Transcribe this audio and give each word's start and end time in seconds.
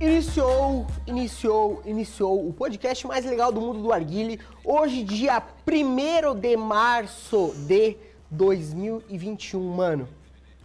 Iniciou, 0.00 0.86
iniciou, 1.08 1.82
iniciou 1.84 2.48
o 2.48 2.52
podcast 2.52 3.04
mais 3.04 3.24
legal 3.24 3.50
do 3.50 3.60
mundo 3.60 3.82
do 3.82 3.92
Arguile. 3.92 4.38
Hoje, 4.64 5.02
dia 5.02 5.42
1 5.66 6.38
de 6.38 6.56
março 6.56 7.52
de 7.66 7.96
2021, 8.30 9.60
mano. 9.60 10.08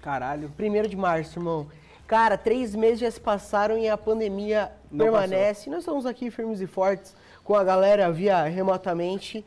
Caralho. 0.03 0.51
1 0.59 0.87
de 0.87 0.95
março, 0.95 1.39
irmão. 1.39 1.67
Cara, 2.05 2.37
três 2.37 2.75
meses 2.75 2.99
já 2.99 3.09
se 3.09 3.19
passaram 3.19 3.75
e 3.75 3.89
a 3.89 3.97
pandemia 3.97 4.71
Não 4.91 5.03
permanece. 5.05 5.67
Nós 5.67 5.79
estamos 5.79 6.05
aqui 6.05 6.29
firmes 6.29 6.61
e 6.61 6.67
fortes 6.67 7.15
com 7.43 7.55
a 7.55 7.63
galera 7.63 8.11
via 8.11 8.43
remotamente. 8.43 9.43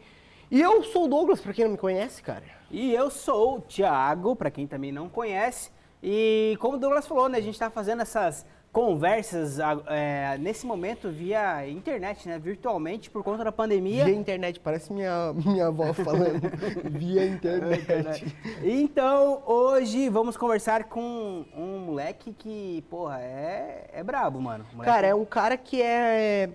E 0.51 0.61
eu 0.61 0.83
sou 0.83 1.05
o 1.05 1.09
Douglas, 1.09 1.41
pra 1.41 1.53
quem 1.53 1.65
não 1.65 1.73
me 1.73 1.79
conhece, 1.79 2.21
cara. 2.21 2.43
E 2.73 2.93
eu 2.93 3.09
sou 3.09 3.59
o 3.59 3.61
Thiago, 3.61 4.35
pra 4.35 4.51
quem 4.51 4.67
também 4.67 4.91
não 4.91 5.09
conhece. 5.09 5.71
E 6.03 6.57
como 6.61 6.77
o 6.77 6.81
Douglas 6.81 7.07
falou, 7.07 7.29
né, 7.29 7.39
a 7.39 7.41
gente 7.41 7.57
tá 7.57 7.71
fazendo 7.71 8.03
essas 8.03 8.45
conversas 8.77 9.59
é, 9.87 10.37
nesse 10.39 10.67
momento 10.67 11.09
via 11.11 11.67
internet, 11.67 12.29
né, 12.29 12.39
virtualmente 12.39 13.09
por 13.11 13.25
conta 13.25 13.43
da 13.43 13.51
pandemia. 13.51 14.05
Via 14.05 14.15
internet, 14.15 14.61
parece 14.61 14.93
minha, 14.93 15.33
minha 15.33 15.69
avó 15.69 15.95
falando. 15.95 16.43
via 16.85 17.27
internet. 17.27 18.37
Então, 18.63 19.43
hoje 19.47 20.11
vamos 20.11 20.37
conversar 20.37 20.85
com 20.85 21.47
um 21.57 21.79
moleque 21.87 22.35
que, 22.35 22.85
porra, 22.91 23.19
é, 23.23 23.89
é 23.95 24.05
brabo, 24.05 24.43
mano. 24.43 24.67
Moleque- 24.75 24.93
Cara, 24.93 25.07
é 25.07 25.15
um 25.15 25.25
cara 25.25 25.57
que 25.57 25.81
é. 25.81 26.51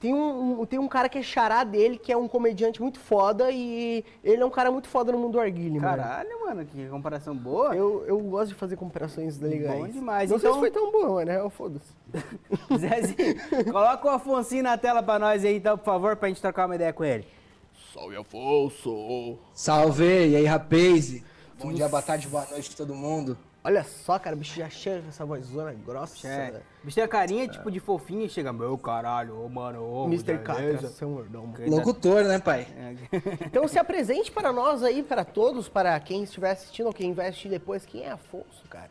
Tem 0.00 0.14
um, 0.14 0.62
um- 0.62 0.64
tem 0.66 0.78
um 0.78 0.88
cara 0.88 1.10
que 1.10 1.18
é 1.18 1.22
xará 1.22 1.62
dele, 1.62 1.98
que 1.98 2.10
é 2.10 2.16
um 2.16 2.26
comediante 2.26 2.80
muito 2.80 2.98
foda, 2.98 3.50
e 3.50 4.02
ele 4.24 4.42
é 4.42 4.46
um 4.46 4.50
cara 4.50 4.70
muito 4.70 4.88
foda 4.88 5.12
no 5.12 5.18
mundo 5.18 5.32
do 5.32 5.40
arguile, 5.40 5.78
mano. 5.78 6.02
Caralho, 6.02 6.40
mano, 6.40 6.64
que 6.64 6.86
comparação 6.88 7.36
boa. 7.36 7.76
Eu, 7.76 8.04
eu 8.06 8.18
gosto 8.20 8.48
de 8.48 8.54
fazer 8.54 8.76
comparações 8.76 9.38
legais. 9.38 9.78
Bom 9.78 9.86
demais. 9.88 10.30
Não 10.30 10.38
sei 10.38 10.48
Então- 10.48 10.54
se 10.54 10.60
foi 10.60 10.70
tão 10.70 10.90
boa, 10.90 11.16
mas 11.16 11.26
né? 11.26 11.50
Foda-se. 11.50 11.92
Zezinho, 12.78 13.70
coloca 13.70 14.06
o 14.06 14.10
Afonsinho 14.10 14.62
na 14.62 14.78
tela 14.78 15.02
pra 15.02 15.18
nós 15.18 15.44
aí, 15.44 15.56
então, 15.56 15.76
por 15.76 15.84
favor, 15.84 16.16
pra 16.16 16.28
gente 16.28 16.40
trocar 16.40 16.64
uma 16.64 16.74
ideia 16.76 16.94
com 16.94 17.04
ele. 17.04 17.26
Salve 17.92 18.16
Afonso! 18.16 19.36
Salve! 19.52 20.28
E 20.30 20.36
aí, 20.36 20.44
rapaz? 20.46 21.22
Bom 21.62 21.72
dia, 21.74 21.88
boa 21.90 22.00
tarde, 22.00 22.26
boa 22.26 22.46
noite 22.50 22.74
todo 22.74 22.94
mundo. 22.94 23.36
Olha 23.62 23.84
só, 23.84 24.18
cara, 24.18 24.34
o 24.34 24.38
bicho 24.38 24.56
já 24.56 24.70
chega 24.70 25.02
com 25.02 25.08
essa 25.08 25.24
vozona 25.24 25.72
grossa. 25.72 26.26
É. 26.26 26.62
Bicho 26.82 26.94
tem 26.94 27.04
a 27.04 27.08
carinha, 27.08 27.46
tipo, 27.46 27.70
de 27.70 27.78
fofinho 27.78 28.24
e 28.24 28.28
chega, 28.28 28.52
meu 28.52 28.78
caralho, 28.78 29.38
ô 29.44 29.48
mano, 29.50 29.82
ô. 29.82 30.06
Mr. 30.06 30.38
beleza?" 30.38 30.42
Catra, 30.42 30.88
seu 30.88 31.10
mordomo. 31.10 31.54
Locutor, 31.66 32.24
né, 32.24 32.38
pai? 32.38 32.66
É. 32.76 32.94
Então 33.44 33.68
se 33.68 33.78
apresente 33.78 34.30
para 34.30 34.50
nós 34.50 34.82
aí, 34.82 35.02
para 35.02 35.24
todos, 35.24 35.68
para 35.68 35.98
quem 36.00 36.22
estiver 36.22 36.52
assistindo 36.52 36.86
ou 36.86 36.92
quem 36.92 37.12
vai 37.12 37.28
assistir 37.28 37.50
depois. 37.50 37.84
Quem 37.84 38.04
é 38.04 38.10
Afonso, 38.10 38.64
cara? 38.70 38.90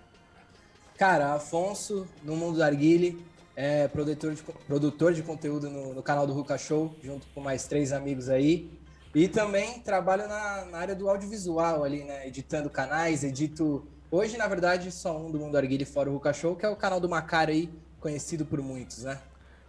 Cara, 0.98 1.34
Afonso, 1.34 2.08
no 2.24 2.36
mundo 2.36 2.58
do 2.58 2.64
Arguile, 2.64 3.26
é 3.56 3.88
produtor 3.88 4.36
de, 4.36 4.44
produtor 4.44 5.14
de 5.14 5.24
conteúdo 5.24 5.70
no, 5.70 5.94
no 5.96 6.04
canal 6.04 6.28
do 6.28 6.34
Ruka 6.34 6.58
Show, 6.58 6.96
junto 7.02 7.26
com 7.34 7.42
mais 7.42 7.66
três 7.66 7.92
amigos 7.92 8.30
aí. 8.30 8.70
E 9.16 9.28
também 9.28 9.80
trabalho 9.80 10.28
na, 10.28 10.66
na 10.66 10.78
área 10.78 10.96
do 10.96 11.10
audiovisual 11.10 11.84
ali, 11.84 12.04
né? 12.04 12.28
Editando 12.28 12.70
canais, 12.70 13.24
edito. 13.24 13.88
Hoje, 14.12 14.38
na 14.38 14.48
verdade, 14.48 14.92
só 14.92 15.16
um 15.16 15.30
do 15.30 15.38
mundo 15.38 15.52
do 15.52 15.58
Arguile 15.58 15.86
fora 15.86 16.10
o 16.10 16.14
Ruka 16.14 16.34
Show, 16.34 16.56
que 16.56 16.66
é 16.66 16.70
o 16.70 16.76
canal 16.76 17.00
do 17.00 17.08
Macari 17.08 17.52
aí, 17.52 17.70
conhecido 18.00 18.44
por 18.44 18.60
muitos, 18.60 19.04
né? 19.04 19.20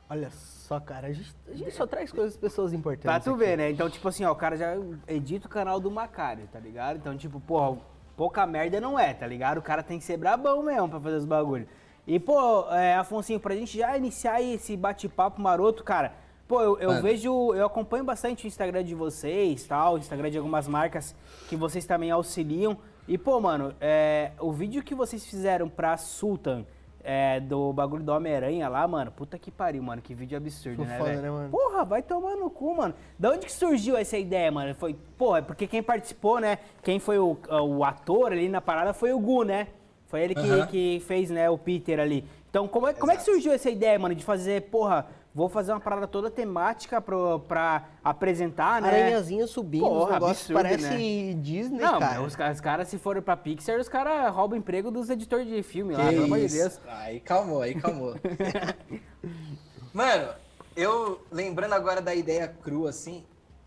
Olha 0.08 0.30
só, 0.30 0.80
cara, 0.80 1.08
a 1.08 1.12
gente, 1.12 1.36
a 1.46 1.54
gente 1.54 1.72
só 1.72 1.86
traz 1.86 2.10
coisas 2.10 2.38
pessoas 2.38 2.72
importantes. 2.72 3.04
Pra 3.04 3.20
tu 3.20 3.30
aqui. 3.30 3.38
ver, 3.38 3.58
né? 3.58 3.70
Então, 3.70 3.90
tipo 3.90 4.08
assim, 4.08 4.24
ó, 4.24 4.32
o 4.32 4.34
cara 4.34 4.56
já 4.56 4.72
edita 5.06 5.46
o 5.46 5.50
canal 5.50 5.78
do 5.78 5.90
Macário, 5.90 6.48
tá 6.50 6.58
ligado? 6.58 6.96
Então, 6.96 7.14
tipo, 7.18 7.38
porra, 7.38 7.78
pouca 8.16 8.46
merda 8.46 8.80
não 8.80 8.98
é, 8.98 9.12
tá 9.12 9.26
ligado? 9.26 9.58
O 9.58 9.62
cara 9.62 9.82
tem 9.82 9.98
que 9.98 10.04
ser 10.04 10.16
brabão 10.16 10.62
mesmo 10.62 10.88
pra 10.88 10.98
fazer 10.98 11.16
os 11.16 11.26
bagulhos. 11.26 11.68
E, 12.06 12.18
pô, 12.18 12.66
é, 12.70 12.94
Afonsinho, 12.94 13.38
pra 13.38 13.54
gente 13.54 13.76
já 13.76 13.94
iniciar 13.94 14.40
esse 14.40 14.74
bate-papo 14.74 15.38
maroto, 15.38 15.84
cara, 15.84 16.14
pô, 16.48 16.62
eu, 16.62 16.78
eu 16.78 17.02
vejo, 17.02 17.52
eu 17.54 17.66
acompanho 17.66 18.04
bastante 18.04 18.46
o 18.46 18.48
Instagram 18.48 18.82
de 18.82 18.94
vocês, 18.94 19.64
tal, 19.64 19.94
o 19.94 19.98
Instagram 19.98 20.30
de 20.30 20.38
algumas 20.38 20.66
marcas 20.66 21.14
que 21.46 21.56
vocês 21.56 21.84
também 21.84 22.10
auxiliam. 22.10 22.78
E, 23.10 23.18
pô, 23.18 23.40
mano, 23.40 23.74
é, 23.80 24.30
o 24.38 24.52
vídeo 24.52 24.84
que 24.84 24.94
vocês 24.94 25.26
fizeram 25.26 25.68
pra 25.68 25.96
Sultan, 25.96 26.64
é, 27.02 27.40
do 27.40 27.72
bagulho 27.72 28.04
do 28.04 28.12
Homem-Aranha 28.12 28.68
lá, 28.68 28.86
mano, 28.86 29.10
puta 29.10 29.36
que 29.36 29.50
pariu, 29.50 29.82
mano, 29.82 30.00
que 30.00 30.14
vídeo 30.14 30.38
absurdo, 30.38 30.84
né, 30.84 30.96
foda, 30.96 31.20
né, 31.20 31.28
mano? 31.28 31.50
Porra, 31.50 31.84
vai 31.84 32.02
tomar 32.02 32.36
no 32.36 32.48
cu, 32.48 32.76
mano. 32.76 32.94
Da 33.18 33.32
onde 33.32 33.46
que 33.46 33.52
surgiu 33.52 33.96
essa 33.96 34.16
ideia, 34.16 34.52
mano? 34.52 34.76
Foi, 34.76 34.94
porra, 35.18 35.38
é 35.38 35.42
porque 35.42 35.66
quem 35.66 35.82
participou, 35.82 36.38
né? 36.38 36.58
Quem 36.84 37.00
foi 37.00 37.18
o, 37.18 37.36
o 37.50 37.84
ator 37.84 38.30
ali 38.30 38.48
na 38.48 38.60
parada 38.60 38.94
foi 38.94 39.12
o 39.12 39.18
Gu, 39.18 39.42
né? 39.42 39.66
Foi 40.06 40.22
ele 40.22 40.34
que, 40.36 40.48
Aham. 40.48 40.66
que 40.68 41.02
fez, 41.04 41.30
né, 41.30 41.50
o 41.50 41.58
Peter 41.58 41.98
ali. 41.98 42.24
Então, 42.48 42.68
como 42.68 42.86
é, 42.86 42.94
como 42.94 43.10
é 43.10 43.16
que 43.16 43.24
surgiu 43.24 43.52
essa 43.52 43.70
ideia, 43.70 43.98
mano, 43.98 44.14
de 44.14 44.22
fazer, 44.22 44.70
porra, 44.70 45.08
vou 45.34 45.48
fazer 45.48 45.72
uma 45.72 45.80
parada 45.80 46.06
toda 46.08 46.30
temática 46.30 47.00
pro, 47.00 47.40
pra 47.40 47.88
apresentar, 48.02 48.82
né? 48.82 48.88
Aranhazinha 48.88 49.46
subindo, 49.46 49.82
Porra, 49.84 50.16
absurdo, 50.16 50.54
parece 50.54 50.84
né? 50.88 51.34
Disney, 51.34 51.78
Não, 51.80 51.98
cara. 51.98 52.22
os, 52.22 52.34
os 52.52 52.60
caras, 52.60 52.88
se 52.88 52.98
forem 52.98 53.22
pra 53.22 53.36
Pixar, 53.36 53.78
os 53.78 53.88
caras 53.88 54.32
roubam 54.34 54.58
emprego 54.58 54.90
dos 54.90 55.08
editores 55.08 55.46
de 55.46 55.62
filme 55.62 55.94
lá, 55.94 56.04
Que 56.04 56.10
pelo 56.14 56.24
amor 56.24 56.38
de? 56.40 56.48
Deus. 56.48 56.80
Aí 56.86 57.20
calmou, 57.20 57.62
aí 57.62 57.74
calmou. 57.80 58.14
Mano, 59.92 60.28
eu 60.76 61.20
lembrando 61.30 61.74
agora 61.74 62.00
da 62.00 62.14
ideia 62.14 62.48
crua, 62.48 62.90
assim, 62.90 63.24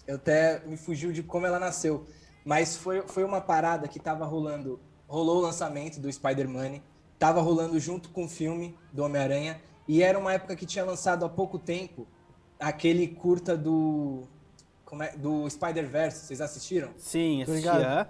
eu 0.08 0.16
até 0.16 0.62
me 0.66 0.78
fugiu 0.78 1.12
de 1.12 1.24
como 1.24 1.46
ela 1.46 1.60
nasceu. 1.60 2.06
Mas 2.46 2.76
foi, 2.76 3.02
foi 3.04 3.24
uma 3.24 3.40
parada 3.40 3.88
que 3.88 4.00
tava 4.00 4.26
rolando. 4.26 4.80
Rolou 5.08 5.38
o 5.38 5.42
lançamento 5.42 6.00
do 6.00 6.12
Spider-Man, 6.12 6.80
tava 7.20 7.40
rolando 7.42 7.80
junto 7.80 8.10
com 8.10 8.26
o 8.26 8.30
filme 8.30 8.76
do 8.92 9.04
Homem-Aranha, 9.04 9.62
e 9.88 10.02
era 10.02 10.18
uma 10.18 10.34
época 10.34 10.56
que 10.56 10.66
tinha 10.66 10.86
lançado 10.86 11.26
há 11.26 11.30
pouco 11.30 11.60
tempo 11.60 12.08
aquele 12.60 13.08
curta 13.08 13.58
do. 13.58 14.24
Como 14.86 15.04
é, 15.04 15.12
do 15.18 15.50
Spider-Verse, 15.50 16.26
vocês 16.26 16.40
assistiram? 16.40 16.92
Sim, 16.98 17.44
assisti, 17.44 17.68
ah. 17.68 18.08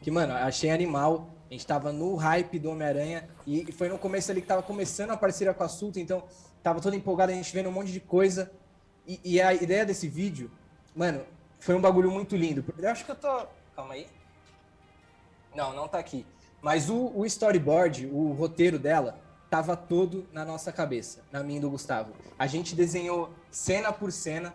Que, 0.00 0.10
mano, 0.10 0.32
achei 0.34 0.70
animal. 0.70 1.30
A 1.50 1.52
gente 1.52 1.66
tava 1.66 1.92
no 1.92 2.16
hype 2.16 2.58
do 2.58 2.70
Homem-Aranha 2.70 3.28
e 3.46 3.70
foi 3.72 3.88
no 3.88 3.98
começo 3.98 4.30
ali 4.30 4.40
que 4.40 4.46
tava 4.46 4.62
começando 4.62 5.10
a 5.10 5.16
parceria 5.16 5.54
com 5.54 5.62
a 5.62 5.68
Sulta, 5.68 6.00
então 6.00 6.24
tava 6.62 6.80
todo 6.80 6.96
empolgado, 6.96 7.30
a 7.30 7.34
gente 7.34 7.52
vendo 7.52 7.68
um 7.68 7.72
monte 7.72 7.92
de 7.92 8.00
coisa. 8.00 8.50
E, 9.06 9.20
e 9.24 9.40
a 9.40 9.54
ideia 9.54 9.86
desse 9.86 10.08
vídeo, 10.08 10.50
mano, 10.94 11.24
foi 11.60 11.74
um 11.74 11.80
bagulho 11.80 12.10
muito 12.10 12.34
lindo. 12.34 12.64
Eu 12.78 12.90
acho 12.90 13.04
que 13.04 13.10
eu 13.10 13.16
tô. 13.16 13.46
Calma 13.74 13.94
aí. 13.94 14.08
Não, 15.54 15.72
não 15.72 15.86
tá 15.86 15.98
aqui. 15.98 16.26
Mas 16.60 16.90
o, 16.90 17.12
o 17.14 17.24
storyboard, 17.24 18.06
o 18.06 18.32
roteiro 18.32 18.78
dela, 18.78 19.18
tava 19.50 19.76
todo 19.76 20.26
na 20.32 20.44
nossa 20.44 20.72
cabeça, 20.72 21.20
na 21.30 21.42
minha 21.42 21.58
e 21.58 21.60
do 21.60 21.70
Gustavo. 21.70 22.12
A 22.38 22.46
gente 22.46 22.74
desenhou 22.74 23.30
cena 23.50 23.92
por 23.92 24.10
cena 24.10 24.54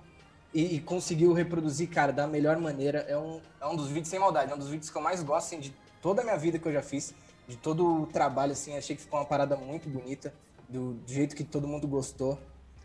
e, 0.53 0.75
e 0.75 0.79
conseguiu 0.79 1.33
reproduzir, 1.33 1.89
cara, 1.89 2.11
da 2.11 2.27
melhor 2.27 2.57
maneira. 2.57 2.99
É 3.07 3.17
um, 3.17 3.39
é 3.59 3.65
um 3.65 3.75
dos 3.75 3.87
vídeos, 3.87 4.09
sem 4.09 4.19
maldade, 4.19 4.51
é 4.51 4.55
um 4.55 4.57
dos 4.57 4.69
vídeos 4.69 4.89
que 4.89 4.97
eu 4.97 5.01
mais 5.01 5.23
gosto, 5.23 5.47
assim, 5.47 5.59
de 5.59 5.73
toda 6.01 6.21
a 6.21 6.23
minha 6.23 6.37
vida 6.37 6.59
que 6.59 6.67
eu 6.67 6.73
já 6.73 6.81
fiz, 6.81 7.13
de 7.47 7.55
todo 7.55 8.03
o 8.03 8.07
trabalho, 8.07 8.51
assim. 8.51 8.75
Achei 8.77 8.95
que 8.95 9.01
ficou 9.01 9.19
uma 9.19 9.25
parada 9.25 9.55
muito 9.55 9.89
bonita, 9.89 10.33
do, 10.67 10.93
do 10.93 11.11
jeito 11.11 11.35
que 11.35 11.43
todo 11.43 11.67
mundo 11.67 11.87
gostou. 11.87 12.39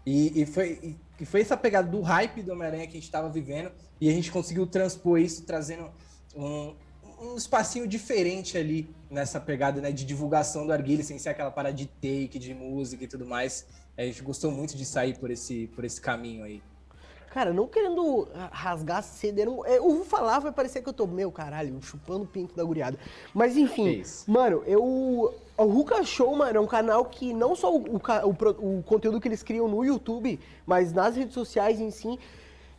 E, 0.04 0.42
e 0.42 0.46
foi, 0.46 0.96
e, 1.20 1.26
foi 1.26 1.40
essa 1.40 1.56
pegada 1.56 1.88
do 1.88 2.00
hype 2.00 2.42
do 2.42 2.52
Homem-Aranha 2.52 2.86
que 2.86 2.96
a 2.96 3.00
gente 3.00 3.10
tava 3.10 3.28
vivendo 3.28 3.72
e 4.00 4.08
a 4.08 4.12
gente 4.12 4.30
conseguiu 4.30 4.66
transpor 4.66 5.18
isso, 5.18 5.42
trazendo 5.44 5.90
um, 6.34 6.74
um 7.20 7.36
espacinho 7.36 7.86
diferente 7.86 8.56
ali 8.58 8.88
nessa 9.10 9.40
pegada 9.40 9.80
né, 9.80 9.90
de 9.92 10.04
divulgação 10.04 10.66
do 10.66 10.72
Arguile, 10.72 11.02
sem 11.02 11.18
ser 11.18 11.30
aquela 11.30 11.50
parada 11.50 11.74
de 11.74 11.86
take, 11.86 12.38
de 12.38 12.54
música 12.54 13.04
e 13.04 13.08
tudo 13.08 13.24
mais. 13.26 13.66
A 13.96 14.02
gente 14.02 14.22
gostou 14.22 14.50
muito 14.50 14.76
de 14.76 14.84
sair 14.84 15.16
por 15.18 15.30
esse, 15.30 15.68
por 15.68 15.84
esse 15.84 16.00
caminho 16.00 16.44
aí. 16.44 16.62
Cara, 17.30 17.52
não 17.52 17.66
querendo 17.66 18.26
rasgar, 18.50 19.02
ceder. 19.02 19.46
um- 19.46 19.64
Eu 19.66 19.82
vou 19.96 20.04
falar, 20.04 20.38
vai 20.38 20.52
parecer 20.52 20.82
que 20.82 20.88
eu 20.88 20.92
tô, 20.92 21.06
meu 21.06 21.30
caralho, 21.30 21.78
chupando 21.82 22.24
o 22.24 22.26
pinto 22.26 22.54
da 22.56 22.64
guriada. 22.64 22.98
Mas 23.34 23.56
enfim, 23.58 24.00
isso. 24.00 24.30
mano, 24.30 24.62
eu. 24.66 24.82
O 25.58 25.64
Ruka 25.64 26.02
Show, 26.02 26.34
mano, 26.36 26.56
é 26.56 26.60
um 26.60 26.66
canal 26.66 27.04
que 27.06 27.32
não 27.34 27.54
só 27.54 27.74
o, 27.74 27.82
o 27.96 28.78
o 28.78 28.82
conteúdo 28.82 29.20
que 29.20 29.28
eles 29.28 29.42
criam 29.42 29.68
no 29.68 29.84
YouTube, 29.84 30.38
mas 30.66 30.92
nas 30.94 31.14
redes 31.16 31.34
sociais 31.34 31.78
em 31.80 31.90
si, 31.90 32.18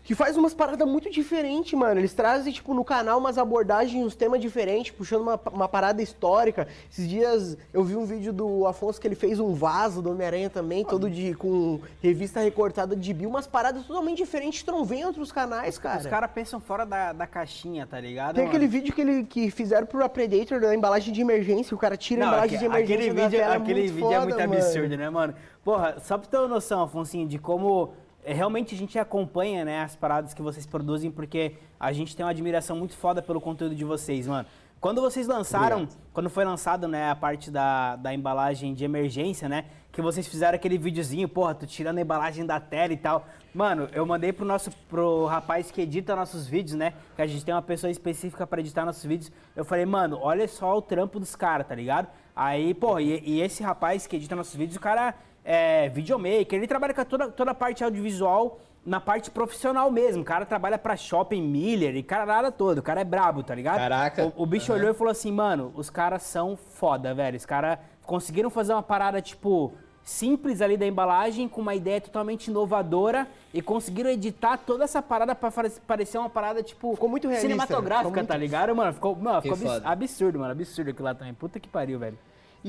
que 0.08 0.16
faz 0.16 0.38
umas 0.38 0.54
paradas 0.54 0.88
muito 0.88 1.12
diferentes, 1.12 1.78
mano. 1.78 2.00
Eles 2.00 2.14
trazem, 2.14 2.54
tipo, 2.54 2.74
no 2.74 2.86
canal 2.86 3.20
umas 3.20 3.38
abordagens, 3.38 4.06
uns 4.06 4.16
temas 4.16 4.40
diferentes, 4.40 4.90
puxando 4.90 5.20
uma, 5.20 5.38
uma 5.52 5.68
parada 5.68 6.02
histórica. 6.02 6.66
Esses 6.90 7.10
dias 7.10 7.58
eu 7.74 7.84
vi 7.84 7.98
um 7.98 8.06
vídeo 8.06 8.32
do 8.32 8.66
Afonso 8.66 9.02
que 9.02 9.06
ele 9.06 9.16
fez 9.16 9.38
um 9.38 9.54
vaso 9.54 10.02
do 10.02 10.10
Homem-Aranha 10.12 10.50
também, 10.50 10.86
todo 10.86 11.10
de 11.10 11.34
com 11.34 11.82
revista 12.02 12.40
recortada 12.40 12.96
de 12.96 13.14
Bill, 13.14 13.30
umas 13.30 13.48
paradas 13.48 13.86
totalmente 13.86 14.20
diferentes 14.20 14.62
que 14.62 14.72
não 14.72 14.88
em 14.94 15.04
outros 15.04 15.30
canais, 15.30 15.78
cara. 15.78 16.00
Os 16.00 16.08
caras 16.08 16.32
pensam 16.32 16.62
fora 16.62 16.86
da, 16.86 17.12
da 17.12 17.28
caixinha, 17.28 17.86
tá 17.86 18.00
ligado? 18.00 18.36
Tem 18.36 18.46
mano? 18.46 18.56
aquele 18.56 18.72
vídeo 18.72 18.96
que, 18.96 19.02
ele, 19.02 19.26
que 19.26 19.52
fizeram 19.52 19.86
pro 19.86 20.08
Predator 20.08 20.62
da 20.62 20.74
embalagem 20.74 21.14
de 21.14 21.20
emergência, 21.20 21.76
o 21.76 21.78
cara 21.78 21.98
tira 21.98 22.22
a 22.22 22.26
Não, 22.28 22.32
embalagem 22.32 22.58
de 22.58 22.64
emergência 22.64 22.96
aquele 22.96 23.22
vídeo, 23.22 23.40
tela, 23.40 23.56
aquele 23.56 23.82
muito 23.82 23.94
vídeo 23.94 24.08
é 24.08 24.14
foda, 24.14 24.26
muito 24.26 24.40
mano. 24.40 24.54
absurdo, 24.54 24.98
né, 24.98 25.10
mano? 25.10 25.36
Porra, 25.66 25.98
só 26.00 26.18
pra 26.18 26.30
ter 26.30 26.38
uma 26.38 26.48
noção, 26.48 26.84
Afonsinho, 26.84 27.28
de 27.28 27.38
como 27.38 27.90
é, 27.90 28.07
realmente 28.34 28.76
a 28.76 28.78
gente 28.78 28.98
acompanha, 29.00 29.66
né, 29.66 29.82
as 29.82 29.96
paradas 29.96 30.34
que 30.34 30.42
vocês 30.42 30.66
produzem, 30.66 31.12
porque 31.12 31.56
a 31.80 31.92
gente 31.92 32.16
tem 32.16 32.26
uma 32.26 32.32
admiração 32.32 32.76
muito 32.76 32.96
foda 32.96 33.22
pelo 33.22 33.40
conteúdo 33.40 33.76
de 33.76 33.84
vocês, 33.84 34.28
mano. 34.28 34.48
Quando 34.80 35.02
vocês 35.02 35.28
lançaram, 35.28 35.88
quando 36.14 36.30
foi 36.30 36.46
lançado, 36.46 36.88
né, 36.88 37.10
a 37.10 37.16
parte 37.16 37.50
da, 37.50 37.96
da 37.96 38.14
embalagem 38.14 38.76
de 38.76 38.86
emergência, 38.86 39.50
né, 39.50 39.66
que 39.92 40.02
vocês 40.04 40.28
fizeram 40.28 40.56
aquele 40.56 40.78
videozinho, 40.78 41.28
porra, 41.28 41.56
tu 41.56 41.66
tirando 41.66 41.98
a 41.98 42.02
embalagem 42.02 42.46
da 42.46 42.60
tela 42.60 42.94
e 42.94 42.98
tal. 42.98 43.26
Mano, 43.52 43.90
eu 43.92 44.06
mandei 44.06 44.32
pro 44.32 44.46
nosso 44.46 44.70
pro 44.88 45.26
rapaz 45.26 45.72
que 45.72 45.82
edita 45.82 46.16
nossos 46.16 46.46
vídeos, 46.46 46.78
né? 46.78 46.94
Que 47.16 47.24
a 47.24 47.26
gente 47.26 47.44
tem 47.44 47.52
uma 47.52 47.64
pessoa 47.64 47.90
específica 47.90 48.46
para 48.46 48.62
editar 48.62 48.86
nossos 48.86 49.04
vídeos. 49.04 49.32
Eu 49.56 49.66
falei, 49.66 49.88
mano, 49.88 50.20
olha 50.22 50.48
só 50.48 50.78
o 50.78 50.84
trampo 50.84 51.20
dos 51.20 51.36
caras, 51.36 51.66
tá 51.66 51.74
ligado? 51.74 52.08
Aí, 52.36 52.76
pô, 52.76 53.00
e, 53.00 53.20
e, 53.28 53.42
esse 53.42 53.64
rapaz 53.64 54.06
que 54.06 54.16
edita 54.16 54.36
nossos 54.36 54.54
vídeos, 54.54 54.78
o 54.78 54.80
cara 54.80 55.16
é 55.50 55.88
videomaker, 55.88 56.54
ele 56.60 56.68
trabalha 56.68 56.94
com 56.94 57.06
toda, 57.06 57.30
toda 57.30 57.52
a 57.52 57.56
parte 57.56 57.82
audiovisual 57.82 58.60
na 58.86 59.00
parte 59.00 59.32
profissional 59.32 59.90
mesmo. 59.90 60.22
O 60.22 60.26
cara 60.26 60.46
trabalha 60.46 60.78
pra 60.78 60.98
shopping 60.98 61.42
Miller 61.42 61.96
e 61.96 62.04
caralho 62.04 62.52
todo. 62.52 62.80
O 62.80 62.82
cara 62.84 63.00
é 63.00 63.04
brabo, 63.06 63.44
tá 63.44 63.56
ligado? 63.56 63.78
Caraca. 63.78 64.26
O, 64.36 64.44
o 64.44 64.46
bicho 64.46 64.72
Uhum. 64.74 64.78
olhou 64.78 64.92
e 64.92 64.94
falou 64.94 65.12
assim, 65.12 65.32
mano, 65.32 65.72
os 65.76 65.90
caras 65.90 66.24
são 66.24 66.58
foda, 66.58 67.14
velho. 67.14 67.38
Os 67.38 67.46
caras 67.46 67.80
conseguiram 68.06 68.50
fazer 68.50 68.74
uma 68.74 68.84
parada, 68.84 69.22
tipo, 69.22 69.74
simples 70.04 70.62
ali 70.62 70.76
da 70.78 70.86
embalagem, 70.86 71.48
com 71.50 71.60
uma 71.62 71.76
ideia 71.76 72.00
totalmente 72.02 72.48
inovadora 72.48 73.28
e 73.54 73.62
conseguiram 73.62 74.10
editar 74.10 74.58
toda 74.58 74.84
essa 74.86 75.02
parada 75.02 75.34
pra 75.36 75.52
parecer 75.86 76.18
uma 76.18 76.30
parada, 76.30 76.62
tipo, 76.64 76.94
Ficou 76.94 77.10
muito 77.10 77.28
realista, 77.28 77.48
cinematográfica, 77.48 78.10
ficou 78.10 78.12
muito- 78.14 78.28
tá 78.28 78.38
ligado, 78.38 78.74
mano? 78.76 78.94
Ficou, 78.94 79.16
mano, 79.16 79.42
ficou 79.42 79.58
absurdo, 79.84 80.40
mano. 80.40 80.52
Absurdo 80.52 80.90
aquilo 80.92 81.06
lá 81.06 81.14
também. 81.16 81.34
Puta 81.34 81.58
que 81.60 81.68
pariu, 81.68 82.00
velho. 82.00 82.18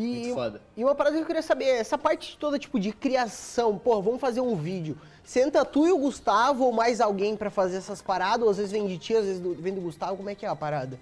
E, 0.00 0.32
e 0.76 0.84
uma 0.84 0.94
parada 0.94 1.16
que 1.16 1.22
eu 1.22 1.26
queria 1.26 1.42
saber, 1.42 1.64
essa 1.64 1.98
parte 1.98 2.36
toda, 2.38 2.58
tipo, 2.58 2.78
de 2.78 2.92
criação, 2.92 3.76
pô, 3.76 4.00
vamos 4.00 4.20
fazer 4.20 4.40
um 4.40 4.54
vídeo. 4.54 4.96
Senta 5.24 5.64
tu 5.64 5.86
e 5.86 5.92
o 5.92 5.98
Gustavo 5.98 6.64
ou 6.64 6.72
mais 6.72 7.00
alguém 7.00 7.36
pra 7.36 7.50
fazer 7.50 7.78
essas 7.78 8.00
paradas, 8.00 8.42
ou 8.42 8.50
às 8.50 8.56
vezes 8.56 8.72
vem 8.72 8.86
de 8.86 8.96
ti, 8.96 9.14
às 9.14 9.24
vezes 9.24 9.42
vem 9.58 9.74
do 9.74 9.80
Gustavo, 9.80 10.16
como 10.16 10.30
é 10.30 10.34
que 10.34 10.46
é 10.46 10.48
a 10.48 10.54
parada? 10.54 10.98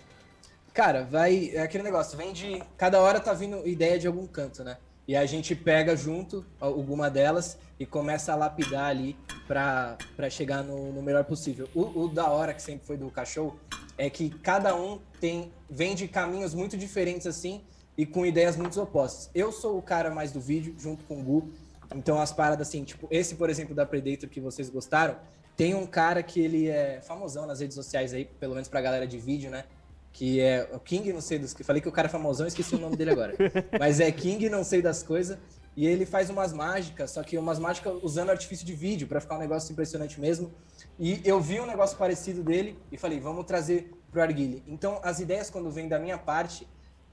Cara, 0.72 1.04
vai. 1.04 1.50
É 1.54 1.60
aquele 1.60 1.84
negócio, 1.84 2.16
vem 2.16 2.32
de. 2.32 2.62
Cada 2.76 3.00
hora 3.00 3.20
tá 3.20 3.32
vindo 3.32 3.66
ideia 3.66 3.98
de 3.98 4.06
algum 4.06 4.26
canto, 4.26 4.64
né? 4.64 4.78
E 5.06 5.14
a 5.14 5.24
gente 5.24 5.54
pega 5.54 5.94
junto 5.94 6.44
alguma 6.58 7.08
delas 7.08 7.56
e 7.78 7.86
começa 7.86 8.32
a 8.32 8.36
lapidar 8.36 8.86
ali 8.86 9.16
pra, 9.46 9.96
pra 10.16 10.28
chegar 10.28 10.64
no, 10.64 10.92
no 10.92 11.02
melhor 11.02 11.24
possível. 11.24 11.68
O, 11.74 12.04
o 12.04 12.08
da 12.08 12.28
hora, 12.28 12.52
que 12.52 12.60
sempre 12.60 12.86
foi 12.86 12.96
do 12.96 13.08
cachorro, 13.10 13.58
é 13.96 14.10
que 14.10 14.30
cada 14.30 14.74
um 14.74 14.98
tem 15.20 15.52
vem 15.70 15.94
de 15.94 16.08
caminhos 16.08 16.54
muito 16.54 16.76
diferentes 16.76 17.26
assim 17.26 17.62
e 17.96 18.04
com 18.04 18.26
ideias 18.26 18.56
muito 18.56 18.80
opostas. 18.80 19.30
Eu 19.34 19.52
sou 19.52 19.78
o 19.78 19.82
cara 19.82 20.10
mais 20.10 20.32
do 20.32 20.40
vídeo, 20.40 20.74
junto 20.78 21.04
com 21.04 21.20
o 21.20 21.22
Gu. 21.22 21.52
Então 21.94 22.20
as 22.20 22.32
paradas 22.32 22.68
assim, 22.68 22.84
tipo, 22.84 23.06
esse, 23.10 23.34
por 23.36 23.48
exemplo, 23.48 23.74
da 23.74 23.86
Predator 23.86 24.28
que 24.28 24.40
vocês 24.40 24.68
gostaram, 24.68 25.16
tem 25.56 25.74
um 25.74 25.86
cara 25.86 26.22
que 26.22 26.40
ele 26.40 26.68
é 26.68 27.00
famosão 27.00 27.46
nas 27.46 27.60
redes 27.60 27.74
sociais 27.74 28.12
aí, 28.12 28.24
pelo 28.24 28.54
menos 28.54 28.68
pra 28.68 28.80
galera 28.80 29.06
de 29.06 29.18
vídeo, 29.18 29.50
né? 29.50 29.64
que 30.16 30.40
é 30.40 30.66
o 30.72 30.80
King, 30.80 31.12
não 31.12 31.20
sei 31.20 31.38
dos 31.38 31.52
que 31.52 31.62
falei 31.62 31.82
que 31.82 31.88
o 31.90 31.92
cara 31.92 32.08
é 32.08 32.10
famosão, 32.10 32.46
esqueci 32.46 32.74
o 32.74 32.78
nome 32.78 32.96
dele 32.96 33.10
agora. 33.10 33.34
Mas 33.78 34.00
é 34.00 34.10
King, 34.10 34.48
não 34.48 34.64
sei 34.64 34.80
das 34.80 35.02
coisas, 35.02 35.36
e 35.76 35.86
ele 35.86 36.06
faz 36.06 36.30
umas 36.30 36.54
mágicas, 36.54 37.10
só 37.10 37.22
que 37.22 37.36
umas 37.36 37.58
mágicas 37.58 38.02
usando 38.02 38.30
artifício 38.30 38.64
de 38.64 38.72
vídeo 38.72 39.06
para 39.06 39.20
ficar 39.20 39.36
um 39.36 39.38
negócio 39.38 39.70
impressionante 39.70 40.18
mesmo. 40.18 40.50
E 40.98 41.20
eu 41.22 41.38
vi 41.38 41.60
um 41.60 41.66
negócio 41.66 41.98
parecido 41.98 42.42
dele 42.42 42.78
e 42.90 42.96
falei, 42.96 43.20
vamos 43.20 43.44
trazer 43.44 43.92
pro 44.10 44.22
Arguile. 44.22 44.62
Então, 44.66 44.98
as 45.02 45.20
ideias 45.20 45.50
quando 45.50 45.70
vêm 45.70 45.86
da 45.86 45.98
minha 45.98 46.16
parte 46.16 46.66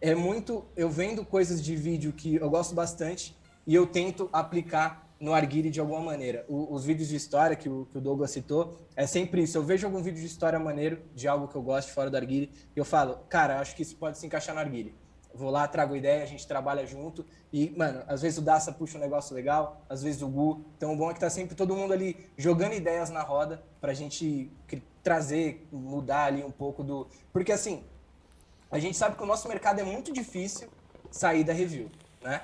é 0.04 0.14
muito 0.14 0.66
eu 0.76 0.90
vendo 0.90 1.24
coisas 1.26 1.64
de 1.64 1.76
vídeo 1.78 2.12
que 2.12 2.36
eu 2.36 2.50
gosto 2.50 2.76
bastante 2.76 3.36
e 3.66 3.74
eu 3.74 3.88
tento 3.88 4.30
aplicar 4.34 5.08
no 5.18 5.34
Arguile 5.34 5.70
de 5.70 5.80
alguma 5.80 6.02
maneira. 6.02 6.46
O- 6.50 6.74
os 6.74 6.84
vídeos 6.84 7.08
de 7.08 7.16
história 7.16 7.56
que 7.56 7.70
o, 7.70 7.86
que 7.90 7.98
o 7.98 8.02
Douglas 8.02 8.30
citou, 8.32 8.78
é 8.98 9.08
sempre 9.08 9.42
isso. 9.44 9.58
Eu 9.58 9.64
vejo 9.64 9.88
algum 9.88 10.02
vídeo 10.04 10.20
de 10.20 10.26
história 10.28 10.60
maneiro, 10.60 11.02
de 11.16 11.26
algo 11.26 11.48
que 11.48 11.56
eu 11.56 11.62
gosto 11.62 11.94
fora 11.94 12.10
do 12.10 12.18
Arguile, 12.18 12.52
e 12.76 12.78
eu 12.78 12.84
falo, 12.84 13.20
cara, 13.30 13.62
acho 13.62 13.74
que 13.78 13.82
isso 13.82 13.96
pode 13.96 14.18
se 14.18 14.26
encaixar 14.26 14.54
no 14.54 14.60
Arguile. 14.60 14.94
Vou 15.34 15.50
lá, 15.50 15.66
trago 15.66 15.96
ideia, 15.96 16.22
a 16.22 16.26
gente 16.26 16.46
trabalha 16.46 16.86
junto. 16.86 17.26
E, 17.54 17.70
mano, 17.78 18.04
às 18.06 18.22
vezes 18.22 18.38
o 18.40 18.42
Daça 18.42 18.74
puxa 18.74 18.98
um 18.98 19.02
negócio 19.02 19.34
legal, 19.34 19.86
às 19.90 20.04
vezes 20.04 20.22
o 20.22 20.28
Gu. 20.28 20.66
Então 20.76 20.94
o 20.94 20.98
bom 20.98 21.10
é 21.10 21.14
que 21.14 21.22
tá 21.22 21.30
sempre 21.30 21.56
todo 21.56 21.74
mundo 21.74 21.94
ali 21.94 22.18
jogando 22.38 22.74
ideias 22.74 23.10
na 23.10 23.22
roda 23.24 23.64
pra 23.80 23.94
gente 23.94 24.52
trazer, 25.02 25.66
mudar 25.72 26.26
ali 26.26 26.44
um 26.44 26.52
pouco 26.52 26.84
do. 26.84 27.08
Porque 27.32 27.52
assim, 27.54 27.84
a 28.74 28.80
gente 28.80 28.98
sabe 28.98 29.16
que 29.16 29.24
o 29.24 29.26
nosso 29.26 29.48
mercado 29.48 29.80
é 29.80 29.84
muito 29.84 30.12
difícil 30.12 30.68
sair 31.12 31.44
da 31.44 31.54
review, 31.54 31.90
né? 32.22 32.42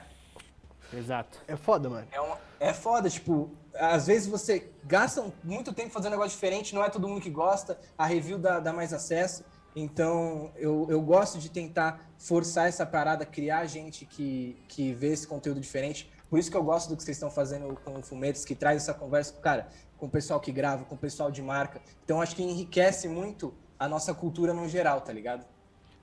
Exato. 0.93 1.39
É 1.47 1.55
foda, 1.55 1.89
mano. 1.89 2.07
É, 2.11 2.19
uma- 2.21 2.37
é 2.59 2.73
foda, 2.73 3.09
tipo, 3.09 3.49
às 3.75 4.07
vezes 4.07 4.27
você 4.27 4.71
gasta 4.85 5.25
muito 5.43 5.73
tempo 5.73 5.89
fazendo 5.91 6.09
um 6.13 6.15
negócio 6.17 6.31
diferente, 6.31 6.73
não 6.73 6.83
é 6.83 6.89
todo 6.89 7.07
mundo 7.07 7.21
que 7.21 7.29
gosta, 7.29 7.79
a 7.97 8.05
review 8.05 8.37
dá, 8.37 8.59
dá 8.59 8.71
mais 8.73 8.93
acesso. 8.93 9.43
Então, 9.75 10.51
eu, 10.55 10.87
eu 10.89 10.99
gosto 11.01 11.37
de 11.37 11.49
tentar 11.49 11.99
forçar 12.17 12.67
essa 12.67 12.85
parada, 12.85 13.25
criar 13.25 13.65
gente 13.65 14.05
que, 14.05 14.57
que 14.67 14.93
vê 14.93 15.07
esse 15.13 15.27
conteúdo 15.27 15.59
diferente. 15.59 16.11
Por 16.29 16.37
isso 16.39 16.49
que 16.51 16.57
eu 16.57 16.63
gosto 16.63 16.89
do 16.89 16.97
que 16.97 17.03
vocês 17.03 17.17
estão 17.17 17.29
fazendo 17.31 17.79
com 17.85 17.97
o 17.99 18.03
Fumetos, 18.03 18.45
que 18.45 18.55
traz 18.55 18.83
essa 18.83 18.93
conversa, 18.93 19.33
cara, 19.41 19.67
com 19.97 20.07
o 20.07 20.09
pessoal 20.09 20.39
que 20.39 20.51
grava, 20.51 20.85
com 20.85 20.95
o 20.95 20.97
pessoal 20.97 21.29
de 21.31 21.41
marca. 21.41 21.81
Então, 22.03 22.21
acho 22.21 22.35
que 22.35 22.43
enriquece 22.43 23.07
muito 23.07 23.53
a 23.79 23.87
nossa 23.87 24.13
cultura 24.13 24.53
no 24.53 24.67
geral, 24.67 25.01
tá 25.01 25.13
ligado? 25.13 25.45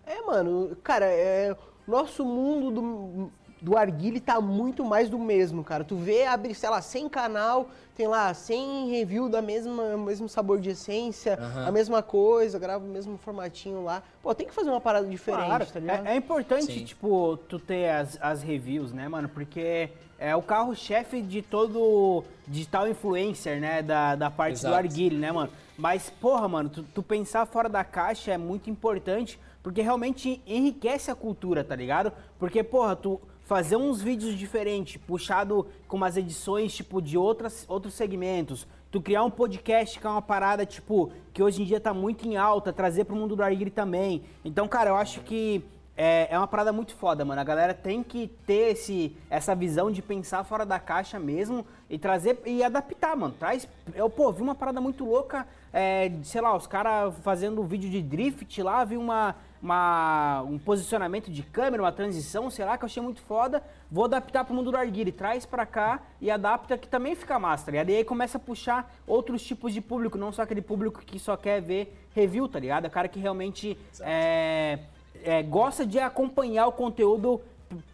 É, 0.07 0.23
mano, 0.23 0.77
cara, 0.83 1.07
é, 1.07 1.55
nosso 1.87 2.25
mundo 2.25 2.71
do, 2.71 3.33
do 3.61 3.77
Arguile 3.77 4.21
tá 4.21 4.41
muito 4.41 4.85
mais 4.85 5.09
do 5.11 5.19
mesmo, 5.19 5.65
cara. 5.65 5.83
Tu 5.83 5.97
vê, 5.97 6.25
abre, 6.27 6.55
sei 6.55 6.71
lá, 6.71 6.81
100 6.81 7.09
canal, 7.09 7.69
tem 7.97 8.07
lá 8.07 8.33
100 8.33 8.91
review 8.91 9.29
da 9.29 9.43
mesma 9.43 9.97
mesmo 9.97 10.29
sabor 10.29 10.61
de 10.61 10.71
essência, 10.71 11.37
Aham. 11.41 11.67
a 11.67 11.73
mesma 11.73 12.03
coisa, 12.03 12.59
grava 12.59 12.85
o 12.85 12.89
mesmo 12.89 13.19
formatinho 13.19 13.83
lá. 13.83 14.03
Pô, 14.23 14.33
tem 14.35 14.47
que 14.47 14.55
fazer 14.55 14.71
uma 14.71 14.81
parada 14.81 15.07
diferente, 15.09 15.47
Claro, 15.47 15.67
tá 15.67 15.81
ligado? 15.81 16.07
é, 16.07 16.13
é 16.13 16.17
importante, 16.17 16.67
Sim. 16.73 16.85
tipo, 16.85 17.37
tu 17.49 17.59
ter 17.59 17.91
as, 17.91 18.17
as 18.21 18.43
reviews, 18.43 18.93
né, 18.93 19.09
mano? 19.09 19.29
Porque 19.29 19.91
é 20.19 20.37
o 20.37 20.43
carro-chefe 20.43 21.21
de 21.21 21.43
todo 21.43 22.23
digital 22.47 22.87
influencer, 22.89 23.61
né? 23.61 23.83
Da, 23.83 24.15
da 24.15 24.31
parte 24.31 24.53
Exato. 24.55 24.73
do 24.73 24.79
arguile, 24.79 25.17
né, 25.17 25.33
mano? 25.33 25.51
Mas, 25.77 26.09
porra, 26.09 26.49
mano, 26.49 26.71
tu, 26.71 26.83
tu 26.95 27.03
pensar 27.03 27.45
fora 27.45 27.69
da 27.69 27.85
caixa 27.85 28.33
é 28.33 28.39
muito 28.39 28.71
importante, 28.71 29.39
porque 29.67 29.83
realmente 29.83 30.41
enriquece 30.47 31.11
a 31.11 31.15
cultura, 31.17 31.65
tá 31.65 31.75
ligado? 31.75 32.13
Porque, 32.39 32.63
porra, 32.63 32.95
tu 32.95 33.21
fazer 33.43 33.75
uns 33.75 34.01
vídeos 34.01 34.39
diferentes, 34.39 34.97
puxado 34.97 35.67
com 35.89 35.97
umas 35.97 36.17
edições, 36.17 36.73
tipo, 36.73 37.03
de 37.03 37.19
outras, 37.19 37.65
outros 37.69 37.95
segmentos, 37.95 38.65
tu 38.93 39.03
criar 39.03 39.25
um 39.25 39.31
podcast 39.31 39.99
que 39.99 40.07
é 40.07 40.09
uma 40.09 40.23
parada, 40.23 40.65
tipo, 40.65 41.11
que 41.33 41.43
hoje 41.43 41.63
em 41.63 41.65
dia 41.65 41.81
tá 41.81 41.93
muito 41.93 42.29
em 42.29 42.37
alta, 42.37 42.73
trazer 42.73 43.07
pro 43.07 43.17
mundo 43.17 43.35
do 43.35 43.43
arguile 43.43 43.73
também. 43.73 44.23
Então, 44.45 44.69
cara, 44.69 44.91
eu 44.91 44.95
acho 44.95 45.23
que 45.23 45.65
é, 45.97 46.29
é 46.31 46.39
uma 46.39 46.47
parada 46.47 46.73
muito 46.73 46.95
foda, 46.95 47.25
mano. 47.25 47.41
A 47.41 47.45
galera 47.45 47.73
tem 47.73 48.03
que 48.03 48.29
ter 48.47 48.73
esse, 48.73 49.17
essa 49.31 49.55
visão 49.55 49.91
de 49.91 50.03
pensar 50.03 50.45
fora 50.45 50.67
da 50.67 50.79
caixa 50.79 51.19
mesmo 51.19 51.67
e 51.89 51.99
trazer 51.99 52.39
e 52.45 52.63
adaptar, 52.63 53.17
mano. 53.17 53.35
Traz. 53.39 53.67
Eu, 53.95 54.11
pô, 54.11 54.31
vi 54.31 54.43
uma 54.43 54.55
parada 54.55 54.81
muito 54.81 55.05
louca, 55.05 55.47
é, 55.73 56.13
sei 56.23 56.41
lá, 56.41 56.55
os 56.55 56.67
caras 56.67 57.15
fazendo 57.23 57.65
vídeo 57.65 57.89
de 57.89 58.03
drift 58.03 58.63
lá, 58.63 58.85
vi 58.85 58.97
uma, 58.97 59.35
uma- 59.63 60.43
um 60.43 60.59
posicionamento 60.59 61.31
de 61.31 61.43
câmera, 61.43 61.83
uma 61.83 61.93
transição, 61.93 62.51
sei 62.51 62.65
lá, 62.65 62.77
que 62.77 62.85
eu 62.85 62.87
achei 62.87 63.03
muito 63.03 63.21
foda. 63.23 63.63
Vou 63.91 64.05
adaptar 64.05 64.45
pro 64.45 64.55
mundo 64.55 64.71
do 64.71 64.77
Arguile, 64.77 65.13
traz 65.13 65.47
pra 65.47 65.65
cá 65.67 66.01
e 66.21 66.31
adapta 66.31 66.77
que 66.77 66.89
também 66.89 67.15
fica 67.15 67.39
massa, 67.39 67.67
tá 67.67 67.71
ligado? 67.73 67.91
E 67.91 67.97
aí 67.97 68.05
começa 68.05 68.39
a 68.39 68.41
puxar 68.41 68.95
outros 69.07 69.43
tipos 69.43 69.73
de 69.73 69.81
público, 69.81 70.19
não 70.19 70.33
só 70.33 70.43
aquele 70.43 70.63
público 70.63 71.01
que 71.05 71.19
só 71.19 71.37
quer 71.37 71.61
ver 71.61 71.97
review, 72.15 72.49
tá 72.49 72.59
ligado? 72.59 72.85
É 72.85 72.89
o 72.89 72.91
cara 72.91 73.09
que 73.09 73.19
realmente 73.19 73.77
é, 74.01 74.79
é, 75.23 75.43
gosta 75.43 75.87
de 75.87 75.99
acompanhar 75.99 76.67
o 76.67 76.73
conteúdo 76.73 77.41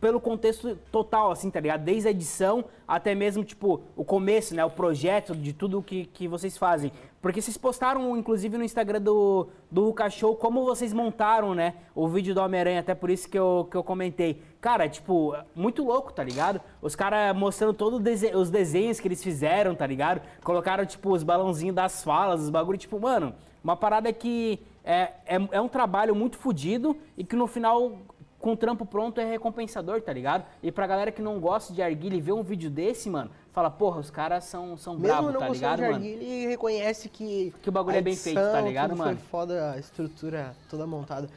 pelo 0.01 0.21
contexto 0.21 0.77
total, 0.91 1.31
assim, 1.31 1.51
tá 1.51 1.59
ligado? 1.59 1.83
Desde 1.83 2.07
a 2.07 2.11
edição 2.11 2.65
até 2.87 3.15
mesmo, 3.15 3.43
tipo, 3.43 3.81
o 3.97 4.05
começo, 4.05 4.55
né? 4.55 4.63
O 4.65 4.71
projeto 4.71 5.35
de 5.35 5.53
tudo 5.55 5.83
que, 5.83 6.05
que 6.05 6.29
vocês 6.29 6.59
fazem. 6.59 6.93
Porque 7.23 7.41
vocês 7.41 7.57
postaram, 7.57 8.17
inclusive, 8.17 8.59
no 8.59 8.65
Instagram 8.65 9.01
do, 9.01 9.47
do 9.71 9.95
Show, 10.11 10.35
como 10.35 10.65
vocês 10.65 10.93
montaram, 10.93 11.55
né? 11.55 11.75
O 11.95 12.09
vídeo 12.09 12.35
do 12.35 12.41
Homem-Aranha, 12.41 12.81
até 12.81 12.97
por 12.97 13.11
isso 13.11 13.29
que 13.29 13.39
eu, 13.39 13.69
que 13.71 13.77
eu 13.77 13.85
comentei. 13.85 14.43
Cara, 14.61 14.89
tipo, 14.89 15.33
muito 15.55 15.85
louco, 15.85 16.13
tá 16.13 16.25
ligado? 16.25 16.61
Os 16.83 16.97
caras 16.97 17.35
mostrando 17.37 17.75
todos 17.75 18.01
os 18.35 18.51
desenhos 18.51 18.99
que 18.99 19.07
eles 19.07 19.23
fizeram, 19.23 19.73
tá 19.73 19.87
ligado? 19.87 20.21
Colocaram, 20.43 20.85
tipo, 20.85 21.13
os 21.13 21.23
balãozinhos 21.23 21.77
das 21.77 22.03
falas, 22.03 22.41
os 22.41 22.51
bagulho, 22.51 22.77
tipo, 22.77 22.99
mano, 22.99 23.33
uma 23.63 23.77
parada 23.77 24.13
que 24.13 24.59
é, 24.85 25.13
é, 25.25 25.49
é 25.53 25.61
um 25.61 25.69
trabalho 25.69 26.17
muito 26.17 26.37
fodido 26.37 26.97
e 27.17 27.23
que 27.23 27.37
no 27.37 27.47
final, 27.47 27.99
com 28.43 28.53
o 28.53 28.57
trampo 28.57 28.85
pronto, 28.85 29.21
é 29.21 29.25
recompensador, 29.25 30.03
tá 30.03 30.13
ligado? 30.13 30.45
E 30.61 30.73
pra 30.73 30.85
galera 30.85 31.13
que 31.13 31.23
não 31.23 31.39
gosta 31.39 31.73
de 31.73 31.81
arguilha 31.81 32.17
e 32.17 32.21
ver 32.21 32.33
um 32.33 32.43
vídeo 32.43 32.69
desse, 32.69 33.09
mano, 33.09 33.31
fala, 33.53 33.71
porra, 33.71 34.01
os 34.01 34.11
caras 34.11 34.43
são, 34.45 34.77
são 34.77 34.95
Mesmo 34.95 35.07
bravos, 35.07 35.33
não 35.33 35.41
tá 35.41 35.49
ligado, 35.49 35.77
de 35.77 35.83
mano? 35.83 35.95
Arguile, 35.95 36.25
ele 36.25 36.47
reconhece 36.49 37.09
que... 37.09 37.55
Que 37.63 37.69
o 37.69 37.73
bagulho 37.73 37.95
a 37.95 37.99
é 38.01 38.03
bem 38.03 38.17
feito, 38.17 38.41
tá 38.41 38.61
ligado, 38.61 38.91
tudo 38.91 38.99
mano? 38.99 39.17
Foi 39.17 39.29
foda, 39.29 39.71
a 39.71 39.79
estrutura 39.79 40.57
toda 40.69 40.85
montada. 40.87 41.31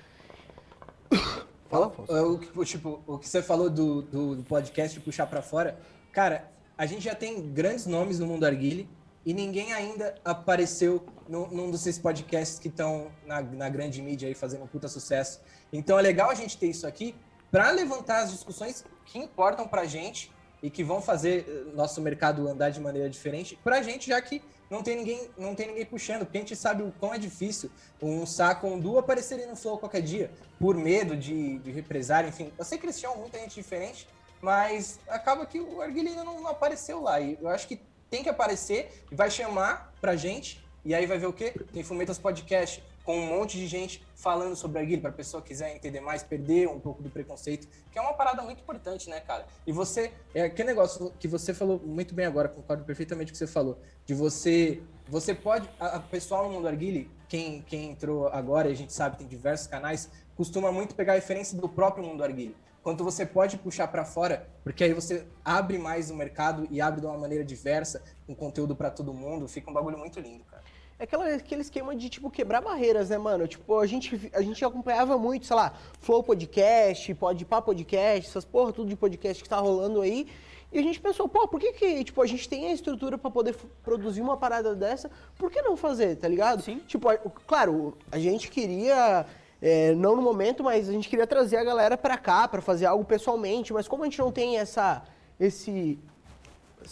Fala, 1.69 1.87
o, 1.87 2.39
que- 2.39 2.65
tipo, 2.65 3.01
o 3.05 3.17
que 3.19 3.29
você 3.29 3.41
falou 3.41 3.69
do, 3.69 4.01
do, 4.01 4.35
do 4.37 4.43
podcast 4.43 4.99
puxar 4.99 5.27
pra 5.27 5.41
fora, 5.43 5.77
cara, 6.11 6.49
a 6.75 6.85
gente 6.87 7.03
já 7.03 7.13
tem 7.13 7.41
grandes 7.51 7.85
nomes 7.85 8.19
no 8.19 8.25
mundo 8.25 8.45
arguile 8.45 8.89
e 9.25 9.33
ninguém 9.33 9.73
ainda 9.73 10.15
apareceu 10.23 11.03
no, 11.27 11.47
num 11.47 11.71
desses 11.71 11.97
podcasts 11.97 12.59
que 12.59 12.67
estão 12.67 13.11
na, 13.25 13.41
na 13.41 13.69
grande 13.69 14.01
mídia 14.01 14.27
aí 14.27 14.35
fazendo 14.35 14.63
um 14.63 14.67
puta 14.67 14.87
sucesso. 14.87 15.41
Então 15.73 15.97
é 15.97 16.01
legal 16.01 16.29
a 16.29 16.35
gente 16.35 16.57
ter 16.57 16.67
isso 16.67 16.85
aqui 16.85 17.15
pra 17.51 17.71
levantar 17.71 18.23
as 18.23 18.31
discussões 18.31 18.85
que 19.05 19.17
importam 19.17 19.67
pra 19.67 19.85
gente 19.85 20.31
e 20.61 20.69
que 20.69 20.83
vão 20.83 21.01
fazer 21.01 21.45
eh, 21.47 21.75
nosso 21.75 22.01
mercado 22.01 22.47
andar 22.47 22.69
de 22.69 22.79
maneira 22.79 23.09
diferente 23.09 23.57
pra 23.63 23.81
gente, 23.81 24.07
já 24.09 24.21
que 24.21 24.41
não 24.69 24.81
tem 24.81 24.95
ninguém, 24.95 25.29
não 25.37 25.53
tem 25.53 25.67
ninguém 25.67 25.85
puxando, 25.85 26.25
porque 26.25 26.37
a 26.37 26.41
gente 26.41 26.55
sabe 26.55 26.83
o 26.83 26.91
quão 26.99 27.13
é 27.13 27.17
difícil 27.17 27.69
um 28.01 28.25
saco, 28.25 28.67
um 28.67 28.79
duo 28.79 28.97
aparecerem 28.97 29.47
no 29.47 29.55
Flow 29.55 29.77
qualquer 29.77 30.01
dia, 30.01 30.31
por 30.59 30.75
medo 30.75 31.15
de, 31.15 31.59
de 31.59 31.71
represário, 31.71 32.29
enfim. 32.29 32.51
Eu 32.57 32.65
sei 32.65 32.77
que 32.77 32.85
eles 32.85 32.99
tinham 32.99 33.15
muita 33.17 33.37
gente 33.39 33.55
diferente, 33.55 34.07
mas 34.41 34.99
acaba 35.07 35.45
que 35.45 35.59
o 35.59 35.81
Arguilha 35.81 36.23
não, 36.23 36.41
não 36.41 36.49
apareceu 36.49 37.01
lá. 37.01 37.19
E 37.19 37.37
eu 37.39 37.47
acho 37.47 37.67
que 37.67 37.79
tem 38.09 38.23
que 38.23 38.29
aparecer 38.29 39.03
e 39.11 39.15
vai 39.15 39.29
chamar 39.29 39.93
pra 39.99 40.15
gente. 40.15 40.63
E 40.83 40.93
aí 40.93 41.05
vai 41.05 41.17
ver 41.17 41.25
o 41.25 41.33
quê? 41.33 41.53
Tem 41.73 41.83
Fumetas 41.83 42.17
Podcast 42.17 42.83
com 43.03 43.17
um 43.19 43.25
monte 43.27 43.57
de 43.57 43.67
gente 43.67 44.03
falando 44.15 44.55
sobre 44.55 44.79
Arguilha, 44.79 45.01
pra 45.01 45.11
pessoa 45.11 45.41
quiser 45.41 45.75
entender 45.75 45.99
mais, 45.99 46.23
perder 46.23 46.67
um 46.67 46.79
pouco 46.79 47.03
do 47.03 47.09
preconceito, 47.09 47.67
que 47.91 47.99
é 47.99 48.01
uma 48.01 48.13
parada 48.13 48.41
muito 48.41 48.61
importante, 48.61 49.09
né, 49.09 49.19
cara? 49.19 49.45
E 49.65 49.71
você, 49.71 50.11
é 50.33 50.41
aquele 50.41 50.69
negócio 50.69 51.13
que 51.19 51.27
você 51.27 51.53
falou 51.53 51.79
muito 51.79 52.15
bem 52.15 52.25
agora, 52.25 52.49
concordo 52.49 52.83
perfeitamente 52.83 53.31
com 53.31 53.35
o 53.35 53.39
que 53.39 53.45
você 53.45 53.47
falou, 53.47 53.79
de 54.07 54.15
você, 54.15 54.81
você 55.07 55.35
pode, 55.35 55.69
a, 55.79 55.97
a 55.97 55.99
pessoal 55.99 56.47
no 56.47 56.55
mundo 56.55 56.67
Arguile, 56.67 57.09
quem, 57.29 57.61
quem 57.61 57.91
entrou 57.91 58.27
agora, 58.29 58.69
a 58.69 58.73
gente 58.73 58.91
sabe, 58.91 59.17
tem 59.17 59.27
diversos 59.27 59.67
canais, 59.67 60.09
costuma 60.35 60.71
muito 60.71 60.95
pegar 60.95 61.13
a 61.13 61.15
referência 61.15 61.55
do 61.55 61.69
próprio 61.69 62.03
mundo 62.03 62.23
Arguile 62.23 62.55
quanto 62.85 63.03
você 63.03 63.25
pode 63.25 63.57
puxar 63.57 63.87
para 63.87 64.05
fora, 64.05 64.47
porque 64.63 64.83
aí 64.83 64.93
você 64.93 65.25
abre 65.43 65.79
mais 65.79 66.11
o 66.11 66.15
mercado 66.15 66.67
e 66.69 66.79
abre 66.79 67.01
de 67.01 67.07
uma 67.07 67.17
maneira 67.17 67.43
diversa, 67.43 68.03
com 68.27 68.35
conteúdo 68.35 68.75
para 68.75 68.91
todo 68.91 69.11
mundo, 69.11 69.47
fica 69.47 69.71
um 69.71 69.73
bagulho 69.73 69.97
muito 69.97 70.19
lindo, 70.19 70.43
cara. 70.43 70.61
É 70.99 71.05
aquela, 71.05 71.25
aquele 71.33 71.61
esquema 71.61 71.95
de, 71.95 72.09
tipo, 72.09 72.29
quebrar 72.29 72.61
barreiras, 72.61 73.09
né, 73.09 73.17
mano? 73.17 73.47
Tipo, 73.47 73.79
a 73.79 73.87
gente, 73.87 74.29
a 74.31 74.41
gente 74.43 74.63
acompanhava 74.63 75.17
muito, 75.17 75.47
sei 75.47 75.55
lá, 75.55 75.73
Flow 75.99 76.21
Podcast, 76.21 77.11
Podpah 77.15 77.59
Podcast, 77.59 78.29
essas 78.29 78.45
porra, 78.45 78.71
tudo 78.71 78.87
de 78.87 78.95
podcast 78.95 79.41
que 79.41 79.49
tá 79.49 79.57
rolando 79.57 80.01
aí. 80.01 80.27
E 80.71 80.77
a 80.77 80.81
gente 80.83 81.01
pensou, 81.01 81.27
pô, 81.27 81.47
por 81.47 81.59
que 81.59 81.73
que, 81.73 82.03
tipo, 82.03 82.21
a 82.21 82.27
gente 82.27 82.47
tem 82.47 82.67
a 82.67 82.71
estrutura 82.71 83.17
para 83.17 83.31
poder 83.31 83.55
produzir 83.83 84.21
uma 84.21 84.37
parada 84.37 84.75
dessa, 84.75 85.09
por 85.39 85.49
que 85.49 85.59
não 85.59 85.75
fazer, 85.75 86.17
tá 86.17 86.27
ligado? 86.27 86.61
Sim. 86.61 86.79
Tipo, 86.85 87.09
a, 87.09 87.17
claro, 87.17 87.97
a 88.11 88.19
gente 88.19 88.51
queria 88.51 89.25
é, 89.65 89.95
não 89.95 90.15
no 90.15 90.21
momento, 90.21 90.63
mas 90.63 90.87
a 90.87 90.91
gente 90.91 91.09
queria 91.09 91.25
trazer 91.25 91.57
a 91.57 91.63
galera 91.63 91.97
para 91.97 92.15
cá 92.19 92.47
para 92.47 92.61
fazer 92.61 92.85
algo 92.85 93.03
pessoalmente, 93.03 93.73
mas 93.73 93.87
como 93.87 94.03
a 94.03 94.05
gente 94.05 94.19
não 94.19 94.31
tem 94.31 94.59
essa 94.59 95.01
esse 95.39 95.97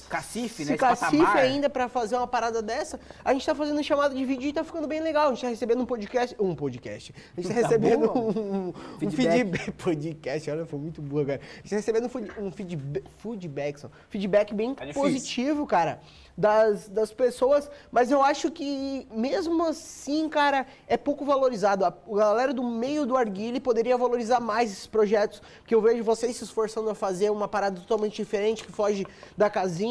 Cacife, 0.10 0.64
esse 0.64 0.72
né? 0.72 0.78
cacife 0.78 1.18
patamar. 1.18 1.38
ainda 1.38 1.70
para 1.70 1.88
fazer 1.88 2.16
uma 2.16 2.28
parada 2.28 2.62
dessa, 2.62 3.00
a 3.24 3.34
gente 3.34 3.46
tá 3.46 3.54
fazendo 3.56 3.82
chamada 3.84 4.14
de 4.16 4.24
vídeo 4.26 4.48
e 4.50 4.54
tá 4.54 4.64
ficando 4.64 4.88
bem 4.88 5.02
legal. 5.02 5.28
A 5.28 5.30
gente 5.34 5.42
tá 5.42 5.48
recebendo 5.50 5.82
um 5.82 5.86
podcast, 5.86 6.36
um 6.40 6.56
podcast. 6.56 7.14
A 7.38 7.42
gente 7.42 7.54
tá, 7.54 7.62
Tá 7.62 7.68
recebendo 7.68 8.08
bom, 8.08 8.30
um, 8.32 8.68
um 8.70 8.74
Feedback. 9.00 9.32
feedback 9.34 9.72
podcast, 9.78 10.52
olha, 10.52 10.66
foi 10.66 10.80
muito 10.80 11.02
boa, 11.02 11.26
cara. 11.26 11.42
A 11.42 11.58
gente 11.58 11.70
tá 11.70 11.76
recebendo 11.76 12.06
um 12.06 12.10
feed- 12.10 12.32
um 12.40 12.52
feedback, 12.52 13.04
feedback, 13.20 13.80
só, 13.80 13.90
feedback 14.10 14.54
bem 14.54 14.74
difícil. 14.74 15.02
positivo, 15.02 15.66
cara. 15.68 16.00
Das, 16.36 16.90
das 16.90 17.14
pessoas, 17.14 17.70
mas 17.92 18.10
eu 18.10 18.24
acho 18.24 18.50
que 18.50 19.08
mesmo 19.12 19.64
assim, 19.68 20.28
cara, 20.28 20.66
é 20.88 20.98
pouco 20.98 21.24
valorizado. 21.24 21.86
A, 21.86 21.90
a 21.90 22.16
galera 22.18 22.52
do 22.52 22.64
meio 22.64 23.06
do 23.06 23.16
Arguile 23.16 23.60
poderia 23.60 23.96
valorizar 23.96 24.40
mais 24.40 24.72
esses 24.72 24.88
projetos, 24.88 25.44
porque 25.60 25.76
eu 25.76 25.82
vejo 25.82 26.04
vocês 26.04 26.36
se 26.36 26.44
esforçando 26.44 26.90
a 26.90 26.96
fazer 26.96 27.30
uma 27.30 27.48
parada 27.48 27.80
totalmente 27.80 28.16
diferente, 28.16 28.64
que 28.64 28.72
foge 28.72 29.06
da 29.38 29.48
casinha, 29.48 29.83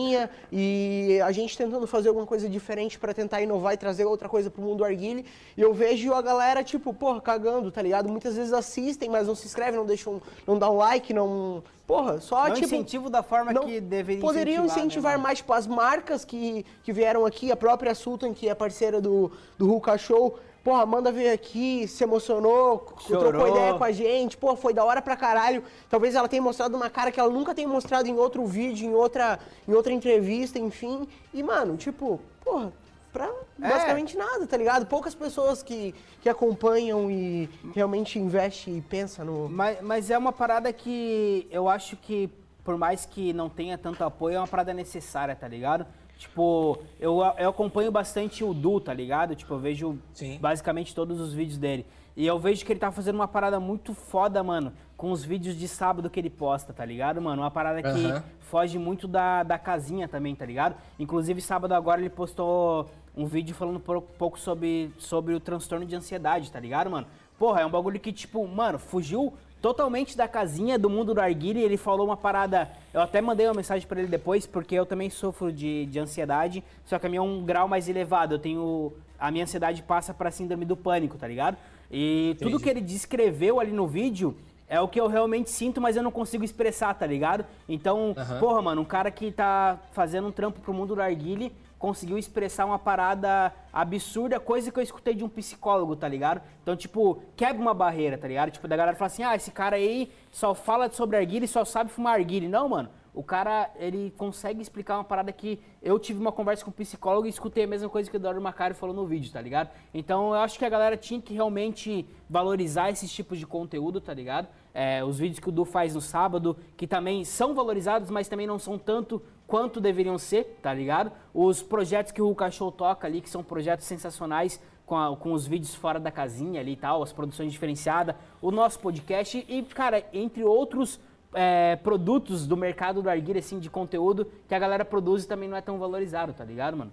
e 0.51 1.21
a 1.25 1.33
gente 1.33 1.57
tentando 1.57 1.87
fazer 1.87 2.09
alguma 2.09 2.27
coisa 2.27 2.49
diferente 2.49 2.99
pra 2.99 3.13
tentar 3.13 3.41
inovar 3.43 3.75
e 3.75 3.77
trazer 3.77 4.05
outra 4.05 4.29
coisa 4.29 4.51
pro 4.51 4.63
mundo 4.63 4.79
do 4.79 4.85
Arguile. 4.85 5.25
E 5.57 5.61
eu 5.61 5.73
vejo 5.73 6.13
a 6.13 6.23
galera, 6.23 6.63
tipo, 6.63 6.93
porra, 6.95 7.21
cagando, 7.21 7.71
tá 7.71 7.83
ligado? 7.83 8.09
Muitas 8.09 8.37
vezes 8.37 8.53
assistem, 8.53 9.09
mas 9.09 9.27
não 9.27 9.35
se 9.35 9.47
inscrevem, 9.47 9.77
não 9.77 9.87
deixam, 9.87 10.21
não 10.47 10.59
dá 10.59 10.71
um 10.71 10.77
like, 10.77 11.13
não. 11.13 11.63
Porra, 11.87 12.21
só 12.21 12.47
Não 12.49 12.55
tipo. 12.55 12.67
incentivo 12.67 13.11
da 13.11 13.23
forma 13.23 13.53
que 13.53 13.81
deveria 13.81 14.21
Poderiam 14.21 14.65
incentivar, 14.65 14.77
né, 14.77 14.87
incentivar 14.87 15.13
mano? 15.13 15.23
mais, 15.25 15.39
tipo, 15.39 15.53
as 15.53 15.67
marcas 15.67 16.25
que, 16.25 16.65
que 16.83 16.93
vieram 16.93 17.27
aqui, 17.27 17.51
a 17.51 17.57
própria 17.57 17.95
Sultan, 17.95 18.33
que 18.33 18.49
é 18.49 18.55
parceira 18.55 19.01
do, 19.01 19.31
do 19.59 19.67
Ruka 19.67 19.99
Show. 19.99 20.39
Porra, 20.63 20.87
manda 20.87 21.11
vir 21.11 21.29
aqui, 21.31 21.89
se 21.89 22.05
emocionou, 22.05 22.95
Chorou. 23.01 23.31
trocou 23.33 23.49
ideia 23.49 23.75
com 23.75 23.83
a 23.83 23.91
gente, 23.91 24.37
pô, 24.37 24.55
foi 24.55 24.73
da 24.73 24.85
hora 24.85 25.03
pra 25.03 25.17
caralho. 25.17 25.65
Talvez 25.91 26.15
ela 26.15 26.29
tenha 26.29 26.41
mostrado 26.41 26.77
uma 26.77 26.89
cara 26.89 27.11
que 27.11 27.19
ela 27.19 27.31
nunca 27.31 27.53
tenha 27.53 27.67
mostrado 27.67 28.09
em 28.09 28.15
outro 28.15 28.47
vídeo, 28.47 28.87
em 28.89 28.95
outra, 28.95 29.41
em 29.67 29.73
outra 29.75 29.93
entrevista, 29.93 30.59
enfim. 30.61 31.09
E, 31.35 31.43
mano, 31.43 31.77
tipo, 31.77 32.21
porra, 32.45 32.73
pra 33.13 33.27
É. 33.61 33.69
basicamente 33.69 34.17
nada, 34.17 34.47
tá 34.47 34.57
ligado? 34.57 34.87
Poucas 34.87 35.17
pessoas 35.17 35.65
que, 35.65 35.93
que 36.21 36.29
acompanham 36.29 37.11
e 37.11 37.51
realmente 37.75 38.21
investem 38.21 38.77
e 38.79 38.81
pensam 38.81 39.25
no. 39.25 39.49
Mas, 39.49 39.81
mas 39.83 40.11
é 40.13 40.17
uma 40.17 40.33
parada 40.33 40.73
que 40.73 41.47
eu 41.51 41.69
acho 41.69 41.97
que, 41.97 42.31
por 42.63 42.79
mais 42.79 43.05
que 43.05 43.33
não 43.33 43.49
tenha 43.49 43.77
tanto 43.77 44.05
apoio, 44.05 44.37
é 44.37 44.39
uma 44.39 44.47
parada 44.49 44.73
necessária, 44.73 45.35
tá 45.35 45.49
ligado? 45.49 45.85
Tipo, 46.19 46.79
eu, 47.01 47.21
eu 47.39 47.51
acompanho 47.51 47.91
bastante 47.91 48.45
o 48.45 48.55
Du, 48.55 48.81
tá 48.81 48.95
ligado? 48.95 49.35
Tipo, 49.35 49.55
eu 49.55 49.59
vejo 49.59 49.99
Sim. 50.13 50.39
basicamente 50.41 50.95
todos 50.95 51.21
os 51.21 51.33
vídeos 51.35 51.59
dele. 51.59 51.85
E 52.17 52.27
eu 52.27 52.39
vejo 52.39 52.65
que 52.65 52.73
ele 52.73 52.79
tá 52.81 52.93
fazendo 52.93 53.17
uma 53.17 53.27
parada 53.27 53.59
muito 53.59 53.95
foda, 53.95 54.43
mano, 54.43 54.73
com 54.97 55.11
os 55.11 55.25
vídeos 55.25 55.57
de 55.57 55.67
sábado 55.67 56.11
que 56.11 56.21
ele 56.21 56.31
posta, 56.31 56.73
tá 56.73 56.85
ligado, 56.85 57.21
mano? 57.21 57.43
Uma 57.43 57.51
parada 57.51 57.83
que 57.83 57.89
Aham. 57.89 58.23
foge 58.41 58.79
muito 58.79 59.09
da, 59.09 59.43
da 59.43 59.59
casinha 59.59 60.07
também, 60.07 60.35
tá 60.35 60.45
ligado? 60.45 60.77
Inclusive, 60.99 61.41
sábado 61.41 61.73
agora 61.73 62.01
ele 62.01 62.11
postou 62.11 62.89
um 63.17 63.27
vídeo 63.27 63.55
falando 63.55 63.77
um 63.77 64.01
pouco 64.01 64.39
sobre, 64.39 64.93
sobre 64.99 65.35
o 65.35 65.41
transtorno 65.41 65.85
de 65.87 65.97
ansiedade, 65.97 66.53
tá 66.53 66.61
ligado, 66.61 66.91
mano? 66.91 67.07
Porra, 67.39 67.63
é 67.63 67.67
um 67.67 67.71
bagulho 67.71 67.99
que, 67.99 68.13
tipo, 68.13 68.47
mano, 68.47 68.79
fugiu 68.79 69.33
totalmente 69.63 70.17
da 70.17 70.27
casinha 70.27 70.77
do 70.77 70.91
mundo 70.91 71.15
do 71.15 71.21
Arguile. 71.21 71.63
Ele 71.63 71.77
falou 71.77 72.05
uma 72.05 72.17
parada. 72.17 72.69
Eu 72.93 73.01
até 73.01 73.21
mandei 73.21 73.47
uma 73.47 73.55
mensagem 73.55 73.87
pra 73.87 74.01
ele 74.01 74.09
depois, 74.09 74.45
porque 74.45 74.75
eu 74.75 74.85
também 74.85 75.09
sofro 75.09 75.53
de, 75.53 75.87
de 75.87 75.99
ansiedade, 76.01 76.63
só 76.85 76.99
que 76.99 77.07
a 77.07 77.09
minha 77.09 77.21
é 77.21 77.23
um 77.23 77.45
grau 77.45 77.69
mais 77.69 77.89
elevado. 77.89 78.35
Eu 78.35 78.39
tenho. 78.41 78.93
A 79.19 79.31
minha 79.31 79.45
ansiedade 79.45 79.83
passa 79.83 80.13
pra 80.13 80.33
síndrome 80.33 80.65
do 80.65 80.77
pânico, 80.77 81.17
tá 81.17 81.29
ligado? 81.29 81.57
E 81.89 82.35
tudo 82.39 82.49
Entendi. 82.49 82.65
que 82.65 82.71
ele 82.71 82.81
descreveu 82.81 83.61
ali 83.61 83.71
no 83.71 83.87
vídeo 83.87 84.37
é 84.69 84.81
o 84.81 84.89
que 84.89 85.01
eu 85.01 85.07
realmente 85.07 85.51
sinto, 85.51 85.81
mas 85.81 85.97
eu 85.97 86.03
não 86.03 86.11
consigo 86.11 86.43
expressar, 86.43 86.95
tá 86.95 87.07
ligado? 87.07 87.45
Então, 87.69 88.15
Aham. 88.17 88.41
porra, 88.41 88.63
mano, 88.63 88.81
um 88.81 88.87
cara 88.87 89.11
que 89.11 89.31
tá 89.31 89.79
fazendo 89.93 90.27
um 90.29 90.33
trampo 90.33 90.61
pro 90.61 90.73
mundo 90.73 90.95
do 90.97 91.03
Arguile 91.03 91.53
conseguiu 91.83 92.17
expressar 92.17 92.65
uma 92.65 92.79
parada 92.79 93.53
absurda, 93.73 94.39
coisa 94.39 94.71
que 94.71 94.79
eu 94.79 94.83
escutei 94.85 95.15
de 95.15 95.25
um 95.25 95.29
psicólogo, 95.29 95.97
tá 95.97 96.07
ligado? 96.07 96.41
Então, 96.63 96.77
tipo, 96.77 97.21
quebra 97.35 97.61
uma 97.61 97.75
barreira, 97.75 98.17
tá 98.17 98.29
ligado? 98.29 98.53
Tipo, 98.53 98.69
da 98.69 98.77
galera 98.77 98.97
fala 98.97 99.09
assim, 99.09 99.25
ah, 99.25 99.35
esse 99.35 99.51
cara 99.51 99.75
aí 99.75 100.09
só 100.31 100.55
fala 100.55 100.89
sobre 100.91 101.17
Arguile 101.17 101.47
e 101.47 101.49
só 101.49 101.65
sabe 101.65 101.91
fumar 101.91 102.21
Arguile. 102.21 102.47
Não, 102.47 102.69
mano. 102.69 102.89
O 103.15 103.23
cara, 103.23 103.71
ele 103.77 104.15
consegue 104.17 104.63
explicar 104.63 104.97
uma 104.97 105.05
parada 105.05 105.31
que 105.33 105.61
eu 105.83 105.99
tive 105.99 106.19
uma 106.19 106.33
conversa 106.33 106.65
com 106.65 106.71
um 106.71 106.73
psicólogo 106.73 107.27
e 107.27 107.31
escutei 107.31 107.65
a 107.65 107.67
mesma 107.67 107.89
coisa 107.89 108.09
que 108.09 108.17
o 108.17 108.19
Eduardo 108.19 108.41
Macari 108.41 108.73
falou 108.73 108.95
no 108.95 109.05
vídeo, 109.05 109.31
tá 109.31 109.41
ligado? 109.41 109.69
Então 109.93 110.29
eu 110.29 110.41
acho 110.41 110.59
que 110.59 110.65
a 110.65 110.69
galera 110.69 110.97
tinha 110.97 111.21
que 111.21 111.35
realmente 111.35 112.07
valorizar 112.31 112.91
esses 112.91 113.13
tipos 113.13 113.39
de 113.39 113.47
conteúdo, 113.47 114.01
tá 114.01 114.15
ligado? 114.15 114.49
É, 114.73 115.05
os 115.05 115.19
vídeos 115.19 115.41
que 115.41 115.49
o 115.51 115.53
Du 115.53 115.67
faz 115.67 115.95
no 115.95 116.01
sábado, 116.01 116.57
que 116.75 116.87
também 116.87 117.23
são 117.23 117.55
valorizados, 117.55 118.09
mas 118.09 118.29
também 118.29 118.47
não 118.47 118.59
são 118.59 118.79
tanto 118.79 119.21
quanto 119.53 119.83
deveriam 119.83 120.17
ser, 120.17 120.59
tá 120.63 120.73
ligado? 120.73 121.13
Os 121.35 121.63
projetos 121.63 122.11
que 122.11 122.23
o 122.23 122.35
Cachorro 122.35 122.73
toca 122.73 123.07
ali, 123.07 123.21
que 123.21 123.29
são 123.29 123.43
projetos 123.45 123.85
sensacionais, 123.85 124.59
com, 124.87 124.97
a- 124.97 125.15
com 125.15 125.35
os 125.35 125.47
vídeos 125.47 125.75
fora 125.75 126.01
da 126.01 126.11
casinha 126.11 126.59
ali 126.59 126.73
e 126.73 126.77
tal, 126.77 127.03
as 127.03 127.13
produções 127.13 127.53
diferenciadas, 127.53 128.15
o 128.41 128.51
nosso 128.51 128.79
podcast 128.81 129.45
e, 129.47 129.63
cara, 129.65 130.03
entre 130.11 130.43
outros 130.43 130.99
é, 131.35 131.77
produtos 131.77 132.47
do 132.47 132.57
mercado 132.57 133.03
do 133.03 133.11
Arguilha, 133.11 133.41
assim, 133.41 133.59
de 133.59 133.69
conteúdo 133.69 134.27
que 134.49 134.55
a 134.55 134.59
galera 134.59 134.87
produz 134.87 135.25
e 135.25 135.29
também 135.29 135.51
não 135.51 135.57
é 135.57 135.61
tão 135.61 135.79
valorizado, 135.79 136.33
tá 136.33 136.45
ligado, 136.45 136.75
mano? 136.79 136.93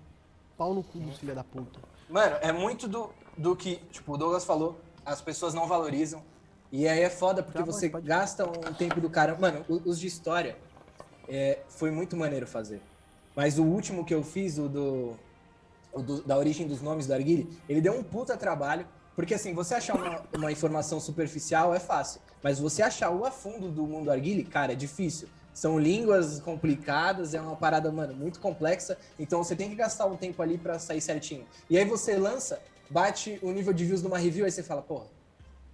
Pau 0.58 0.74
no 0.74 0.84
cu 0.84 1.00
dos 1.00 1.18
filha 1.18 1.34
da 1.34 1.44
puta. 1.46 1.80
Mano, 2.10 2.36
é 2.42 2.52
muito 2.52 2.90
do, 2.90 3.10
do 3.38 3.56
que, 3.56 3.78
tipo, 3.90 4.14
o 4.16 4.18
Douglas 4.18 4.44
falou, 4.44 4.78
as 5.06 5.22
pessoas 5.22 5.54
não 5.54 5.66
valorizam. 5.66 6.22
E 6.72 6.88
aí 6.90 7.00
é 7.04 7.10
foda 7.10 7.42
porque 7.42 7.58
Tá 7.58 7.66
bom, 7.66 7.72
você 7.72 7.90
pode- 7.90 8.06
gasta 8.06 8.44
um 8.46 8.74
tempo 8.74 9.00
do 9.00 9.10
cara. 9.10 9.38
Mano, 9.40 9.64
os 9.70 9.98
de 9.98 10.08
história 10.08 10.58
é, 11.30 11.60
foi 11.70 11.92
muito 11.92 12.18
maneiro 12.18 12.48
fazer. 12.48 12.82
Mas 13.36 13.58
o 13.58 13.64
último 13.64 14.04
que 14.04 14.14
eu 14.14 14.24
fiz, 14.24 14.58
o 14.58 14.68
do, 14.68 15.16
o 15.94 16.02
do- 16.02 16.24
da 16.24 16.38
origem 16.38 16.68
dos 16.68 16.82
nomes 16.82 17.08
do 17.08 17.14
Arguile, 17.14 17.50
ele 17.70 17.80
deu 17.82 17.94
um 17.94 18.04
puta 18.04 18.36
trabalho. 18.36 18.86
Porque 19.16 19.34
assim, 19.34 19.54
você 19.54 19.76
achar 19.76 19.96
uma, 19.96 20.24
uma 20.34 20.52
informação 20.52 21.00
superficial 21.00 21.74
é 21.76 21.80
fácil. 21.80 22.22
Mas 22.42 22.58
você 22.60 22.82
achar 22.82 23.10
o 23.12 23.26
a 23.26 23.32
fundo 23.32 23.70
do 23.70 23.84
mundo 23.86 24.10
Arguile, 24.10 24.44
cara, 24.44 24.72
é 24.74 24.76
difícil. 24.76 25.28
São 25.54 25.78
línguas 25.78 26.40
complicadas, 26.40 27.34
é 27.34 27.42
uma 27.42 27.56
parada, 27.56 27.92
mano, 27.92 28.14
muito 28.14 28.40
complexa. 28.40 28.98
Então 29.18 29.44
você 29.44 29.56
tem 29.56 29.70
que 29.70 29.76
gastar 29.76 30.06
um 30.06 30.16
tempo 30.16 30.42
ali 30.42 30.58
pra 30.58 30.80
sair 30.80 31.02
certinho. 31.02 31.46
E 31.70 31.78
aí 31.78 31.84
você 31.84 32.16
lança, 32.18 32.62
bate 32.90 33.38
o 33.42 33.52
nível 33.52 33.74
de 33.74 33.84
views 33.86 34.02
numa 34.02 34.18
review, 34.18 34.46
aí 34.46 34.52
você 34.52 34.64
fala, 34.64 34.82
porra, 34.82 35.08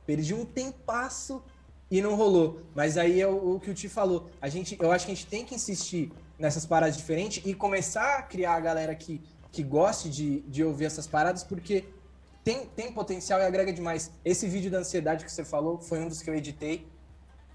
perdi 0.08 0.34
um 0.34 0.44
tempasso 0.44 1.44
e 1.90 2.02
não 2.02 2.16
rolou. 2.16 2.62
Mas 2.74 2.98
aí 2.98 3.22
é 3.22 3.28
o, 3.28 3.56
o 3.56 3.60
que 3.60 3.70
o 3.70 3.74
Ti 3.74 3.90
falou. 3.90 4.30
A 4.42 4.50
gente, 4.50 4.78
eu 4.80 4.92
acho 4.92 5.06
que 5.06 5.12
a 5.12 5.16
gente 5.16 5.28
tem 5.28 5.46
que 5.46 5.56
insistir 5.56 6.12
nessas 6.38 6.66
paradas 6.66 6.98
diferentes 6.98 7.44
e 7.46 7.54
começar 7.54 8.20
a 8.20 8.22
criar 8.22 8.56
a 8.56 8.60
galera 8.60 8.96
que, 8.96 9.22
que 9.52 9.64
goste 9.64 10.10
de, 10.10 10.42
de 10.42 10.64
ouvir 10.64 10.86
essas 10.86 11.08
paradas, 11.08 11.44
porque 11.44 11.86
tem, 12.44 12.66
tem 12.68 12.92
potencial 12.92 13.40
e 13.40 13.44
agrega 13.44 13.74
demais. 13.74 14.12
Esse 14.24 14.48
vídeo 14.48 14.70
da 14.70 14.80
ansiedade 14.80 15.26
que 15.26 15.32
você 15.32 15.44
falou 15.44 15.80
foi 15.80 16.00
um 16.00 16.08
dos 16.08 16.22
que 16.22 16.30
eu 16.30 16.36
editei. 16.36 16.88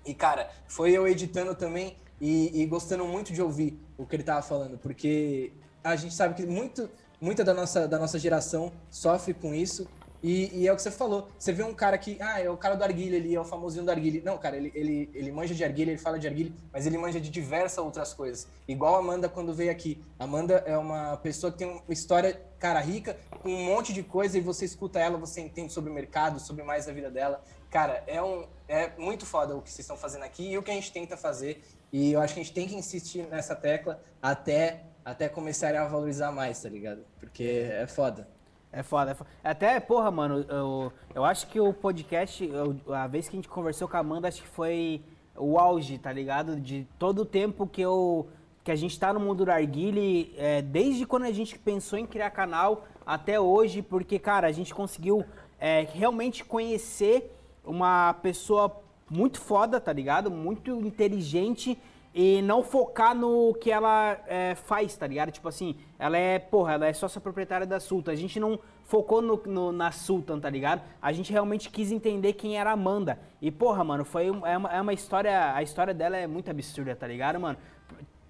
E, 0.04 0.14
cara, 0.14 0.50
foi 0.66 0.92
eu 0.92 1.06
editando 1.06 1.54
também 1.54 1.96
e, 2.20 2.62
e 2.62 2.66
gostando 2.66 3.04
muito 3.06 3.32
de 3.32 3.40
ouvir 3.40 3.78
o 3.96 4.06
que 4.06 4.16
ele 4.16 4.22
tava 4.22 4.42
falando, 4.42 4.78
porque 4.78 5.52
a 5.84 5.94
gente 5.96 6.14
sabe 6.14 6.34
que 6.34 6.44
muito, 6.44 6.90
muita 7.20 7.44
da 7.44 7.54
nossa, 7.54 7.86
da 7.86 7.98
nossa 7.98 8.18
geração 8.18 8.72
sofre 8.90 9.32
com 9.32 9.54
isso. 9.54 9.86
E, 10.22 10.60
e 10.60 10.68
é 10.68 10.72
o 10.72 10.76
que 10.76 10.82
você 10.82 10.90
falou. 10.90 11.28
Você 11.38 11.52
vê 11.52 11.62
um 11.62 11.72
cara 11.72 11.96
que, 11.96 12.18
ah, 12.20 12.40
é 12.40 12.50
o 12.50 12.56
cara 12.56 12.74
do 12.74 12.84
Arguilha 12.84 13.18
ali, 13.18 13.34
é 13.34 13.40
o 13.40 13.44
famosinho 13.44 13.84
do 13.84 13.90
Arguilha. 13.90 14.20
Não, 14.24 14.36
cara, 14.36 14.56
ele, 14.56 14.70
ele, 14.74 15.10
ele 15.14 15.32
manja 15.32 15.54
de 15.54 15.64
Arguilha, 15.64 15.90
ele 15.90 15.98
fala 15.98 16.18
de 16.18 16.26
Arguilha, 16.26 16.52
mas 16.72 16.86
ele 16.86 16.98
manja 16.98 17.20
de 17.20 17.30
diversas 17.30 17.78
outras 17.78 18.12
coisas. 18.12 18.46
Igual 18.68 18.96
a 18.96 18.98
Amanda 18.98 19.28
quando 19.28 19.54
veio 19.54 19.70
aqui. 19.70 20.02
Amanda 20.18 20.62
é 20.66 20.76
uma 20.76 21.16
pessoa 21.16 21.50
que 21.50 21.58
tem 21.58 21.68
uma 21.68 21.82
história, 21.88 22.40
cara, 22.58 22.80
rica, 22.80 23.16
com 23.42 23.48
um 23.48 23.64
monte 23.64 23.92
de 23.92 24.02
coisa, 24.02 24.36
e 24.36 24.40
você 24.40 24.64
escuta 24.64 24.98
ela, 24.98 25.16
você 25.16 25.40
entende 25.40 25.72
sobre 25.72 25.90
o 25.90 25.94
mercado, 25.94 26.38
sobre 26.38 26.62
mais 26.62 26.86
da 26.86 26.92
vida 26.92 27.10
dela. 27.10 27.42
Cara, 27.70 28.02
é, 28.06 28.20
um, 28.22 28.46
é 28.68 28.90
muito 28.98 29.24
foda 29.24 29.56
o 29.56 29.62
que 29.62 29.70
vocês 29.70 29.80
estão 29.80 29.96
fazendo 29.96 30.24
aqui 30.24 30.50
e 30.50 30.58
o 30.58 30.62
que 30.62 30.70
a 30.70 30.74
gente 30.74 30.92
tenta 30.92 31.16
fazer. 31.16 31.62
E 31.92 32.12
eu 32.12 32.20
acho 32.20 32.34
que 32.34 32.40
a 32.40 32.42
gente 32.42 32.52
tem 32.52 32.68
que 32.68 32.74
insistir 32.74 33.26
nessa 33.28 33.54
tecla 33.54 34.02
até, 34.20 34.82
até 35.04 35.28
começarem 35.28 35.78
a 35.78 35.86
valorizar 35.86 36.30
mais, 36.30 36.60
tá 36.60 36.68
ligado? 36.68 37.04
Porque 37.18 37.68
é 37.70 37.86
foda. 37.86 38.28
É 38.72 38.82
foda, 38.82 39.10
é 39.10 39.14
foda. 39.14 39.28
Até, 39.42 39.80
porra, 39.80 40.10
mano, 40.10 40.44
eu, 40.48 40.92
eu 41.14 41.24
acho 41.24 41.46
que 41.48 41.60
o 41.60 41.72
podcast, 41.72 42.44
eu- 42.44 42.76
a 42.94 43.06
vez 43.06 43.28
que 43.28 43.36
a 43.36 43.38
gente 43.38 43.48
conversou 43.48 43.88
com 43.88 43.96
a 43.96 44.00
Amanda, 44.00 44.28
acho 44.28 44.42
que 44.42 44.48
foi 44.48 45.02
o 45.36 45.58
auge, 45.58 45.98
tá 45.98 46.12
ligado? 46.12 46.60
De 46.60 46.86
todo 46.98 47.20
o 47.22 47.24
tempo 47.24 47.66
que 47.66 47.80
eu. 47.80 48.28
que 48.62 48.70
a 48.70 48.76
gente 48.76 48.98
tá 49.00 49.12
no 49.12 49.18
mundo 49.18 49.44
do 49.46 49.50
Arguile, 49.50 50.34
é, 50.36 50.60
desde 50.62 51.06
quando 51.06 51.24
a 51.24 51.32
gente 51.32 51.58
pensou 51.58 51.98
em 51.98 52.04
criar 52.06 52.30
canal 52.30 52.84
até 53.06 53.40
hoje, 53.40 53.80
porque, 53.82 54.18
cara, 54.18 54.46
a 54.46 54.52
gente 54.52 54.74
conseguiu 54.74 55.24
é, 55.58 55.88
realmente 55.94 56.44
conhecer 56.44 57.34
uma 57.64 58.12
pessoa 58.22 58.80
muito 59.10 59.40
foda, 59.40 59.80
tá 59.80 59.92
ligado? 59.92 60.30
Muito 60.30 60.70
inteligente 60.82 61.76
e 62.14 62.42
não 62.42 62.62
focar 62.62 63.14
no 63.14 63.54
que 63.54 63.70
ela 63.70 64.18
é, 64.26 64.54
faz, 64.54 64.96
tá 64.96 65.06
ligado? 65.06 65.30
Tipo 65.30 65.48
assim, 65.48 65.76
ela 65.98 66.16
é, 66.18 66.38
porra, 66.38 66.72
ela 66.74 66.86
é 66.86 66.92
sócia 66.92 67.20
proprietária 67.20 67.66
da 67.66 67.78
Sultan. 67.78 68.12
A 68.12 68.16
gente 68.16 68.40
não 68.40 68.58
focou 68.84 69.22
no, 69.22 69.40
no- 69.46 69.70
na 69.72 69.92
Sultan, 69.92 70.40
tá 70.40 70.50
ligado? 70.50 70.82
A 71.00 71.12
gente 71.12 71.30
realmente 71.30 71.70
quis 71.70 71.92
entender 71.92 72.32
quem 72.32 72.58
era 72.58 72.70
a 72.70 72.72
Amanda. 72.72 73.18
E, 73.40 73.50
porra, 73.50 73.84
mano, 73.84 74.04
foi 74.04 74.26
é, 74.26 74.56
uma, 74.58 74.68
é 74.72 74.80
uma 74.80 74.92
história. 74.92 75.54
A 75.54 75.62
história 75.62 75.94
dela 75.94 76.16
é 76.16 76.26
muito 76.26 76.50
absurda, 76.50 76.96
tá 76.96 77.06
ligado, 77.06 77.38
mano? 77.38 77.56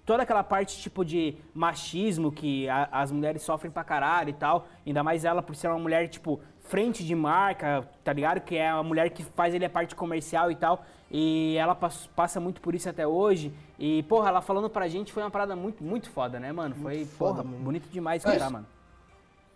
Toda 0.05 0.23
aquela 0.23 0.43
parte, 0.43 0.79
tipo, 0.79 1.05
de 1.05 1.35
machismo 1.53 2.31
que 2.31 2.67
a- 2.69 2.89
as 2.91 3.11
mulheres 3.11 3.41
sofrem 3.41 3.71
pra 3.71 3.83
caralho 3.83 4.29
e 4.29 4.33
tal. 4.33 4.67
Ainda 4.85 5.03
mais 5.03 5.25
ela 5.25 5.41
por 5.41 5.55
ser 5.55 5.67
uma 5.69 5.79
mulher, 5.79 6.07
tipo, 6.07 6.39
frente 6.59 7.03
de 7.03 7.15
marca, 7.15 7.87
tá 8.03 8.13
ligado? 8.13 8.41
Que 8.41 8.57
é 8.57 8.69
a 8.69 8.83
mulher 8.83 9.09
que 9.09 9.23
faz 9.23 9.53
ele 9.55 9.65
a 9.65 9.69
parte 9.69 9.95
comercial 9.95 10.51
e 10.51 10.55
tal. 10.55 10.83
E 11.13 11.57
ela 11.57 11.75
pass- 11.75 12.07
passa 12.15 12.39
muito 12.39 12.61
por 12.61 12.73
isso 12.73 12.87
até 12.89 13.05
hoje. 13.05 13.53
E, 13.77 14.01
porra, 14.03 14.29
ela 14.29 14.41
falando 14.41 14.69
pra 14.69 14.87
gente 14.87 15.11
foi 15.11 15.21
uma 15.21 15.29
parada 15.31 15.55
muito, 15.55 15.83
muito 15.83 16.09
foda, 16.09 16.39
né, 16.39 16.51
mano? 16.53 16.73
Foi, 16.75 17.03
foda, 17.05 17.35
porra, 17.41 17.43
mano. 17.43 17.63
bonito 17.63 17.89
demais 17.89 18.23
Mas- 18.23 18.33
escutar, 18.33 18.49
mano. 18.49 18.65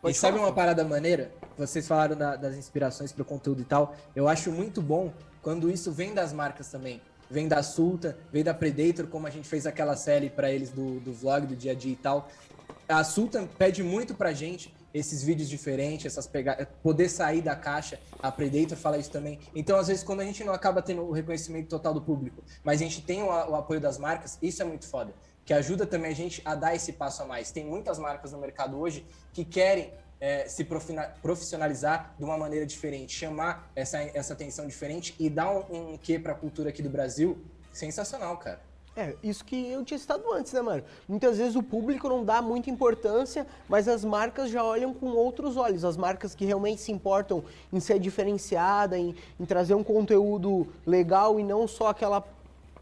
E 0.03 0.13
sabe 0.13 0.37
uma 0.37 0.51
parada 0.51 0.83
maneira? 0.83 1.31
Vocês 1.57 1.87
falaram 1.87 2.15
da- 2.15 2.35
das 2.35 2.55
inspirações 2.55 3.11
pro 3.11 3.25
conteúdo 3.25 3.61
e 3.61 3.65
tal. 3.65 3.95
Eu 4.15 4.27
acho 4.27 4.51
muito 4.51 4.79
bom 4.81 5.11
quando 5.41 5.69
isso 5.71 5.91
vem 5.91 6.13
das 6.13 6.31
marcas 6.33 6.69
também. 6.69 7.01
Vem 7.27 7.47
da 7.47 7.63
Sulta, 7.63 8.15
vem 8.31 8.43
da 8.43 8.53
Predator, 8.53 9.07
como 9.07 9.25
a 9.25 9.31
gente 9.31 9.47
fez 9.47 9.65
aquela 9.65 9.95
série 9.95 10.29
pra 10.29 10.51
eles 10.51 10.69
do, 10.69 10.99
do 10.99 11.11
vlog, 11.11 11.47
do 11.47 11.55
dia 11.55 11.71
a 11.71 11.75
dia 11.75 11.93
e 11.93 11.95
tal. 11.95 12.27
A 12.87 13.03
Sultan 13.03 13.47
pede 13.47 13.81
muito 13.81 14.13
pra 14.13 14.31
gente 14.31 14.71
esses 14.97 15.21
vídeos 15.21 15.49
diferentes, 15.49 16.05
essas 16.05 16.25
pega... 16.25 16.67
poder 16.81 17.09
sair 17.09 17.41
da 17.41 17.55
caixa. 17.55 17.99
A 18.23 18.31
Predator 18.31 18.77
fala 18.77 18.97
isso 18.97 19.11
também. 19.11 19.39
Então, 19.53 19.77
às 19.77 19.87
vezes, 19.87 20.03
quando 20.03 20.21
a 20.21 20.23
gente 20.23 20.43
não 20.43 20.53
acaba 20.53 20.81
tendo 20.81 21.01
o 21.01 21.11
reconhecimento 21.11 21.67
total 21.67 21.93
do 21.93 22.01
público, 22.01 22.41
mas 22.63 22.79
a 22.79 22.83
gente 22.85 23.01
tem 23.01 23.21
o, 23.21 23.29
a- 23.29 23.49
o 23.49 23.55
apoio 23.55 23.81
das 23.81 23.97
marcas, 23.97 24.37
isso 24.41 24.61
é 24.61 24.65
muito 24.65 24.87
foda. 24.87 25.13
Que 25.43 25.53
ajuda 25.53 25.85
também 25.85 26.11
a 26.11 26.15
gente 26.15 26.41
a 26.45 26.55
dar 26.55 26.73
esse 26.73 26.93
passo 26.93 27.21
a 27.23 27.25
mais. 27.25 27.51
Tem 27.51 27.63
muitas 27.65 27.99
marcas 27.99 28.31
no 28.31 28.39
mercado 28.39 28.79
hoje 28.79 29.05
que 29.33 29.43
querem 29.43 29.93
é, 30.19 30.47
se 30.47 30.63
profissionalizar 31.21 32.15
de 32.17 32.23
uma 32.23 32.37
maneira 32.37 32.65
diferente, 32.65 33.13
chamar 33.13 33.69
essa, 33.75 33.99
essa 34.01 34.33
atenção 34.33 34.65
diferente 34.65 35.13
e 35.19 35.29
dar 35.29 35.51
um, 35.51 35.93
um 35.93 35.97
quê 35.97 36.17
pra 36.17 36.33
cultura 36.33 36.69
aqui 36.69 36.81
do 36.81 36.89
Brasil 36.89 37.37
sensacional, 37.73 38.37
cara. 38.37 38.61
É, 38.97 39.13
isso 39.21 39.43
que 39.43 39.69
eu 39.69 39.83
tinha 39.83 39.97
citado 39.97 40.23
antes, 40.31 40.53
né, 40.53 40.61
mano? 40.61 40.81
Muitas 41.05 41.37
vezes 41.37 41.57
o 41.57 41.61
público 41.61 42.07
não 42.07 42.23
dá 42.23 42.41
muita 42.41 42.69
importância, 42.69 43.45
mas 43.67 43.89
as 43.89 44.05
marcas 44.05 44.49
já 44.49 44.63
olham 44.63 44.93
com 44.93 45.07
outros 45.07 45.57
olhos. 45.57 45.83
As 45.83 45.97
marcas 45.97 46.33
que 46.33 46.45
realmente 46.45 46.79
se 46.79 46.93
importam 46.93 47.43
em 47.73 47.79
ser 47.81 47.99
diferenciada, 47.99 48.97
em, 48.97 49.13
em 49.37 49.45
trazer 49.45 49.73
um 49.73 49.83
conteúdo 49.83 50.65
legal 50.85 51.37
e 51.37 51.43
não 51.43 51.67
só 51.67 51.89
aquela 51.89 52.23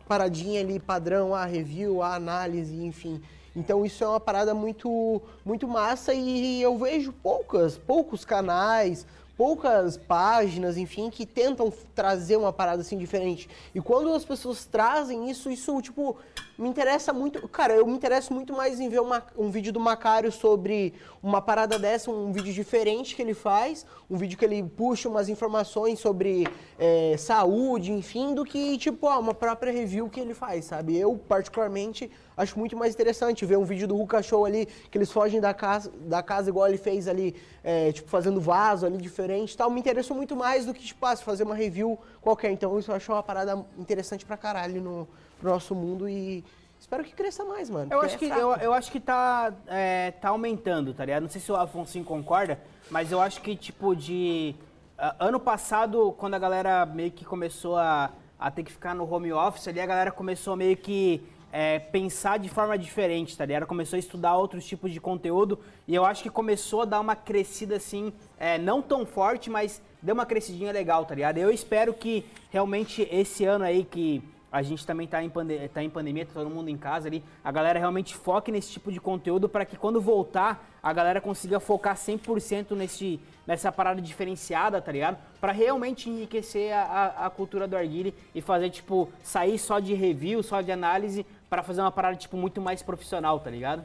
paradinha 0.08 0.62
ali 0.62 0.80
padrão, 0.80 1.34
a 1.34 1.45
review, 1.45 2.04
a 2.04 2.13
análise, 2.13 2.76
enfim. 2.76 3.19
Então 3.56 3.84
isso 3.84 4.04
é 4.04 4.08
uma 4.08 4.19
parada 4.19 4.54
muito, 4.54 5.19
muito 5.43 5.67
massa 5.67 6.13
e 6.13 6.62
eu 6.62 6.78
vejo 6.78 7.12
poucas, 7.12 7.78
poucos 7.78 8.23
canais, 8.23 9.06
poucas 9.38 9.98
páginas, 9.98 10.78
enfim, 10.78 11.10
que 11.10 11.26
tentam 11.26 11.72
trazer 11.96 12.38
uma 12.38 12.54
parada 12.54 12.82
assim 12.82 12.98
diferente. 12.98 13.50
E 13.74 13.82
quando 13.82 14.13
as 14.13 14.24
pessoas 14.24 14.65
trazem 14.65 15.30
isso, 15.30 15.50
isso, 15.50 15.82
tipo, 15.82 16.17
me 16.58 16.70
interessa 16.70 17.12
muito. 17.12 17.48
Cara, 17.48 17.74
eu 17.74 17.86
me 17.86 17.94
interesso 17.94 18.34
muito 18.34 18.54
mais 18.54 18.80
em 18.80 18.88
ver 18.89 19.02
uma- 19.02 19.24
um 19.38 19.50
vídeo 19.50 19.74
do 19.74 19.80
Macário 19.80 20.32
sobre 20.32 20.94
uma 21.22 21.42
parada 21.42 21.80
dessa, 21.80 22.12
um 22.12 22.32
vídeo 22.32 22.54
diferente 22.54 23.16
que 23.16 23.22
ele 23.22 23.34
faz, 23.34 23.86
um 24.10 24.18
vídeo 24.18 24.38
que 24.38 24.46
ele 24.46 24.62
puxa 24.63 25.10
umas 25.10 25.30
informações 25.30 26.00
sobre 26.00 26.48
é, 26.78 27.16
saúde, 27.18 27.92
enfim, 27.92 28.34
do 28.34 28.44
que, 28.44 28.78
tipo, 28.78 29.08
ah, 29.08 29.18
uma 29.18 29.34
própria 29.34 29.72
review 29.72 30.10
que 30.10 30.20
ele 30.20 30.34
faz, 30.34 30.66
sabe? 30.66 30.98
Eu, 30.98 31.16
particularmente, 31.18 32.12
acho 32.36 32.58
muito 32.60 32.76
mais 32.76 32.94
interessante 32.94 33.46
ver 33.46 33.58
um 33.58 33.63
vídeo 33.63 33.88
do 33.88 33.96
Ruka 33.96 34.22
Show 34.22 34.44
ali, 34.46 34.66
que 34.92 34.98
eles 34.98 35.12
fogem 35.12 35.39
da 35.39 35.54
casa, 35.54 35.92
da 36.02 36.22
casa 36.22 36.50
igual 36.50 36.68
ele 36.68 36.78
fez 36.78 37.08
ali, 37.08 37.36
é, 37.63 37.92
tipo, 37.92 38.10
fazendo 38.10 38.42
vaso 38.42 38.86
ali 38.86 38.98
diferente 38.98 39.54
e 39.54 39.58
tal. 39.58 39.70
Me 39.70 39.80
interessou 39.80 40.16
muito 40.18 40.36
mais 40.36 40.66
do 40.66 40.74
que, 40.74 40.84
tipo, 40.84 41.06
ah, 41.06 41.16
fazer 41.16 41.44
uma 41.44 41.56
review 41.56 41.98
qualquer. 42.22 42.52
Então, 42.52 42.78
isso 42.78 42.92
eu 42.92 42.96
acho 42.96 43.12
uma 43.12 43.24
parada 43.24 43.66
interessante 43.78 44.26
pra 44.26 44.36
caralho 44.36 44.82
no, 44.82 45.08
pro 45.43 45.51
nosso 45.51 45.75
mundo 45.75 46.08
e 46.08 46.41
espero 46.79 47.03
que 47.03 47.13
cresça 47.13 47.43
mais, 47.43 47.69
mano. 47.69 47.91
Eu 47.91 48.01
acho, 48.01 48.15
é 48.15 48.17
que, 48.17 48.25
eu, 48.25 48.56
eu 48.56 48.73
acho 48.73 48.89
que 48.89 48.99
tá, 48.99 49.53
é, 49.67 50.12
tá 50.12 50.29
aumentando, 50.29 50.93
tá 50.93 51.03
ligado? 51.03 51.23
Não 51.23 51.29
sei 51.29 51.41
se 51.41 51.51
o 51.51 51.56
Afonso 51.58 52.01
concorda, 52.06 52.58
mas 52.89 53.12
eu 53.12 53.19
acho 53.19 53.41
que, 53.41 53.53
tipo, 53.53 53.93
de. 53.93 54.56
ah, 54.97 55.15
ano 55.19 55.41
passado, 55.41 56.15
quando 56.17 56.36
a 56.36 56.39
galera 56.39 56.86
meio 56.86 57.12
que 57.12 57.25
começou 57.25 57.77
a, 57.77 58.12
a 58.39 58.49
ter 58.49 58.63
que 58.63 58.71
ficar 58.71 58.95
no 58.95 59.12
home 59.12 59.34
office 59.34 59.67
ali, 59.67 59.82
a 59.82 59.86
galera 59.86 60.12
começou 60.13 60.56
meio 60.56 60.77
que 60.77 61.21
é, 61.51 61.77
pensar 61.77 62.39
de 62.39 62.47
forma 62.47 62.77
diferente, 62.77 63.38
tá 63.38 63.45
ligado? 63.45 63.67
Começou 63.67 63.97
a 63.97 63.99
estudar 63.99 64.38
outros 64.38 64.65
tipos 64.65 64.93
de 64.93 65.01
conteúdo 65.01 65.60
e 65.86 65.93
eu 65.93 66.06
acho 66.06 66.23
que 66.23 66.29
começou 66.29 66.84
a 66.84 66.86
dar 66.86 67.01
uma 67.01 67.17
crescida 67.17 67.75
assim, 67.75 68.13
é, 68.39 68.58
não 68.58 68.82
tão 68.82 69.06
forte, 69.06 69.49
mas 69.49 69.82
deu 70.01 70.13
uma 70.13 70.25
crescidinha 70.25 70.71
legal, 70.71 71.06
tá 71.06 71.13
ligado? 71.13 71.38
Eu 71.38 71.51
espero 71.51 71.93
que 71.93 72.25
realmente 72.49 73.08
esse 73.12 73.43
ano 73.43 73.65
aí 73.65 73.84
que 73.84 74.23
a 74.54 74.62
gente 74.62 74.86
também 74.86 75.08
tá 75.08 75.24
em, 75.24 75.32
pande 75.32 75.68
tá 75.70 75.82
em 75.82 75.89
pandemia, 75.89 76.28
tá 76.28 76.34
todo 76.36 76.48
mundo 76.48 76.70
em 76.70 76.78
casa 76.78 77.08
ali. 77.08 77.24
A 77.44 77.52
galera 77.52 77.80
realmente 77.80 78.16
foque 78.16 78.52
nesse 78.52 78.72
tipo 78.72 78.92
de 78.92 79.02
conteúdo 79.02 79.50
para 79.50 79.66
que 79.66 79.76
quando 79.76 80.00
voltar, 80.00 80.70
a 80.84 80.94
galera 80.94 81.20
consiga 81.20 81.60
focar 81.60 81.96
100% 81.96 82.76
nesse, 82.76 83.20
nessa 83.48 83.72
parada 83.72 84.00
diferenciada, 84.00 84.80
tá 84.80 84.92
ligado? 84.92 85.18
Para 85.42 85.52
realmente 85.52 86.08
enriquecer 86.08 86.72
a, 86.72 86.84
a, 86.84 87.26
a 87.26 87.30
cultura 87.32 87.68
do 87.68 87.76
Arguile 87.76 88.13
e 88.36 88.42
fazer, 88.42 88.70
tipo, 88.70 89.10
sair 89.24 89.58
só 89.58 89.80
de 89.80 89.96
review, 89.96 90.44
só 90.44 90.62
de 90.62 90.72
análise, 90.72 91.26
para 91.50 91.63
fazer 91.63 91.82
uma 91.82 91.92
parada, 91.92 92.16
tipo, 92.16 92.38
muito 92.38 92.62
mais 92.62 92.84
profissional, 92.84 93.39
tá 93.39 93.50
ligado? 93.50 93.84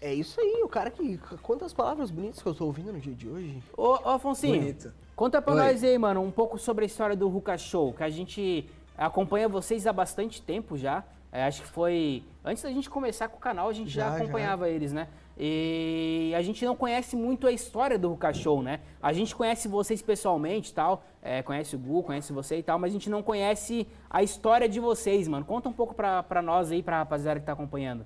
É 0.00 0.14
isso 0.14 0.40
aí, 0.40 0.62
o 0.64 0.68
cara 0.68 0.90
que. 0.90 1.18
Quantas 1.42 1.74
palavras 1.74 2.10
bonitas 2.10 2.42
que 2.42 2.48
eu 2.48 2.54
tô 2.54 2.64
ouvindo 2.64 2.90
no 2.90 2.98
dia 2.98 3.14
de 3.14 3.28
hoje. 3.28 3.62
Ô, 3.76 3.98
ô 4.02 4.08
Afonsinho, 4.08 4.58
Bonito. 4.58 4.94
conta 5.14 5.42
pra 5.42 5.52
Oi. 5.52 5.60
nós 5.60 5.84
aí, 5.84 5.98
mano, 5.98 6.22
um 6.22 6.30
pouco 6.30 6.58
sobre 6.58 6.84
a 6.84 6.86
história 6.86 7.14
do 7.14 7.28
Ruka 7.28 7.58
Show, 7.58 7.92
que 7.92 8.02
a 8.02 8.08
gente 8.08 8.66
acompanha 9.06 9.48
vocês 9.48 9.86
há 9.86 9.92
bastante 9.92 10.40
tempo 10.42 10.76
já. 10.76 11.04
É, 11.32 11.44
acho 11.44 11.62
que 11.62 11.68
foi. 11.68 12.24
Antes 12.44 12.62
da 12.62 12.70
gente 12.70 12.90
começar 12.90 13.28
com 13.28 13.36
o 13.36 13.40
canal, 13.40 13.68
a 13.68 13.72
gente 13.72 13.88
já, 13.88 14.04
Já, 14.10 14.10
já. 14.10 14.24
acompanhava 14.24 14.68
eles, 14.68 14.92
né? 14.92 15.06
E 15.38 16.32
a 16.36 16.42
gente 16.42 16.64
não 16.64 16.74
conhece 16.76 17.14
muito 17.16 17.46
a 17.46 17.52
história 17.52 17.96
do 17.98 18.08
Ruka 18.08 18.32
Show, 18.34 18.62
né? 18.62 18.80
A 19.00 19.12
gente 19.12 19.34
conhece 19.34 19.68
vocês 19.68 20.02
pessoalmente 20.02 20.70
e 20.70 20.74
tal, 20.74 21.04
é, 21.22 21.40
conhece 21.40 21.76
o 21.76 21.78
Gu, 21.78 22.02
conhece 22.02 22.32
você 22.32 22.58
e 22.58 22.62
tal, 22.62 22.78
mas 22.78 22.90
a 22.90 22.92
gente 22.92 23.08
não 23.08 23.22
conhece 23.22 23.86
a 24.10 24.22
história 24.22 24.68
de 24.68 24.80
vocês, 24.80 25.28
mano. 25.28 25.44
Conta 25.46 25.68
um 25.68 25.72
pouco 25.72 25.94
pra, 25.94 26.22
pra 26.22 26.42
nós 26.42 26.70
aí, 26.72 26.82
pra 26.82 26.98
rapaziada 26.98 27.38
que 27.40 27.46
tá 27.46 27.52
acompanhando. 27.52 28.04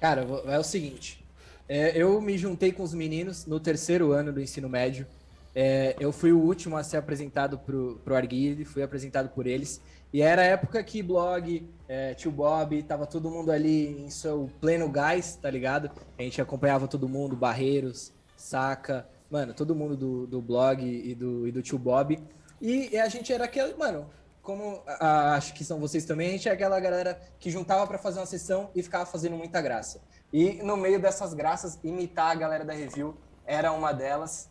Cara, 0.00 0.26
é 0.46 0.58
o 0.58 0.64
seguinte. 0.64 1.22
é, 1.68 1.92
eu 1.94 2.20
me 2.22 2.36
juntei 2.38 2.72
com 2.72 2.82
os 2.82 2.94
meninos 2.94 3.44
no 3.46 3.60
terceiro 3.60 4.12
ano 4.12 4.32
do 4.32 4.40
ensino 4.40 4.68
médio. 4.68 5.06
É, 5.54 5.94
eu 6.00 6.10
fui 6.10 6.32
o 6.32 6.38
último 6.38 6.76
a 6.76 6.82
ser 6.82 6.96
apresentado 6.96 7.58
pro, 7.58 8.00
pro 8.04 8.14
Arguile, 8.16 8.64
fui 8.64 8.82
apresentado 8.82 9.28
por 9.28 9.46
eles. 9.46 9.80
E 10.12 10.22
era 10.22 10.42
a 10.42 10.44
época 10.44 10.82
que 10.82 11.02
blog, 11.02 11.68
é, 11.88 12.14
tio 12.14 12.30
Bob, 12.32 12.82
tava 12.82 13.06
todo 13.06 13.30
mundo 13.30 13.52
ali 13.52 13.86
em 14.04 14.10
seu 14.10 14.50
pleno 14.60 14.88
gás, 14.88 15.36
tá 15.36 15.48
ligado? 15.48 15.90
A 16.18 16.22
gente 16.22 16.40
acompanhava 16.42 16.88
todo 16.88 17.08
mundo, 17.08 17.36
Barreiros, 17.36 18.12
Saca, 18.36 19.06
mano, 19.30 19.54
todo 19.54 19.74
mundo 19.74 19.96
do, 19.96 20.26
do 20.26 20.42
blog 20.42 20.82
e 20.84 21.14
do, 21.14 21.46
e 21.46 21.52
do 21.52 21.62
tio 21.62 21.78
Bob. 21.78 22.18
E, 22.60 22.88
e 22.92 22.98
a 22.98 23.08
gente 23.08 23.32
era 23.32 23.44
aquele, 23.44 23.74
mano, 23.74 24.10
como 24.42 24.82
a- 24.86 25.06
a- 25.06 25.34
acho 25.34 25.54
que 25.54 25.62
são 25.64 25.78
vocês 25.78 26.04
também, 26.04 26.28
a 26.28 26.32
gente 26.32 26.48
é 26.48 26.52
aquela 26.52 26.80
galera 26.80 27.20
que 27.38 27.48
juntava 27.50 27.86
pra 27.86 27.96
fazer 27.98 28.18
uma 28.18 28.26
sessão 28.26 28.70
e 28.74 28.82
ficava 28.82 29.06
fazendo 29.06 29.36
muita 29.36 29.60
graça. 29.60 30.00
E 30.32 30.54
no 30.62 30.76
meio 30.76 31.00
dessas 31.00 31.34
graças, 31.34 31.78
imitar 31.84 32.32
a 32.32 32.34
galera 32.34 32.64
da 32.64 32.72
review 32.72 33.16
era 33.46 33.70
uma 33.72 33.92
delas. 33.92 34.48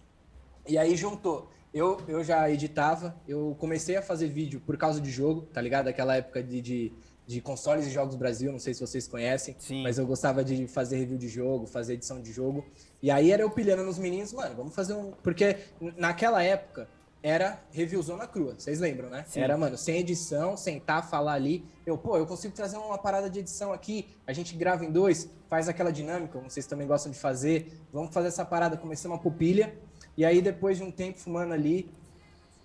E 0.67 0.77
aí 0.77 0.95
juntou. 0.95 1.49
Eu, 1.73 2.01
eu 2.07 2.23
já 2.23 2.49
editava, 2.49 3.15
eu 3.27 3.55
comecei 3.59 3.95
a 3.95 4.01
fazer 4.01 4.27
vídeo 4.27 4.59
por 4.65 4.75
causa 4.77 4.99
de 4.99 5.11
jogo, 5.11 5.43
tá 5.53 5.61
ligado? 5.61 5.87
Aquela 5.87 6.15
época 6.15 6.41
de, 6.41 6.61
de, 6.61 6.91
de 7.27 7.41
consoles 7.41 7.85
e 7.85 7.91
jogos 7.91 8.15
Brasil, 8.15 8.51
não 8.51 8.57
sei 8.57 8.73
se 8.73 8.81
vocês 8.81 9.07
conhecem, 9.07 9.55
Sim. 9.59 9.83
mas 9.83 9.99
eu 9.99 10.07
gostava 10.07 10.43
de 10.43 10.67
fazer 10.67 10.97
review 10.97 11.17
de 11.17 11.27
jogo, 11.27 11.67
fazer 11.67 11.93
edição 11.93 12.21
de 12.21 12.31
jogo. 12.31 12.65
E 13.03 13.11
aí 13.11 13.31
era 13.31 13.43
eu 13.43 13.51
pilhando 13.51 13.83
nos 13.83 13.99
meninos, 13.99 14.33
mano, 14.33 14.55
vamos 14.55 14.73
fazer 14.73 14.93
um. 14.93 15.11
Porque 15.21 15.57
naquela 15.95 16.41
época 16.41 16.87
era 17.21 17.61
reviewzona 17.71 18.25
crua, 18.25 18.55
vocês 18.57 18.79
lembram, 18.79 19.09
né? 19.09 19.25
Sim. 19.27 19.41
Era, 19.41 19.57
mano, 19.57 19.77
sem 19.77 19.97
edição, 19.97 20.55
sentar, 20.55 21.07
falar 21.07 21.33
ali. 21.33 21.65
Eu, 21.85 21.97
pô, 21.97 22.17
eu 22.17 22.25
consigo 22.25 22.53
trazer 22.53 22.77
uma 22.77 22.97
parada 22.97 23.29
de 23.29 23.39
edição 23.39 23.73
aqui, 23.73 24.07
a 24.25 24.33
gente 24.33 24.55
grava 24.55 24.85
em 24.85 24.91
dois, 24.91 25.29
faz 25.49 25.67
aquela 25.67 25.91
dinâmica, 25.91 26.33
como 26.33 26.49
vocês 26.49 26.65
também 26.65 26.87
gostam 26.87 27.11
de 27.11 27.19
fazer. 27.19 27.79
Vamos 27.91 28.13
fazer 28.13 28.29
essa 28.29 28.45
parada, 28.45 28.77
comecei 28.77 29.09
uma 29.09 29.19
pupilha. 29.19 29.77
E 30.19 30.25
aí, 30.25 30.41
depois 30.41 30.77
de 30.77 30.83
um 30.83 30.91
tempo 30.91 31.17
fumando 31.17 31.53
ali, 31.53 31.89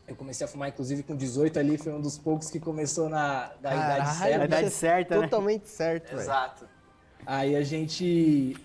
eu 0.09 0.17
comecei 0.17 0.45
a 0.45 0.49
fumar, 0.49 0.71
inclusive, 0.71 1.05
com 1.05 1.15
18 1.15 1.57
ali, 1.57 1.79
foi 1.79 1.93
um 1.93 2.01
dos 2.01 2.19
poucos 2.19 2.51
que 2.51 2.59
começou 2.59 3.09
na 3.09 3.53
da 3.63 3.73
idade 3.73 3.79
Caralho, 3.79 4.19
certa. 4.19 4.43
A 4.43 4.45
idade 4.45 4.67
é 4.67 4.71
certa, 4.71 5.15
né? 5.15 5.23
Totalmente 5.23 5.69
certo, 5.69 6.09
velho. 6.09 6.21
Exato. 6.21 6.69
Aí 7.25 7.55
a 7.55 7.63
gente 7.63 8.57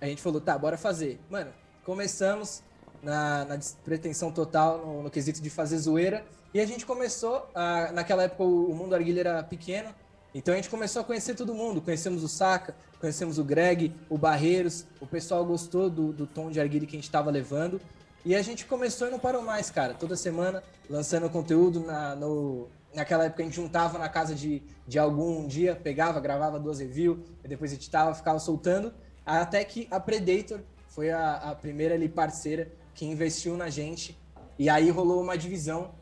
a 0.00 0.06
gente 0.06 0.22
falou, 0.22 0.40
tá, 0.40 0.56
bora 0.56 0.78
fazer. 0.78 1.18
Mano, 1.28 1.50
começamos 1.84 2.62
na, 3.02 3.44
na 3.46 3.56
despretensão 3.56 4.30
total 4.30 4.78
no, 4.78 5.02
no 5.02 5.10
quesito 5.10 5.42
de 5.42 5.50
fazer 5.50 5.78
zoeira 5.78 6.24
e 6.54 6.60
a 6.60 6.66
gente 6.66 6.86
começou, 6.86 7.50
a- 7.52 7.90
naquela 7.90 8.22
época 8.22 8.44
o, 8.44 8.70
o 8.70 8.76
mundo 8.76 8.94
arguilha 8.94 9.22
era 9.22 9.42
pequeno, 9.42 9.88
então 10.32 10.54
a 10.54 10.56
gente 10.56 10.70
começou 10.70 11.02
a 11.02 11.04
conhecer 11.04 11.34
todo 11.34 11.52
mundo, 11.52 11.82
conhecemos 11.82 12.22
o 12.22 12.28
Saca, 12.28 12.76
conhecemos 13.00 13.38
o 13.40 13.44
Greg, 13.44 13.92
o 14.08 14.16
Barreiros, 14.16 14.86
o 15.00 15.06
pessoal 15.06 15.44
gostou 15.44 15.90
do, 15.90 16.12
do 16.12 16.28
tom 16.28 16.48
de 16.48 16.60
arguilha 16.60 16.86
que 16.86 16.94
a 16.94 16.98
gente 17.00 17.10
tava 17.10 17.28
levando 17.28 17.80
e 18.26 18.34
a 18.34 18.42
gente 18.42 18.66
começou 18.66 19.06
e 19.06 19.10
não 19.12 19.20
parou 19.20 19.40
mais, 19.40 19.70
cara. 19.70 19.94
Toda 19.94 20.16
semana 20.16 20.60
lançando 20.90 21.30
conteúdo 21.30 21.78
na, 21.78 22.16
no, 22.16 22.66
naquela 22.92 23.26
época 23.26 23.40
a 23.40 23.46
gente 23.46 23.54
juntava 23.54 24.00
na 24.00 24.08
casa 24.08 24.34
de, 24.34 24.64
de 24.84 24.98
algum 24.98 25.42
um 25.42 25.46
dia, 25.46 25.76
pegava, 25.76 26.18
gravava 26.18 26.58
duas 26.58 26.80
reviews, 26.80 27.20
e 27.44 27.46
depois 27.46 27.72
editava, 27.72 28.12
ficava 28.16 28.40
soltando, 28.40 28.92
até 29.24 29.64
que 29.64 29.86
a 29.92 30.00
Predator 30.00 30.58
foi 30.88 31.12
a, 31.12 31.36
a 31.36 31.54
primeira 31.54 31.94
ali 31.94 32.08
parceira 32.08 32.68
que 32.96 33.06
investiu 33.06 33.56
na 33.56 33.70
gente, 33.70 34.18
e 34.58 34.68
aí 34.68 34.90
rolou 34.90 35.22
uma 35.22 35.38
divisão 35.38 35.92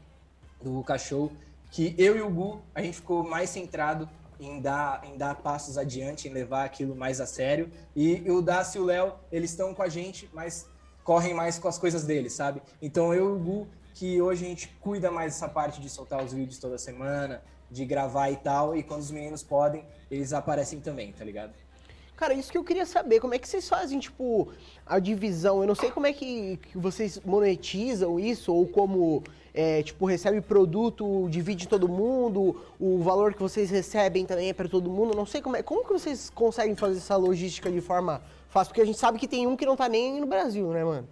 do 0.63 0.83
cachorro, 0.83 1.31
que 1.71 1.95
eu 1.99 2.17
e 2.17 2.23
o 2.23 2.31
Gu, 2.31 2.59
a 2.75 2.81
gente 2.81 2.95
ficou 2.95 3.23
mais 3.23 3.51
centrado 3.51 4.09
em 4.41 4.63
dar, 4.63 5.05
em 5.05 5.19
dar 5.19 5.35
passos 5.35 5.77
adiante, 5.77 6.27
em 6.27 6.33
levar 6.33 6.65
aquilo 6.65 6.97
mais 6.97 7.21
a 7.21 7.27
sério, 7.27 7.71
e 7.95 8.25
o 8.31 8.41
Dácio 8.41 8.79
e 8.79 8.83
o 8.83 8.87
Léo, 8.87 9.13
eles 9.31 9.51
estão 9.51 9.75
com 9.75 9.83
a 9.83 9.91
gente, 9.91 10.31
mas 10.33 10.73
correm 11.05 11.35
mais 11.35 11.59
com 11.59 11.69
as 11.69 11.79
coisas 11.79 12.03
deles, 12.05 12.33
sabe? 12.33 12.61
Então 12.83 13.15
eu 13.15 13.29
e 13.29 13.33
o 13.33 13.39
Gu, 13.39 13.69
que 13.95 14.21
hoje 14.21 14.45
a 14.45 14.49
gente 14.49 14.69
cuida 14.81 15.11
mais 15.11 15.35
dessa 15.35 15.49
parte 15.49 15.81
de 15.81 15.89
soltar 15.89 16.25
os 16.25 16.33
vídeos 16.33 16.59
toda 16.59 16.79
semana, 16.79 17.43
de 17.71 17.85
gravar 17.85 18.31
e 18.31 18.37
tal, 18.37 18.77
e 18.77 18.83
quando 18.83 19.01
os 19.01 19.11
meninos 19.11 19.43
podem, 19.43 19.85
eles 20.11 20.33
aparecem 20.33 20.81
também, 20.81 21.13
tá 21.13 21.25
ligado? 21.25 21.53
Cara, 22.17 22.33
isso 22.33 22.51
que 22.53 22.57
eu 22.57 22.63
queria 22.63 22.87
saber, 22.87 23.19
como 23.19 23.35
é 23.35 23.39
que 23.39 23.49
vocês 23.49 23.69
fazem, 23.69 23.99
tipo, 23.99 24.49
a 24.87 25.01
divisão? 25.01 25.61
Eu 25.61 25.67
não 25.67 25.75
sei 25.75 25.91
como 25.91 26.07
é 26.07 26.13
que, 26.13 26.59
que 26.59 26.79
vocês 26.79 27.21
monetizam 27.25 28.21
isso, 28.21 28.55
ou 28.55 28.69
como, 28.69 29.25
é, 29.53 29.83
tipo, 29.83 30.07
recebe 30.07 30.41
produto, 30.41 31.27
divide 31.29 31.67
todo 31.67 31.89
mundo, 31.89 32.63
o 32.79 33.03
valor 33.03 33.35
que 33.35 33.43
vocês 33.43 33.69
recebem 33.69 34.25
também 34.27 34.51
é 34.51 34.53
para 34.53 34.69
todo 34.69 34.89
mundo, 34.89 35.17
não 35.17 35.27
sei 35.27 35.43
como 35.43 35.57
é, 35.57 35.63
como 35.63 35.85
que 35.85 35.93
vocês 35.93 36.31
conseguem 36.31 36.77
fazer 36.77 36.99
essa 36.99 37.17
logística 37.17 37.71
de 37.71 37.81
forma 37.81 38.23
fácil? 38.49 38.71
Porque 38.71 38.83
a 38.83 38.87
gente 38.87 38.99
sabe 38.99 39.19
que 39.19 39.27
tem 39.27 39.49
um 39.49 39.57
que 39.57 39.67
não 39.67 39.75
tá 39.75 39.89
nem 39.89 40.21
no 40.21 40.27
Brasil, 40.27 40.69
né, 40.69 40.85
mano? 40.85 41.09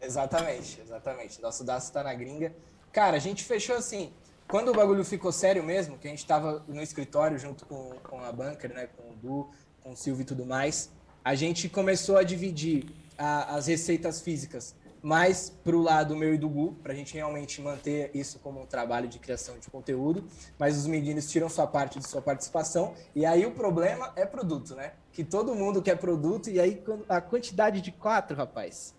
Exatamente, 0.00 0.80
exatamente. 0.82 1.40
Nosso 1.40 1.64
Daço 1.64 1.90
tá 1.90 2.02
na 2.02 2.12
gringa. 2.12 2.54
Cara, 2.92 3.16
a 3.16 3.20
gente 3.20 3.42
fechou 3.42 3.76
assim. 3.76 4.12
Quando 4.46 4.68
o 4.68 4.74
bagulho 4.74 5.02
ficou 5.04 5.32
sério 5.32 5.64
mesmo, 5.64 5.96
que 5.96 6.06
a 6.06 6.10
gente 6.10 6.26
tava 6.26 6.62
no 6.68 6.82
escritório 6.82 7.38
junto 7.38 7.64
com, 7.64 7.94
com 8.02 8.20
a 8.22 8.30
Bunker, 8.30 8.74
né? 8.74 8.88
Com 8.94 9.10
o 9.10 9.16
Du, 9.16 9.50
com 9.84 9.92
o 9.92 9.96
Silvio 9.96 10.22
e 10.22 10.24
tudo 10.24 10.46
mais, 10.46 10.90
a 11.22 11.34
gente 11.34 11.68
começou 11.68 12.16
a 12.16 12.22
dividir 12.22 12.86
a- 13.18 13.54
as 13.54 13.66
receitas 13.66 14.20
físicas 14.20 14.74
mais 15.02 15.50
pro 15.62 15.82
lado 15.82 16.16
meu 16.16 16.32
e 16.34 16.38
do 16.38 16.48
Gu, 16.48 16.72
pra 16.82 16.94
gente 16.94 17.12
realmente 17.12 17.60
manter 17.60 18.10
isso 18.14 18.38
como 18.38 18.62
um 18.62 18.66
trabalho 18.66 19.06
de 19.06 19.18
criação 19.18 19.58
de 19.58 19.68
conteúdo, 19.68 20.24
mas 20.58 20.78
os 20.78 20.86
meninos 20.86 21.30
tiram 21.30 21.50
sua 21.50 21.66
parte 21.66 21.98
de 21.98 22.08
sua 22.08 22.22
participação, 22.22 22.94
e 23.14 23.26
aí 23.26 23.44
o 23.44 23.50
problema 23.50 24.10
é 24.16 24.24
produto, 24.24 24.74
né? 24.74 24.94
Que 25.12 25.22
todo 25.22 25.54
mundo 25.54 25.82
quer 25.82 25.98
produto, 25.98 26.48
e 26.48 26.58
aí 26.58 26.82
a 27.06 27.20
quantidade 27.20 27.82
de 27.82 27.92
quatro, 27.92 28.34
rapaz, 28.34 28.94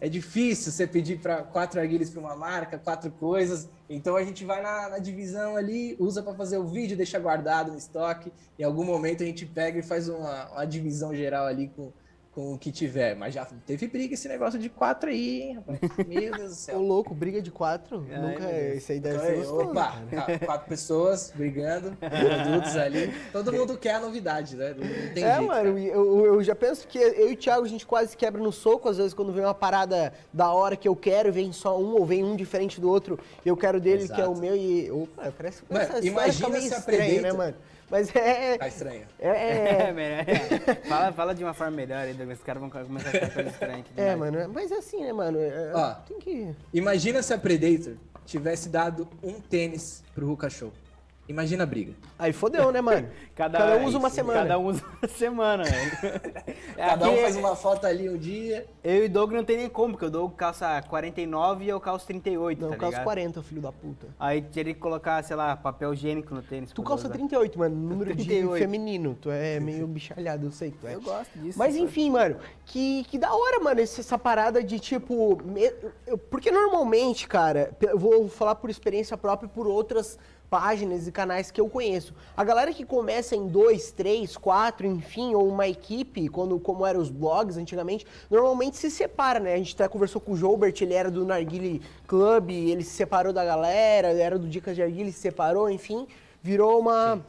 é 0.00 0.08
difícil 0.08 0.70
você 0.70 0.86
pedir 0.86 1.20
para 1.20 1.42
quatro 1.42 1.80
arguilhas 1.80 2.10
para 2.10 2.20
uma 2.20 2.36
marca, 2.36 2.78
quatro 2.78 3.10
coisas. 3.10 3.68
Então 3.88 4.16
a 4.16 4.24
gente 4.24 4.44
vai 4.44 4.62
na, 4.62 4.90
na 4.90 4.98
divisão 4.98 5.56
ali, 5.56 5.96
usa 5.98 6.22
para 6.22 6.34
fazer 6.34 6.58
o 6.58 6.66
vídeo, 6.66 6.96
deixa 6.96 7.18
guardado 7.18 7.72
no 7.72 7.78
estoque. 7.78 8.32
Em 8.58 8.64
algum 8.64 8.84
momento 8.84 9.22
a 9.22 9.26
gente 9.26 9.46
pega 9.46 9.78
e 9.78 9.82
faz 9.82 10.08
uma, 10.08 10.50
uma 10.52 10.64
divisão 10.64 11.14
geral 11.14 11.46
ali 11.46 11.68
com, 11.68 11.92
com 12.34 12.54
o 12.54 12.58
que 12.58 12.72
tiver. 12.72 13.14
Mas 13.14 13.32
já 13.32 13.44
teve 13.44 13.86
briga 13.86 14.14
esse 14.14 14.28
negócio 14.28 14.58
de 14.58 14.68
quatro 14.68 15.08
aí, 15.08 15.42
hein, 15.42 15.54
rapaz? 15.54 15.78
Meu 16.06 16.36
Deus 16.36 16.38
do 16.38 16.44
Ô, 16.44 16.54
céu. 16.54 16.80
louco, 16.80 17.14
briga 17.14 17.40
de 17.40 17.50
quatro, 17.50 18.04
Ai, 18.10 18.20
nunca, 18.20 18.52
isso 18.74 18.90
aí 18.90 18.98
deve 19.00 19.20
ser 19.20 19.36
gostoso, 19.36 19.70
opa, 19.70 20.02
cara. 20.10 20.38
quatro 20.40 20.68
pessoas 20.68 21.32
brigando, 21.34 21.96
produtos 21.96 22.76
ali. 22.76 23.14
Todo 23.32 23.52
mundo 23.54 23.78
quer 23.78 23.94
a 23.94 24.00
novidade, 24.00 24.56
né? 24.56 24.74
Não, 24.76 25.14
tem 25.14 25.24
é, 25.24 25.36
jeito. 25.36 25.46
mano, 25.46 25.78
eu, 25.78 26.26
eu 26.26 26.42
já 26.42 26.54
penso 26.54 26.88
que 26.88 26.98
eu 26.98 27.30
e 27.30 27.34
o 27.34 27.36
Thiago, 27.36 27.64
a 27.64 27.68
gente 27.68 27.86
quase 27.86 28.16
quebra 28.16 28.42
no 28.42 28.50
soco, 28.50 28.88
às 28.88 28.96
vezes 28.96 29.14
quando 29.14 29.32
vem 29.32 29.44
uma 29.44 29.54
parada 29.54 30.12
da 30.32 30.52
hora 30.52 30.76
que 30.76 30.88
eu 30.88 30.96
quero, 30.96 31.32
vem 31.32 31.52
só 31.52 31.80
um, 31.80 31.94
ou 31.94 32.04
vem 32.04 32.24
um 32.24 32.34
diferente 32.34 32.80
do 32.80 32.90
outro, 32.90 33.18
eu 33.46 33.56
quero 33.56 33.80
dele, 33.80 34.08
que 34.08 34.20
é 34.20 34.26
o 34.26 34.32
Exato. 34.32 34.40
meu, 34.40 34.56
e... 34.56 34.90
Opa, 34.90 35.32
parece 35.36 35.62
que 35.62 35.72
Mano, 35.72 36.04
imagina 36.04 36.60
se 36.60 36.74
a 36.74 36.78
estranha, 36.78 37.22
né, 37.22 37.32
mano? 37.32 37.56
Mas 37.90 38.14
é... 38.14 38.58
Tá 38.58 38.68
estranho. 38.68 39.02
É, 39.18 39.28
É, 39.28 39.88
é, 39.88 39.92
melhor. 39.92 40.24
é. 40.28 40.74
Fala, 40.88 41.12
fala 41.12 41.34
de 41.34 41.44
uma 41.44 41.54
forma 41.54 41.76
melhor 41.76 41.98
aí, 41.98 42.14
Douglas. 42.14 42.38
Os 42.38 42.44
caras 42.44 42.60
vão 42.60 42.70
começar 42.70 43.08
a 43.08 43.12
ficar 43.12 43.30
coisa 43.30 43.50
estranha 43.50 43.78
aqui. 43.78 43.92
é, 43.96 44.16
mano, 44.16 44.48
mas 44.52 44.70
é 44.72 44.76
assim, 44.76 45.02
né, 45.02 45.12
mano? 45.12 45.38
É, 45.38 45.72
Ó. 45.74 45.94
tem 46.06 46.18
que... 46.18 46.54
Imagina 46.72 47.22
se 47.22 47.32
a 47.32 47.38
Predator 47.38 47.94
tivesse 48.26 48.68
dado 48.68 49.08
um 49.22 49.40
tênis 49.40 50.02
pro 50.14 50.26
Ruka 50.26 50.48
Show. 50.48 50.72
Imagina 51.26 51.62
a 51.64 51.66
briga. 51.66 51.94
Aí 52.18 52.32
fodeu, 52.32 52.70
né, 52.70 52.80
mano? 52.80 53.08
Cada, 53.34 53.76
um 53.78 53.86
usa 53.86 53.98
uma 53.98 54.08
isso, 54.08 54.16
semana. 54.16 54.40
Cada 54.42 54.58
um 54.58 54.66
usa 54.66 54.82
uma 55.02 55.08
semana, 55.08 55.64
velho. 55.64 56.20
Cada 56.76 57.08
um 57.10 57.16
faz 57.16 57.36
uma 57.36 57.56
foto 57.56 57.86
ali 57.86 58.08
um 58.10 58.16
dia. 58.18 58.66
Eu 58.82 59.04
e 59.04 59.06
o 59.06 59.10
Doug 59.10 59.32
não 59.32 59.42
tem 59.42 59.56
nem 59.56 59.68
como, 59.68 59.94
porque 59.94 60.04
o 60.04 60.10
Doug 60.10 60.34
calça 60.34 60.82
49 60.82 61.64
e 61.64 61.68
eu 61.68 61.80
calço 61.80 62.06
38, 62.06 62.60
Não, 62.60 62.70
tá 62.70 62.76
calça 62.76 62.90
ligado? 62.90 63.04
40, 63.04 63.42
filho 63.42 63.62
da 63.62 63.72
puta. 63.72 64.06
Aí 64.20 64.42
teria 64.42 64.74
que 64.74 64.78
colocar, 64.80 65.22
sei 65.24 65.34
lá, 65.34 65.56
papel 65.56 65.94
higiênico 65.94 66.34
no 66.34 66.42
tênis. 66.42 66.72
Tu 66.72 66.82
calça 66.82 67.06
usar. 67.06 67.14
38, 67.14 67.58
mano, 67.58 67.74
número 67.88 68.14
38. 68.14 68.52
de 68.52 68.58
feminino. 68.58 69.16
Tu 69.20 69.30
é 69.30 69.58
meio 69.58 69.86
bichalhado, 69.86 70.46
eu 70.46 70.52
sei 70.52 70.70
que 70.70 70.78
tu 70.78 70.86
é. 70.86 70.94
Eu 70.94 71.00
gosto 71.00 71.36
disso. 71.38 71.58
Mas 71.58 71.72
sabe? 71.72 71.84
enfim, 71.84 72.10
mano, 72.10 72.36
que, 72.66 73.04
que 73.04 73.18
da 73.18 73.34
hora, 73.34 73.60
mano, 73.60 73.80
essa 73.80 74.18
parada 74.18 74.62
de 74.62 74.78
tipo. 74.78 75.38
eu- 76.06 76.18
porque 76.18 76.50
normalmente, 76.50 77.26
cara, 77.26 77.72
eu 77.80 77.98
vou 77.98 78.28
falar 78.28 78.54
por 78.56 78.68
experiência 78.68 79.16
própria 79.16 79.46
e 79.46 79.50
por 79.50 79.66
outras 79.66 80.18
páginas 80.54 81.08
e 81.08 81.10
canais 81.10 81.50
que 81.50 81.60
eu 81.60 81.68
conheço. 81.68 82.14
A 82.36 82.44
galera 82.44 82.72
que 82.72 82.84
começa 82.84 83.34
em 83.34 83.48
dois, 83.48 83.90
três, 83.90 84.36
quatro, 84.36 84.86
enfim, 84.86 85.34
ou 85.34 85.48
uma 85.48 85.66
equipe, 85.66 86.28
quando, 86.28 86.60
como 86.60 86.86
eram 86.86 87.00
os 87.00 87.10
blogs 87.10 87.56
antigamente, 87.56 88.06
normalmente 88.30 88.76
se 88.76 88.88
separa, 88.88 89.40
né? 89.40 89.54
A 89.54 89.56
gente 89.56 89.74
até 89.74 89.88
conversou 89.88 90.20
com 90.20 90.30
o 90.30 90.36
Joubert, 90.36 90.72
ele 90.80 90.94
era 90.94 91.10
do 91.10 91.24
Narguile 91.24 91.82
Club, 92.06 92.50
ele 92.50 92.84
se 92.84 92.90
separou 92.90 93.32
da 93.32 93.44
galera, 93.44 94.12
era 94.12 94.38
do 94.38 94.46
Dicas 94.46 94.76
de 94.76 94.82
Arguile, 94.84 95.10
se 95.10 95.18
separou, 95.18 95.68
enfim, 95.68 96.06
virou 96.40 96.78
uma. 96.78 97.20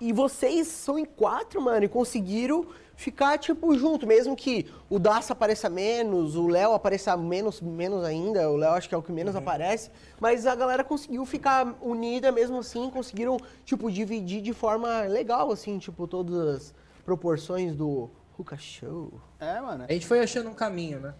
E 0.00 0.12
vocês 0.12 0.68
são 0.68 0.96
em 0.96 1.04
quatro, 1.04 1.60
mano, 1.60 1.84
e 1.84 1.88
conseguiram 1.88 2.64
ficar, 2.96 3.38
tipo, 3.38 3.76
junto. 3.76 4.06
Mesmo 4.06 4.34
que 4.36 4.70
o 4.88 4.98
Daça 4.98 5.32
apareça 5.32 5.68
menos, 5.68 6.36
o 6.36 6.46
Léo 6.46 6.72
apareça 6.72 7.16
menos, 7.16 7.60
menos 7.60 8.04
ainda. 8.04 8.48
O 8.50 8.56
Léo 8.56 8.72
acho 8.72 8.88
que 8.88 8.94
é 8.94 8.98
o 8.98 9.02
que 9.02 9.10
Uhum. 9.10 9.16
menos 9.16 9.34
aparece. 9.36 9.90
Mas 10.20 10.46
a 10.46 10.54
galera 10.54 10.84
conseguiu 10.84 11.24
ficar 11.26 11.74
unida 11.80 12.30
mesmo 12.30 12.58
assim. 12.58 12.90
Conseguiram, 12.90 13.36
tipo, 13.64 13.90
dividir 13.90 14.40
de 14.42 14.52
forma 14.52 15.02
legal, 15.02 15.50
assim, 15.50 15.78
tipo, 15.78 16.06
todas 16.06 16.34
as 16.56 16.74
proporções 17.04 17.74
do 17.74 18.08
Ruka 18.36 18.56
Show. 18.56 19.12
É, 19.40 19.60
mano. 19.60 19.84
A 19.88 19.92
gente 19.92 20.06
foi 20.06 20.20
achando 20.20 20.48
um 20.48 20.54
caminho, 20.54 21.00
né? 21.00 21.14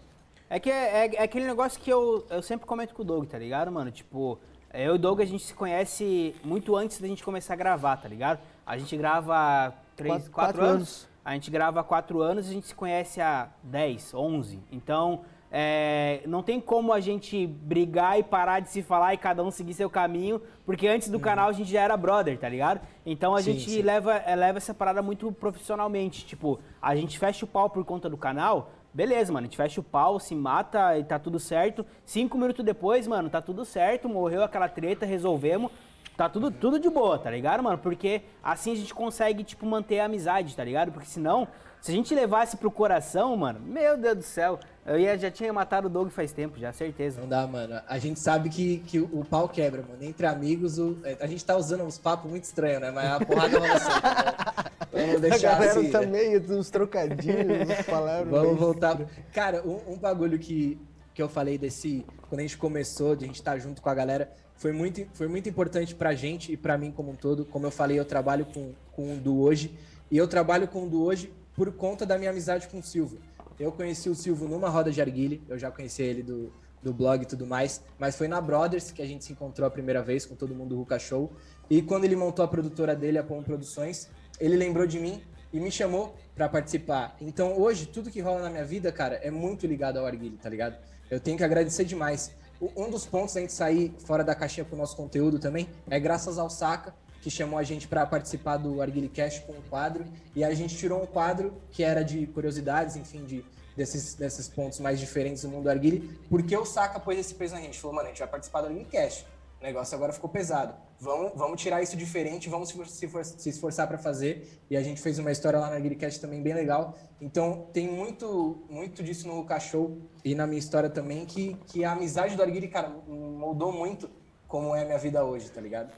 É 0.49 0.59
que 0.59 0.69
é, 0.69 1.05
é- 1.07 1.15
é 1.15 1.23
aquele 1.23 1.45
negócio 1.45 1.79
que 1.79 1.89
eu, 1.89 2.25
eu 2.29 2.41
sempre 2.41 2.65
comento 2.65 2.93
com 2.93 3.01
o 3.01 3.05
Doug, 3.05 3.25
tá 3.27 3.37
ligado, 3.39 3.71
mano? 3.71 3.91
Tipo, 3.91 4.37
eu 4.73 4.93
e 4.93 4.95
o 4.95 4.99
Doug 4.99 5.19
a 5.19 5.25
gente 5.25 5.43
se 5.43 5.53
conhece 5.53 6.35
muito 6.43 6.75
antes 6.75 6.99
da 7.01 7.07
gente 7.07 7.23
começar 7.23 7.53
a 7.53 7.57
gravar, 7.57 7.97
tá 7.97 8.07
ligado? 8.07 8.39
A 8.65 8.77
gente 8.77 8.95
grava 8.95 9.35
há 9.35 9.71
três, 9.95 10.13
Quatro- 10.13 10.31
quatro, 10.31 10.53
quatro 10.59 10.61
anos. 10.65 10.75
anos. 10.75 11.07
A 11.25 11.33
gente 11.33 11.49
grava 11.49 11.79
há 11.79 11.83
quatro 11.83 12.21
anos 12.21 12.47
e 12.47 12.49
a 12.49 12.53
gente 12.53 12.67
se 12.67 12.75
conhece 12.75 13.21
há 13.21 13.49
10, 13.63 14.13
11. 14.13 14.59
Então, 14.71 15.21
é, 15.55 16.21
não 16.25 16.41
tem 16.41 16.59
como 16.59 16.91
a 16.91 16.99
gente 16.99 17.45
brigar 17.45 18.19
e 18.19 18.23
parar 18.23 18.59
de 18.59 18.69
se 18.69 18.81
falar 18.81 19.13
e 19.13 19.17
cada 19.17 19.43
um 19.43 19.51
seguir 19.51 19.75
seu 19.75 19.87
caminho, 19.87 20.41
porque 20.65 20.87
antes 20.87 21.09
do 21.09 21.19
canal 21.19 21.47
a 21.47 21.53
gente 21.53 21.71
já 21.71 21.81
era 21.81 21.95
brother, 21.95 22.39
tá 22.39 22.49
ligado? 22.49 22.81
Então 23.05 23.35
a 23.35 23.41
Sim, 23.41 23.53
gente 23.53 23.69
sim. 23.69 23.81
leva, 23.83 24.15
é, 24.15 24.35
leva 24.35 24.57
essa 24.57 24.73
parada 24.73 25.03
muito 25.03 25.31
profissionalmente. 25.31 26.25
Tipo, 26.25 26.59
a 26.81 26.95
gente 26.95 27.19
fecha 27.19 27.45
o 27.45 27.47
pau 27.47 27.69
por 27.69 27.85
conta 27.85 28.09
do 28.09 28.17
canal, 28.17 28.71
beleza, 28.91 29.31
mano. 29.31 29.45
A 29.45 29.47
gente 29.47 29.55
fecha 29.55 29.79
o 29.79 29.83
pau, 29.83 30.19
se 30.19 30.33
mata 30.33 30.97
e 30.97 31.03
tá 31.03 31.19
tudo 31.19 31.39
certo. 31.39 31.85
Cinco 32.03 32.35
minutos 32.35 32.65
depois, 32.65 33.07
mano, 33.07 33.29
tá 33.29 33.39
tudo 33.39 33.63
certo, 33.63 34.09
morreu 34.09 34.43
aquela 34.43 34.67
treta, 34.67 35.05
resolvemos. 35.05 35.71
Tá 36.17 36.29
tudo, 36.29 36.51
tudo 36.51 36.79
de 36.79 36.89
boa, 36.89 37.17
tá 37.17 37.31
ligado, 37.31 37.63
mano? 37.63 37.77
Porque 37.77 38.21
assim 38.43 38.71
a 38.73 38.75
gente 38.75 38.93
consegue, 38.93 39.43
tipo, 39.43 39.65
manter 39.65 39.99
a 39.99 40.05
amizade, 40.05 40.55
tá 40.55 40.63
ligado? 40.63 40.91
Porque 40.91 41.07
senão, 41.07 41.47
se 41.81 41.91
a 41.91 41.93
gente 41.93 42.13
levasse 42.13 42.55
pro 42.57 42.69
coração, 42.69 43.35
mano, 43.35 43.59
meu 43.59 43.97
Deus 43.97 44.17
do 44.17 44.21
céu, 44.23 44.59
eu 44.85 44.99
ia, 44.99 45.17
já 45.17 45.31
tinha 45.31 45.51
matado 45.51 45.87
o 45.87 45.89
Doug 45.89 46.09
faz 46.11 46.31
tempo, 46.31 46.59
já, 46.59 46.71
certeza. 46.71 47.19
Não 47.19 47.27
dá, 47.27 47.47
mano. 47.47 47.81
A 47.87 47.97
gente 47.97 48.19
sabe 48.19 48.49
que, 48.49 48.79
que 48.79 48.99
o 48.99 49.25
pau 49.27 49.49
quebra, 49.49 49.81
mano. 49.81 50.03
Entre 50.03 50.27
amigos, 50.27 50.77
o- 50.77 50.97
a 51.19 51.25
gente 51.25 51.43
tá 51.43 51.55
usando 51.57 51.83
uns 51.83 51.97
papos 51.97 52.29
muito 52.29 52.43
estranhos, 52.43 52.81
né? 52.81 52.91
Mas 52.91 53.11
a 53.11 53.19
porrada 53.25 53.57
rola 53.59 53.79
sempre, 53.79 54.09
né? 54.09 54.71
Vamos 54.91 55.15
A 55.15 55.19
deixar 55.19 55.51
galera 55.53 55.71
assim. 55.71 55.83
né? 55.83 55.89
também, 55.89 56.37
uns 56.37 56.69
trocadilhos, 56.69 57.69
uns 57.79 57.85
palavras. 57.87 58.29
Vamos 58.29 58.59
voltar. 58.59 58.99
Cara, 59.33 59.63
um, 59.65 59.93
um 59.93 59.97
bagulho 59.97 60.37
que, 60.37 60.79
que 61.13 61.21
eu 61.21 61.29
falei 61.29 61.57
desse. 61.57 62.05
Quando 62.29 62.39
a 62.39 62.43
gente 62.43 62.57
começou, 62.57 63.15
de 63.15 63.25
a 63.25 63.27
gente 63.27 63.37
estar 63.37 63.57
junto 63.59 63.81
com 63.81 63.89
a 63.89 63.93
galera, 63.93 64.31
foi 64.55 64.71
muito, 64.71 65.05
foi 65.13 65.27
muito 65.27 65.49
importante 65.49 65.93
pra 65.93 66.13
gente 66.13 66.51
e 66.51 66.57
pra 66.57 66.77
mim 66.77 66.91
como 66.91 67.11
um 67.11 67.15
todo. 67.15 67.45
Como 67.45 67.65
eu 67.65 67.71
falei, 67.71 67.99
eu 67.99 68.05
trabalho 68.05 68.45
com, 68.45 68.73
com 68.91 69.15
o 69.15 69.17
do 69.17 69.39
hoje. 69.41 69.77
E 70.09 70.17
eu 70.17 70.27
trabalho 70.27 70.67
com 70.67 70.85
o 70.85 70.89
do 70.89 71.03
hoje 71.03 71.31
por 71.55 71.71
conta 71.73 72.05
da 72.05 72.17
minha 72.17 72.31
amizade 72.31 72.67
com 72.67 72.79
o 72.79 72.83
Silvio. 72.83 73.19
Eu 73.59 73.71
conheci 73.71 74.09
o 74.09 74.15
Silvio 74.15 74.47
numa 74.47 74.69
roda 74.69 74.91
de 74.91 74.99
arguile, 74.99 75.43
eu 75.47 75.57
já 75.57 75.69
conheci 75.69 76.01
ele 76.01 76.23
do, 76.23 76.51
do 76.81 76.93
blog 76.93 77.21
e 77.21 77.25
tudo 77.25 77.45
mais, 77.45 77.81
mas 77.99 78.15
foi 78.15 78.27
na 78.27 78.41
Brothers 78.41 78.91
que 78.91 79.01
a 79.01 79.05
gente 79.05 79.23
se 79.23 79.31
encontrou 79.31 79.67
a 79.67 79.71
primeira 79.71 80.01
vez 80.01 80.25
com 80.25 80.35
todo 80.35 80.55
mundo 80.55 80.69
do 80.69 80.77
Ruka 80.77 80.97
Show. 80.97 81.31
E 81.69 81.81
quando 81.81 82.05
ele 82.05 82.15
montou 82.15 82.43
a 82.43 82.47
produtora 82.47 82.95
dele, 82.95 83.17
a 83.17 83.23
Pom 83.23 83.41
Produções, 83.43 84.09
ele 84.39 84.55
lembrou 84.55 84.87
de 84.87 84.99
mim 84.99 85.21
e 85.51 85.59
me 85.59 85.71
chamou 85.71 86.15
pra 86.35 86.49
participar. 86.49 87.15
Então 87.21 87.59
hoje, 87.59 87.85
tudo 87.85 88.09
que 88.09 88.19
rola 88.19 88.41
na 88.41 88.49
minha 88.49 88.65
vida, 88.65 88.91
cara, 88.91 89.15
é 89.15 89.29
muito 89.29 89.67
ligado 89.67 89.97
ao 89.97 90.05
arguile, 90.05 90.37
tá 90.37 90.49
ligado? 90.49 90.77
Eu 91.13 91.19
tenho 91.19 91.37
que 91.37 91.43
agradecer 91.43 91.85
demais. 91.85 92.31
Um 92.75 92.89
dos 92.89 93.05
pontos 93.05 93.35
da 93.35 93.41
gente 93.41 93.53
sair 93.53 93.93
fora 94.03 94.23
da 94.23 94.33
caixinha 94.33 94.65
com 94.65 94.75
o 94.75 94.79
nosso 94.79 94.95
conteúdo 94.95 95.37
também 95.37 95.69
é 95.87 95.99
graças 95.99 96.39
ao 96.39 96.49
Saca, 96.49 96.95
que 97.21 97.29
chamou 97.29 97.59
a 97.59 97.63
gente 97.63 97.87
para 97.87 98.03
participar 98.03 98.57
do 98.57 98.81
Arguile 98.81 99.09
Cash 99.09 99.39
com 99.39 99.53
um 99.53 99.61
quadro. 99.69 100.05
E 100.35 100.43
a 100.43 100.51
gente 100.55 100.75
tirou 100.75 101.03
um 101.03 101.05
quadro 101.05 101.53
que 101.69 101.83
era 101.83 102.03
de 102.03 102.25
curiosidades, 102.25 102.95
enfim, 102.95 103.23
de, 103.25 103.45
desses, 103.77 104.15
desses 104.15 104.47
pontos 104.47 104.79
mais 104.79 104.99
diferentes 104.99 105.43
do 105.43 105.49
mundo 105.49 105.63
do 105.63 105.69
Arguile, 105.69 106.19
porque 106.29 106.57
o 106.57 106.65
Saca 106.65 106.99
pôs 106.99 107.19
esse 107.19 107.35
peso 107.35 107.53
na 107.53 107.61
gente. 107.61 107.79
Falou, 107.79 107.95
mano, 107.95 108.07
a 108.07 108.09
gente 108.09 108.19
vai 108.19 108.27
participar 108.27 108.61
do 108.61 108.67
Arguile 108.67 108.89
Cash. 108.89 109.23
O 109.61 109.63
negócio 109.63 109.95
agora 109.95 110.11
ficou 110.13 110.31
pesado. 110.31 110.73
Vamos, 111.03 111.33
vamos 111.35 111.61
tirar 111.61 111.83
isso 111.83 111.97
diferente, 111.97 112.47
vamos 112.47 112.69
se, 112.69 112.75
for- 112.77 112.87
se, 112.87 113.07
for- 113.09 113.25
se 113.25 113.49
esforçar 113.49 113.87
para 113.89 113.97
fazer. 113.97 114.61
E 114.69 114.77
a 114.77 114.81
gente 114.81 115.01
fez 115.01 115.19
uma 115.19 115.33
história 115.33 115.59
lá 115.59 115.69
na 115.69 115.75
Arguilecast 115.75 116.21
também 116.21 116.41
bem 116.41 116.53
legal. 116.53 116.95
Então 117.19 117.67
tem 117.73 117.89
muito, 117.91 118.63
muito 118.69 119.03
disso 119.03 119.27
no 119.27 119.45
Show 119.59 119.97
e 120.23 120.33
na 120.33 120.47
minha 120.47 120.59
história 120.59 120.89
também, 120.89 121.25
que, 121.25 121.55
que 121.67 121.83
a 121.83 121.91
amizade 121.91 122.37
do 122.37 122.41
Arguile, 122.41 122.69
cara, 122.69 122.87
moldou 123.05 123.73
muito 123.73 124.09
como 124.47 124.73
é 124.73 124.83
a 124.83 124.85
minha 124.85 124.97
vida 124.97 125.25
hoje, 125.25 125.51
tá 125.51 125.59
ligado? 125.59 125.91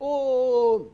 Ô, 0.00 0.86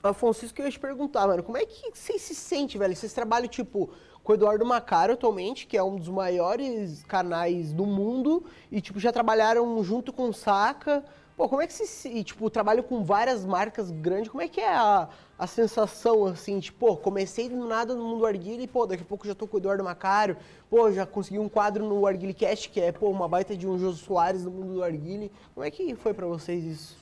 Afonso, 0.00 0.44
isso 0.44 0.54
que 0.54 0.62
eu 0.62 0.66
ia 0.66 0.70
te 0.70 0.78
perguntar, 0.78 1.26
mano. 1.26 1.42
Como 1.42 1.58
é 1.58 1.66
que 1.66 1.90
vocês 1.92 2.22
se 2.22 2.34
sentem, 2.34 2.78
velho? 2.78 2.94
Vocês 2.94 3.12
trabalham, 3.12 3.48
tipo, 3.48 3.90
com 4.22 4.32
o 4.32 4.34
Eduardo 4.36 4.64
Macaro 4.64 5.14
atualmente, 5.14 5.66
que 5.66 5.76
é 5.76 5.82
um 5.82 5.96
dos 5.96 6.08
maiores 6.08 7.02
canais 7.04 7.72
do 7.72 7.84
mundo, 7.84 8.44
e, 8.70 8.80
tipo, 8.80 9.00
já 9.00 9.10
trabalharam 9.10 9.82
junto 9.82 10.12
com 10.12 10.28
o 10.28 10.32
Saca. 10.32 11.04
Pô, 11.38 11.48
como 11.48 11.62
é 11.62 11.68
que 11.68 11.72
se- 11.72 12.08
e, 12.08 12.24
tipo, 12.24 12.50
trabalham 12.50 12.82
com 12.82 13.04
várias 13.04 13.44
marcas 13.44 13.92
grandes, 13.92 14.28
como 14.28 14.42
é 14.42 14.48
que 14.48 14.60
é 14.60 14.74
a, 14.74 15.08
a 15.38 15.46
sensação, 15.46 16.26
assim, 16.26 16.58
tipo, 16.58 16.80
pô, 16.84 16.96
comecei 16.96 17.48
do 17.48 17.64
nada 17.64 17.94
no 17.94 18.02
mundo 18.04 18.26
Arguile, 18.26 18.66
pô, 18.66 18.84
daqui 18.86 19.04
a 19.04 19.06
pouco 19.06 19.24
já 19.24 19.36
tô 19.36 19.46
com 19.46 19.56
o 19.56 19.60
Eduardo 19.60 19.84
Macaro, 19.84 20.36
pô, 20.68 20.90
já 20.90 21.06
consegui 21.06 21.38
um 21.38 21.48
quadro 21.48 21.86
no 21.88 22.04
Arguile 22.08 22.34
Cast, 22.34 22.68
que 22.70 22.80
é, 22.80 22.90
pô, 22.90 23.08
uma 23.08 23.28
baita 23.28 23.56
de 23.56 23.68
um 23.68 23.78
Jô 23.78 23.92
Soares 23.92 24.42
no 24.42 24.50
mundo 24.50 24.74
do 24.74 24.82
Arguile. 24.82 25.30
Como 25.54 25.64
é 25.64 25.70
que 25.70 25.94
foi 25.94 26.12
pra 26.12 26.26
vocês 26.26 26.64
isso? 26.64 26.96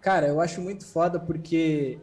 Cara, 0.00 0.26
eu 0.26 0.40
acho 0.40 0.60
muito 0.60 0.84
foda 0.84 1.20
porque 1.20 2.00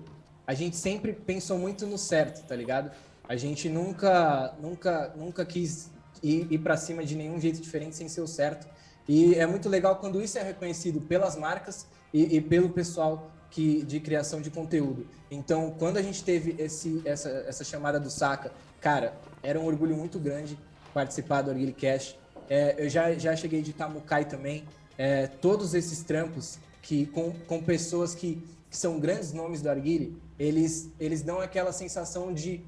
a 0.48 0.54
gente 0.54 0.78
sempre 0.78 1.12
pensou 1.12 1.58
muito 1.58 1.86
no 1.86 1.98
certo, 1.98 2.48
tá 2.48 2.56
ligado? 2.56 2.92
A 3.28 3.36
gente 3.36 3.68
nunca, 3.68 4.56
nunca, 4.58 5.14
nunca 5.18 5.46
quis 5.46 5.92
ir, 6.24 6.48
ir 6.50 6.60
para 6.60 6.78
cima 6.78 7.04
de 7.04 7.14
nenhum 7.14 7.38
jeito 7.42 7.60
diferente 7.62 7.98
sem 7.98 8.08
ser 8.08 8.22
o 8.22 8.28
certo. 8.28 8.68
E 9.14 9.36
é 9.36 9.46
muito 9.46 9.68
legal 9.68 9.98
quando 9.98 10.22
isso 10.22 10.38
é 10.38 10.42
reconhecido 10.42 11.02
pelas 11.02 11.36
marcas 11.36 11.86
e, 12.14 12.38
e 12.38 12.40
pelo 12.40 12.70
pessoal 12.70 13.30
que, 13.50 13.84
de 13.84 14.00
criação 14.00 14.40
de 14.40 14.50
conteúdo. 14.50 15.06
Então, 15.30 15.76
quando 15.78 15.98
a 15.98 16.02
gente 16.02 16.24
teve 16.24 16.56
esse, 16.58 17.02
essa, 17.04 17.28
essa 17.46 17.66
chamada 17.66 18.00
do 18.00 18.10
Saca, 18.10 18.54
cara, 18.80 19.14
era 19.44 19.60
um 19.60 19.66
orgulho 19.66 19.98
muito 19.98 20.18
grande 20.18 20.58
participar 20.94 21.42
do 21.42 21.52
Orgulho 21.52 21.74
Cash. 21.74 22.16
É, 22.50 22.76
eu 22.78 22.88
já, 22.88 23.12
já 23.16 23.36
cheguei 23.36 23.62
de 23.62 23.74
Tamucai 23.74 24.24
também. 24.24 24.64
É, 24.98 25.28
todos 25.28 25.74
esses 25.74 26.02
trampos 26.04 26.58
que 26.82 27.06
com, 27.08 27.34
com 27.34 27.62
pessoas 27.62 28.16
que, 28.16 28.42
que 28.70 28.78
são 28.78 28.98
grandes 28.98 29.34
nomes 29.34 29.62
do 29.62 29.70
Arguile, 29.70 30.18
eles, 30.40 30.90
eles 30.98 31.22
dão 31.22 31.42
aquela 31.42 31.74
sensação 31.74 32.34
de, 32.34 32.64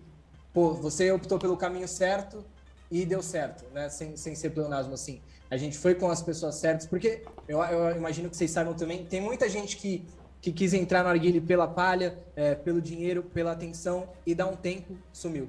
pô, 0.53 0.73
você 0.73 1.09
optou 1.09 1.39
pelo 1.39 1.55
caminho 1.55 1.87
certo 1.87 2.43
e 2.91 3.05
deu 3.05 3.23
certo, 3.23 3.63
né? 3.73 3.87
Sem, 3.87 4.17
sem 4.17 4.35
ser 4.35 4.49
pleonasmo 4.49 4.93
assim. 4.93 5.21
A 5.53 5.57
gente 5.57 5.77
foi 5.77 5.93
com 5.93 6.09
as 6.09 6.19
pessoas 6.19 6.55
certas, 6.55 6.87
porque 6.87 7.21
eu, 7.47 7.61
eu 7.61 7.95
imagino 7.95 8.27
que 8.27 8.35
vocês 8.35 8.49
saibam 8.49 8.73
também, 8.73 9.05
tem 9.05 9.21
muita 9.21 9.47
gente 9.47 9.77
que, 9.77 10.03
que 10.41 10.51
quis 10.51 10.73
entrar 10.73 11.03
no 11.03 11.09
Arguile 11.09 11.39
pela 11.39 11.67
palha, 11.67 12.17
é, 12.35 12.55
pelo 12.55 12.81
dinheiro, 12.81 13.21
pela 13.21 13.51
atenção, 13.51 14.09
e 14.25 14.33
dá 14.33 14.47
um 14.47 14.55
tempo, 14.55 14.97
sumiu. 15.11 15.47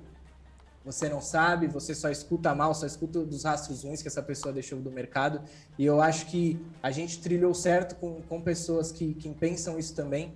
Você 0.85 1.09
não 1.09 1.23
sabe, 1.23 1.69
você 1.69 1.95
só 1.95 2.11
escuta 2.11 2.55
mal, 2.55 2.75
só 2.75 2.85
escuta 2.85 3.25
dos 3.25 3.45
rastros 3.45 3.83
ruins 3.83 4.03
que 4.03 4.09
essa 4.09 4.23
pessoa 4.23 4.53
deixou 4.53 4.79
do 4.79 4.91
mercado. 4.91 5.41
E 5.79 5.87
eu 5.87 6.03
acho 6.03 6.27
que 6.27 6.61
a 6.83 6.91
gente 6.91 7.23
trilhou 7.23 7.55
certo 7.55 7.95
com, 7.95 8.21
com 8.29 8.43
pessoas 8.43 8.93
que, 8.93 9.15
que 9.15 9.31
pensam 9.31 9.79
isso 9.79 9.95
também. 9.95 10.35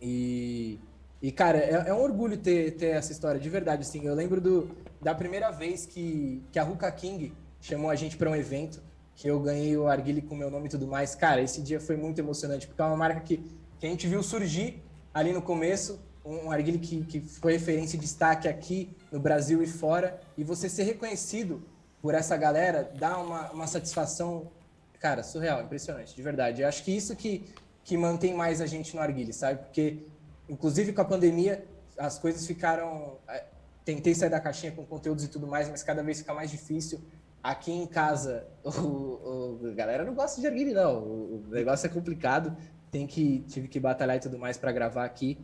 E, 0.00 0.78
e 1.20 1.32
cara, 1.32 1.58
é, 1.58 1.88
é 1.88 1.92
um 1.92 2.00
orgulho 2.00 2.36
ter, 2.36 2.76
ter 2.76 2.90
essa 2.90 3.10
história, 3.10 3.40
de 3.40 3.50
verdade. 3.50 3.82
Assim, 3.82 4.06
eu 4.06 4.14
lembro 4.14 4.40
do, 4.40 4.70
da 5.02 5.16
primeira 5.16 5.50
vez 5.50 5.84
que, 5.84 6.44
que 6.52 6.60
a 6.60 6.62
Ruka 6.62 6.92
King 6.92 7.34
chamou 7.60 7.90
a 7.90 7.94
gente 7.96 8.16
para 8.16 8.30
um 8.30 8.36
evento, 8.36 8.82
que 9.14 9.28
eu 9.28 9.40
ganhei 9.40 9.76
o 9.76 9.88
Arguile 9.88 10.22
com 10.22 10.36
meu 10.36 10.50
nome 10.50 10.66
e 10.66 10.70
tudo 10.70 10.86
mais. 10.86 11.14
Cara, 11.14 11.40
esse 11.42 11.60
dia 11.60 11.80
foi 11.80 11.96
muito 11.96 12.18
emocionante, 12.20 12.66
porque 12.66 12.80
é 12.80 12.84
uma 12.84 12.96
marca 12.96 13.20
que, 13.20 13.38
que 13.78 13.86
a 13.86 13.88
gente 13.88 14.06
viu 14.06 14.22
surgir 14.22 14.82
ali 15.12 15.32
no 15.32 15.42
começo, 15.42 16.00
um 16.24 16.46
um 16.46 16.50
arguile 16.50 16.78
que, 16.78 17.02
que 17.04 17.20
foi 17.20 17.54
referência 17.54 17.96
e 17.96 18.00
destaque 18.00 18.46
aqui 18.46 18.96
no 19.10 19.18
Brasil 19.18 19.62
e 19.62 19.66
fora, 19.66 20.20
e 20.36 20.44
você 20.44 20.68
ser 20.68 20.84
reconhecido 20.84 21.62
por 22.00 22.14
essa 22.14 22.36
galera 22.36 22.92
dá 22.96 23.18
uma, 23.18 23.50
uma 23.50 23.66
satisfação, 23.66 24.52
cara, 25.00 25.22
surreal, 25.22 25.62
impressionante, 25.62 26.14
de 26.14 26.22
verdade. 26.22 26.62
Eu 26.62 26.68
acho 26.68 26.84
que 26.84 26.96
isso 26.96 27.16
que, 27.16 27.44
que 27.82 27.96
mantém 27.96 28.34
mais 28.34 28.60
a 28.60 28.66
gente 28.66 28.94
no 28.94 29.02
arguile, 29.02 29.32
sabe? 29.32 29.64
Porque, 29.64 30.06
inclusive 30.48 30.92
com 30.92 31.00
a 31.00 31.04
pandemia, 31.04 31.64
as 31.96 32.18
coisas 32.18 32.46
ficaram... 32.46 33.16
eh, 33.28 33.44
Tentei 33.84 34.14
sair 34.14 34.28
da 34.28 34.38
caixinha 34.38 34.70
com 34.70 34.84
conteúdos 34.84 35.24
e 35.24 35.28
tudo 35.28 35.46
mais, 35.46 35.66
mas 35.70 35.82
cada 35.82 36.02
vez 36.02 36.18
fica 36.18 36.34
mais 36.34 36.50
difícil. 36.50 37.00
Aqui 37.42 37.72
em 37.72 37.86
casa, 37.86 38.46
o, 38.64 38.70
o- 38.80 39.60
a 39.70 39.74
galera 39.74 40.04
não 40.04 40.14
gosta 40.14 40.40
de 40.40 40.46
arguile, 40.46 40.72
não. 40.74 40.98
O, 41.02 41.44
o 41.46 41.48
negócio 41.50 41.86
é 41.86 41.90
complicado. 41.90 42.56
Tem 42.90 43.06
que, 43.06 43.40
tive 43.40 43.68
que 43.68 43.78
batalhar 43.78 44.16
e 44.16 44.20
tudo 44.20 44.38
mais 44.38 44.56
para 44.56 44.72
gravar 44.72 45.04
aqui. 45.04 45.38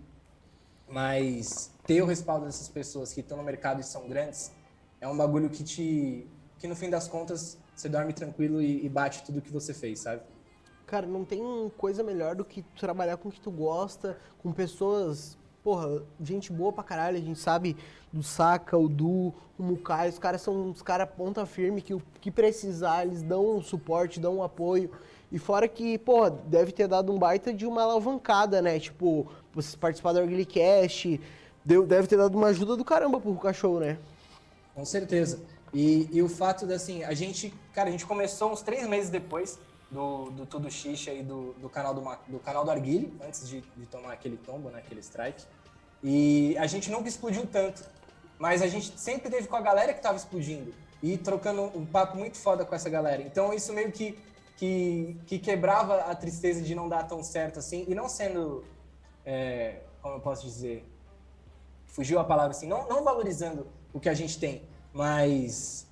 Mas 0.88 1.72
ter 1.86 2.02
o 2.02 2.06
respaldo 2.06 2.46
dessas 2.46 2.68
pessoas 2.68 3.12
que 3.12 3.20
estão 3.20 3.36
no 3.36 3.42
mercado 3.42 3.80
e 3.80 3.84
são 3.84 4.08
grandes 4.08 4.52
é 5.00 5.08
um 5.08 5.16
bagulho 5.16 5.48
que 5.50 5.62
te. 5.64 6.26
que 6.58 6.66
no 6.68 6.76
fim 6.76 6.90
das 6.90 7.08
contas 7.08 7.58
você 7.74 7.88
dorme 7.88 8.12
tranquilo 8.12 8.60
e, 8.62 8.84
e 8.84 8.88
bate 8.88 9.22
tudo 9.24 9.40
que 9.42 9.50
você 9.50 9.72
fez, 9.74 10.00
sabe? 10.00 10.22
Cara, 10.86 11.06
não 11.06 11.24
tem 11.24 11.42
coisa 11.78 12.02
melhor 12.02 12.34
do 12.36 12.44
que 12.44 12.62
trabalhar 12.78 13.16
com 13.16 13.28
o 13.28 13.32
que 13.32 13.40
tu 13.40 13.50
gosta, 13.50 14.18
com 14.38 14.52
pessoas, 14.52 15.36
porra, 15.64 16.02
gente 16.20 16.52
boa 16.52 16.70
pra 16.70 16.84
caralho, 16.84 17.16
a 17.16 17.20
gente 17.20 17.38
sabe 17.38 17.74
do 18.12 18.22
Saca, 18.22 18.76
o 18.76 18.86
Du, 18.86 19.32
o 19.58 19.62
Mukai, 19.62 20.10
os 20.10 20.18
caras 20.18 20.42
são 20.42 20.68
uns 20.68 20.82
caras 20.82 21.08
ponta 21.16 21.46
firme 21.46 21.80
que 21.80 21.94
o 21.94 22.02
que 22.20 22.30
precisar, 22.30 23.06
eles 23.06 23.22
dão 23.22 23.56
um 23.56 23.62
suporte, 23.62 24.20
dão 24.20 24.36
um 24.36 24.42
apoio. 24.42 24.90
E 25.32 25.38
fora 25.38 25.66
que, 25.66 25.96
pô, 25.96 26.28
deve 26.28 26.70
ter 26.70 26.86
dado 26.86 27.10
um 27.10 27.18
baita 27.18 27.52
de 27.52 27.64
uma 27.64 27.82
alavancada, 27.82 28.60
né? 28.60 28.78
Tipo, 28.78 29.26
vocês 29.54 29.74
participaram 29.74 30.20
do 30.20 30.30
Early 30.30 30.44
Cast, 30.44 31.18
deu, 31.64 31.86
deve 31.86 32.06
ter 32.06 32.18
dado 32.18 32.36
uma 32.36 32.48
ajuda 32.48 32.76
do 32.76 32.84
caramba 32.84 33.18
pro 33.18 33.34
cachorro, 33.36 33.80
né? 33.80 33.98
Com 34.74 34.84
certeza. 34.84 35.40
E, 35.72 36.10
e 36.12 36.22
o 36.22 36.28
fato 36.28 36.66
de, 36.66 36.74
assim, 36.74 37.02
a 37.02 37.14
gente, 37.14 37.52
cara, 37.72 37.88
a 37.88 37.92
gente 37.92 38.04
começou 38.04 38.52
uns 38.52 38.60
três 38.60 38.86
meses 38.86 39.08
depois 39.08 39.58
do, 39.94 40.30
do 40.30 40.44
Tudo 40.44 40.68
Xixa 40.70 41.12
e 41.12 41.22
do, 41.22 41.52
do 41.54 41.68
canal 41.70 41.94
do, 41.94 42.02
do 42.26 42.38
canal 42.40 42.64
do 42.64 42.70
Arguile, 42.70 43.16
antes 43.24 43.48
de, 43.48 43.60
de 43.76 43.86
tomar 43.86 44.12
aquele 44.12 44.36
tombo, 44.36 44.68
né, 44.68 44.80
aquele 44.80 45.00
strike. 45.00 45.44
E 46.02 46.56
a 46.58 46.66
gente 46.66 46.90
nunca 46.90 47.08
explodiu 47.08 47.46
tanto, 47.46 47.84
mas 48.38 48.60
a 48.60 48.66
gente 48.66 48.98
sempre 48.98 49.30
teve 49.30 49.46
com 49.46 49.56
a 49.56 49.60
galera 49.60 49.94
que 49.94 50.02
tava 50.02 50.16
explodindo. 50.16 50.74
e 51.00 51.16
trocando 51.16 51.62
um 51.78 51.86
papo 51.86 52.16
muito 52.16 52.36
foda 52.36 52.64
com 52.64 52.74
essa 52.74 52.90
galera. 52.90 53.22
Então 53.22 53.52
isso 53.54 53.72
meio 53.72 53.92
que, 53.92 54.18
que, 54.56 55.16
que 55.26 55.38
quebrava 55.38 56.00
a 56.10 56.14
tristeza 56.14 56.60
de 56.60 56.74
não 56.74 56.88
dar 56.88 57.04
tão 57.04 57.22
certo 57.22 57.58
assim, 57.58 57.84
e 57.86 57.94
não 57.94 58.08
sendo, 58.08 58.64
é, 59.24 59.80
como 60.02 60.16
eu 60.16 60.20
posso 60.20 60.44
dizer, 60.44 60.84
fugiu 61.86 62.18
a 62.18 62.24
palavra 62.24 62.50
assim, 62.50 62.66
não, 62.66 62.88
não 62.88 63.04
valorizando 63.04 63.66
o 63.92 64.00
que 64.00 64.08
a 64.08 64.14
gente 64.14 64.38
tem, 64.38 64.62
mas 64.92 65.83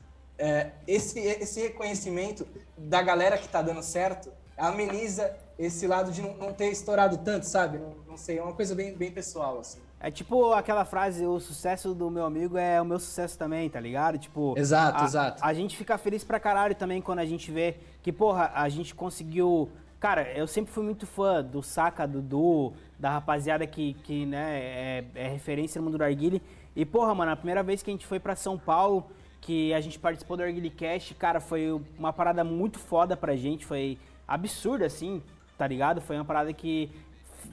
é, 0.42 0.72
esse, 0.88 1.20
esse 1.20 1.61
reconhecimento 1.61 2.44
da 2.76 3.00
galera 3.00 3.38
que 3.38 3.48
tá 3.48 3.62
dando 3.62 3.81
certo 3.81 4.28
ameniza 4.59 5.33
esse 5.57 5.87
lado 5.87 6.11
de 6.11 6.20
não, 6.20 6.35
não 6.35 6.52
ter 6.52 6.68
estourado 6.68 7.18
tanto, 7.18 7.44
sabe? 7.46 7.78
Não, 7.78 7.94
não, 8.09 8.16
sei, 8.16 8.38
é 8.38 8.42
uma 8.42 8.52
coisa 8.52 8.74
bem, 8.74 8.92
bem 8.92 9.12
pessoal, 9.12 9.61
assim. 9.61 9.78
É 10.00 10.11
tipo 10.11 10.52
aquela 10.52 10.85
frase, 10.85 11.24
o 11.24 11.38
sucesso 11.38 11.94
do 11.94 12.11
meu 12.11 12.24
amigo 12.24 12.59
é 12.59 12.83
o 12.83 12.85
meu 12.85 12.98
sucesso 12.98 13.38
também, 13.38 13.70
tá 13.70 13.78
ligado? 13.78 14.18
Tipo. 14.18 14.59
Exato, 14.59 15.00
a, 15.00 15.05
exato. 15.05 15.44
A 15.44 15.55
gente 15.55 15.76
fica 15.76 15.96
feliz 15.96 16.24
pra 16.24 16.40
caralho 16.40 16.74
também 16.74 17.00
quando 17.00 17.20
a 17.20 17.24
gente 17.24 17.52
vê 17.52 17.76
que, 18.02 18.12
porra, 18.12 18.50
a 18.52 18.68
gente 18.68 18.96
conseguiu. 18.96 19.70
Cara, 20.00 20.28
eu 20.33 20.48
sempre 20.48 20.72
fui 20.72 20.83
muito 20.83 21.07
fã 21.07 21.40
do 21.40 21.62
Saka, 21.62 22.05
do 22.05 22.20
Du, 22.20 22.72
da 22.98 23.11
rapaziada 23.11 23.64
que, 23.64 23.94
que 24.02 24.26
né, 24.26 24.59
é, 24.59 25.05
é 25.14 25.28
referência 25.28 25.81
no 25.81 25.85
mundo 25.85 25.98
do 25.98 26.02
Arguile. 26.02 26.42
E, 26.74 26.85
porra, 26.85 27.14
mano, 27.14 27.31
a 27.31 27.37
primeira 27.37 27.62
vez 27.62 27.81
que 27.81 27.90
a 27.90 27.92
gente 27.92 28.07
foi 28.07 28.18
pra 28.18 28.35
São 28.35 28.59
Paulo, 28.59 29.09
que 29.42 29.74
a 29.74 29.81
gente 29.81 29.98
participou 29.98 30.37
do 30.37 30.70
Cast, 30.70 31.14
cara, 31.16 31.40
foi 31.40 31.68
uma 31.98 32.12
parada 32.12 32.44
muito 32.44 32.78
foda 32.78 33.16
pra 33.16 33.35
gente, 33.35 33.66
foi 33.66 33.98
absurdo, 34.26 34.85
assim, 34.85 35.20
tá 35.59 35.66
ligado? 35.66 36.00
Foi 36.00 36.16
uma 36.16 36.24
parada 36.24 36.52
que 36.52 36.88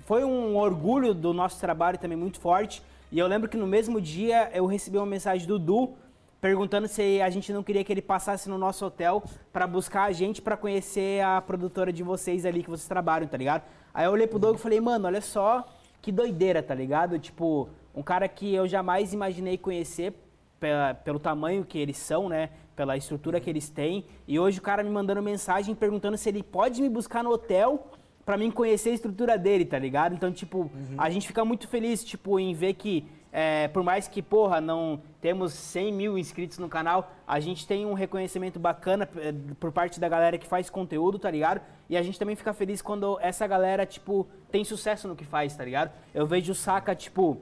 foi 0.05 0.23
um 0.23 0.55
orgulho 0.55 1.15
do 1.15 1.33
nosso 1.33 1.59
trabalho 1.59 1.97
também 1.97 2.17
muito 2.17 2.39
forte. 2.39 2.83
E 3.11 3.17
eu 3.17 3.25
lembro 3.25 3.49
que 3.49 3.57
no 3.57 3.65
mesmo 3.65 3.99
dia 3.99 4.51
eu 4.53 4.67
recebi 4.67 4.97
uma 4.97 5.05
mensagem 5.05 5.47
do 5.47 5.57
Du 5.57 5.95
perguntando 6.39 6.87
se 6.87 7.21
a 7.21 7.29
gente 7.31 7.51
não 7.51 7.63
queria 7.63 7.83
que 7.83 7.91
ele 7.91 8.03
passasse 8.03 8.47
no 8.47 8.57
nosso 8.57 8.85
hotel 8.85 9.23
para 9.51 9.65
buscar 9.65 10.03
a 10.03 10.11
gente 10.11 10.43
para 10.43 10.55
conhecer 10.55 11.21
a 11.21 11.41
produtora 11.41 11.91
de 11.91 12.03
vocês 12.03 12.45
ali 12.45 12.61
que 12.61 12.69
vocês 12.69 12.87
trabalham, 12.87 13.27
tá 13.27 13.35
ligado? 13.35 13.63
Aí 13.91 14.05
eu 14.05 14.11
olhei 14.11 14.27
pro 14.27 14.37
Doug 14.37 14.57
e 14.57 14.61
falei, 14.61 14.79
mano, 14.79 15.07
olha 15.07 15.21
só 15.21 15.67
que 16.03 16.11
doideira, 16.11 16.61
tá 16.61 16.75
ligado? 16.75 17.17
Tipo, 17.17 17.67
um 17.95 18.03
cara 18.03 18.27
que 18.27 18.53
eu 18.53 18.67
jamais 18.67 19.11
imaginei 19.11 19.57
conhecer 19.57 20.13
pela, 20.59 20.93
pelo 20.93 21.19
tamanho 21.19 21.65
que 21.65 21.77
eles 21.77 21.97
são, 21.97 22.29
né? 22.29 22.49
Pela 22.75 22.97
estrutura 22.97 23.39
que 23.39 23.49
eles 23.49 23.69
têm. 23.69 24.05
E 24.27 24.39
hoje 24.39 24.59
o 24.59 24.61
cara 24.61 24.83
me 24.83 24.89
mandando 24.89 25.21
mensagem 25.21 25.73
perguntando 25.73 26.17
se 26.17 26.29
ele 26.29 26.43
pode 26.43 26.81
me 26.81 26.89
buscar 26.89 27.23
no 27.23 27.31
hotel 27.31 27.87
para 28.29 28.37
mim 28.37 28.51
conhecer 28.51 28.91
a 28.91 28.93
estrutura 28.93 29.39
dele, 29.39 29.65
tá 29.65 29.79
ligado? 29.79 30.13
Então, 30.13 30.31
tipo, 30.31 30.59
uhum. 30.59 30.95
a 30.99 31.09
gente 31.09 31.25
fica 31.25 31.43
muito 31.43 31.67
feliz, 31.67 32.03
tipo, 32.03 32.39
em 32.39 32.53
ver 32.53 32.75
que, 32.75 33.07
é, 33.31 33.67
por 33.69 33.81
mais 33.81 34.07
que, 34.07 34.21
porra, 34.21 34.61
não 34.61 35.01
temos 35.19 35.51
100 35.51 35.91
mil 35.91 36.15
inscritos 36.15 36.59
no 36.59 36.69
canal, 36.69 37.11
a 37.25 37.39
gente 37.39 37.65
tem 37.65 37.87
um 37.87 37.93
reconhecimento 37.93 38.59
bacana 38.59 39.09
é, 39.15 39.33
por 39.59 39.71
parte 39.71 39.99
da 39.99 40.07
galera 40.07 40.37
que 40.37 40.45
faz 40.45 40.69
conteúdo, 40.69 41.17
tá 41.17 41.31
ligado? 41.31 41.59
E 41.89 41.97
a 41.97 42.03
gente 42.03 42.19
também 42.19 42.35
fica 42.35 42.53
feliz 42.53 42.83
quando 42.83 43.17
essa 43.19 43.47
galera, 43.47 43.83
tipo, 43.83 44.27
tem 44.51 44.63
sucesso 44.63 45.07
no 45.07 45.15
que 45.15 45.25
faz, 45.25 45.55
tá 45.55 45.65
ligado? 45.65 45.91
Eu 46.13 46.27
vejo 46.27 46.51
o 46.51 46.55
Saka, 46.55 46.93
tipo, 46.93 47.41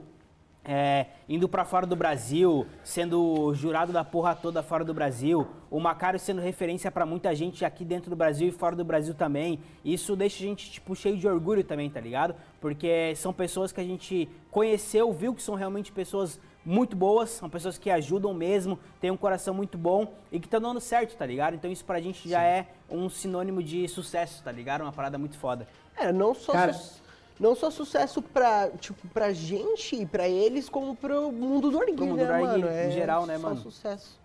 é, 0.68 1.06
indo 1.26 1.48
para 1.48 1.64
fora 1.64 1.86
do 1.86 1.96
Brasil, 1.96 2.66
sendo 2.84 3.54
jurado 3.54 3.90
da 3.90 4.04
porra 4.04 4.34
toda 4.34 4.62
fora 4.62 4.84
do 4.84 4.92
Brasil, 4.92 5.48
o 5.70 5.80
Macário 5.80 6.20
sendo 6.20 6.42
referência 6.42 6.90
para 6.90 7.06
muita 7.06 7.34
gente 7.34 7.64
aqui 7.64 7.86
dentro 7.86 8.10
do 8.10 8.16
Brasil 8.16 8.48
e 8.48 8.52
fora 8.52 8.76
do 8.76 8.84
Brasil 8.84 9.14
também. 9.14 9.60
Isso 9.82 10.14
deixa 10.14 10.44
a 10.44 10.46
gente 10.46 10.70
tipo 10.70 10.94
cheio 10.94 11.16
de 11.16 11.26
orgulho 11.26 11.64
também, 11.64 11.88
tá 11.88 11.98
ligado? 11.98 12.34
Porque 12.60 13.14
são 13.16 13.32
pessoas 13.32 13.72
que 13.72 13.80
a 13.80 13.84
gente 13.84 14.28
conheceu, 14.50 15.10
viu 15.10 15.34
que 15.34 15.42
são 15.42 15.54
realmente 15.54 15.90
pessoas 15.90 16.38
muito 16.62 16.94
boas, 16.94 17.30
são 17.30 17.48
pessoas 17.48 17.78
que 17.78 17.90
ajudam 17.90 18.34
mesmo, 18.34 18.78
têm 19.00 19.10
um 19.10 19.16
coração 19.16 19.54
muito 19.54 19.78
bom 19.78 20.12
e 20.30 20.38
que 20.38 20.46
estão 20.46 20.60
dando 20.60 20.80
certo, 20.82 21.16
tá 21.16 21.24
ligado? 21.24 21.54
Então 21.54 21.72
isso 21.72 21.84
pra 21.84 21.98
gente 21.98 22.28
já 22.28 22.40
Sim. 22.40 22.44
é 22.44 22.66
um 22.90 23.08
sinônimo 23.08 23.62
de 23.62 23.88
sucesso, 23.88 24.44
tá 24.44 24.52
ligado? 24.52 24.82
Uma 24.82 24.92
parada 24.92 25.16
muito 25.16 25.38
foda. 25.38 25.66
É, 25.96 26.12
não 26.12 26.34
só 26.34 26.52
Cara, 26.52 26.74
su 26.74 27.07
não 27.38 27.54
só 27.54 27.70
sucesso 27.70 28.20
pra, 28.20 28.70
tipo, 28.80 29.06
pra 29.08 29.32
gente 29.32 29.96
e 29.96 30.06
pra 30.06 30.28
eles, 30.28 30.68
como 30.68 30.96
pro 30.96 31.30
mundo 31.30 31.70
do 31.70 31.78
arguile, 31.78 32.12
né, 32.14 32.40
mano? 32.40 32.66
É 32.66 32.88
em 32.88 32.92
geral, 32.92 33.26
né, 33.26 33.38
só 33.38 33.48
mano? 33.48 33.60
sucesso. 33.60 34.18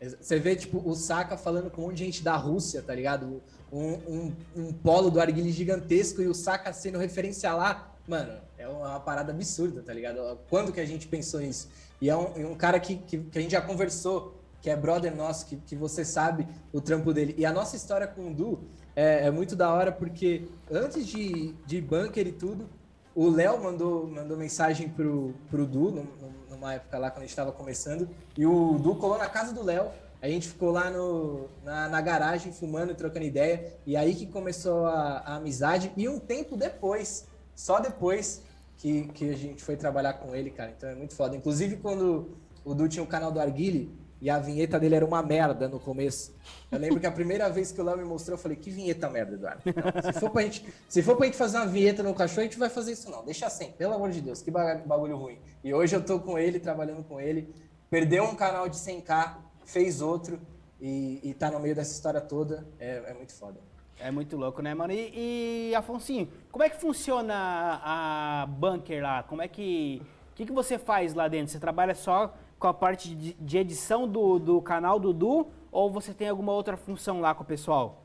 Você 0.00 0.38
vê, 0.38 0.54
tipo, 0.54 0.82
o 0.84 0.94
Saka 0.94 1.38
falando 1.38 1.70
com 1.70 1.82
um 1.82 1.84
monte 1.86 1.96
de 1.96 2.04
gente 2.04 2.22
da 2.22 2.36
Rússia, 2.36 2.82
tá 2.82 2.94
ligado? 2.94 3.42
Um, 3.72 3.92
um, 3.92 4.32
um 4.54 4.72
polo 4.72 5.10
do 5.10 5.20
arguile 5.20 5.50
gigantesco 5.50 6.20
e 6.20 6.26
o 6.26 6.34
Saka 6.34 6.72
sendo 6.72 6.98
referência 6.98 7.52
lá. 7.54 7.94
Mano, 8.06 8.38
é 8.58 8.68
uma 8.68 9.00
parada 9.00 9.32
absurda, 9.32 9.82
tá 9.82 9.92
ligado? 9.92 10.38
Quando 10.50 10.72
que 10.72 10.80
a 10.80 10.84
gente 10.84 11.08
pensou 11.08 11.40
isso? 11.40 11.68
E 12.00 12.10
é 12.10 12.16
um, 12.16 12.52
um 12.52 12.54
cara 12.54 12.78
que, 12.78 12.96
que, 12.96 13.18
que, 13.18 13.38
a 13.38 13.40
gente 13.40 13.52
já 13.52 13.62
conversou, 13.62 14.38
que 14.60 14.68
é 14.68 14.76
brother 14.76 15.14
nosso, 15.14 15.46
que, 15.46 15.56
que 15.56 15.74
você 15.74 16.04
sabe 16.04 16.46
o 16.72 16.80
trampo 16.80 17.12
dele. 17.12 17.34
E 17.38 17.46
a 17.46 17.52
nossa 17.52 17.74
história 17.74 18.06
com 18.06 18.30
o 18.30 18.34
Du 18.34 18.60
é, 18.96 19.26
é 19.26 19.30
muito 19.30 19.54
da 19.54 19.72
hora, 19.72 19.92
porque 19.92 20.48
antes 20.70 21.06
de, 21.06 21.52
de 21.66 21.80
bunker 21.82 22.26
e 22.26 22.32
tudo, 22.32 22.66
o 23.14 23.28
Léo 23.28 23.62
mandou, 23.62 24.06
mandou 24.06 24.36
mensagem 24.36 24.88
pro, 24.88 25.34
pro 25.50 25.66
Du, 25.66 26.06
numa 26.50 26.74
época 26.74 26.98
lá 26.98 27.10
quando 27.10 27.18
a 27.18 27.22
gente 27.22 27.30
estava 27.30 27.52
começando, 27.52 28.08
e 28.36 28.46
o 28.46 28.78
Du 28.78 28.96
colou 28.96 29.18
na 29.18 29.28
casa 29.28 29.52
do 29.52 29.62
Léo. 29.62 29.90
A 30.20 30.28
gente 30.28 30.48
ficou 30.48 30.70
lá 30.70 30.90
no, 30.90 31.46
na, 31.62 31.88
na 31.88 32.00
garagem, 32.00 32.50
fumando 32.50 32.90
e 32.90 32.94
trocando 32.94 33.26
ideia, 33.26 33.74
e 33.86 33.96
aí 33.96 34.14
que 34.14 34.26
começou 34.26 34.86
a, 34.86 35.18
a 35.18 35.36
amizade. 35.36 35.92
E 35.94 36.08
um 36.08 36.18
tempo 36.18 36.56
depois, 36.56 37.26
só 37.54 37.78
depois, 37.78 38.42
que, 38.78 39.04
que 39.08 39.30
a 39.30 39.36
gente 39.36 39.62
foi 39.62 39.76
trabalhar 39.76 40.14
com 40.14 40.34
ele, 40.34 40.50
cara. 40.50 40.72
Então 40.76 40.88
é 40.88 40.94
muito 40.94 41.14
foda. 41.14 41.36
Inclusive, 41.36 41.76
quando 41.76 42.30
o 42.64 42.74
Du 42.74 42.88
tinha 42.88 43.02
o 43.02 43.06
canal 43.06 43.30
do 43.30 43.38
Arguile, 43.38 43.94
e 44.26 44.30
a 44.30 44.40
vinheta 44.40 44.80
dele 44.80 44.96
era 44.96 45.06
uma 45.06 45.22
merda 45.22 45.68
no 45.68 45.78
começo. 45.78 46.34
Eu 46.68 46.80
lembro 46.80 46.98
que 46.98 47.06
a 47.06 47.12
primeira 47.12 47.48
vez 47.48 47.70
que 47.70 47.80
o 47.80 47.84
Léo 47.84 47.96
me 47.96 48.02
mostrou, 48.02 48.36
eu 48.36 48.42
falei, 48.42 48.56
que 48.56 48.70
vinheta 48.70 49.08
merda, 49.08 49.34
Eduardo. 49.34 49.62
Não, 49.64 50.12
se, 50.12 50.18
for 50.18 50.30
pra 50.30 50.42
gente, 50.42 50.74
se 50.88 51.00
for 51.00 51.16
pra 51.16 51.26
gente 51.26 51.36
fazer 51.36 51.58
uma 51.58 51.66
vinheta 51.68 52.02
no 52.02 52.12
cachorro, 52.12 52.40
a 52.40 52.42
gente 52.42 52.58
vai 52.58 52.68
fazer 52.68 52.90
isso 52.90 53.08
não. 53.08 53.24
Deixa 53.24 53.46
assim, 53.46 53.70
pelo 53.78 53.94
amor 53.94 54.10
de 54.10 54.20
Deus, 54.20 54.42
que 54.42 54.50
bagulho 54.50 55.16
ruim. 55.16 55.38
E 55.62 55.72
hoje 55.72 55.94
eu 55.94 56.04
tô 56.04 56.18
com 56.18 56.36
ele, 56.36 56.58
trabalhando 56.58 57.04
com 57.04 57.20
ele. 57.20 57.54
Perdeu 57.88 58.24
um 58.24 58.34
canal 58.34 58.68
de 58.68 58.74
100k, 58.74 59.36
fez 59.64 60.00
outro 60.00 60.40
e, 60.80 61.20
e 61.22 61.32
tá 61.32 61.48
no 61.48 61.60
meio 61.60 61.76
dessa 61.76 61.92
história 61.92 62.20
toda. 62.20 62.66
É, 62.80 63.04
é 63.06 63.14
muito 63.14 63.32
foda. 63.32 63.60
É 63.96 64.10
muito 64.10 64.36
louco, 64.36 64.60
né, 64.60 64.74
mano? 64.74 64.92
E, 64.92 65.70
e, 65.70 65.74
Afonsinho, 65.76 66.28
como 66.50 66.64
é 66.64 66.68
que 66.68 66.80
funciona 66.80 67.80
a 67.80 68.44
Bunker 68.48 69.00
lá? 69.00 69.22
Como 69.22 69.40
é 69.40 69.46
que... 69.46 70.02
O 70.32 70.34
que, 70.34 70.46
que 70.46 70.52
você 70.52 70.78
faz 70.80 71.14
lá 71.14 71.28
dentro? 71.28 71.52
Você 71.52 71.60
trabalha 71.60 71.94
só 71.94 72.34
com 72.58 72.66
a 72.66 72.74
parte 72.74 73.14
de, 73.14 73.34
de 73.34 73.58
edição 73.58 74.08
do, 74.08 74.38
do 74.38 74.62
canal 74.62 74.98
do 74.98 75.12
Du 75.12 75.48
ou 75.70 75.90
você 75.90 76.14
tem 76.14 76.28
alguma 76.28 76.52
outra 76.52 76.76
função 76.76 77.20
lá 77.20 77.34
com 77.34 77.42
o 77.42 77.46
pessoal? 77.46 78.02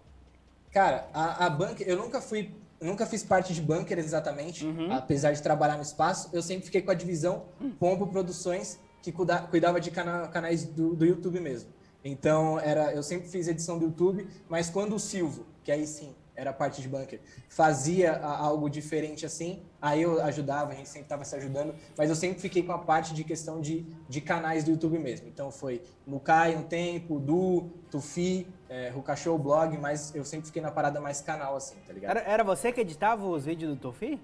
Cara, 0.71 1.07
a, 1.13 1.45
a 1.45 1.49
Bunker, 1.49 1.87
eu 1.87 1.97
nunca 1.97 2.21
fui, 2.21 2.53
nunca 2.79 3.05
fiz 3.05 3.23
parte 3.23 3.53
de 3.53 3.61
Bunker 3.61 3.97
exatamente, 3.99 4.65
uhum. 4.65 4.91
apesar 4.91 5.31
de 5.31 5.41
trabalhar 5.41 5.75
no 5.75 5.81
espaço, 5.81 6.29
eu 6.33 6.41
sempre 6.41 6.65
fiquei 6.65 6.81
com 6.81 6.91
a 6.91 6.93
divisão 6.93 7.43
Pombo 7.79 8.07
Produções, 8.07 8.79
que 9.01 9.11
cuida, 9.11 9.39
cuidava 9.39 9.79
de 9.79 9.91
cana, 9.91 10.27
canais 10.27 10.65
do, 10.65 10.95
do 10.95 11.05
YouTube 11.05 11.39
mesmo. 11.39 11.69
Então, 12.03 12.59
era, 12.59 12.93
eu 12.93 13.03
sempre 13.03 13.27
fiz 13.27 13.47
edição 13.47 13.77
do 13.77 13.85
YouTube, 13.85 14.27
mas 14.49 14.69
quando 14.69 14.95
o 14.95 14.99
Silvio, 14.99 15.45
que 15.63 15.71
aí 15.71 15.85
sim, 15.85 16.15
era 16.41 16.51
parte 16.51 16.81
de 16.81 16.89
bunker, 16.89 17.19
fazia 17.47 18.19
algo 18.19 18.67
diferente 18.67 19.27
assim, 19.27 19.61
aí 19.79 20.01
eu 20.01 20.19
ajudava, 20.23 20.71
a 20.71 20.75
gente 20.75 20.89
sempre 20.89 21.03
estava 21.03 21.23
se 21.23 21.35
ajudando, 21.35 21.75
mas 21.95 22.09
eu 22.09 22.15
sempre 22.15 22.41
fiquei 22.41 22.63
com 22.63 22.71
a 22.71 22.79
parte 22.79 23.13
de 23.13 23.23
questão 23.23 23.61
de, 23.61 23.85
de 24.09 24.19
canais 24.19 24.63
do 24.63 24.71
YouTube 24.71 24.97
mesmo. 24.97 25.27
Então 25.27 25.51
foi 25.51 25.83
Mukai 26.05 26.55
um 26.55 26.63
tempo, 26.63 27.19
Du, 27.19 27.69
Tufi, 27.91 28.47
é, 28.67 28.89
Rukashow, 28.89 29.37
blog, 29.37 29.77
mas 29.77 30.15
eu 30.15 30.25
sempre 30.25 30.47
fiquei 30.47 30.63
na 30.63 30.71
parada 30.71 30.99
mais 30.99 31.21
canal 31.21 31.55
assim, 31.55 31.75
tá 31.85 31.93
ligado? 31.93 32.17
Era, 32.17 32.27
era 32.27 32.43
você 32.43 32.71
que 32.71 32.81
editava 32.81 33.23
os 33.23 33.45
vídeos 33.45 33.75
do 33.75 33.79
Tufi? 33.79 34.19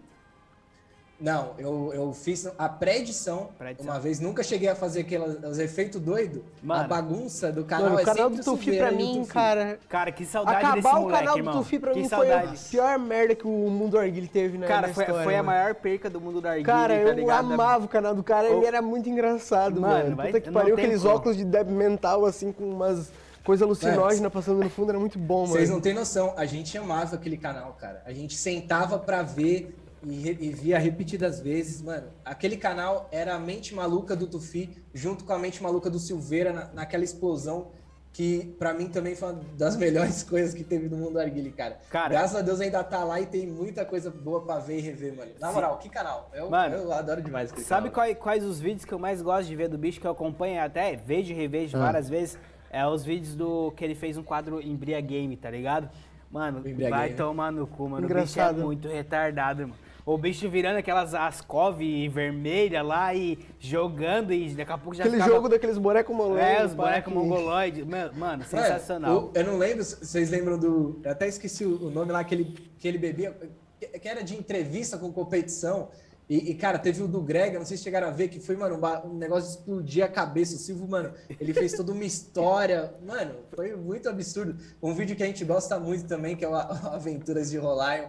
Não, 1.20 1.54
eu, 1.58 1.92
eu 1.96 2.14
fiz 2.14 2.48
a 2.60 2.70
pré-edição 2.70 3.50
pré 3.58 3.76
uma 3.80 4.00
vez, 4.00 4.20
nunca 4.20 4.44
cheguei 4.44 4.70
a 4.70 4.76
fazer 4.76 5.00
aqueles 5.00 5.58
efeitos 5.58 6.00
doidos. 6.00 6.44
A 6.70 6.84
bagunça 6.84 7.52
do 7.52 7.64
canal 7.66 7.86
Mano, 7.90 8.00
é 8.00 8.04
o 8.04 8.06
canal 8.06 8.30
do 8.30 8.44
Tufi 8.44 8.78
pra 8.78 8.92
mim, 8.92 9.26
cara. 9.26 9.80
Cara, 9.90 10.12
que 10.12 10.26
saudade 10.28 10.58
Acabar 10.58 10.76
desse 10.76 10.88
moleque, 10.94 11.08
o 11.08 11.18
canal 11.20 11.38
irmão. 11.38 11.54
do 11.56 11.60
Tufi 11.60 11.80
pra 11.80 11.92
que 11.94 12.00
mim 12.02 12.08
saudade. 12.08 12.58
foi 12.60 12.80
a 12.80 12.86
pior 12.86 13.00
merda 13.00 13.34
que 13.34 13.48
o 13.48 13.50
Mundo 13.50 13.98
Arguile 13.98 14.28
teve 14.28 14.60
na, 14.60 14.68
cara, 14.68 14.88
na 14.90 14.94
foi, 14.94 15.04
história. 15.06 15.24
foi 15.24 15.36
a 15.36 15.42
maior 15.42 15.74
perca 15.74 16.08
do 16.08 16.22
Mundo 16.22 16.40
do 16.40 16.48
Arguile, 16.48 16.66
Cara, 16.66 16.94
tá 16.94 17.00
eu 17.02 17.14
ligado? 17.14 17.52
amava 17.54 17.86
o 17.86 17.88
canal 17.90 18.14
do 18.14 18.24
cara, 18.24 18.48
ele 18.48 18.66
era 18.66 18.80
muito 18.82 19.10
engraçado, 19.10 19.82
Mano, 19.82 20.04
mano. 20.04 20.16
vai- 20.16 20.28
Puta 20.28 20.40
que 20.42 20.52
pariu, 20.52 20.76
aqueles 20.76 21.02
como. 21.02 21.16
óculos 21.16 21.36
de 21.36 21.44
débil 21.46 21.76
mental, 21.76 22.28
assim, 22.28 22.52
com 22.52 22.64
umas 22.64 23.12
coisas 23.44 23.64
alucinógenas 23.66 24.32
passando 24.32 24.64
no 24.64 24.70
fundo, 24.70 24.90
era 24.92 25.00
muito 25.00 25.18
bom, 25.18 25.42
mano. 25.48 25.54
Vocês 25.54 25.70
não 25.70 25.82
têm 25.82 25.96
noção, 25.96 26.36
a 26.38 26.46
gente 26.46 26.78
amava 26.78 27.16
aquele 27.16 27.38
canal, 27.38 27.76
cara. 27.82 28.04
A 28.06 28.14
gente 28.14 28.36
sentava 28.36 29.00
pra 29.00 29.24
ver 29.24 29.76
e, 30.06 30.30
e 30.30 30.50
via 30.52 30.78
repetidas 30.80 31.40
vezes, 31.40 31.82
mano. 31.82 32.08
Aquele 32.24 32.58
canal 32.58 33.08
era 33.12 33.36
a 33.36 33.40
mente 33.40 33.74
maluca 33.74 34.16
do 34.16 34.28
Tufi 34.28 34.70
junto 34.94 35.24
com 35.26 35.34
a 35.34 35.40
mente 35.40 35.62
maluca 35.62 35.90
do 35.90 36.00
Silveira 36.00 36.54
na- 36.54 36.70
naquela 36.74 37.04
explosão 37.04 37.68
que 38.14 38.56
pra 38.58 38.74
mim 38.74 38.88
também 38.90 39.16
foi 39.16 39.30
uma 39.32 39.42
das 39.58 39.76
melhores 39.78 40.24
coisas 40.24 40.54
que 40.54 40.64
teve 40.64 40.90
no 40.90 40.98
mundo 40.98 41.20
Arguile, 41.20 41.52
cara. 41.52 41.78
Cara- 41.90 42.10
Graças 42.10 42.36
a 42.36 42.42
Deus 42.42 42.60
ainda 42.60 42.84
tá 42.84 43.04
lá 43.04 43.22
e 43.22 43.26
tem 43.28 43.46
muita 43.46 43.86
coisa 43.86 44.10
boa 44.10 44.42
pra 44.44 44.58
ver 44.60 44.80
e 44.80 44.82
rever, 44.82 45.16
mano. 45.16 45.32
Na 45.40 45.52
moral, 45.52 45.78
que 45.78 45.88
canal? 45.90 46.30
Eu, 46.34 46.50
Mano, 46.50 46.76
eu 46.76 46.92
adoro 46.94 47.22
demais 47.22 47.52
aquele 47.52 47.66
Sabe 47.66 47.90
canal. 47.90 47.94
quais, 47.94 48.18
quais 48.18 48.44
os 48.44 48.60
vídeos 48.60 48.86
que 48.86 48.94
eu 48.94 48.98
mais 49.00 49.22
gosto 49.22 49.48
de 49.48 49.56
ver 49.56 49.68
do 49.70 49.78
bicho 49.78 50.00
que 50.02 50.08
eu 50.08 50.12
acompanho 50.12 50.60
até, 50.64 50.96
vejo 50.96 51.32
e 51.32 51.36
revejo 51.36 51.78
várias 51.78 52.10
vezes? 52.10 52.40
É 52.72 52.86
os 52.88 53.04
vídeos 53.04 53.36
do 53.36 53.72
que 53.72 53.84
ele 53.86 53.96
fez 53.96 54.18
um 54.18 54.24
quadro 54.24 54.62
Embria 54.62 55.00
Game, 55.00 55.36
tá 55.38 55.50
ligado? 55.50 55.90
Mano, 56.30 56.62
vai 56.90 57.06
Game. 57.08 57.16
tomar 57.16 57.52
no 57.52 57.66
cu, 57.66 57.88
mano. 57.88 58.02
O 58.02 58.06
Engraçado. 58.10 58.56
bicho 58.56 58.62
é 58.62 58.66
muito 58.66 58.88
retardado, 58.90 59.62
mano. 59.62 59.76
O 60.08 60.18
bicho 60.18 60.50
virando 60.50 60.78
aquelas 60.78 61.14
ascov 61.14 61.80
vermelhas 62.08 62.86
lá 62.86 63.14
e 63.14 63.38
jogando 63.60 64.32
e 64.32 64.50
daqui 64.56 64.72
a 64.72 64.78
pouco 64.78 64.96
já 64.96 65.04
Aquele 65.04 65.18
ficava... 65.18 65.36
jogo 65.36 65.50
daqueles 65.50 65.78
bonecos 65.78 66.16
mongoloides. 66.16 66.60
É, 66.62 66.66
os 66.66 66.74
bonecos 66.74 67.12
que- 67.12 67.20
mongoloides. 67.20 67.86
Mano, 67.86 68.14
mano, 68.16 68.44
sensacional. 68.46 69.14
Mano, 69.16 69.32
o- 69.36 69.38
eu 69.38 69.44
não 69.46 69.58
lembro 69.58 69.84
se 69.84 69.98
vocês 70.06 70.30
lembram 70.30 70.58
do. 70.58 71.02
Eu 71.04 71.12
até 71.12 71.28
esqueci 71.28 71.66
o 71.66 71.90
nome 71.90 72.14
lá 72.14 72.24
que 72.24 72.34
ele, 72.34 72.46
que 72.80 72.88
ele 72.88 72.98
bebia, 72.98 73.36
que, 73.78 74.00
que 74.00 74.08
era 74.08 74.24
de 74.24 74.34
entrevista 74.38 74.98
com 74.98 75.12
competição. 75.12 75.90
E, 76.30 76.52
e, 76.52 76.56
cara, 76.56 76.80
teve 76.80 77.02
o 77.04 77.08
do 77.08 77.22
Greg, 77.22 77.54
eu 77.54 77.60
não 77.60 77.66
sei 77.66 77.76
se 77.78 77.84
chegaram 77.84 78.08
a 78.08 78.12
ver, 78.12 78.30
que 78.30 78.40
foi, 78.40 78.56
mano, 78.56 78.76
um, 78.76 79.10
um 79.12 79.18
negócio 79.18 79.50
de 79.50 79.58
explodir 79.58 80.04
a 80.06 80.08
cabeça. 80.08 80.56
O 80.56 80.58
Silvio, 80.58 80.88
mano, 80.88 81.12
ele 81.40 81.54
fez 81.54 81.74
toda 81.74 81.92
uma 81.92 82.04
história. 82.06 82.94
Mano, 83.06 83.36
foi 83.54 83.76
muito 83.76 84.08
absurdo. 84.08 84.56
Um 84.82 84.94
vídeo 84.94 85.18
que 85.18 85.24
a 85.24 85.26
gente 85.26 85.44
gosta 85.44 85.78
muito 85.78 86.06
também, 86.06 86.34
que 86.36 86.46
é 86.46 86.48
o 86.48 86.56
Aventuras 86.56 87.50
de 87.52 87.58
Rolion, 87.58 88.08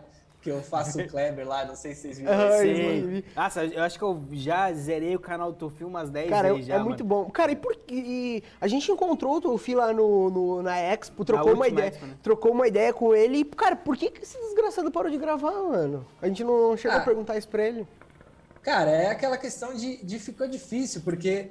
que 0.49 0.55
eu 0.55 0.63
faço 0.63 0.99
o 1.01 1.07
Kleber 1.07 1.47
lá, 1.47 1.65
não 1.67 1.77
sei 1.77 1.95
se 1.95 2.01
vocês 2.03 2.19
viram. 2.19 2.33
Ai. 2.33 3.25
Nossa, 3.37 3.65
eu 3.65 3.83
acho 3.83 3.99
que 3.99 4.05
eu 4.05 4.23
já 4.33 4.73
zerei 4.73 5.15
o 5.15 5.21
canal 5.21 5.53
do 5.53 5.59
Tufi 5.59 5.85
umas 5.85 6.09
10 6.11 6.31
Cara, 6.31 6.49
vezes 6.55 6.69
é, 6.69 6.73
já, 6.73 6.77
é 6.77 6.83
muito 6.83 7.05
bom. 7.05 7.29
Cara, 7.31 7.53
e 7.53 7.57
por 7.57 7.77
e 7.89 8.43
a 8.61 8.67
gente 8.67 8.91
encontrou 8.91 9.37
o 9.37 9.41
Tufi 9.41 9.75
lá 9.75 9.93
no, 9.93 10.31
no- 10.31 10.63
na 10.63 10.79
Expo, 10.79 11.25
trocou 11.25 11.53
uma 11.53 11.65
última 11.65 11.69
ideia, 11.69 11.89
Expo, 11.89 12.07
né? 12.07 12.15
trocou 12.23 12.53
uma 12.53 12.67
ideia 12.67 12.93
com 12.95 13.15
ele. 13.15 13.39
E, 13.39 13.45
cara, 13.45 13.77
por 13.77 13.97
que, 13.97 14.11
que 14.11 14.23
esse 14.23 14.39
desgraçado 14.39 14.91
parou 14.91 15.11
de 15.11 15.19
gravar, 15.19 15.53
mano? 15.53 16.07
A 16.23 16.27
gente 16.27 16.43
não 16.43 16.77
chegou 16.77 16.97
Ah. 16.97 17.01
a 17.01 17.05
perguntar 17.05 17.37
isso 17.37 17.49
pra 17.49 17.67
ele. 17.67 17.87
Cara, 18.63 18.91
é 18.91 19.11
aquela 19.11 19.37
questão 19.37 19.75
de, 19.75 20.03
de 20.05 20.19
ficou 20.19 20.49
difícil, 20.49 21.03
porque 21.03 21.51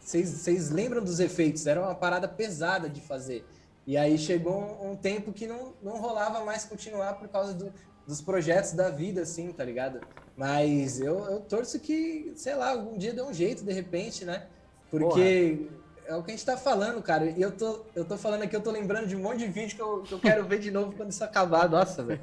vocês 0.00 0.28
vocês 0.28 0.70
lembram 0.70 1.02
dos 1.02 1.18
efeitos, 1.20 1.66
era 1.66 1.80
uma 1.80 1.94
parada 1.94 2.28
pesada 2.28 2.88
de 2.88 3.00
fazer. 3.00 3.44
E 3.86 3.98
aí 3.98 4.16
chegou 4.16 4.78
um, 4.82 4.92
um 4.92 4.96
tempo 4.96 5.30
que 5.30 5.46
não, 5.46 5.74
não 5.82 5.98
rolava 5.98 6.42
mais 6.42 6.64
continuar 6.64 7.14
por 7.18 7.28
causa 7.28 7.52
do- 7.52 7.70
dos 8.06 8.20
projetos 8.20 8.72
da 8.72 8.90
vida, 8.90 9.22
assim, 9.22 9.50
tá 9.52 9.64
ligado? 9.64 10.00
Mas 10.36 11.00
eu, 11.00 11.18
eu 11.26 11.40
torço 11.40 11.78
que, 11.80 12.32
sei 12.34 12.54
lá, 12.54 12.70
algum 12.70 12.98
dia 12.98 13.12
dê 13.12 13.22
um 13.22 13.32
jeito, 13.32 13.64
de 13.64 13.72
repente, 13.72 14.24
né? 14.24 14.44
Porque 14.90 15.66
é 16.06 16.14
o 16.14 16.22
que 16.22 16.30
a 16.32 16.34
gente 16.34 16.44
tá 16.44 16.56
falando, 16.56 17.00
cara. 17.02 17.24
E 17.30 17.40
eu 17.40 17.50
tô, 17.50 17.80
eu 17.94 18.04
tô 18.04 18.16
falando 18.18 18.42
aqui, 18.42 18.54
eu 18.54 18.60
tô 18.60 18.70
lembrando 18.70 19.06
de 19.06 19.16
um 19.16 19.20
monte 19.20 19.38
de 19.38 19.46
vídeo 19.46 19.74
que 19.74 19.80
eu, 19.82 20.02
que 20.02 20.12
eu 20.12 20.18
quero 20.18 20.44
ver 20.44 20.58
de 20.58 20.70
novo 20.70 20.92
quando 20.92 21.10
isso 21.10 21.24
acabar. 21.24 21.68
Nossa, 21.68 22.02
velho. 22.02 22.20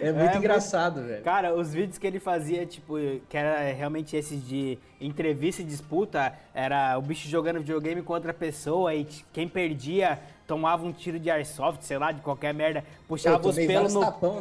É 0.00 0.12
muito 0.12 0.22
muito- 0.24 0.36
engraçado, 0.38 1.02
velho. 1.02 1.24
Cara, 1.24 1.54
os 1.54 1.72
vídeos 1.74 1.98
que 1.98 2.06
ele 2.06 2.20
fazia, 2.20 2.64
tipo, 2.64 2.94
que 3.28 3.36
era 3.36 3.72
realmente 3.72 4.16
esses 4.16 4.46
de 4.46 4.78
entrevista 5.00 5.60
e 5.62 5.64
disputa, 5.64 6.34
era 6.54 6.96
o 6.98 7.02
bicho 7.02 7.28
jogando 7.28 7.58
videogame 7.58 8.02
com 8.02 8.12
outra 8.12 8.32
pessoa 8.32 8.94
e 8.94 9.04
quem 9.32 9.48
perdia 9.48 10.18
tomava 10.46 10.84
um 10.86 10.92
tiro 10.92 11.18
de 11.18 11.28
airsoft, 11.30 11.82
sei 11.84 11.98
lá, 11.98 12.12
de 12.12 12.20
qualquer 12.20 12.54
merda, 12.54 12.84
puxava 13.08 13.46
os 13.48 13.56
pelos, 13.56 13.94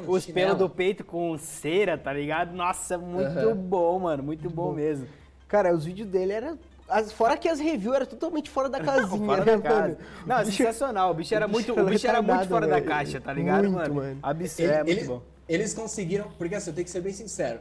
os 0.08 0.26
pelos 0.26 0.58
do 0.58 0.70
peito 0.70 1.04
com 1.04 1.38
cera, 1.38 1.98
tá 1.98 2.14
ligado? 2.14 2.54
Nossa, 2.54 2.98
muito 2.98 3.28
Aham. 3.40 3.56
bom, 3.56 4.00
mano, 4.00 4.24
muito 4.24 4.50
bom 4.50 4.72
mesmo. 4.74 5.08
Cara, 5.48 5.74
os 5.74 5.86
vídeos 5.86 6.08
dele 6.08 6.34
eram. 6.34 6.60
as- 6.88 7.12
fora 7.12 7.36
que 7.38 7.48
as 7.50 7.60
reviews 7.60 7.96
eram 7.96 8.06
totalmente 8.06 8.50
fora 8.50 8.70
da 8.70 8.80
casinha, 8.84 9.26
Fora 9.26 9.44
né, 9.46 9.58
da 9.58 9.62
casa. 9.62 9.82
mano? 9.82 9.98
Não, 10.28 10.38
Bicho- 10.46 10.52
sensacional. 10.58 11.12
O 11.12 11.14
bicho 11.16 11.34
era 11.34 11.48
muito, 11.48 11.72
o 11.80 11.86
bicho 11.86 12.08
era 12.08 12.22
muito 12.22 12.48
fora 12.48 12.68
da 12.68 12.82
caixa, 12.82 13.20
tá 13.20 13.34
ligado, 13.34 13.64
Muito, 13.64 13.76
mano? 13.76 13.96
mano. 13.96 14.20
Absurdo, 14.22 14.72
é 14.72 14.82
eles, 14.86 15.08
bom. 15.08 15.22
eles 15.50 15.74
conseguiram, 15.74 16.28
porque 16.38 16.54
assim, 16.56 16.70
eu 16.70 16.76
tenho 16.76 16.86
que 16.86 16.92
ser 16.92 17.02
bem 17.02 17.14
sincero. 17.14 17.60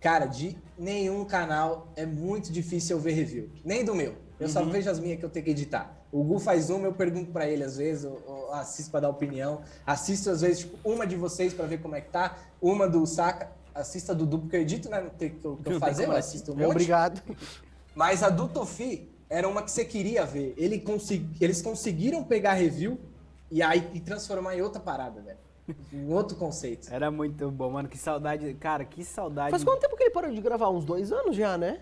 Cara, 0.00 0.26
de 0.26 0.56
nenhum 0.76 1.24
canal 1.24 1.88
é 1.96 2.04
muito 2.04 2.52
difícil 2.52 2.96
eu 2.96 3.00
ver 3.02 3.12
review. 3.12 3.48
Nem 3.64 3.84
do 3.84 3.94
meu. 3.94 4.14
Eu 4.40 4.46
Uhum. 4.48 4.52
só 4.52 4.64
vejo 4.64 4.90
as 4.90 4.98
minhas 4.98 5.18
que 5.20 5.24
eu 5.24 5.30
tenho 5.30 5.44
que 5.44 5.50
editar. 5.52 5.96
O 6.12 6.22
Gu 6.22 6.38
faz 6.38 6.68
uma, 6.68 6.86
eu 6.86 6.92
pergunto 6.92 7.32
pra 7.32 7.48
ele 7.48 7.64
às 7.64 7.78
vezes, 7.78 8.04
eu, 8.04 8.20
eu 8.28 8.52
assisto 8.54 8.90
pra 8.90 9.00
dar 9.00 9.08
opinião. 9.08 9.62
Assisto 9.86 10.28
às 10.30 10.42
vezes, 10.42 10.58
tipo, 10.60 10.76
uma 10.84 11.06
de 11.06 11.16
vocês 11.16 11.54
pra 11.54 11.64
ver 11.66 11.78
como 11.80 11.96
é 11.96 12.00
que 12.02 12.10
tá, 12.10 12.36
uma 12.60 12.86
do 12.86 13.04
Saca. 13.06 13.50
Assista 13.74 14.12
a 14.12 14.14
do 14.14 14.26
Du, 14.26 14.38
porque 14.40 14.56
eu 14.56 14.60
edito, 14.60 14.90
né? 14.90 15.00
Não 15.00 15.08
tem 15.08 15.28
o 15.28 15.34
que 15.36 15.44
eu, 15.46 15.56
que 15.56 15.72
eu 15.72 15.80
fazer, 15.80 16.02
assistir. 16.04 16.18
assisto 16.18 16.52
um 16.52 16.56
monte. 16.56 16.66
Obrigado. 16.72 17.22
Mas 17.94 18.22
a 18.22 18.28
do 18.28 18.46
Tofi 18.46 19.08
era 19.30 19.48
uma 19.48 19.62
que 19.62 19.70
você 19.70 19.82
queria 19.82 20.26
ver. 20.26 20.52
Ele 20.58 20.78
consegui- 20.78 21.42
Eles 21.42 21.62
conseguiram 21.62 22.22
pegar 22.22 22.52
review 22.52 23.00
e 23.50 23.62
aí 23.62 23.88
e 23.94 24.00
transformar 24.00 24.54
em 24.54 24.60
outra 24.60 24.78
parada, 24.78 25.22
velho. 25.22 25.38
Em 25.90 26.12
outro 26.12 26.36
conceito. 26.36 26.92
Era 26.92 27.10
muito 27.10 27.50
bom, 27.50 27.70
mano. 27.70 27.88
Que 27.88 27.96
saudade. 27.96 28.52
Cara, 28.60 28.84
que 28.84 29.02
saudade. 29.02 29.50
Faz 29.52 29.64
quanto 29.64 29.80
tempo 29.80 29.96
que 29.96 30.02
ele 30.02 30.10
parou 30.10 30.30
de 30.30 30.40
gravar? 30.42 30.68
Uns 30.68 30.84
dois 30.84 31.10
anos 31.10 31.34
já, 31.34 31.56
né? 31.56 31.80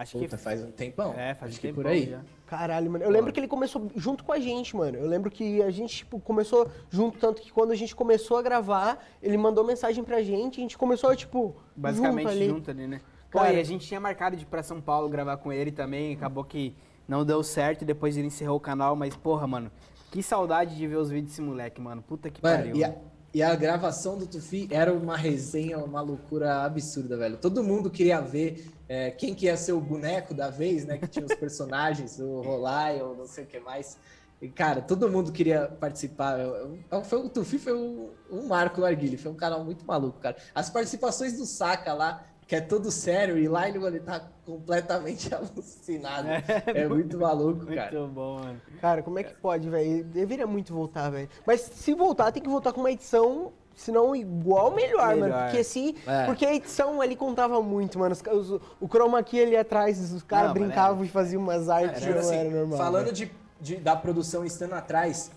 Acho 0.00 0.18
que. 0.18 0.24
Puta, 0.24 0.38
faz 0.38 0.62
um 0.62 0.70
tempão. 0.70 1.12
É, 1.14 1.34
faz 1.34 1.50
Acho 1.50 1.58
um 1.58 1.60
que 1.60 1.66
tempão 1.68 1.82
por 1.82 1.90
aí. 1.90 2.06
já. 2.10 2.20
Caralho, 2.46 2.90
mano. 2.90 3.04
Eu 3.04 3.10
lembro 3.10 3.32
que 3.32 3.40
ele 3.40 3.48
começou 3.48 3.90
junto 3.96 4.22
com 4.24 4.32
a 4.32 4.38
gente, 4.38 4.76
mano. 4.76 4.96
Eu 4.96 5.06
lembro 5.06 5.30
que 5.30 5.60
a 5.62 5.70
gente, 5.70 5.96
tipo, 5.98 6.20
começou 6.20 6.68
junto, 6.88 7.18
tanto 7.18 7.42
que 7.42 7.50
quando 7.52 7.72
a 7.72 7.74
gente 7.74 7.94
começou 7.96 8.36
a 8.36 8.42
gravar, 8.42 9.04
ele 9.22 9.36
mandou 9.36 9.64
mensagem 9.64 10.04
pra 10.04 10.22
gente, 10.22 10.58
a 10.58 10.62
gente 10.62 10.78
começou, 10.78 11.14
tipo, 11.16 11.56
Basicamente 11.76 12.28
junto 12.28 12.36
ali. 12.36 12.48
junto 12.48 12.70
ali, 12.70 12.86
né? 12.86 13.00
Pô, 13.30 13.38
Cara- 13.40 13.52
e 13.52 13.60
a 13.60 13.64
gente 13.64 13.86
tinha 13.86 14.00
marcado 14.00 14.36
de 14.36 14.42
ir 14.44 14.46
pra 14.46 14.62
São 14.62 14.80
Paulo 14.80 15.08
gravar 15.08 15.36
com 15.36 15.52
ele 15.52 15.70
também, 15.70 16.14
acabou 16.14 16.42
que 16.44 16.74
não 17.06 17.24
deu 17.24 17.42
certo 17.42 17.82
e 17.82 17.84
depois 17.84 18.16
ele 18.16 18.28
encerrou 18.28 18.56
o 18.56 18.60
canal, 18.60 18.96
mas 18.96 19.14
porra, 19.16 19.46
mano, 19.46 19.70
que 20.10 20.22
saudade 20.22 20.74
de 20.76 20.86
ver 20.86 20.96
os 20.96 21.10
vídeos 21.10 21.32
desse 21.32 21.42
moleque, 21.42 21.78
mano. 21.80 22.00
Puta 22.02 22.30
que 22.30 22.42
Mano, 22.42 22.56
pariu. 22.56 22.76
e 22.76 22.84
a, 22.84 22.94
e 23.34 23.42
a 23.42 23.54
gravação 23.54 24.16
do 24.16 24.26
Tufi 24.26 24.66
era 24.70 24.92
uma 24.92 25.16
resenha, 25.16 25.78
uma 25.78 26.00
loucura 26.00 26.62
absurda, 26.64 27.16
velho. 27.16 27.36
Todo 27.36 27.62
mundo 27.62 27.90
queria 27.90 28.20
ver 28.20 28.70
é, 28.88 29.10
quem 29.10 29.34
que 29.34 29.46
ia 29.46 29.56
ser 29.56 29.72
o 29.72 29.80
boneco 29.80 30.32
da 30.32 30.48
vez, 30.50 30.84
né? 30.86 30.96
Que 30.98 31.06
tinha 31.06 31.26
os 31.26 31.34
personagens, 31.36 32.18
o 32.18 32.40
Rolai 32.40 33.02
ou 33.02 33.14
não 33.16 33.26
sei 33.26 33.44
o 33.44 33.46
que 33.46 33.60
mais. 33.60 33.98
E, 34.40 34.48
cara, 34.48 34.80
todo 34.80 35.10
mundo 35.10 35.30
queria 35.32 35.66
participar. 35.68 36.38
Eu- 36.40 36.78
eu- 36.90 37.04
Foi, 37.04 37.18
o 37.18 37.28
Tufi 37.28 37.58
foi 37.58 37.74
um, 37.74 38.10
um 38.30 38.46
marco 38.46 38.80
no 38.80 38.86
Arguilho, 38.86 39.18
foi 39.18 39.30
um 39.32 39.36
canal 39.36 39.64
muito 39.64 39.84
maluco, 39.84 40.18
cara. 40.20 40.36
As 40.54 40.70
participações 40.70 41.34
do 41.36 41.44
Saka 41.44 41.92
lá, 41.92 42.24
que 42.48 42.56
é 42.56 42.60
todo 42.62 42.90
sério, 42.90 43.36
e 43.38 43.46
lá 43.46 43.68
ele, 43.68 43.78
ele 43.86 44.00
tá 44.00 44.20
completamente 44.46 45.28
alucinado. 45.36 46.26
É, 46.74 46.88
muito 46.88 47.18
maluco, 47.18 47.66
cara. 47.66 47.92
Muito 48.00 48.12
bom, 48.14 48.38
mano. 48.40 48.60
Cara, 48.80 49.02
como 49.02 49.18
é 49.18 49.22
que 49.22 49.34
pode, 49.34 49.68
velho? 49.68 50.02
Deveria 50.04 50.46
muito 50.46 50.72
voltar, 50.72 51.10
velho. 51.10 51.28
Mas 51.46 51.60
se 51.60 51.92
voltar, 51.94 52.32
tem 52.32 52.42
que 52.42 52.48
voltar 52.48 52.72
com 52.72 52.80
uma 52.80 52.90
edição, 52.90 53.52
se 53.76 53.92
não 53.92 54.16
igual, 54.16 54.74
melhor, 54.74 55.08
mano. 55.08 55.20
Melhor. 55.26 55.44
Porque 55.50 55.62
se. 55.62 55.94
É. 56.06 56.24
Porque 56.24 56.46
a 56.46 56.54
edição 56.54 57.02
ali 57.02 57.14
contava 57.14 57.62
muito, 57.62 57.98
mano. 57.98 58.12
Os, 58.14 58.22
os- 58.50 58.60
o 58.80 58.88
chroma 58.88 59.22
key 59.22 59.42
ali 59.42 59.56
atrás, 59.56 60.10
os 60.12 60.22
caras 60.22 60.52
mas 60.52 60.58
brincavam 60.62 61.04
e 61.04 61.08
faziam 61.08 61.42
umas 61.42 61.68
artes, 61.68 62.00
Tipo 62.00 62.14
não 62.14 62.20
assim, 62.20 62.34
era 62.34 62.50
normal. 62.50 62.78
falando 62.78 63.04
velho. 63.04 63.14
de, 63.16 63.30
de- 63.60 63.76
da 63.76 63.94
produção 63.94 64.42
estando 64.42 64.72
atrás, 64.72 65.30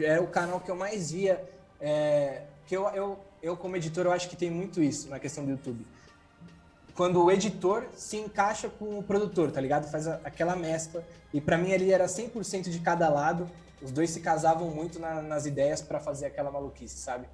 é 0.00 0.20
o 0.20 0.28
canal 0.28 0.60
que 0.60 0.70
eu 0.70 0.76
mais 0.76 1.10
via. 1.10 1.42
É, 1.80 2.42
que 2.68 2.76
eu, 2.76 2.86
eu, 2.90 3.18
eu, 3.42 3.56
como 3.56 3.74
editor, 3.76 4.06
eu 4.06 4.12
acho 4.12 4.28
que 4.30 4.36
tem 4.36 4.48
muito 4.48 4.80
isso 4.80 5.10
na 5.10 5.18
questão 5.18 5.44
do 5.44 5.50
YouTube. 5.50 5.84
Quando 6.94 7.22
o 7.24 7.30
editor 7.30 7.84
se 7.94 8.16
encaixa 8.18 8.68
com 8.68 8.98
o 8.98 9.02
produtor, 9.02 9.50
tá 9.50 9.60
ligado? 9.60 9.90
Faz 9.90 10.06
a- 10.06 10.20
aquela 10.24 10.54
mescla. 10.54 11.02
E 11.32 11.40
pra 11.40 11.56
mim 11.56 11.72
ali 11.72 11.92
era 11.92 12.06
100% 12.06 12.68
de 12.68 12.78
cada 12.80 13.08
lado. 13.08 13.48
Os 13.80 13.90
dois 13.90 14.10
se 14.10 14.20
casavam 14.20 14.68
muito 14.70 14.98
na- 15.00 15.22
nas 15.22 15.46
ideias 15.46 15.80
pra 15.80 15.98
fazer 15.98 16.26
aquela 16.26 16.50
maluquice, 16.50 16.96
sabe? 16.98 17.26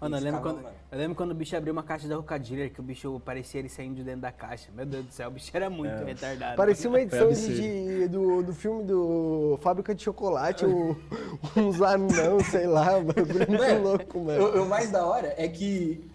Mano, 0.00 0.16
eu 0.16 0.20
lembro, 0.22 0.40
quando, 0.40 0.62
mano. 0.62 0.74
eu 0.92 0.98
lembro 0.98 1.14
quando 1.14 1.30
o 1.32 1.34
bicho 1.34 1.54
abriu 1.54 1.74
uma 1.74 1.82
caixa 1.82 2.08
da 2.08 2.16
Rocadilha, 2.16 2.70
que 2.70 2.80
o 2.80 2.82
bicho 2.82 3.20
parecia 3.22 3.58
ele 3.60 3.68
saindo 3.68 3.96
de 3.96 4.02
dentro 4.04 4.22
da 4.22 4.32
caixa. 4.32 4.70
Meu 4.74 4.86
Deus 4.86 5.04
do 5.04 5.12
céu, 5.12 5.28
o 5.28 5.30
bicho 5.30 5.50
era 5.54 5.68
muito 5.68 5.92
É. 5.92 6.04
retardado. 6.04 6.56
Parecia 6.56 6.88
uma 6.88 7.00
edição 7.02 7.30
de, 7.30 8.08
do, 8.08 8.42
do 8.42 8.54
filme 8.54 8.82
do 8.84 9.58
Fábrica 9.60 9.94
de 9.94 10.02
Chocolate, 10.02 10.64
o, 10.64 10.96
uns 11.54 11.82
anão, 11.82 12.40
sei 12.50 12.66
lá, 12.66 12.98
bagulho 13.00 13.46
muito 13.46 13.52
Mano, 13.58 13.82
louco, 13.82 14.20
mano. 14.20 14.42
O, 14.60 14.62
o 14.62 14.66
mais 14.66 14.90
da 14.90 15.04
hora 15.04 15.34
é 15.36 15.46
que, 15.48 16.09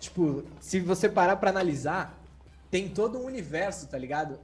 tipo, 0.00 0.42
se 0.60 0.80
você 0.80 1.08
parar 1.08 1.36
pra 1.36 1.50
analisar, 1.50 2.18
tem 2.70 2.88
todo 2.88 3.18
um 3.18 3.24
universo, 3.24 3.86
tá 3.86 3.98
ligado? 3.98 4.38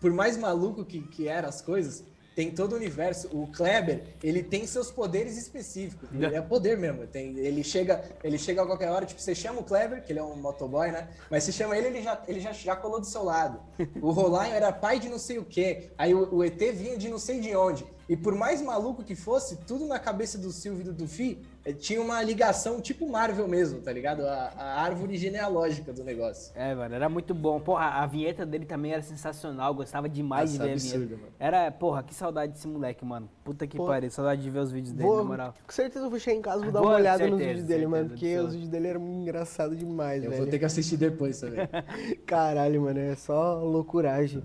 Por 0.00 0.12
mais 0.12 0.36
maluco 0.36 0.84
que, 0.84 1.00
que 1.00 1.26
eram 1.26 1.48
as 1.48 1.62
coisas, 1.62 2.04
tem 2.34 2.50
todo 2.50 2.72
o 2.72 2.76
universo. 2.76 3.28
O 3.32 3.46
Kleber, 3.46 4.02
ele 4.22 4.42
tem 4.42 4.66
seus 4.66 4.90
poderes 4.90 5.36
específicos. 5.36 6.08
Ele 6.12 6.34
é 6.34 6.40
poder 6.40 6.76
mesmo. 6.76 7.06
Tem, 7.06 7.38
ele, 7.38 7.62
chega, 7.62 8.04
ele 8.22 8.36
chega 8.36 8.62
a 8.62 8.66
qualquer 8.66 8.90
hora, 8.90 9.06
tipo, 9.06 9.20
você 9.20 9.34
chama 9.34 9.60
o 9.60 9.64
Kleber, 9.64 10.02
que 10.02 10.12
ele 10.12 10.18
é 10.18 10.22
um 10.22 10.36
motoboy, 10.36 10.90
né? 10.90 11.08
Mas 11.30 11.44
você 11.44 11.52
chama 11.52 11.76
ele, 11.76 11.86
ele 11.86 12.02
já, 12.02 12.20
ele 12.26 12.40
já, 12.40 12.52
já 12.52 12.76
colou 12.76 13.00
do 13.00 13.06
seu 13.06 13.22
lado. 13.22 13.60
O 14.02 14.10
Rolinho 14.10 14.54
era 14.54 14.72
pai 14.72 14.98
de 14.98 15.08
não 15.08 15.18
sei 15.18 15.38
o 15.38 15.44
quê. 15.44 15.90
Aí 15.96 16.12
o, 16.12 16.34
o 16.34 16.44
ET 16.44 16.58
vinha 16.74 16.96
de 16.98 17.08
não 17.08 17.18
sei 17.18 17.40
de 17.40 17.54
onde. 17.54 17.86
E 18.06 18.16
por 18.16 18.34
mais 18.34 18.60
maluco 18.60 19.02
que 19.02 19.14
fosse, 19.14 19.56
tudo 19.66 19.86
na 19.86 19.98
cabeça 19.98 20.36
do 20.36 20.50
Silvio 20.52 20.82
e 20.82 20.84
do 20.84 20.92
Dufi 20.92 21.38
eh, 21.64 21.72
tinha 21.72 22.02
uma 22.02 22.22
ligação 22.22 22.78
tipo 22.78 23.08
Marvel 23.08 23.48
mesmo, 23.48 23.80
tá 23.80 23.90
ligado? 23.90 24.26
A, 24.26 24.52
a 24.58 24.82
árvore 24.82 25.16
genealógica 25.16 25.90
do 25.90 26.04
negócio. 26.04 26.52
É, 26.54 26.74
mano, 26.74 26.94
era 26.94 27.08
muito 27.08 27.32
bom. 27.34 27.58
Porra, 27.60 27.86
a 27.86 28.06
vinheta 28.06 28.44
dele 28.44 28.66
também 28.66 28.92
era 28.92 29.00
sensacional, 29.00 29.70
eu 29.70 29.74
gostava 29.76 30.06
demais 30.06 30.50
Nossa, 30.52 30.62
de 30.64 30.68
ver 30.68 30.72
absurdo, 30.74 30.94
a 30.96 31.06
vinheta. 31.06 31.22
mano. 31.22 31.32
Era, 31.40 31.70
porra, 31.70 32.02
que 32.02 32.14
saudade 32.14 32.52
desse 32.52 32.68
moleque, 32.68 33.02
mano. 33.06 33.26
Puta 33.42 33.66
que 33.66 33.78
pariu, 33.78 34.10
saudade 34.10 34.42
de 34.42 34.50
ver 34.50 34.58
os 34.58 34.70
vídeos 34.70 34.92
dele, 34.92 35.08
na 35.08 35.14
Vou, 35.14 35.24
moral. 35.24 35.54
com 35.66 35.72
certeza 35.72 36.04
eu 36.04 36.10
vou 36.10 36.18
chegar 36.18 36.36
em 36.36 36.42
casa 36.42 36.58
e 36.60 36.64
vou 36.64 36.72
dar 36.72 36.80
Boa, 36.80 36.90
uma 36.92 36.98
olhada 36.98 37.26
nos 37.26 37.38
certeza, 37.38 37.48
vídeos 37.52 37.66
dele, 37.68 37.86
mano. 37.86 38.08
Porque 38.10 38.38
os 38.38 38.52
vídeos 38.52 38.68
dele 38.68 38.88
eram 38.88 39.00
engraçados 39.00 39.78
demais, 39.78 40.22
Eu 40.22 40.28
velho. 40.30 40.42
vou 40.42 40.50
ter 40.50 40.58
que 40.58 40.64
assistir 40.66 40.98
depois 40.98 41.40
também. 41.40 41.66
Caralho, 42.26 42.82
mano, 42.82 42.98
é 43.00 43.14
só 43.16 43.62
loucuragem. 43.64 44.42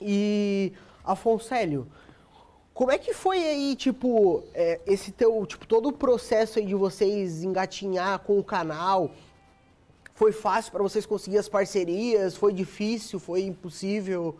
E, 0.00 0.72
Afonso 1.04 1.52
Hélio, 1.52 1.86
Como 2.78 2.92
é 2.92 2.96
que 2.98 3.12
foi 3.12 3.38
aí, 3.38 3.74
tipo, 3.74 4.44
é, 4.54 4.78
esse 4.86 5.10
teu, 5.10 5.44
tipo, 5.44 5.66
todo 5.66 5.88
o 5.88 5.92
processo 5.92 6.60
aí 6.60 6.64
de 6.64 6.76
vocês 6.76 7.42
engatinhar 7.42 8.20
com 8.20 8.38
o 8.38 8.44
canal? 8.44 9.10
Foi 10.14 10.30
fácil 10.30 10.70
para 10.70 10.80
vocês 10.84 11.04
conseguir 11.04 11.38
as 11.38 11.48
parcerias? 11.48 12.36
Foi 12.36 12.52
difícil? 12.52 13.18
Foi 13.18 13.42
impossível? 13.42 14.36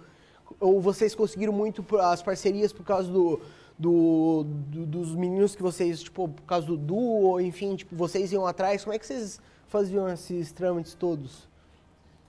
Ou 0.60 0.80
vocês 0.80 1.16
conseguiram 1.16 1.52
muito 1.52 1.84
as 1.98 2.22
parcerias 2.22 2.72
por 2.72 2.84
causa 2.84 3.10
do, 3.10 3.40
do- 3.76 4.44
do- 4.44 4.86
dos 4.86 5.16
meninos 5.16 5.56
que 5.56 5.62
vocês, 5.62 6.00
tipo, 6.00 6.28
por 6.28 6.42
causa 6.44 6.64
do 6.64 6.76
duo, 6.76 7.40
enfim, 7.40 7.74
tipo, 7.74 7.96
vocês 7.96 8.30
iam 8.30 8.46
atrás? 8.46 8.84
Como 8.84 8.94
é 8.94 9.00
que 9.00 9.06
vocês 9.08 9.40
faziam 9.66 10.08
esses 10.08 10.52
trâmites 10.52 10.94
todos? 10.94 11.48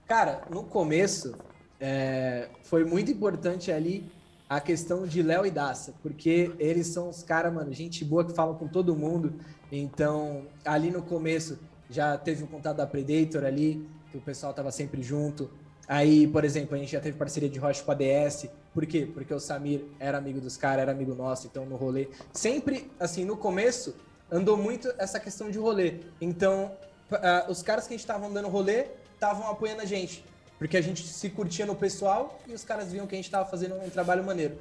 Cara, 0.08 0.42
no 0.50 0.64
começo, 0.64 1.36
é, 1.78 2.48
foi 2.64 2.84
muito 2.84 3.12
importante 3.12 3.70
ali 3.70 4.04
a 4.50 4.60
questão 4.60 5.06
de 5.06 5.22
Léo 5.22 5.46
e 5.46 5.50
Daça, 5.50 5.94
porque 6.02 6.52
eles 6.58 6.88
são 6.88 7.08
os 7.08 7.22
caras, 7.22 7.54
mano, 7.54 7.72
gente 7.72 8.04
boa 8.04 8.24
que 8.24 8.32
falam 8.32 8.56
com 8.56 8.66
todo 8.66 8.96
mundo. 8.96 9.34
Então, 9.70 10.44
ali 10.64 10.90
no 10.90 11.02
começo, 11.02 11.56
já 11.88 12.18
teve 12.18 12.42
o 12.42 12.48
contato 12.48 12.78
da 12.78 12.84
Predator 12.84 13.44
ali, 13.44 13.88
que 14.10 14.18
o 14.18 14.20
pessoal 14.20 14.52
tava 14.52 14.72
sempre 14.72 15.04
junto. 15.04 15.48
Aí, 15.86 16.26
por 16.26 16.44
exemplo, 16.44 16.74
a 16.74 16.78
gente 16.78 16.90
já 16.90 17.00
teve 17.00 17.16
parceria 17.16 17.48
de 17.48 17.60
rocha 17.60 17.84
com 17.84 17.92
a 17.92 17.94
DS. 17.94 18.48
Por 18.74 18.84
quê? 18.86 19.08
Porque 19.14 19.32
o 19.32 19.38
Samir 19.38 19.84
era 20.00 20.18
amigo 20.18 20.40
dos 20.40 20.56
caras, 20.56 20.82
era 20.82 20.90
amigo 20.90 21.14
nosso, 21.14 21.46
então 21.46 21.64
no 21.64 21.76
rolê. 21.76 22.08
Sempre, 22.32 22.90
assim, 22.98 23.24
no 23.24 23.36
começo, 23.36 23.94
andou 24.28 24.56
muito 24.56 24.92
essa 24.98 25.20
questão 25.20 25.48
de 25.48 25.58
rolê. 25.58 26.00
Então, 26.20 26.72
ah, 27.12 27.46
os 27.48 27.62
caras 27.62 27.86
que 27.86 27.94
a 27.94 27.96
gente 27.96 28.06
tava 28.06 28.28
dando 28.28 28.48
rolê 28.48 28.88
estavam 29.14 29.48
apoiando 29.48 29.82
a 29.82 29.86
gente. 29.86 30.24
Porque 30.60 30.76
a 30.76 30.82
gente 30.82 31.06
se 31.06 31.30
curtia 31.30 31.64
no 31.64 31.74
pessoal 31.74 32.38
e 32.46 32.52
os 32.52 32.62
caras 32.62 32.92
viam 32.92 33.06
que 33.06 33.14
a 33.14 33.16
gente 33.16 33.30
tava 33.30 33.48
fazendo 33.48 33.76
um 33.76 33.88
trabalho 33.88 34.22
maneiro. 34.22 34.58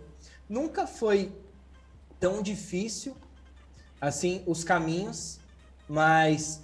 Nunca 0.47 0.88
foi 0.88 1.30
tão 2.18 2.41
difícil 2.41 3.18
assim 4.00 4.41
os 4.47 4.64
caminhos, 4.64 5.41
mas 5.89 6.62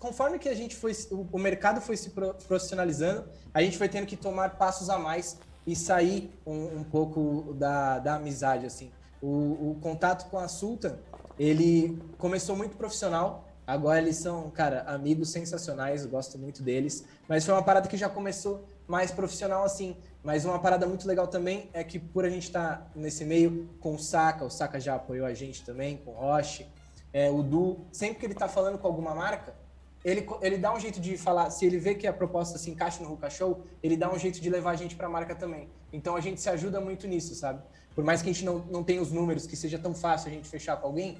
conforme 0.00 0.40
que 0.40 0.48
a 0.48 0.54
gente 0.56 0.74
foi, 0.74 0.92
o, 1.08 1.38
mercado 1.38 1.80
foi 1.80 1.96
se 1.96 2.10
pro- 2.10 2.34
profissionalizando, 2.34 3.28
a 3.54 3.62
gente 3.62 3.78
foi 3.78 3.88
tendo 3.88 4.08
que 4.08 4.16
tomar 4.16 4.56
passos 4.56 4.90
a 4.90 4.98
mais 4.98 5.38
e 5.64 5.76
sair 5.76 6.28
um, 6.44 6.78
um 6.80 6.82
pouco 6.82 7.54
da, 7.56 8.00
da 8.00 8.16
amizade, 8.16 8.66
assim. 8.66 8.90
O, 9.22 9.70
o 9.70 9.78
contato 9.80 10.28
com 10.30 10.38
a 10.38 10.48
Sultan, 10.48 10.98
ele 11.38 11.96
começou 12.18 12.56
muito 12.56 12.76
profissional, 12.76 13.47
agora 13.68 14.00
eles 14.00 14.16
são, 14.16 14.50
cara, 14.50 14.80
amigos 14.84 15.28
sensacionais, 15.28 16.06
gosto 16.06 16.38
muito 16.38 16.62
deles, 16.62 17.04
mas 17.28 17.44
foi 17.44 17.52
uma 17.52 17.62
parada 17.62 17.86
que 17.86 17.98
já 17.98 18.08
começou 18.08 18.64
mais 18.86 19.10
profissional, 19.10 19.62
assim. 19.62 19.94
Mas 20.24 20.46
uma 20.46 20.58
parada 20.58 20.86
muito 20.86 21.06
legal 21.06 21.26
também 21.26 21.68
é 21.74 21.84
que 21.84 21.98
por 21.98 22.24
a 22.24 22.30
gente 22.30 22.44
estar 22.44 22.90
nesse 22.96 23.26
meio 23.26 23.68
com 23.78 23.94
o 23.94 23.98
Saka, 23.98 24.46
o 24.46 24.50
Saka 24.50 24.80
já 24.80 24.94
apoiou 24.94 25.26
a 25.26 25.34
gente 25.34 25.62
também, 25.62 25.98
com 25.98 26.12
o 26.12 26.14
Roche, 26.14 26.66
é, 27.12 27.30
o 27.30 27.42
Du, 27.42 27.80
sempre 27.92 28.18
que 28.18 28.24
ele 28.24 28.34
tá 28.34 28.48
falando 28.48 28.78
com 28.78 28.86
alguma 28.86 29.14
marca, 29.14 29.54
ele, 30.02 30.26
ele 30.40 30.56
dá 30.56 30.72
um 30.72 30.80
jeito 30.80 30.98
de 30.98 31.18
falar, 31.18 31.50
se 31.50 31.66
ele 31.66 31.76
vê 31.76 31.94
que 31.94 32.06
a 32.06 32.12
proposta 32.12 32.56
se 32.56 32.70
encaixa 32.70 33.02
no 33.02 33.08
Ruka 33.10 33.28
Show, 33.28 33.66
ele 33.82 33.98
dá 33.98 34.10
um 34.10 34.18
jeito 34.18 34.40
de 34.40 34.48
levar 34.48 34.70
a 34.70 34.76
gente 34.76 34.96
pra 34.96 35.10
marca 35.10 35.34
também. 35.34 35.68
Então 35.92 36.16
a 36.16 36.20
gente 36.20 36.40
se 36.40 36.48
ajuda 36.48 36.80
muito 36.80 37.06
nisso, 37.06 37.34
sabe? 37.34 37.60
Por 37.94 38.02
mais 38.02 38.22
que 38.22 38.30
a 38.30 38.32
gente 38.32 38.44
não, 38.44 38.60
não 38.70 38.82
tenha 38.82 39.02
os 39.02 39.12
números, 39.12 39.46
que 39.46 39.56
seja 39.56 39.78
tão 39.78 39.94
fácil 39.94 40.30
a 40.30 40.32
gente 40.32 40.48
fechar 40.48 40.76
com 40.76 40.86
alguém, 40.86 41.18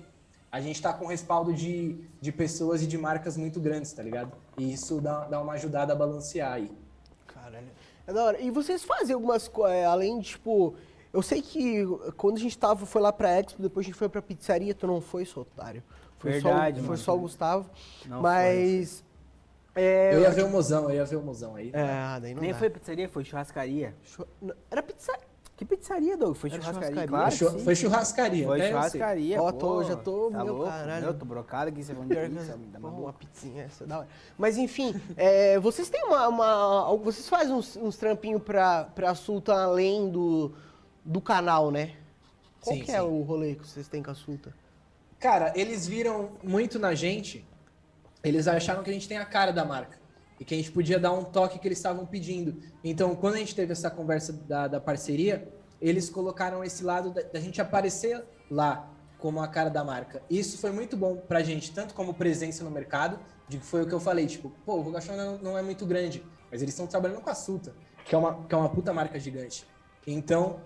a 0.50 0.60
gente 0.60 0.80
tá 0.80 0.92
com 0.92 1.06
respaldo 1.06 1.52
de, 1.52 1.98
de 2.20 2.32
pessoas 2.32 2.82
e 2.82 2.86
de 2.86 2.96
marcas 2.96 3.36
muito 3.36 3.60
grandes, 3.60 3.92
tá 3.92 4.02
ligado? 4.02 4.32
E 4.56 4.72
isso 4.72 5.00
dá, 5.00 5.26
dá 5.26 5.40
uma 5.40 5.52
ajudada 5.54 5.92
a 5.92 5.96
balancear 5.96 6.52
aí. 6.54 6.70
Caralho. 7.26 7.68
É 8.06 8.12
da 8.12 8.24
hora. 8.24 8.40
E 8.40 8.50
vocês 8.50 8.82
fazem 8.82 9.14
algumas 9.14 9.46
coisas, 9.48 9.84
além 9.84 10.18
de, 10.20 10.28
tipo... 10.30 10.74
Eu 11.12 11.22
sei 11.22 11.40
que 11.40 11.84
quando 12.16 12.36
a 12.36 12.40
gente 12.40 12.56
tava, 12.58 12.84
foi 12.84 13.00
lá 13.00 13.12
pra 13.12 13.38
Expo, 13.38 13.62
depois 13.62 13.84
a 13.84 13.88
gente 13.88 13.98
foi 13.98 14.08
pra 14.08 14.20
pizzaria, 14.20 14.74
tu 14.74 14.86
não 14.86 15.00
foi, 15.00 15.24
seu 15.24 15.42
otário. 15.42 15.82
Foi 16.18 16.32
Verdade, 16.32 16.80
só, 16.80 16.86
Foi 16.86 16.96
só 16.96 17.14
o 17.14 17.18
Gustavo. 17.20 17.70
Não 18.06 18.20
mas... 18.20 19.04
É, 19.74 20.14
Eu 20.14 20.20
ia 20.20 20.30
ver 20.30 20.44
o 20.44 20.48
mozão, 20.48 20.84
eu 20.90 20.96
ia 20.96 21.04
ver 21.04 21.16
o 21.16 21.22
mozão 21.22 21.54
aí. 21.54 21.70
É, 21.72 22.20
daí 22.20 22.34
não 22.34 22.42
Nem 22.42 22.52
dá. 22.52 22.58
foi 22.58 22.68
pizzaria, 22.68 23.08
foi 23.08 23.24
churrascaria. 23.24 23.94
Era 24.70 24.82
pizzaria. 24.82 25.27
Que 25.58 25.64
pizzaria, 25.64 26.16
Doug? 26.16 26.36
Foi 26.36 26.48
churrascaria, 26.50 26.80
churrascaria? 27.04 27.08
claro. 27.08 27.60
Foi 27.64 27.74
churrascaria. 27.74 28.46
Foi 28.46 28.62
churrascaria. 28.68 29.42
Ó, 29.42 29.50
tô- 29.50 29.82
já 29.82 29.96
tô- 29.96 30.30
Tá 30.30 30.44
meu 30.44 30.54
louco? 30.54 30.70
caralho. 30.70 31.06
Eu 31.06 31.14
tô 31.14 31.24
brocado 31.24 31.68
aqui, 31.70 31.82
você 31.82 31.92
pizza. 31.92 32.56
me 32.56 32.66
dá 32.68 32.78
uma 32.78 32.90
Pô, 32.92 32.96
uma 33.02 33.12
pizzinha, 33.12 33.64
essa 33.64 33.82
é 33.82 33.86
da 33.88 33.98
hora. 33.98 34.08
Mas 34.38 34.56
enfim, 34.56 34.94
é, 35.16 35.58
vocês 35.58 35.90
têm 35.90 36.04
uma, 36.04 36.28
uma- 36.28 36.96
Vocês 36.98 37.28
fazem 37.28 37.52
uns, 37.52 37.74
uns 37.76 37.96
trampinhos 37.96 38.40
pra, 38.40 38.84
pra 38.84 39.16
Sulta 39.16 39.52
além 39.52 40.08
do, 40.08 40.52
do 41.04 41.20
canal, 41.20 41.72
né? 41.72 41.96
Qual 42.62 42.76
Sim, 42.76 42.82
que 42.84 42.92
é 42.92 43.00
sim. 43.00 43.06
o 43.06 43.22
rolê 43.22 43.56
que 43.56 43.66
vocês 43.66 43.88
têm 43.88 44.00
com 44.00 44.12
a 44.12 44.14
Sulta? 44.14 44.54
Cara, 45.18 45.52
eles 45.56 45.88
viram 45.88 46.30
muito 46.40 46.78
na 46.78 46.94
gente, 46.94 47.44
eles 48.22 48.46
acharam 48.46 48.84
que 48.84 48.90
a 48.90 48.92
gente 48.92 49.08
tem 49.08 49.18
a 49.18 49.24
cara 49.24 49.50
da 49.52 49.64
marca. 49.64 49.97
E 50.38 50.44
que 50.44 50.54
a 50.54 50.56
gente 50.56 50.70
podia 50.70 50.98
dar 50.98 51.12
um 51.12 51.24
toque 51.24 51.58
que 51.58 51.66
eles 51.66 51.78
estavam 51.78 52.06
pedindo. 52.06 52.60
Então, 52.84 53.14
quando 53.16 53.34
a 53.34 53.38
gente 53.38 53.54
teve 53.54 53.72
essa 53.72 53.90
conversa 53.90 54.32
da, 54.32 54.68
da 54.68 54.80
parceria, 54.80 55.48
eles 55.80 56.08
colocaram 56.08 56.62
esse 56.62 56.84
lado 56.84 57.10
da, 57.10 57.22
da 57.22 57.40
gente 57.40 57.60
aparecer 57.60 58.24
lá 58.50 58.88
como 59.18 59.40
a 59.40 59.48
cara 59.48 59.68
da 59.68 59.84
marca. 59.84 60.22
Isso 60.30 60.58
foi 60.58 60.70
muito 60.70 60.96
bom 60.96 61.16
pra 61.16 61.42
gente, 61.42 61.72
tanto 61.72 61.92
como 61.92 62.14
presença 62.14 62.62
no 62.62 62.70
mercado, 62.70 63.18
de 63.48 63.58
que 63.58 63.64
foi 63.64 63.82
o 63.82 63.86
que 63.86 63.92
eu 63.92 64.00
falei, 64.00 64.26
tipo, 64.26 64.52
pô, 64.64 64.76
o 64.76 64.80
Rogachão 64.80 65.16
não, 65.16 65.38
não 65.38 65.58
é 65.58 65.62
muito 65.62 65.84
grande, 65.84 66.22
mas 66.50 66.62
eles 66.62 66.74
estão 66.74 66.86
trabalhando 66.86 67.20
com 67.20 67.30
a 67.30 67.34
Sulta, 67.34 67.74
que 68.04 68.14
é 68.14 68.18
uma, 68.18 68.44
que 68.44 68.54
é 68.54 68.58
uma 68.58 68.68
puta 68.68 68.92
marca 68.92 69.18
gigante. 69.18 69.66
Então, 70.06 70.60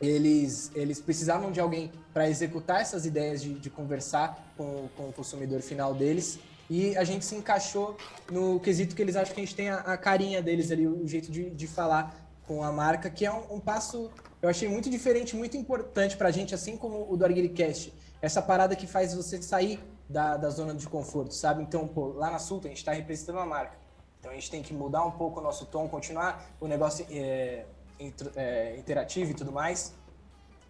eles, 0.00 0.70
eles 0.74 1.00
precisavam 1.00 1.52
de 1.52 1.60
alguém 1.60 1.92
para 2.12 2.28
executar 2.28 2.80
essas 2.80 3.06
ideias 3.06 3.42
de, 3.42 3.54
de 3.54 3.70
conversar 3.70 4.52
com, 4.56 4.88
com 4.96 5.08
o 5.08 5.12
consumidor 5.12 5.60
final 5.60 5.94
deles. 5.94 6.38
E 6.68 6.96
a 6.96 7.04
gente 7.04 7.24
se 7.24 7.34
encaixou 7.34 7.96
no 8.30 8.58
quesito 8.60 8.94
que 8.94 9.02
eles 9.02 9.16
acham 9.16 9.34
que 9.34 9.40
a 9.40 9.44
gente 9.44 9.54
tem 9.54 9.68
a, 9.70 9.76
a 9.80 9.96
carinha 9.96 10.42
deles 10.42 10.70
ali, 10.70 10.86
o 10.86 11.06
jeito 11.06 11.30
de, 11.30 11.50
de 11.50 11.66
falar 11.66 12.14
com 12.46 12.62
a 12.62 12.72
marca, 12.72 13.08
que 13.10 13.24
é 13.26 13.32
um, 13.32 13.54
um 13.56 13.60
passo, 13.60 14.10
eu 14.40 14.48
achei 14.48 14.68
muito 14.68 14.88
diferente, 14.90 15.36
muito 15.36 15.56
importante 15.56 16.16
pra 16.16 16.30
gente, 16.30 16.54
assim 16.54 16.76
como 16.76 17.10
o 17.10 17.16
do 17.16 17.24
Arguiricast. 17.24 17.92
Essa 18.20 18.40
parada 18.40 18.74
que 18.74 18.86
faz 18.86 19.14
você 19.14 19.40
sair 19.42 19.78
da, 20.08 20.36
da 20.36 20.50
zona 20.50 20.74
de 20.74 20.86
conforto, 20.88 21.34
sabe? 21.34 21.62
Então, 21.62 21.86
pô, 21.86 22.08
lá 22.08 22.30
na 22.30 22.38
Sulta 22.38 22.66
a 22.66 22.70
gente 22.70 22.78
está 22.78 22.92
representando 22.92 23.36
uma 23.36 23.46
marca. 23.46 23.76
Então 24.20 24.30
a 24.30 24.34
gente 24.34 24.50
tem 24.50 24.62
que 24.62 24.72
mudar 24.72 25.04
um 25.04 25.10
pouco 25.10 25.40
o 25.40 25.42
nosso 25.42 25.66
tom, 25.66 25.86
continuar 25.88 26.50
o 26.58 26.66
negócio 26.66 27.06
é, 27.10 27.64
intro- 28.00 28.32
é, 28.36 28.76
interativo 28.78 29.30
e 29.30 29.34
tudo 29.34 29.52
mais, 29.52 29.94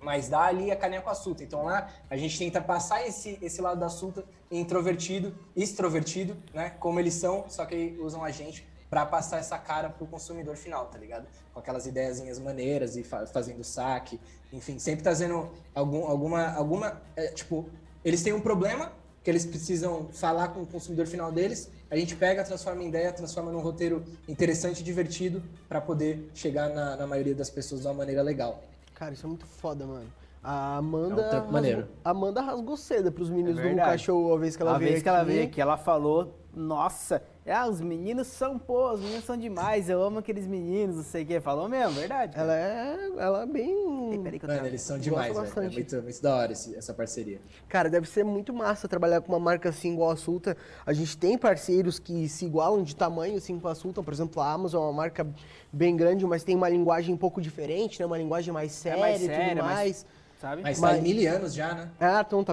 mas 0.05 0.29
dá 0.29 0.43
ali 0.43 0.71
a 0.71 0.77
carinha 0.77 1.01
com 1.01 1.11
a 1.11 1.15
Sulta. 1.15 1.43
Então 1.43 1.65
lá 1.65 1.89
a 2.11 2.17
gente 2.17 2.39
tenta 2.39 2.61
passar 2.61 3.07
esse, 3.07 3.39
esse 3.43 3.61
lado 3.61 3.81
da 3.81 3.89
Sulta 3.89 4.25
introvertido, 4.51 5.35
extrovertido, 5.57 6.37
né? 6.53 6.71
Como 6.79 7.01
eles 7.01 7.15
são, 7.15 7.47
só 7.49 7.65
que 7.65 7.99
usam 8.01 8.23
a 8.23 8.31
gente 8.31 8.67
para 8.91 9.05
passar 9.05 9.39
essa 9.39 9.59
cara 9.59 9.89
pro 9.89 10.07
consumidor 10.07 10.57
final, 10.57 10.87
tá 10.87 10.99
ligado? 10.99 11.27
Com 11.53 11.59
aquelas 11.59 11.87
ideiazinhas 11.87 12.39
maneiras 12.39 12.97
e 12.97 13.03
fa- 13.03 13.27
fazendo 13.27 13.65
saque, 13.65 14.21
enfim, 14.53 14.79
sempre 14.79 15.03
trazendo 15.03 15.51
algum, 15.75 16.07
alguma, 16.07 16.53
alguma, 16.53 17.03
é, 17.17 17.29
tipo, 17.29 17.69
eles 18.05 18.23
têm 18.23 18.33
um 18.33 18.41
problema 18.41 18.93
que 19.25 19.31
eles 19.31 19.47
precisam 19.47 20.09
falar 20.13 20.49
com 20.49 20.61
o 20.61 20.67
consumidor 20.67 21.07
final 21.07 21.33
deles, 21.33 21.71
a 21.91 21.97
gente 21.97 22.15
pega, 22.15 22.45
transforma 22.45 22.83
em 22.83 22.89
ideia, 22.89 23.11
transforma 23.11 23.51
num 23.51 23.61
roteiro 23.61 24.05
interessante 24.29 24.81
e 24.81 24.85
divertido 24.85 25.43
para 25.69 25.81
poder 25.81 26.31
chegar 26.35 26.69
na, 26.69 26.95
na 26.95 27.07
maioria 27.07 27.35
das 27.35 27.49
pessoas 27.49 27.81
de 27.81 27.87
uma 27.87 27.95
maneira 27.95 28.21
legal. 28.23 28.63
Cara, 28.95 29.13
isso 29.15 29.27
é 29.27 29.29
muito 29.29 29.47
foda, 29.47 29.87
mano. 29.87 30.07
A 30.43 30.77
Amanda. 30.77 31.23
É 31.23 31.41
um 31.41 31.51
maneiro. 31.51 31.79
rasgou- 31.81 31.97
a 32.05 32.11
Amanda 32.11 32.41
rasgou 32.43 32.77
seda 32.77 33.11
pros 33.11 33.31
meninos 33.31 33.59
É 33.59 33.63
do. 33.63 33.91
Cachorro 33.93 34.35
a 34.35 34.39
vez 34.39 34.57
que 34.57 34.63
ela 34.63 34.75
a 34.75 34.79
veio 34.79 34.91
vez 34.91 35.03
que 35.03 35.09
aqui. 35.09 35.17
ela 35.17 35.25
veio 35.25 35.45
aqui, 35.45 35.61
ela 35.61 35.77
falou, 35.77 36.39
nossa, 36.55 37.23
ah, 37.47 37.69
os 37.69 37.81
meninos 37.81 38.27
são, 38.29 38.59
pô, 38.59 38.93
os 38.93 39.01
meninos 39.01 39.25
são 39.25 39.37
demais, 39.37 39.91
eu 39.91 40.03
amo 40.03 40.19
aqueles 40.21 40.47
meninos, 40.47 40.97
não 40.97 41.03
sei 41.05 41.25
o 41.25 41.27
que. 41.27 41.41
Falou 41.41 41.69
mesmo, 41.69 41.93
verdade. 41.93 42.33
Ela 42.39 42.57
é, 42.57 43.09
ela 43.19 43.43
é 43.43 43.47
bem. 43.47 44.21
Peraí 44.23 44.39
que 44.39 44.45
eu 44.45 44.49
Mano, 44.49 44.59
tava- 44.61 44.69
eles 44.69 44.81
são 44.83 44.99
demais, 44.99 45.37
velho. 45.37 45.67
É 45.67 45.71
muito, 45.71 46.03
muito 46.03 46.23
da 46.23 46.35
hora 46.37 46.53
esse- 46.53 46.75
essa 46.75 46.95
parceria. 46.95 47.41
Cara, 47.69 47.91
deve 47.91 48.09
ser 48.09 48.25
muito 48.25 48.53
massa 48.55 48.89
trabalhar 48.89 49.21
com 49.21 49.31
uma 49.33 49.39
marca 49.39 49.69
assim 49.69 49.93
igual 49.93 50.11
a 50.11 50.17
Sulta. 50.17 50.57
A 50.87 50.93
gente 50.93 51.19
tem 51.19 51.37
parceiros 51.37 51.99
que 51.99 52.29
se 52.29 52.47
igualam 52.47 52.83
de 52.83 52.97
tamanho 52.97 53.37
assim 53.37 53.59
com 53.61 53.69
a 53.69 53.75
Sulta. 53.75 54.03
Por 54.03 54.13
exemplo, 54.15 54.41
a 54.41 54.51
Amazon 54.53 54.83
é 54.83 54.87
uma 54.87 54.93
marca 54.93 55.27
bem 55.73 55.95
grande, 55.97 56.25
mas 56.27 56.43
tem 56.45 56.55
uma 56.57 56.69
linguagem 56.69 57.15
um 57.15 57.19
pouco 57.19 57.41
diferente, 57.41 58.01
né? 58.01 58.07
Uma 58.07 58.17
linguagem 58.19 58.53
mais 58.55 58.73
séria, 58.73 58.97
É 58.99 59.01
mais 59.01 59.21
e 59.23 59.27
séria, 59.27 59.49
tudo 59.51 59.65
mais- 59.65 59.75
mais. 59.75 60.07
Sabe? 60.45 60.61
Mas, 60.61 60.79
Mas- 60.79 60.91
tá 60.91 60.99
em 60.99 61.15
mil 61.15 61.33
anos 61.35 61.55
já, 61.55 61.73
né? 61.73 61.91
Ah, 61.99 62.23
então 62.27 62.45
tá. 62.45 62.53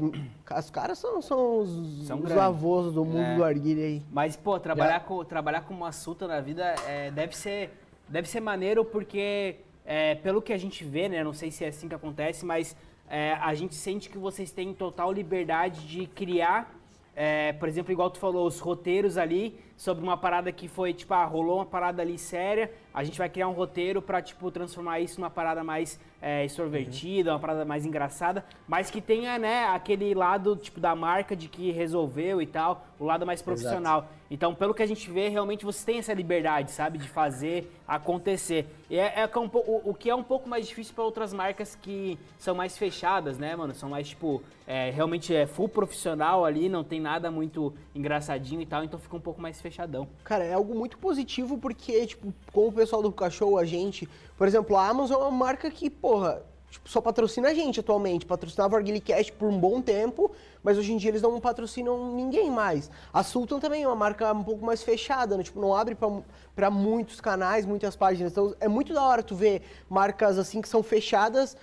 Os 0.58 0.70
caras 0.70 0.98
são, 0.98 1.22
são 1.22 1.60
os, 1.60 2.08
São 2.08 2.20
os 2.22 2.32
avós 2.32 2.94
do 2.94 3.04
mundo 3.04 3.20
É. 3.20 3.36
do 3.36 3.44
arguilha 3.44 3.84
aí. 3.84 4.02
Mas, 4.10 4.38
pô, 4.38 4.58
trabalhar, 4.58 5.02
com, 5.02 5.26
trabalhar 5.26 5.60
com 5.64 5.74
uma 5.74 5.92
suta 5.92 6.26
na 6.26 6.40
vida 6.40 6.64
é, 6.88 7.12
deve, 7.12 7.36
ser, 7.36 7.70
deve 8.08 8.30
ser 8.30 8.40
maneiro 8.40 8.86
porque, 8.86 9.58
é, 9.86 10.16
pelo 10.16 10.42
que 10.42 10.54
a 10.54 10.58
gente 10.58 10.86
vê, 10.86 11.10
né? 11.10 11.22
Não 11.22 11.34
sei 11.34 11.52
se 11.52 11.66
é 11.66 11.68
assim 11.68 11.90
que 11.90 11.94
acontece, 11.94 12.46
mas 12.46 12.78
é, 13.10 13.34
a 13.34 13.54
gente 13.54 13.76
sente 13.76 14.10
que 14.10 14.18
vocês 14.18 14.52
têm 14.54 14.74
total 14.74 15.12
liberdade 15.12 15.86
de 15.86 16.06
criar, 16.08 16.74
é, 17.14 17.52
por 17.52 17.68
exemplo, 17.68 17.92
igual 17.92 18.10
tu 18.10 18.20
falou, 18.20 18.48
os 18.48 18.58
roteiros 18.60 19.18
ali, 19.18 19.60
sobre 19.76 20.02
uma 20.02 20.16
parada 20.16 20.50
que 20.50 20.70
foi, 20.70 20.94
tipo, 20.94 21.14
ah, 21.14 21.26
rolou 21.26 21.58
uma 21.58 21.66
parada 21.66 22.02
ali 22.02 22.18
séria, 22.18 22.72
a 22.94 23.04
gente 23.04 23.18
vai 23.18 23.28
criar 23.28 23.50
um 23.50 23.54
roteiro 23.54 24.02
pra, 24.02 24.22
tipo, 24.22 24.50
transformar 24.50 25.02
isso 25.02 25.20
numa 25.20 25.30
parada 25.30 25.62
mais 25.62 26.00
é, 26.22 26.46
extrovertida, 26.46 27.32
uma 27.32 27.40
parada 27.40 27.66
mais 27.66 27.86
engraçada, 27.86 28.46
mas 28.68 28.92
que 28.92 29.02
tenha, 29.02 29.40
né, 29.40 29.66
aquele 29.66 30.14
lado, 30.14 30.56
tipo, 30.56 30.80
da 30.80 30.96
marca 30.96 31.36
de 31.36 31.48
que 31.48 31.72
resolveu 31.72 32.42
e 32.42 32.46
tal, 32.46 32.86
o 33.00 33.06
lado 33.06 33.26
mais 33.26 33.42
profissional. 33.42 34.08
Então, 34.30 34.56
pelo 34.56 34.74
que 34.74 34.82
a 34.82 34.86
gente 34.86 35.12
vê, 35.12 35.28
realmente 35.28 35.66
você 35.66 35.86
tem 35.86 36.00
essa 36.00 36.14
liberdade, 36.14 36.72
sabe, 36.72 36.98
de 36.98 37.10
fazer 37.10 37.70
acontecer. 37.86 38.66
E 38.90 38.98
é, 38.98 39.14
é 39.18 39.30
é 39.32 39.40
um 39.40 39.50
o, 39.54 39.90
o 39.90 39.94
que 39.94 40.10
é 40.10 40.16
um 40.16 40.24
pouco 40.24 40.48
mais 40.48 40.68
difícil 40.68 40.94
para 40.94 41.04
outras 41.04 41.34
marcas 41.34 41.76
que 41.76 42.18
são 42.38 42.56
mais 42.56 42.78
fechadas, 42.78 43.38
né, 43.38 43.56
mano? 43.56 43.74
São 43.74 43.90
mais, 43.90 44.08
tipo, 44.08 44.42
é, 44.66 44.90
realmente 44.90 45.36
é 45.36 45.46
full 45.46 45.68
profissional 45.68 46.46
ali, 46.46 46.70
não 46.70 46.84
tem 46.84 47.02
nada 47.02 47.30
muito 47.30 47.74
engraçadinho 47.94 48.62
e 48.62 48.66
tal, 48.66 48.86
então 48.86 48.98
fica 48.98 49.18
um 49.18 49.20
pouco 49.20 49.42
mais 49.42 49.60
fechadão. 49.60 50.08
Cara, 50.24 50.46
é 50.46 50.54
algo 50.54 50.74
muito 50.74 50.98
positivo 50.98 51.58
porque, 51.58 52.08
tipo, 52.08 52.34
como 52.54 52.68
o 52.68 52.72
pessoal 52.72 53.02
do 53.02 53.12
Cachorro, 53.12 53.58
a 53.58 53.66
gente, 53.66 54.08
por 54.42 54.48
exemplo, 54.48 54.76
a 54.76 54.88
Amazon 54.88 55.22
é 55.22 55.26
uma 55.26 55.30
marca 55.30 55.70
que, 55.70 55.88
porra, 55.88 56.42
tipo, 56.68 56.90
só 56.90 57.00
patrocina 57.00 57.50
a 57.50 57.54
gente 57.54 57.80
atualmente. 57.80 58.26
Patrocinava 58.26 58.74
o 58.74 58.78
Arguilicast 58.78 59.32
por 59.34 59.48
um 59.48 59.56
bom 59.56 59.80
tempo, 59.84 60.32
mas 60.64 60.80
hoje 60.80 60.92
em 60.92 60.98
dia 60.98 61.12
eles 61.12 61.22
não 61.22 61.40
patrocinam 61.40 62.16
ninguém 62.16 62.50
mais. 62.50 62.90
A 63.14 63.22
Sultan 63.22 63.60
também 63.60 63.84
é 63.84 63.88
uma 63.88 63.96
marca 63.96 64.34
um 64.34 64.44
pouco 64.44 64.66
mais 64.66 64.82
fechada, 64.82 65.38
né? 65.38 65.44
Tipo, 65.44 65.62
não 65.62 65.76
abre 65.76 65.94
pra, 65.94 66.10
pra 66.56 66.72
muitos 66.72 67.22
canais, 67.22 67.68
muitas 67.68 67.96
páginas. 67.96 68.32
Então 68.32 68.56
é 68.60 68.68
muito 68.68 68.96
da 68.96 69.04
hora 69.04 69.22
tu 69.22 69.36
ver 69.36 69.62
marcas 69.88 70.40
assim 70.40 70.60
que 70.60 70.68
são 70.68 70.82
fechadas 70.82 71.56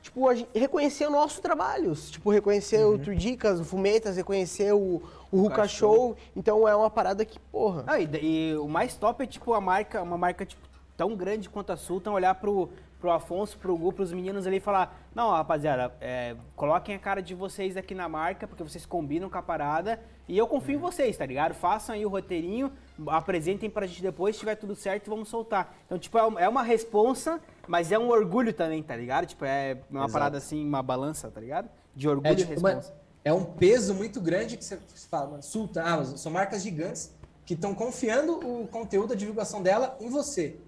tipo, 0.00 0.24
reconhecer 0.54 1.08
o 1.08 1.10
nosso 1.10 1.42
trabalho. 1.42 1.92
Tipo, 1.96 2.30
reconhecer 2.30 2.84
o 2.84 2.96
Turdicas, 2.96 3.58
o 3.58 3.64
Fumetas, 3.64 4.16
reconhecer 4.16 4.72
o, 4.72 5.02
o 5.32 5.36
Ruka 5.36 5.66
Show. 5.66 6.16
Então 6.36 6.68
é 6.68 6.76
uma 6.76 6.90
parada 6.90 7.24
que, 7.24 7.40
porra. 7.40 7.82
Ah, 7.88 7.98
e, 7.98 8.08
e 8.22 8.56
o 8.56 8.68
mais 8.68 8.94
top 8.94 9.24
é, 9.24 9.26
tipo, 9.26 9.52
a 9.52 9.60
marca, 9.60 10.00
uma 10.00 10.16
marca, 10.16 10.46
tipo, 10.46 10.69
tão 11.00 11.16
grande 11.16 11.48
quanto 11.48 11.72
a 11.72 11.78
Sultan, 11.78 12.10
olhar 12.12 12.34
pro, 12.34 12.68
pro 13.00 13.10
Afonso, 13.10 13.56
pro 13.56 13.74
Gu, 13.74 13.90
pros 13.90 14.12
meninos 14.12 14.46
ali 14.46 14.58
e 14.58 14.60
falar, 14.60 15.00
não, 15.14 15.30
rapaziada, 15.30 15.90
é, 15.98 16.36
coloquem 16.54 16.94
a 16.94 16.98
cara 16.98 17.22
de 17.22 17.34
vocês 17.34 17.74
aqui 17.74 17.94
na 17.94 18.06
marca, 18.06 18.46
porque 18.46 18.62
vocês 18.62 18.84
combinam 18.84 19.30
com 19.30 19.38
a 19.38 19.42
parada, 19.42 19.98
e 20.28 20.36
eu 20.36 20.46
confio 20.46 20.74
em 20.74 20.78
vocês, 20.78 21.16
tá 21.16 21.24
ligado? 21.24 21.54
Façam 21.54 21.94
aí 21.94 22.04
o 22.04 22.10
roteirinho, 22.10 22.70
apresentem 23.06 23.70
pra 23.70 23.86
gente 23.86 24.02
depois, 24.02 24.36
se 24.36 24.40
tiver 24.40 24.56
tudo 24.56 24.74
certo, 24.74 25.08
vamos 25.08 25.30
soltar. 25.30 25.74
Então, 25.86 25.98
tipo, 25.98 26.18
é 26.18 26.44
é 26.44 26.48
uma 26.50 26.62
responsa, 26.62 27.40
mas 27.66 27.90
é 27.90 27.98
um 27.98 28.10
orgulho 28.10 28.52
também, 28.52 28.82
tá 28.82 28.94
ligado? 28.94 29.24
Tipo, 29.24 29.46
é 29.46 29.78
uma 29.90 30.00
Exato. 30.00 30.12
parada 30.12 30.36
assim, 30.36 30.62
uma 30.62 30.82
balança, 30.82 31.30
tá 31.30 31.40
ligado? 31.40 31.70
De 31.96 32.06
orgulho 32.10 32.28
É, 32.28 32.32
e 32.34 32.36
tipo, 32.36 32.60
uma- 32.60 32.74
responsa. 32.74 32.92
é 33.24 33.32
um 33.32 33.42
peso 33.46 33.94
muito 33.94 34.20
grande 34.20 34.58
que 34.58 34.64
você 34.66 34.76
fala, 35.10 35.30
mano, 35.30 35.42
Sultan, 35.42 35.82
Amazon, 35.82 36.16
são 36.18 36.30
marcas 36.30 36.62
gigantes 36.62 37.10
que 37.46 37.54
estão 37.54 37.74
confiando 37.74 38.34
o 38.34 38.68
conteúdo, 38.68 39.14
a 39.14 39.16
divulgação 39.16 39.62
dela 39.62 39.96
em 39.98 40.10
você. 40.10 40.60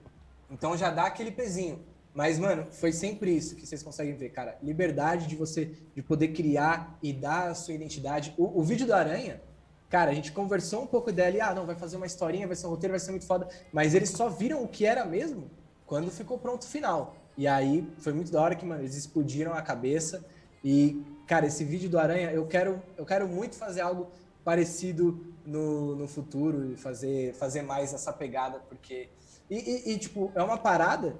Então 0.52 0.76
já 0.76 0.90
dá 0.90 1.04
aquele 1.04 1.32
pezinho. 1.32 1.80
Mas, 2.14 2.38
mano, 2.38 2.66
foi 2.70 2.92
sempre 2.92 3.34
isso 3.34 3.56
que 3.56 3.66
vocês 3.66 3.82
conseguem 3.82 4.14
ver, 4.14 4.28
cara. 4.30 4.58
Liberdade 4.62 5.26
de 5.26 5.34
você, 5.34 5.72
de 5.94 6.02
poder 6.02 6.28
criar 6.28 6.98
e 7.02 7.10
dar 7.12 7.50
a 7.50 7.54
sua 7.54 7.72
identidade. 7.72 8.34
O, 8.36 8.60
o 8.60 8.62
vídeo 8.62 8.86
do 8.86 8.92
Aranha, 8.92 9.40
cara, 9.88 10.10
a 10.10 10.14
gente 10.14 10.30
conversou 10.30 10.82
um 10.82 10.86
pouco 10.86 11.10
dele, 11.10 11.40
ah, 11.40 11.54
não, 11.54 11.64
vai 11.64 11.74
fazer 11.74 11.96
uma 11.96 12.04
historinha, 12.04 12.46
vai 12.46 12.54
ser 12.54 12.66
um 12.66 12.70
roteiro, 12.70 12.92
vai 12.92 13.00
ser 13.00 13.12
muito 13.12 13.26
foda. 13.26 13.48
Mas 13.72 13.94
eles 13.94 14.10
só 14.10 14.28
viram 14.28 14.62
o 14.62 14.68
que 14.68 14.84
era 14.84 15.06
mesmo 15.06 15.50
quando 15.86 16.10
ficou 16.10 16.38
pronto 16.38 16.62
o 16.62 16.66
final. 16.66 17.16
E 17.36 17.48
aí 17.48 17.88
foi 17.98 18.12
muito 18.12 18.30
da 18.30 18.42
hora 18.42 18.54
que, 18.54 18.64
mano, 18.66 18.82
eles 18.82 18.94
explodiram 18.94 19.54
a 19.54 19.62
cabeça. 19.62 20.22
E, 20.62 21.02
cara, 21.26 21.46
esse 21.46 21.64
vídeo 21.64 21.88
do 21.88 21.98
Aranha, 21.98 22.30
eu 22.30 22.46
quero, 22.46 22.82
eu 22.98 23.06
quero 23.06 23.26
muito 23.26 23.56
fazer 23.56 23.80
algo 23.80 24.10
parecido 24.44 25.34
no, 25.46 25.96
no 25.96 26.06
futuro 26.06 26.72
e 26.72 26.76
fazer, 26.76 27.32
fazer 27.34 27.62
mais 27.62 27.94
essa 27.94 28.12
pegada, 28.12 28.60
porque. 28.68 29.08
E, 29.52 29.58
e- 29.90 29.92
e, 29.92 29.98
tipo, 29.98 30.32
é 30.34 30.42
uma 30.42 30.56
parada 30.56 31.14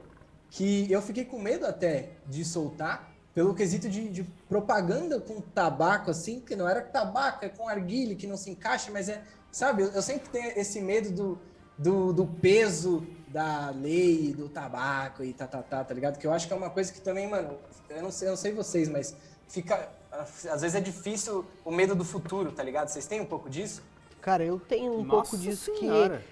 que 0.51 0.91
eu 0.91 1.03
fiquei 1.03 1.22
com 1.24 1.39
medo 1.39 1.66
até 1.66 2.11
de 2.26 2.45
soltar, 2.47 3.12
pelo 3.35 3.55
quesito 3.55 3.89
de, 3.91 4.09
de 4.09 4.24
propaganda 4.49 5.20
com 5.20 5.39
tabaco, 5.41 6.11
assim, 6.11 6.41
que 6.41 6.57
não 6.57 6.66
era 6.66 6.80
tabaco, 6.80 7.45
é 7.45 7.51
com 7.51 7.68
arguilha, 7.68 8.14
que 8.16 8.26
não 8.26 8.37
se 8.39 8.51
encaixa, 8.51 8.91
mas 8.91 9.09
é. 9.11 9.22
Sabe, 9.51 9.83
eu, 9.83 9.89
eu 9.93 10.01
sempre 10.01 10.30
tenho 10.30 10.51
esse 10.59 10.80
medo 10.80 11.11
do, 11.11 11.39
do, 11.76 12.12
do 12.14 12.26
peso 12.26 13.07
da 13.28 13.68
lei, 13.70 14.33
do 14.35 14.49
tabaco 14.49 15.22
e 15.22 15.35
tá, 15.35 15.47
tá, 15.47 15.62
tá, 15.62 15.85
tá 15.85 15.93
ligado? 15.95 16.18
Que 16.18 16.26
eu 16.26 16.33
acho 16.33 16.47
que 16.47 16.55
é 16.55 16.57
uma 16.57 16.70
coisa 16.70 16.91
que 16.91 17.03
também, 17.03 17.28
mano, 17.28 17.59
eu 17.91 18.03
não 18.03 18.11
sei, 18.11 18.28
eu 18.28 18.33
não 18.33 18.39
sei 18.39 18.53
vocês, 18.53 18.89
mas 18.89 19.14
fica. 19.47 19.91
Às 20.51 20.61
vezes 20.62 20.74
é 20.74 20.80
difícil 20.80 21.45
o 21.64 21.70
medo 21.70 21.95
do 21.95 22.05
futuro, 22.05 22.51
tá 22.53 22.62
ligado? 22.62 22.89
Vocês 22.89 23.07
têm 23.07 23.20
um 23.20 23.26
pouco 23.26 23.49
disso? 23.51 23.83
Cara, 24.22 24.43
eu 24.45 24.59
tenho 24.59 24.93
um 24.93 25.05
Nossa 25.05 25.30
pouco 25.30 25.37
disso 25.39 25.74
senhora. 25.78 26.18
que. 26.18 26.32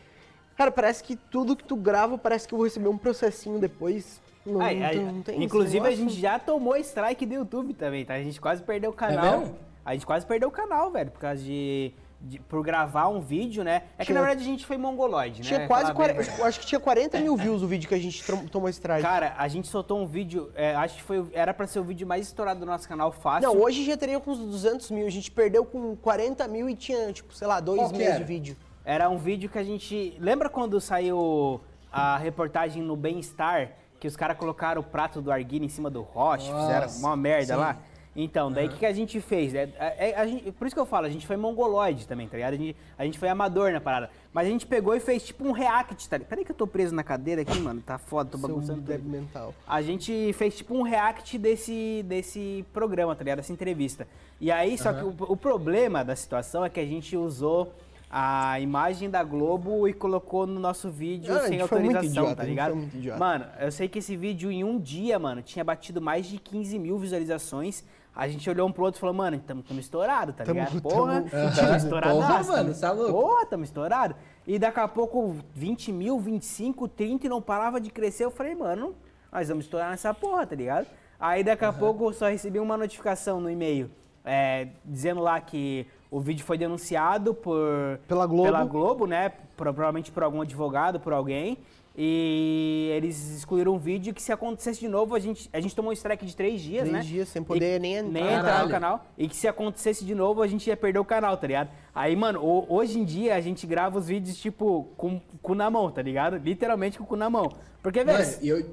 Cara, 0.57 0.71
parece 0.71 1.03
que 1.03 1.17
tudo 1.17 1.57
que 1.57 1.65
tu 1.65 1.77
grava, 1.77 2.19
parece 2.19 2.47
que 2.47 2.53
eu 2.55 2.59
vou 2.59 2.67
receber 2.67 2.89
um 2.89 2.99
processinho 2.99 3.59
depois. 3.59 4.21
Não, 4.45 4.61
Ai, 4.61 4.83
ai, 4.83 4.95
tem- 4.97 5.05
não 5.05 5.23
tem 5.23 5.43
inclusive 5.43 5.87
a 5.87 5.91
gente 5.91 6.19
já 6.19 6.39
tomou 6.39 6.77
strike 6.77 7.27
do 7.27 7.35
YouTube 7.35 7.75
também, 7.75 8.05
tá? 8.05 8.15
A 8.15 8.23
gente 8.23 8.41
quase 8.41 8.63
perdeu 8.63 8.91
o 8.91 8.95
canal. 8.95 9.41
mesmo? 9.41 9.57
a 9.85 9.95
gente 9.95 10.05
quase 10.07 10.27
perdeu 10.27 10.49
o 10.49 10.53
canal, 10.53 10.91
velho, 10.91 11.11
por 11.11 11.19
causa 11.21 11.43
de, 11.43 11.93
de- 12.21 12.39
por 12.41 12.63
gravar 12.63 13.09
um 13.09 13.21
vídeo, 13.21 13.65
né? 13.65 13.83
É 13.99 14.05
que 14.05 14.07
Tinha- 14.13 14.21
na 14.21 14.27
verdade 14.27 14.43
a 14.47 14.51
gente 14.51 14.65
foi 14.67 14.77
mongoloide, 14.77 15.41
né? 15.41 15.47
Tinha 15.49 15.67
quase 15.67 15.85
bem 15.85 15.93
a 15.93 15.95
40, 15.95 16.23
verdade. 16.23 16.43
acho 16.43 16.61
que 16.61 16.67
tinha 16.67 16.79
40 16.81 17.19
mil 17.19 17.37
views 17.37 17.63
o 17.63 17.67
vídeo 17.67 17.89
que 17.89 17.95
a 17.95 17.99
gente 17.99 18.23
tomou 18.51 18.69
strike. 18.69 19.03
Cara, 19.03 19.35
a 19.39 19.49
gente 19.49 19.67
soltou 19.69 19.99
um 19.99 20.07
vídeo, 20.07 20.51
é, 20.55 20.75
acho 20.75 20.97
que 20.97 21.03
foi 21.03 21.27
era 21.33 21.53
pra 21.55 21.67
ser 21.67 21.81
o 21.81 21.85
vídeo 21.85 22.07
mais 22.07 22.27
estourado 22.27 22.61
do 22.61 22.67
nosso 22.67 22.87
canal 22.89 23.11
fácil. 23.11 23.49
Não, 23.49 23.59
hoje 23.61 23.85
já 23.85 23.97
teria 23.97 24.21
com 24.21 24.31
uns 24.31 24.39
200 24.39 24.91
mil. 24.91 25.07
A 25.07 25.11
gente 25.11 25.31
perdeu 25.31 25.65
com 25.65 25.97
40 25.97 26.47
mil 26.47 26.69
e 26.69 26.75
tinha, 26.77 27.11
tipo, 27.13 27.35
sei 27.35 27.47
lá, 27.49 27.59
dois 27.59 27.81
Qual 27.81 27.91
que 27.91 27.99
meses 27.99 28.19
de 28.19 28.25
vídeo. 28.25 28.57
Era 28.85 29.09
um 29.09 29.17
vídeo 29.19 29.49
que 29.49 29.59
a 29.59 29.65
gente. 29.65 30.17
Lembra 30.19 30.49
quando 30.49 30.81
saiu 30.81 31.61
a 31.93 32.17
reportagem 32.17 32.83
no 32.83 32.97
Bem-Estar? 32.97 33.73
Que 33.99 34.09
os 34.09 34.17
caras 34.17 34.37
colocaram 34.39 34.81
o 34.81 34.85
prato 34.85 35.21
do 35.21 35.31
arguilha 35.31 35.65
em 35.67 35.69
cima 35.69 35.91
do 35.91 36.01
roche, 36.01 36.51
fizeram 36.51 36.89
uma 37.01 37.15
merda 37.15 37.55
sim. 37.55 37.61
lá? 37.61 37.77
Então, 38.17 38.51
daí 38.51 38.67
o 38.67 38.71
que, 38.71 38.79
que 38.79 38.87
a 38.87 38.93
gente 38.93 39.21
fez? 39.21 39.55
É, 39.55 39.69
é- 39.79 40.15
a 40.17 40.27
gente- 40.27 40.51
por 40.53 40.67
isso 40.67 40.75
que 40.75 40.81
eu 40.81 40.87
falo, 40.87 41.07
a 41.07 41.09
gente 41.09 41.27
foi 41.27 41.37
mongoloide 41.37 42.09
também, 42.09 42.27
tá 42.27 42.37
ligado? 42.37 42.55
A 42.55 42.57
gente, 42.57 42.77
a 42.99 43.05
gente 43.05 43.19
foi 43.19 43.29
amador 43.29 43.71
na 43.73 43.81
parada. 43.81 44.11
Mas 44.33 44.49
a 44.49 44.51
gente 44.51 44.67
pegou 44.67 44.95
e 44.97 45.01
fez 45.01 45.23
tipo 45.23 45.45
um 45.47 45.53
react, 45.53 46.09
tá 46.09 46.17
ligado? 46.17 46.29
Peraí 46.29 46.45
que 46.45 46.51
eu 46.51 46.57
tô 46.57 46.67
preso 46.67 46.95
na 46.95 47.05
cadeira 47.05 47.43
aqui, 47.43 47.59
mano. 47.61 47.81
Tá 47.81 47.99
foda, 47.99 48.31
tô 48.31 48.39
bagunçando 48.39 48.83
tudo. 48.83 49.09
mental. 49.09 49.55
A 49.67 49.81
gente 49.81 50.33
fez 50.33 50.57
tipo 50.57 50.75
um 50.75 50.83
react 50.83 51.39
desse, 51.39 52.03
desse 52.07 52.65
programa, 52.73 53.15
tá 53.15 53.23
ligado? 53.23 53.37
Dessa 53.39 53.53
entrevista. 53.53 54.09
E 54.41 54.51
aí, 54.51 54.77
só 54.77 54.93
que 54.93 55.05
o, 55.05 55.15
o 55.21 55.37
problema 55.37 56.05
da 56.05 56.17
situação 56.17 56.65
é 56.65 56.71
que 56.71 56.81
a 56.81 56.87
gente 56.87 57.17
usou 57.17 57.73
a 58.11 58.59
imagem 58.59 59.09
da 59.09 59.23
Globo 59.23 59.87
e 59.87 59.93
colocou 59.93 60.45
no 60.47 60.59
nosso 60.59 60.91
vídeo 60.91 61.33
Ah, 61.33 61.47
sem 61.47 61.61
autorização, 61.61 62.05
idiota, 62.09 62.35
tá 62.37 62.43
ligado? 62.43 62.75
Mano, 63.19 63.47
eu 63.61 63.71
sei 63.71 63.89
que 63.89 64.01
esse 64.01 64.17
vídeo 64.17 64.51
em 64.51 64.65
um 64.65 64.81
dia, 64.81 65.17
mano, 65.19 65.43
tinha 65.43 65.65
batido 65.65 66.01
mais 66.01 66.27
de 66.27 66.39
15 66.39 66.77
mil 66.79 66.99
visualizações. 66.99 67.85
A 68.15 68.27
gente 68.27 68.51
olhou 68.51 68.69
um 68.69 68.73
pro 68.73 68.83
outro 68.85 68.99
e 68.99 69.01
falou, 69.01 69.15
mano, 69.15 69.39
tamo, 69.39 69.63
tamo 69.63 69.79
estourado, 69.79 70.33
tá 70.33 70.43
Tamo- 70.45 70.59
ligado? 70.59 70.83
Porra, 70.83 71.23
Porra, 71.23 71.77
estouradaço. 71.77 72.49
mano, 72.51 72.75
tá 72.75 72.91
louco? 72.91 73.13
Porra, 73.13 73.47
tamo 73.47 73.63
estourado. 73.65 74.17
E 74.45 74.59
daqui 74.59 74.81
a 74.81 74.89
pouco 74.89 75.37
20 75.55 75.93
mil, 75.93 76.19
25, 76.19 76.89
30 76.89 77.27
e 77.27 77.29
não 77.31 77.41
parava 77.41 77.81
de 77.81 77.91
crescer. 77.91 78.25
Eu 78.25 78.33
falei, 78.33 78.57
mano, 78.57 78.97
nós 79.33 79.49
vamos 79.49 79.65
estourar 79.67 79.91
nessa 79.91 80.13
porra, 80.13 80.45
tá 80.45 80.57
ligado? 80.57 80.89
Aí 81.21 81.45
daqui 81.45 81.65
a 81.65 81.73
pouco 81.73 82.07
eu 82.09 82.13
só 82.13 82.27
recebi 82.29 82.59
uma 82.59 82.77
notificação 82.77 83.41
no 83.41 83.49
e-mail 83.49 83.89
é, 84.25 84.69
dizendo 84.85 85.21
lá 85.21 85.41
que 85.41 85.87
o 86.11 86.21
vídeo 86.21 86.45
foi 86.45 86.59
denunciado 86.59 87.33
por 87.35 87.99
Pela 88.09 88.27
Globo. 88.27 88.43
pela 88.45 88.65
Globo, 88.65 89.07
né? 89.07 89.29
Pro- 89.57 89.73
provavelmente 89.73 90.11
por 90.11 90.23
algum 90.23 90.41
advogado, 90.43 90.99
por 91.01 91.13
alguém. 91.13 91.59
E 92.03 92.89
eles 92.97 93.37
excluíram 93.37 93.75
o 93.75 93.79
vídeo 93.79 94.15
que 94.15 94.23
se 94.23 94.33
acontecesse 94.33 94.81
de 94.81 94.89
novo, 94.89 95.15
a 95.15 95.19
gente, 95.19 95.51
a 95.53 95.61
gente 95.61 95.75
tomou 95.75 95.91
um 95.91 95.93
strike 95.93 96.25
de 96.25 96.35
três 96.35 96.61
dias, 96.63 96.83
Três 96.89 96.93
né? 96.93 97.01
dias 97.03 97.29
sem 97.29 97.43
poder 97.43 97.77
E- 97.77 97.79
nem 97.79 97.95
entrar. 97.97 98.11
Nem 98.11 98.33
entrar 98.35 98.65
no 98.65 98.71
canal. 98.71 99.05
E 99.19 99.29
que 99.29 99.37
se 99.37 99.47
acontecesse 99.47 100.05
de 100.05 100.15
novo, 100.15 100.41
a 100.41 100.47
gente 100.47 100.67
ia 100.69 100.77
perder 100.77 100.99
o 100.99 101.05
canal, 101.05 101.37
tá 101.37 101.47
ligado? 101.47 101.69
Aí, 101.95 102.15
mano, 102.17 102.41
ho- 102.43 102.65
hoje 102.69 102.99
em 102.99 103.05
dia 103.05 103.35
a 103.35 103.41
gente 103.41 103.67
grava 103.67 103.99
os 103.99 104.07
vídeos, 104.07 104.39
tipo, 104.39 104.89
com 104.97 105.17
o 105.17 105.39
cu 105.43 105.55
na 105.55 105.69
mão, 105.71 105.91
tá 105.91 106.01
ligado? 106.01 106.37
Literalmente 106.39 106.97
com 106.97 107.05
o 107.05 107.07
cu 107.07 107.17
na 107.17 107.29
mão. 107.29 107.53
Porque, 107.83 108.03
velho, 108.05 108.25
e 108.41 108.65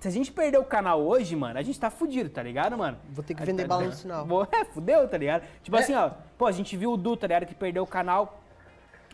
se 0.00 0.08
a 0.08 0.10
gente 0.10 0.30
perder 0.32 0.58
o 0.58 0.64
canal 0.64 1.00
hoje, 1.00 1.34
mano, 1.34 1.58
a 1.58 1.62
gente 1.62 1.78
tá 1.78 1.90
fudido, 1.90 2.28
tá 2.30 2.42
ligado, 2.42 2.76
mano? 2.78 2.96
Vou 3.10 3.24
ter 3.24 3.34
que 3.34 3.42
vender 3.44 3.62
tá- 3.62 3.68
bala 3.68 3.84
no 3.86 3.92
sinal. 3.92 4.26
É, 4.52 4.64
fudeu, 4.64 5.08
tá 5.08 5.16
ligado? 5.18 5.42
Tipo 5.62 5.76
É. 5.76 5.80
assim, 5.80 5.94
ó, 5.94 6.10
pô, 6.36 6.46
a 6.46 6.52
gente 6.52 6.76
viu 6.76 6.92
o 6.92 6.96
Du, 6.96 7.16
tá 7.16 7.26
ligado, 7.26 7.46
que 7.46 7.54
perdeu 7.54 7.82
o 7.82 7.86
canal 7.86 8.40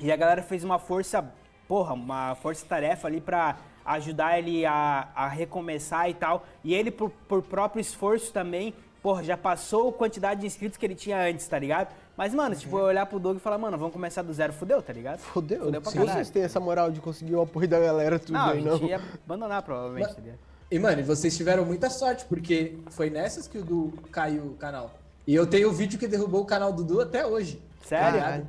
e 0.01 0.11
a 0.13 0.17
galera 0.17 0.43
fez 0.43 0.65
uma 0.65 0.79
força, 0.79 1.25
porra, 1.69 1.95
uma 1.95 2.35
força-tarefa 2.37 3.07
ali 3.09 3.21
pra 3.21 3.57
ajudar 3.85 4.39
ele 4.39 4.65
a, 4.67 5.09
a 5.15 5.29
recomeçar 5.29 6.09
e 6.09 6.15
tal. 6.15 6.45
E 6.63 6.75
ele, 6.75 6.91
por, 6.91 7.11
por 7.29 7.43
próprio 7.43 7.81
esforço 7.81 8.33
também, 8.33 8.75
porra, 9.03 9.23
já 9.23 9.37
passou 9.37 9.91
a 9.91 9.93
quantidade 9.93 10.41
de 10.41 10.47
inscritos 10.47 10.77
que 10.79 10.85
ele 10.87 10.95
tinha 10.95 11.19
antes, 11.19 11.47
tá 11.47 11.59
ligado? 11.59 11.95
Mas, 12.17 12.33
mano, 12.33 12.55
tipo, 12.55 12.79
eu 12.79 12.85
olhar 12.85 13.05
pro 13.07 13.19
Doug 13.19 13.37
e 13.37 13.41
falar, 13.41 13.59
mano, 13.59 13.77
vamos 13.77 13.93
começar 13.93 14.23
do 14.23 14.33
zero, 14.33 14.53
fudeu, 14.53 14.81
tá 14.81 14.93
ligado? 14.93 15.19
Fodeu. 15.19 15.65
Fudeu 15.65 15.83
pra 15.83 15.91
Se 15.91 15.99
vocês 15.99 16.31
têm 16.31 16.43
essa 16.45 16.61
moral 16.61 16.91
de 16.91 17.01
conseguir 17.01 17.35
o 17.35 17.43
apoio 17.43 17.67
da 17.69 17.79
galera, 17.81 18.19
tudo 18.19 18.33
Não, 18.35 18.41
a 18.41 18.51
aí, 18.53 18.63
gente 18.63 18.81
não. 18.83 18.89
ia 18.89 19.01
abandonar, 19.25 19.63
provavelmente, 19.63 20.15
tá 20.15 20.21
ligado? 20.21 20.39
E, 20.71 20.79
mano, 20.79 21.03
vocês 21.05 21.37
tiveram 21.37 21.65
muita 21.65 21.91
sorte, 21.91 22.25
porque 22.25 22.77
foi 22.91 23.11
nessas 23.11 23.47
que 23.47 23.59
o 23.59 23.63
Du 23.63 23.93
caiu 24.11 24.43
o 24.47 24.55
canal. 24.55 24.91
E 25.27 25.35
eu 25.35 25.47
tenho 25.47 25.69
o 25.69 25.73
vídeo 25.73 25.99
que 25.99 26.07
derrubou 26.07 26.43
o 26.43 26.47
canal 26.47 26.73
do 26.73 26.83
Du 26.83 27.01
até 27.01 27.27
hoje. 27.27 27.63
Sério? 27.83 28.47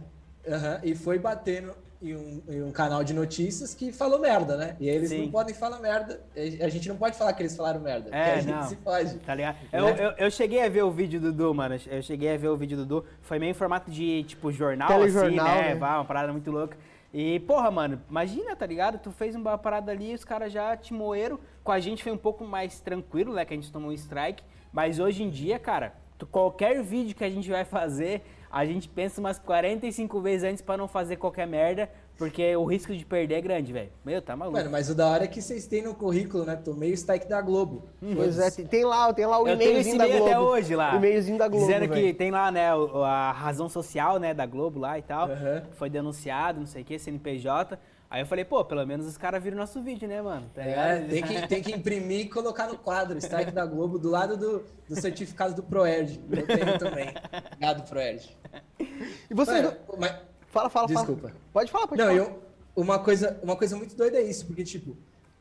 Aham, 0.47 0.79
e 0.83 0.95
foi 0.95 1.17
batendo. 1.17 1.73
e 2.01 2.13
um, 2.15 2.41
e 2.49 2.61
um 2.61 2.71
canal 2.71 3.03
de 3.03 3.13
notícias 3.13 3.73
que 3.73 3.91
falou 3.91 4.19
merda, 4.19 4.57
né? 4.57 4.75
E 4.79 4.87
eles 4.87 5.09
Sim. 5.09 5.23
não 5.23 5.31
podem 5.31 5.55
falar 5.55 5.79
merda. 5.79 6.21
A 6.61 6.69
gente 6.69 6.87
não 6.87 6.97
pode 6.97 7.17
falar 7.17 7.33
que 7.33 7.41
eles 7.41 7.55
falaram 7.55 7.79
merda. 7.79 8.09
É, 8.15 8.33
a 8.33 8.41
gente 8.41 8.53
não. 8.53 8.63
se 8.63 8.75
pode. 8.75 9.15
Tá 9.19 9.33
ligado? 9.33 9.55
Né? 9.55 9.67
Eu, 9.73 9.87
eu, 9.87 10.11
eu 10.17 10.31
cheguei 10.31 10.63
a 10.63 10.69
ver 10.69 10.83
o 10.83 10.91
vídeo 10.91 11.19
do 11.19 11.31
Dudu, 11.31 11.53
mano. 11.53 11.79
Eu 11.87 12.01
cheguei 12.01 12.33
a 12.33 12.37
ver 12.37 12.49
o 12.49 12.57
vídeo 12.57 12.77
do 12.77 12.85
Dudu. 12.85 13.07
Foi 13.21 13.39
meio 13.39 13.51
em 13.51 13.55
formato 13.55 13.89
de, 13.89 14.23
tipo, 14.23 14.51
jornal, 14.51 14.87
Telejornal, 14.87 15.47
assim, 15.47 15.61
né? 15.61 15.73
né? 15.73 15.75
Vá, 15.75 15.97
uma 15.97 16.05
parada 16.05 16.31
muito 16.31 16.51
louca. 16.51 16.77
E, 17.17 17.39
porra, 17.39 17.71
mano, 17.71 18.01
imagina, 18.09 18.57
tá 18.57 18.65
ligado? 18.65 18.99
Tu 18.99 19.09
fez 19.09 19.35
uma 19.37 19.57
parada 19.57 19.89
ali 19.89 20.11
e 20.11 20.13
os 20.13 20.25
caras 20.25 20.51
já 20.51 20.75
te 20.75 20.93
moeram. 20.93 21.39
Com 21.63 21.71
a 21.71 21.79
gente 21.79 22.03
foi 22.03 22.11
um 22.11 22.17
pouco 22.17 22.43
mais 22.43 22.81
tranquilo, 22.81 23.33
né? 23.33 23.45
Que 23.45 23.53
a 23.53 23.55
gente 23.55 23.71
tomou 23.71 23.89
um 23.89 23.93
strike. 23.93 24.43
Mas 24.73 24.99
hoje 24.99 25.23
em 25.23 25.29
dia, 25.29 25.57
cara, 25.57 25.93
tu- 26.17 26.27
qualquer 26.27 26.83
vídeo 26.83 27.15
que 27.15 27.23
a 27.23 27.29
gente 27.29 27.49
vai 27.49 27.63
fazer, 27.63 28.21
a 28.51 28.65
gente 28.65 28.89
pensa 28.89 29.21
umas 29.21 29.39
45 29.39 30.19
vezes 30.19 30.43
antes 30.43 30.61
pra 30.61 30.75
não 30.75 30.89
fazer 30.89 31.15
qualquer 31.15 31.47
merda. 31.47 31.89
Porque 32.17 32.55
o 32.55 32.63
risco 32.63 32.95
de 32.95 33.05
perder 33.05 33.35
é 33.35 33.41
grande, 33.41 33.73
velho. 33.73 33.89
Meu, 34.05 34.21
tá 34.21 34.35
maluco. 34.37 34.57
Mano, 34.57 34.71
mas 34.71 34.89
o 34.89 34.95
da 34.95 35.07
hora 35.07 35.25
é 35.25 35.27
que 35.27 35.41
vocês 35.41 35.67
têm 35.67 35.81
no 35.81 35.93
currículo, 35.93 36.45
né? 36.45 36.55
Tomei 36.55 36.91
o 36.91 36.93
strike 36.93 37.27
da 37.27 37.41
Globo. 37.41 37.89
Pois 38.15 38.39
é, 38.39 38.49
tem- 38.51 38.85
lá, 38.85 39.13
tem 39.13 39.25
lá 39.25 39.37
o 39.41 39.47
Eu 39.47 39.57
tenho 39.57 39.77
esse 39.79 39.89
e-mailzinho 39.91 39.97
da 39.97 40.07
Globo. 40.07 40.25
até 40.25 40.39
hoje 40.39 40.75
lá. 40.75 40.93
O 40.93 40.97
e-mailzinho 40.97 41.37
da 41.37 41.47
Globo, 41.49 41.65
Dizendo 41.65 41.89
que 41.93 42.13
tem 42.13 42.31
lá, 42.31 42.49
né, 42.51 42.69
a 43.05 43.31
razão 43.33 43.67
social, 43.67 44.17
né, 44.17 44.33
da 44.33 44.45
Globo 44.45 44.79
lá 44.79 44.97
e 44.97 45.01
tal. 45.01 45.29
Aham. 45.29 45.63
Foi 45.73 45.89
denunciado, 45.89 46.59
não 46.59 46.67
sei 46.67 46.83
o 46.83 46.85
que, 46.85 46.97
CNPJ. 46.97 47.77
Aí 48.09 48.21
eu 48.21 48.25
falei, 48.25 48.45
pô, 48.45 48.63
pelo 48.63 48.85
menos 48.85 49.05
os 49.07 49.17
caras 49.17 49.43
viram 49.43 49.57
nosso 49.57 49.81
vídeo, 49.81 50.07
né, 50.07 50.21
mano? 50.21 50.49
Tá 50.53 50.61
É, 50.63 50.99
tem 51.01 51.21
que, 51.23 51.47
tem 51.47 51.61
que 51.61 51.71
imprimir 51.73 52.21
e 52.21 52.29
colocar 52.29 52.67
no 52.67 52.77
quadro, 52.77 53.17
strike 53.17 53.51
da 53.51 53.65
Globo, 53.65 53.99
do 53.99 54.09
lado 54.09 54.37
do, 54.37 54.63
do 54.87 54.95
certificado 54.95 55.53
do 55.53 55.63
Proerd. 55.63 56.21
Eu 56.31 56.47
tenho 56.47 56.79
também. 56.79 57.09
Obrigado, 57.47 57.89
Proerd. 57.89 58.37
E 58.79 59.33
vocês... 59.33 59.63
Mano, 59.65 59.75
mas- 59.99 60.15
Fala, 60.55 60.69
fala, 60.69 60.87
fala. 60.87 61.05
Desculpa. 61.05 61.33
Pode 61.51 61.69
falar, 61.69 61.85
pode 61.87 62.01
Não, 62.01 62.07
falar. 62.07 62.17
eu, 62.17 62.39
uma, 62.77 62.97
coisa, 62.97 63.37
uma 63.43 63.57
coisa 63.57 63.75
muito 63.75 63.93
doida 63.93 64.17
é 64.17 64.21
isso, 64.21 64.45
porque, 64.45 64.63
tipo, 64.63 64.95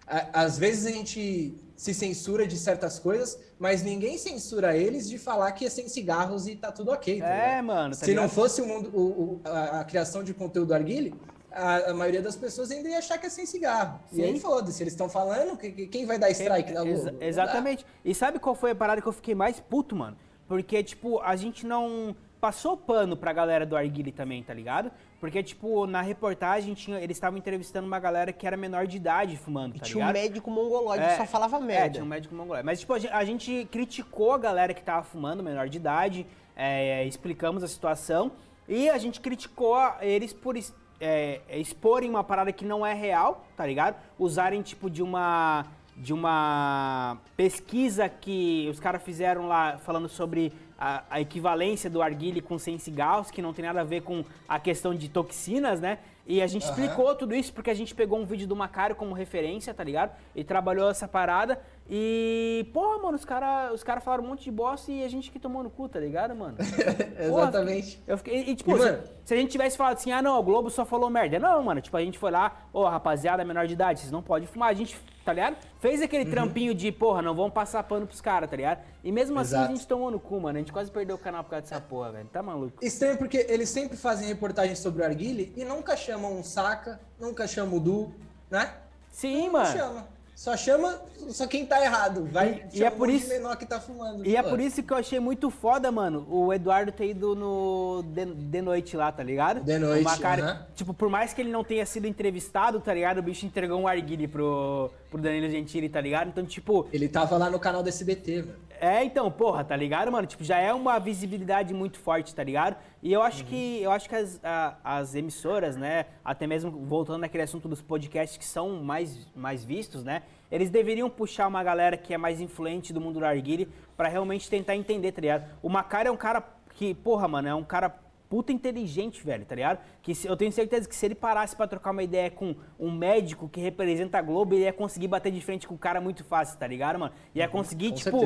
a- 0.09 0.43
às 0.43 0.59
vezes 0.59 0.87
a 0.87 0.91
gente 0.91 1.55
se 1.77 1.95
censura 1.95 2.49
de 2.49 2.57
certas 2.59 2.99
coisas, 2.99 3.39
mas 3.57 3.81
ninguém 3.85 4.19
censura 4.19 4.77
eles 4.77 5.09
de 5.09 5.17
falar 5.17 5.53
que 5.53 5.67
é 5.67 5.71
sem 5.71 5.89
cigarros 5.89 6.49
e 6.49 6.57
tá 6.57 6.73
tudo 6.73 6.91
ok. 6.91 7.21
tá 7.21 7.29
É, 7.29 7.47
ligado? 7.51 7.65
mano, 7.65 7.91
tá 7.95 8.01
Se 8.05 8.13
não 8.13 8.23
ligado? 8.25 8.31
fosse 8.35 8.61
o 8.61 8.67
mundo, 8.67 8.91
o- 8.93 9.01
o- 9.01 9.41
a, 9.45 9.81
a 9.81 9.85
criação 9.85 10.25
de 10.25 10.35
conteúdo 10.35 10.69
do 10.69 10.75
Arguile, 10.75 11.15
a, 11.53 11.91
a 11.91 11.95
maioria 11.95 12.21
das 12.21 12.35
pessoas 12.35 12.73
ainda 12.73 12.89
ia 12.89 12.99
achar 12.99 13.17
que 13.17 13.27
é 13.27 13.31
sem 13.31 13.47
cigarro. 13.47 14.01
E 14.13 14.21
aí 14.21 14.33
Sim. 14.33 14.41
foda-se, 14.41 14.83
eles 14.83 14.95
estão 14.95 15.09
falando, 15.09 15.57
que- 15.57 15.71
que- 15.71 15.87
quem 15.87 16.07
vai 16.07 16.19
dar 16.19 16.29
strike 16.31 16.73
na 16.73 16.85
Exa-? 16.85 17.13
Não 17.13 17.23
exatamente. 17.23 17.87
E 18.05 18.13
sabe 18.17 18.41
qual 18.41 18.57
foi 18.57 18.73
a 18.73 18.75
parada 18.75 19.01
que 19.01 19.07
eu 19.07 19.13
fiquei 19.13 19.37
mais 19.37 19.61
puto, 19.61 19.95
mano? 19.95 20.17
Porque, 20.49 20.83
tipo, 20.83 21.21
a 21.21 21.37
gente 21.37 21.65
não 21.65 22.15
passou 22.45 22.77
pano 22.77 23.17
pra 23.17 23.33
galera 23.33 23.65
do 23.65 23.75
Arguile 23.75 24.13
também, 24.13 24.43
tá 24.43 24.53
ligado? 24.53 24.93
Porque, 25.19 25.43
tipo, 25.43 25.87
na 25.87 26.03
reportagem 26.03 26.75
tinha, 26.75 26.99
eles 27.01 27.17
estavam 27.17 27.39
entrevistando 27.39 27.87
uma 27.87 27.99
galera 27.99 28.35
que 28.35 28.47
era 28.47 28.55
menor 28.55 28.87
de 28.87 28.99
idade 28.99 29.35
fumando, 29.39 29.77
E 29.77 29.79
tá 29.79 29.87
tinha 29.87 30.05
um 30.05 30.09
ligado? 30.09 30.23
médico 30.23 30.51
mongolóide 30.51 31.03
que 31.07 31.11
É, 31.11 31.17
só 31.17 31.25
falava 31.25 31.57
É, 31.57 31.61
merda. 31.61 31.91
tinha 31.93 32.05
um 32.05 32.07
médico 32.07 32.35
mongolóide. 32.35 32.67
Mas, 32.67 32.81
tipo, 32.81 32.93
a 32.93 32.99
gen- 32.99 33.11
a 33.11 33.25
gente 33.25 33.67
criticou 33.71 34.33
a 34.35 34.37
galera 34.39 34.75
que 34.75 34.83
tava 34.83 35.03
fumando, 35.03 35.43
menor 35.43 35.71
de 35.71 35.79
idade, 35.79 36.27
é, 36.55 37.03
explicamos 37.07 37.63
a 37.65 37.69
situação 37.69 38.33
e 38.69 38.91
a 38.91 38.99
gente 38.99 39.23
criticou 39.23 39.79
eles 40.03 40.35
por 40.35 40.55
é, 41.01 41.41
exporem 41.49 42.11
uma 42.11 42.23
parada 42.23 42.53
que 42.53 42.65
não 42.67 42.85
é 42.85 42.93
real, 42.93 43.47
tá 43.57 43.65
ligado? 43.67 43.97
Usarem, 44.19 44.61
tipo, 44.61 44.91
de 44.91 45.03
uma 45.03 45.65
de 45.97 46.13
uma 46.13 47.19
pesquisa 47.37 48.09
que 48.09 48.67
os 48.69 48.81
caras 48.81 49.01
fizeram 49.01 49.47
lá 49.47 49.79
falando 49.79 50.09
sobre 50.09 50.53
a, 50.79 51.05
a 51.11 51.21
equivalência 51.21 51.89
do 51.89 52.03
arguile 52.03 52.41
com 52.41 52.59
100 52.59 52.79
cigarros, 52.79 53.31
que 53.31 53.43
não 53.43 53.53
tem 53.53 53.65
nada 53.65 53.81
a 53.81 53.85
ver 53.85 54.03
com 54.03 54.25
a 54.49 54.59
questão 54.59 54.95
de 54.95 55.09
toxinas, 55.09 55.81
né? 55.81 55.99
E 56.27 56.41
a 56.41 56.47
gente 56.47 56.65
Aham. 56.65 56.71
explicou 56.73 57.15
tudo 57.15 57.35
isso 57.35 57.53
porque 57.53 57.71
a 57.71 57.75
gente 57.75 57.95
pegou 57.95 58.19
um 58.19 58.25
vídeo 58.25 58.47
do 58.47 58.57
Macário 58.57 58.97
como 58.97 59.15
referência, 59.15 59.75
tá 59.75 59.85
ligado? 59.85 60.13
E 60.35 60.43
trabalhou 60.43 60.91
essa 60.91 61.07
parada. 61.07 61.61
E, 61.89 62.67
porra, 62.73 62.99
mano, 63.03 63.15
os 63.15 63.25
caras 63.27 63.73
os 63.73 63.83
cara 63.85 64.01
falaram 64.01 64.25
um 64.25 64.29
monte 64.29 64.45
de 64.45 64.51
bosta 64.51 64.91
e 64.91 65.05
a 65.05 65.09
gente 65.09 65.31
que 65.31 65.39
tomou 65.39 65.63
no 65.63 65.69
cu, 65.69 65.87
tá 65.87 66.01
ligado, 66.01 66.35
mano? 66.35 66.57
Porra, 67.29 67.43
Exatamente. 67.43 68.03
Eu 68.07 68.17
fiquei, 68.17 68.41
e, 68.41 68.57
tipo, 68.57 68.71
E, 68.71 68.79
se, 68.79 68.85
mano- 68.85 69.03
se 69.23 69.35
a 69.35 69.37
gente 69.37 69.51
tivesse 69.51 69.77
falado 69.77 69.95
assim, 69.95 70.11
ah, 70.11 70.23
não, 70.23 70.39
o 70.39 70.43
Globo 70.43 70.71
só 70.71 70.85
falou 70.87 71.11
merda. 71.11 71.39
Não, 71.39 71.63
mano, 71.63 71.83
tipo, 71.83 71.95
a 71.97 72.01
gente 72.01 72.19
foi 72.19 72.31
lá, 72.31 72.57
ô, 72.73 72.85
rapaziada, 72.85 73.45
menor 73.45 73.67
de 73.67 73.75
idade, 73.75 74.01
vocês 74.01 74.11
não 74.11 74.23
podem 74.23 74.49
fumar. 74.49 74.71
A 74.71 74.75
gente, 74.75 74.99
tá 75.27 75.35
ligado? 75.35 75.57
Fez 75.79 75.99
Uhum. 76.01 76.07
aquele 76.07 76.25
trampinho 76.25 76.75
de, 76.75 76.91
porra, 76.91 77.21
não 77.21 77.35
vamos 77.35 77.53
passar 77.53 77.83
pano 77.83 78.07
pros 78.07 78.21
caras, 78.23 78.49
tá 78.49 78.57
ligado? 78.57 78.83
E 79.03 79.13
mesmo 79.13 79.39
assim 79.39 79.55
a 79.55 79.59
Exato. 79.59 79.75
gente 79.77 79.87
tomou 79.87 80.11
no 80.11 80.19
cu, 80.19 80.41
mano. 80.41 80.57
A 80.57 80.61
gente 80.61 80.73
quase 80.73 80.91
perdeu 80.91 81.17
o 81.17 81.19
canal 81.19 81.45
por 81.45 81.51
causa 81.51 81.63
dessa 81.69 81.81
porra, 81.83 82.13
velho. 82.13 82.29
Tá 82.33 82.43
maluco? 82.43 82.83
Estranho 82.83 83.19
porque 83.19 83.45
eles 83.47 83.69
sempre 83.69 83.97
fazem 83.99 84.27
reportagens 84.27 84.79
sobre 84.79 85.03
o 85.03 85.05
Arguile 85.05 85.53
e 85.55 85.65
nunca 85.67 85.97
chamam 85.99 86.35
um 86.39 86.43
Saca, 86.43 86.99
nunca 87.21 87.47
chamam 87.47 87.77
o 87.77 87.81
Du, 87.81 88.11
né? 88.51 88.73
Sim, 89.11 89.45
Não 89.47 89.53
mano. 89.53 89.67
chama. 89.77 90.14
Só 90.35 90.57
chama 90.57 91.01
só 91.31 91.47
quem 91.47 91.65
tá 91.65 91.81
errado. 91.83 92.29
Vai 92.31 92.65
E- 92.73 92.81
e 92.81 92.85
é 92.85 92.91
por 92.91 93.09
isso- 93.09 93.29
menor 93.29 93.57
que 93.57 93.65
tá 93.65 93.81
fumando. 93.81 94.27
E 94.27 94.37
é 94.37 94.43
Pô, 94.43 94.51
por 94.51 94.61
isso 94.61 94.83
que 94.83 94.93
eu 94.93 94.97
achei 94.97 95.21
muito 95.21 95.49
foda, 95.49 95.91
mano, 95.93 96.27
o 96.29 96.53
Eduardo 96.53 96.91
ter 96.93 97.11
ido 97.11 97.35
no 97.35 98.03
de, 98.09 98.27
de 98.27 98.61
noite 98.61 98.97
lá, 98.97 99.11
tá 99.13 99.23
ligado? 99.23 99.61
De 99.63 99.79
Noite, 99.79 100.03
O 100.03 100.05
Macari- 100.05 100.43
aham. 100.43 100.67
Tipo, 100.75 100.93
por 100.93 101.09
mais 101.09 101.33
que 101.33 101.41
ele 101.41 101.51
não 101.51 101.63
tenha 101.65 101.87
sido 101.87 102.07
entrevistado, 102.07 102.81
tá 102.81 102.93
ligado? 102.93 103.19
O 103.19 103.23
bicho 103.23 103.47
entregou 103.47 103.81
um 103.81 103.87
arguile 103.89 104.27
pro, 104.29 104.91
pro 105.11 105.21
Danilo 105.23 105.49
Gentili, 105.49 105.89
tá 105.89 106.01
ligado? 106.01 106.29
Então, 106.29 106.45
tipo, 106.45 106.89
Ele 106.93 107.09
tava 107.09 107.37
lá 107.39 107.49
no 107.49 107.59
canal 107.61 107.83
do 107.83 107.89
SBT, 107.89 108.43
velho. 108.43 108.57
é, 108.81 109.03
então, 109.05 109.31
porra, 109.31 109.65
tá 109.65 109.77
ligado, 109.77 110.11
mano? 110.13 110.27
Tipo, 110.27 110.43
já 110.45 110.59
é 110.59 110.75
uma 110.75 110.99
visibilidade 110.99 111.73
muito 111.73 111.99
forte, 111.99 112.35
tá 112.35 112.43
ligado? 112.43 112.77
E 113.05 113.13
eu 113.13 113.21
acho 113.21 113.45
que 113.45 113.83
eu 113.83 113.91
acho 113.93 114.09
que 114.09 114.15
as, 114.17 114.41
a- 114.43 114.77
as 114.83 115.15
emissoras, 115.15 115.77
né, 115.77 116.07
até 116.25 116.47
mesmo 116.47 116.71
voltando 116.71 117.19
naquele 117.21 117.43
assunto 117.43 117.69
dos 117.69 117.83
podcasts 117.83 118.39
que 118.39 118.45
são 118.47 118.83
mais, 118.83 119.31
mais 119.37 119.63
vistos, 119.63 120.03
né? 120.03 120.23
Eles 120.51 120.71
deveriam 120.71 121.11
puxar 121.11 121.47
uma 121.47 121.63
galera 121.63 121.99
que 121.99 122.15
é 122.15 122.17
mais 122.19 122.41
influente 122.41 122.95
do 122.95 123.03
mundo 123.03 123.19
do 123.21 123.27
arguile 123.27 123.69
pra 123.95 124.09
realmente 124.09 124.49
tentar 124.49 124.75
entender, 124.75 125.13
tá 125.13 125.21
ligado? 125.21 125.45
O 125.63 125.69
Macari 125.69 126.09
é 126.09 126.11
um 126.11 126.17
cara 126.17 126.43
que, 126.71 126.95
porra, 126.95 127.29
mano, 127.29 127.47
é 127.47 127.55
um 127.55 127.63
cara 127.63 127.95
puta 128.29 128.53
inteligente, 128.53 129.25
velho, 129.25 129.45
tá 129.45 129.55
ligado? 129.55 129.79
Que 130.03 130.15
se- 130.15 130.27
eu 130.27 130.37
tenho 130.37 130.51
certeza 130.51 130.89
que 130.89 130.95
se 130.97 131.07
ele 131.07 131.15
parasse 131.15 131.55
pra 131.55 131.67
trocar 131.67 131.91
uma 131.93 132.03
ideia 132.03 132.31
com 132.31 132.55
um 132.81 132.91
médico 132.91 133.49
que 133.49 133.61
representa 133.61 134.19
a 134.19 134.23
Globo, 134.23 134.55
ele 134.55 134.65
ia 134.65 134.73
conseguir 134.73 135.09
bater 135.09 135.31
de 135.31 135.41
frente 135.41 135.69
com 135.69 135.75
o 135.75 135.79
cara 135.79 136.01
muito 136.01 136.25
fácil, 136.25 136.59
tá 136.59 136.67
ligado, 136.67 136.99
mano? 136.99 137.13
Ia 137.35 137.47
conseguir, 137.49 137.91
com 137.91 137.95
tipo, 137.97 138.19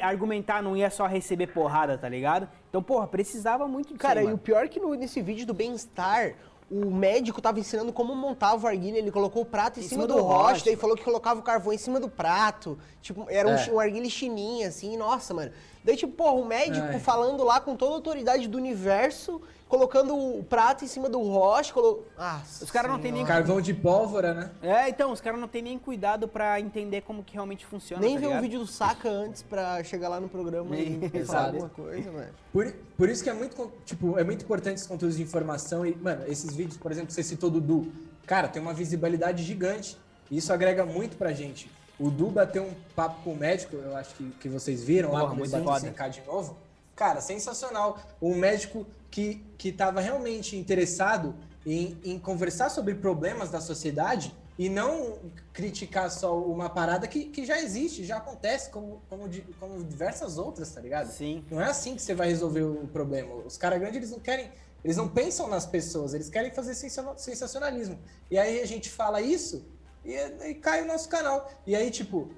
argumentar, 0.00 0.62
não 0.62 0.76
ia 0.76 0.90
só 0.90 1.06
receber 1.06 1.48
porrada, 1.48 1.96
tá 1.98 2.08
ligado? 2.08 2.48
Então, 2.68 2.82
porra, 2.82 3.06
precisava 3.06 3.66
muito 3.66 3.88
disso 3.88 3.98
Cara, 3.98 4.20
aí, 4.20 4.26
e 4.28 4.32
o 4.32 4.38
pior 4.38 4.64
é 4.64 4.68
que 4.68 4.78
no- 4.78 4.94
nesse 4.94 5.20
vídeo 5.22 5.46
do 5.46 5.54
bem-estar, 5.54 6.34
o 6.70 6.90
médico 6.90 7.40
tava 7.40 7.58
ensinando 7.58 7.92
como 7.92 8.14
montava 8.14 8.66
o 8.66 8.68
arguile, 8.68 8.98
ele 8.98 9.10
colocou 9.10 9.42
o 9.42 9.46
prato 9.46 9.80
em, 9.80 9.82
cima, 9.82 10.06
do, 10.06 10.20
roche, 10.20 10.64
daí 10.64 10.76
falou 10.76 10.94
que 10.96 11.02
colocava 11.02 11.40
o 11.40 11.42
carvão 11.42 11.72
em 11.72 11.78
cima 11.78 11.98
do 11.98 12.08
prato. 12.10 12.78
Tipo, 13.00 13.26
era 13.30 13.48
um, 13.48 13.52
É. 13.52 13.58
chi- 13.58 13.70
um 13.70 13.80
arguile 13.80 14.10
chininha, 14.10 14.68
assim, 14.68 14.96
nossa, 14.96 15.32
mano. 15.32 15.50
Daí, 15.82 15.96
tipo, 15.96 16.12
porra, 16.12 16.32
o 16.32 16.44
médico 16.44 16.86
Ai. 16.88 17.00
falando 17.00 17.42
lá 17.42 17.58
com 17.60 17.74
toda 17.74 17.92
a 17.92 17.94
autoridade 17.94 18.46
do 18.48 18.58
universo, 18.58 19.40
colocando 19.68 20.16
o 20.16 20.42
prato 20.44 20.84
em 20.84 20.88
cima 20.88 21.08
do 21.08 21.20
roche, 21.20 21.72
colo... 21.72 22.04
ah, 22.16 22.40
Os 22.60 22.70
caras 22.70 22.90
não 22.90 22.98
têm 22.98 23.12
nem... 23.12 23.24
Carvão 23.24 23.60
de 23.60 23.74
pólvora, 23.74 24.32
né? 24.32 24.50
É, 24.62 24.88
então, 24.88 25.12
os 25.12 25.20
caras 25.20 25.38
não 25.38 25.46
têm 25.46 25.62
nem 25.62 25.78
cuidado 25.78 26.26
pra 26.26 26.58
entender 26.58 27.02
como 27.02 27.22
que 27.22 27.34
realmente 27.34 27.66
funciona, 27.66 28.00
Nem 28.02 28.14
tá 28.14 28.20
ver 28.20 28.26
um 28.26 28.30
ligado? 28.30 28.42
vídeo 28.42 28.58
do 28.60 28.66
Saca 28.66 29.08
antes 29.08 29.42
pra 29.42 29.84
chegar 29.84 30.08
lá 30.08 30.18
no 30.18 30.28
programa 30.28 30.74
e 30.76 30.98
falar 31.10 31.20
Exato. 31.20 31.46
alguma 31.48 31.68
coisa, 31.68 32.10
mano. 32.10 32.28
Por, 32.52 32.72
por 32.96 33.08
isso 33.08 33.22
que 33.22 33.28
é 33.28 33.34
muito, 33.34 33.70
tipo, 33.84 34.18
é 34.18 34.24
muito 34.24 34.42
importante 34.44 34.76
esses 34.76 34.86
conteúdos 34.86 35.16
de 35.16 35.22
informação 35.22 35.84
e, 35.84 35.94
mano, 35.96 36.24
esses 36.26 36.54
vídeos, 36.54 36.76
por 36.78 36.90
exemplo, 36.90 37.08
que 37.08 37.14
você 37.14 37.22
citou 37.22 37.50
do 37.50 37.60
Du, 37.60 37.92
cara, 38.26 38.48
tem 38.48 38.60
uma 38.62 38.72
visibilidade 38.72 39.42
gigante 39.42 39.98
e 40.30 40.38
isso 40.38 40.52
agrega 40.52 40.86
muito 40.86 41.16
pra 41.16 41.32
gente. 41.32 41.70
O 42.00 42.10
Du 42.10 42.28
bateu 42.30 42.62
um 42.64 42.72
papo 42.94 43.22
com 43.24 43.32
o 43.32 43.36
médico, 43.36 43.76
eu 43.76 43.96
acho 43.96 44.14
que, 44.14 44.30
que 44.40 44.48
vocês 44.48 44.82
viram 44.82 45.12
lá 45.12 45.20
Porra, 45.20 45.32
ele 45.32 45.40
muito 45.40 45.64
foda. 45.64 45.90
100k 45.90 46.10
de 46.10 46.22
novo. 46.26 46.56
Cara, 46.98 47.20
sensacional. 47.20 47.96
Um 48.20 48.34
médico 48.34 48.84
que, 49.08 49.46
que 49.56 49.70
tava 49.70 50.00
realmente 50.00 50.56
interessado 50.56 51.32
em, 51.64 51.96
em 52.02 52.18
conversar 52.18 52.70
sobre 52.70 52.96
problemas 52.96 53.50
da 53.50 53.60
sociedade 53.60 54.34
e 54.58 54.68
não 54.68 55.16
criticar 55.52 56.10
só 56.10 56.36
uma 56.36 56.68
parada 56.68 57.06
que, 57.06 57.26
que 57.26 57.46
já 57.46 57.60
existe, 57.60 58.04
já 58.04 58.16
acontece, 58.16 58.70
como, 58.70 59.00
como, 59.08 59.30
como 59.60 59.84
diversas 59.84 60.38
outras, 60.38 60.72
tá 60.72 60.80
ligado? 60.80 61.08
Sim. 61.12 61.44
Não 61.48 61.60
é 61.60 61.66
assim 61.66 61.94
que 61.94 62.02
você 62.02 62.16
vai 62.16 62.26
resolver 62.26 62.62
o 62.62 62.88
problema. 62.88 63.32
Os 63.46 63.56
caras 63.56 63.78
grandes, 63.78 63.98
eles 63.98 64.10
não 64.10 64.18
querem. 64.18 64.50
Eles 64.82 64.96
não 64.96 65.08
pensam 65.08 65.46
nas 65.46 65.64
pessoas, 65.64 66.14
eles 66.14 66.28
querem 66.28 66.50
fazer 66.50 66.74
sensa- 66.74 67.14
sensacionalismo. 67.16 67.96
E 68.28 68.36
aí 68.36 68.60
a 68.60 68.66
gente 68.66 68.90
fala 68.90 69.22
isso 69.22 69.64
e, 70.04 70.14
e 70.48 70.54
cai 70.54 70.82
o 70.82 70.86
nosso 70.86 71.08
canal. 71.08 71.48
E 71.64 71.76
aí, 71.76 71.92
tipo, 71.92 72.28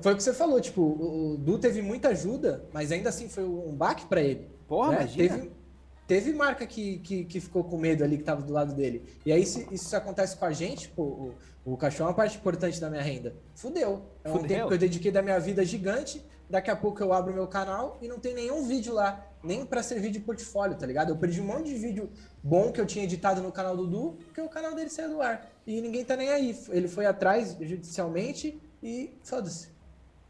foi 0.00 0.12
o 0.12 0.16
que 0.16 0.22
você 0.22 0.32
falou, 0.32 0.60
tipo, 0.60 0.82
o, 0.82 1.36
Du 1.38 1.58
teve 1.58 1.82
muita 1.82 2.08
ajuda, 2.08 2.64
mas 2.72 2.92
ainda 2.92 3.08
assim 3.08 3.28
foi 3.28 3.44
um 3.44 3.74
baque 3.74 4.06
pra 4.06 4.20
ele. 4.20 4.48
Porra, 4.66 4.90
né? 4.90 4.96
imagina. 5.02 5.28
Teve, 5.28 5.50
teve 6.06 6.32
marca 6.32 6.66
que, 6.66 6.98
que, 6.98 7.24
que 7.24 7.40
ficou 7.40 7.64
com 7.64 7.76
medo 7.76 8.04
ali, 8.04 8.18
que 8.18 8.24
tava 8.24 8.42
do 8.42 8.52
lado 8.52 8.74
dele. 8.74 9.02
E 9.24 9.32
aí, 9.32 9.44
se 9.44 9.66
isso 9.70 9.96
acontece 9.96 10.36
com 10.36 10.44
a 10.44 10.52
gente, 10.52 10.88
pô, 10.88 11.02
o, 11.02 11.34
o 11.64 11.76
cachorro 11.76 12.08
é 12.08 12.10
uma 12.10 12.16
parte 12.16 12.36
importante 12.36 12.80
da 12.80 12.88
minha 12.88 13.02
renda. 13.02 13.34
Fudeu. 13.54 14.02
É 14.24 14.30
um 14.30 14.32
Fudeu. 14.32 14.48
tempo 14.48 14.68
que 14.68 14.74
eu 14.74 14.78
dediquei 14.78 15.12
da 15.12 15.22
minha 15.22 15.38
vida 15.38 15.64
gigante 15.64 16.24
daqui 16.48 16.70
a 16.70 16.76
pouco 16.76 17.02
eu 17.02 17.12
abro 17.12 17.34
meu 17.34 17.46
canal 17.46 17.98
e 18.00 18.08
não 18.08 18.18
tem 18.18 18.34
nenhum 18.34 18.66
vídeo 18.66 18.94
lá, 18.94 19.26
nem 19.42 19.64
para 19.66 19.82
servir 19.82 20.10
de 20.10 20.20
portfólio, 20.20 20.76
tá 20.76 20.86
ligado? 20.86 21.10
Eu 21.10 21.16
perdi 21.16 21.40
um 21.40 21.44
monte 21.44 21.66
de 21.66 21.74
vídeo 21.74 22.10
bom 22.42 22.72
que 22.72 22.80
eu 22.80 22.86
tinha 22.86 23.04
editado 23.04 23.40
no 23.42 23.52
canal 23.52 23.76
do 23.76 23.86
Du, 23.86 24.18
porque 24.24 24.40
o 24.40 24.48
canal 24.48 24.74
dele 24.74 24.90
saiu 24.90 25.10
do 25.10 25.22
ar. 25.22 25.50
E 25.66 25.80
ninguém 25.80 26.04
tá 26.04 26.16
nem 26.16 26.28
aí. 26.28 26.56
Ele 26.70 26.88
foi 26.88 27.06
atrás 27.06 27.56
judicialmente 27.60 28.60
e 28.82 29.18
foda-se. 29.22 29.68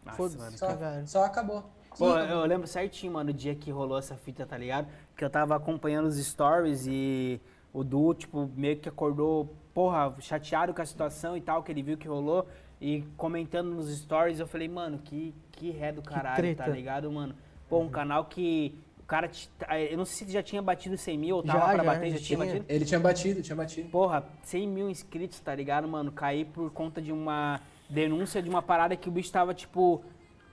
Nossa, 0.07 0.39
cara. 0.39 0.53
Cagaram. 0.75 1.07
Só 1.07 1.25
acabou. 1.25 1.65
Pô, 1.99 2.17
eu 2.19 2.45
lembro 2.45 2.67
certinho, 2.67 3.13
mano, 3.15 3.31
o 3.31 3.33
dia 3.33 3.55
que 3.55 3.71
rolou 3.71 3.99
essa 3.99 4.15
fita, 4.17 4.45
tá 4.45 4.57
ligado? 4.59 4.87
Que 5.17 5.25
eu 5.25 5.31
tava 5.31 5.57
acompanhando 5.57 6.07
os 6.07 6.17
stories 6.23 6.87
e 6.87 7.41
o 7.73 7.83
Du, 7.83 8.13
tipo, 8.15 8.51
meio 8.55 8.77
que 8.77 8.89
acordou, 8.89 9.55
porra, 9.73 10.15
chateado 10.21 10.75
com 10.75 10.83
a 10.83 10.87
situação 10.87 11.37
e 11.37 11.41
tal, 11.41 11.63
que 11.63 11.73
ele 11.73 11.83
viu 11.83 11.97
que 11.97 12.07
rolou. 12.07 12.47
E 12.79 13.03
comentando 13.17 13.71
nos 13.71 13.89
stories, 13.99 14.39
eu 14.39 14.47
falei, 14.47 14.69
mano, 14.69 14.99
que, 14.99 15.35
que 15.53 15.71
ré 15.71 15.91
do 15.91 16.03
caralho, 16.03 16.55
tá 16.55 16.67
ligado, 16.69 17.11
mano? 17.11 17.35
Pô, 17.67 17.81
um 17.81 17.89
canal 17.89 18.27
que 18.27 18.79
o 19.01 19.05
cara, 19.07 19.29
t- 19.29 19.49
eu 19.91 19.97
não 19.97 20.05
sei 20.05 20.27
se 20.27 20.33
já 20.35 20.43
tinha 20.43 20.61
batido 20.61 20.99
100 20.99 21.17
mil 21.19 21.37
ou 21.37 21.43
tava 21.43 21.61
Já, 21.61 21.65
pra 21.67 21.77
já, 21.79 21.83
bater, 21.85 22.11
já, 22.11 22.19
já 22.19 22.25
tinha 22.25 22.39
batido. 22.39 22.65
Ele 22.69 22.85
tinha 22.85 23.01
batido, 23.01 23.43
tinha 23.43 23.57
batido. 23.57 23.89
Porra, 23.89 24.25
100 24.43 24.69
mil 24.69 24.91
inscritos, 24.91 25.41
tá 25.41 25.55
ligado, 25.55 25.89
mano? 25.89 26.13
Caí 26.13 26.45
por 26.45 26.71
conta 26.71 27.01
de 27.01 27.11
uma 27.13 27.61
denúncia 27.89 28.43
de 28.43 28.49
uma 28.49 28.63
parada 28.63 28.97
que 28.97 29.09
o 29.09 29.13
bicho 29.13 29.31
tava, 29.33 29.55
tipo, 29.55 30.03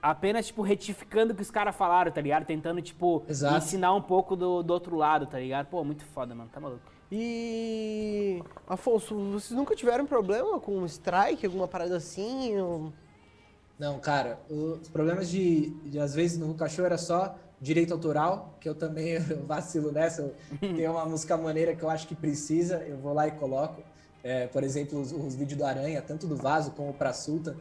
apenas, 0.02 0.46
tipo, 0.46 0.62
retificando 0.62 1.32
o 1.32 1.36
que 1.36 1.42
os 1.42 1.50
caras 1.50 1.74
falaram, 1.74 2.10
tá 2.12 2.20
ligado? 2.20 2.44
Tentando, 2.44 2.80
tipo, 2.82 3.22
Exato. 3.28 3.56
ensinar 3.58 3.94
um 3.94 4.02
pouco 4.02 4.36
do, 4.36 4.62
do 4.62 4.72
outro 4.72 4.96
lado, 4.96 5.26
tá 5.26 5.38
ligado? 5.38 5.66
Pô, 5.66 5.82
muito 5.84 6.04
foda, 6.04 6.34
mano, 6.34 6.50
tá 6.52 6.60
maluco. 6.60 6.82
E. 7.10 8.42
Afonso, 8.68 9.14
vocês 9.32 9.56
nunca 9.56 9.74
tiveram 9.74 10.06
problema 10.06 10.58
com 10.60 10.78
um 10.78 10.86
strike, 10.86 11.46
alguma 11.46 11.68
parada 11.68 11.96
assim? 11.96 12.58
Ou- 12.60 12.92
Não, 13.78 13.98
cara, 13.98 14.38
os 14.50 14.88
problemas 14.88 15.28
de, 15.28 15.70
de 15.88 15.98
às 15.98 16.14
vezes 16.14 16.38
no 16.38 16.54
cachorro 16.54 16.86
era 16.86 16.98
só 16.98 17.36
direito 17.60 17.92
autoral, 17.94 18.54
que 18.60 18.68
eu 18.68 18.74
também 18.74 19.18
vacilo 19.46 19.90
nessa. 19.92 20.22
Eu 20.22 20.34
tenho 20.74 20.92
uma 20.92 21.04
música 21.06 21.36
maneira 21.36 21.74
que 21.74 21.82
eu 21.82 21.88
acho 21.90 22.06
que 22.06 22.14
precisa, 22.14 22.78
eu 22.78 22.96
vou 22.98 23.12
lá 23.14 23.26
e 23.28 23.32
coloco. 23.32 23.82
É, 24.24 24.46
por 24.46 24.64
exemplo, 24.64 24.98
os, 24.98 25.12
os 25.12 25.34
vídeos 25.34 25.58
do 25.58 25.64
Aranha, 25.66 26.00
tanto 26.00 26.26
do 26.26 26.34
Vaso 26.34 26.70
como 26.70 26.94
pra 26.94 27.12
Sultan. 27.12 27.54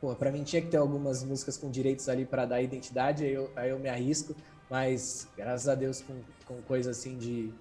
Pô, 0.00 0.14
pra 0.16 0.32
mim 0.32 0.42
tinha 0.42 0.60
que 0.60 0.68
ter 0.68 0.76
algumas 0.76 1.22
músicas 1.22 1.56
com 1.56 1.70
direitos 1.70 2.08
ali 2.08 2.26
para 2.26 2.44
dar 2.44 2.60
identidade, 2.60 3.24
aí 3.24 3.32
eu, 3.32 3.50
aí 3.54 3.70
eu 3.70 3.78
me 3.78 3.88
arrisco. 3.88 4.34
Mas, 4.68 5.28
graças 5.36 5.68
a 5.68 5.76
Deus, 5.76 6.02
com, 6.02 6.20
com 6.44 6.60
coisa 6.62 6.90
assim 6.90 7.16
de, 7.16 7.54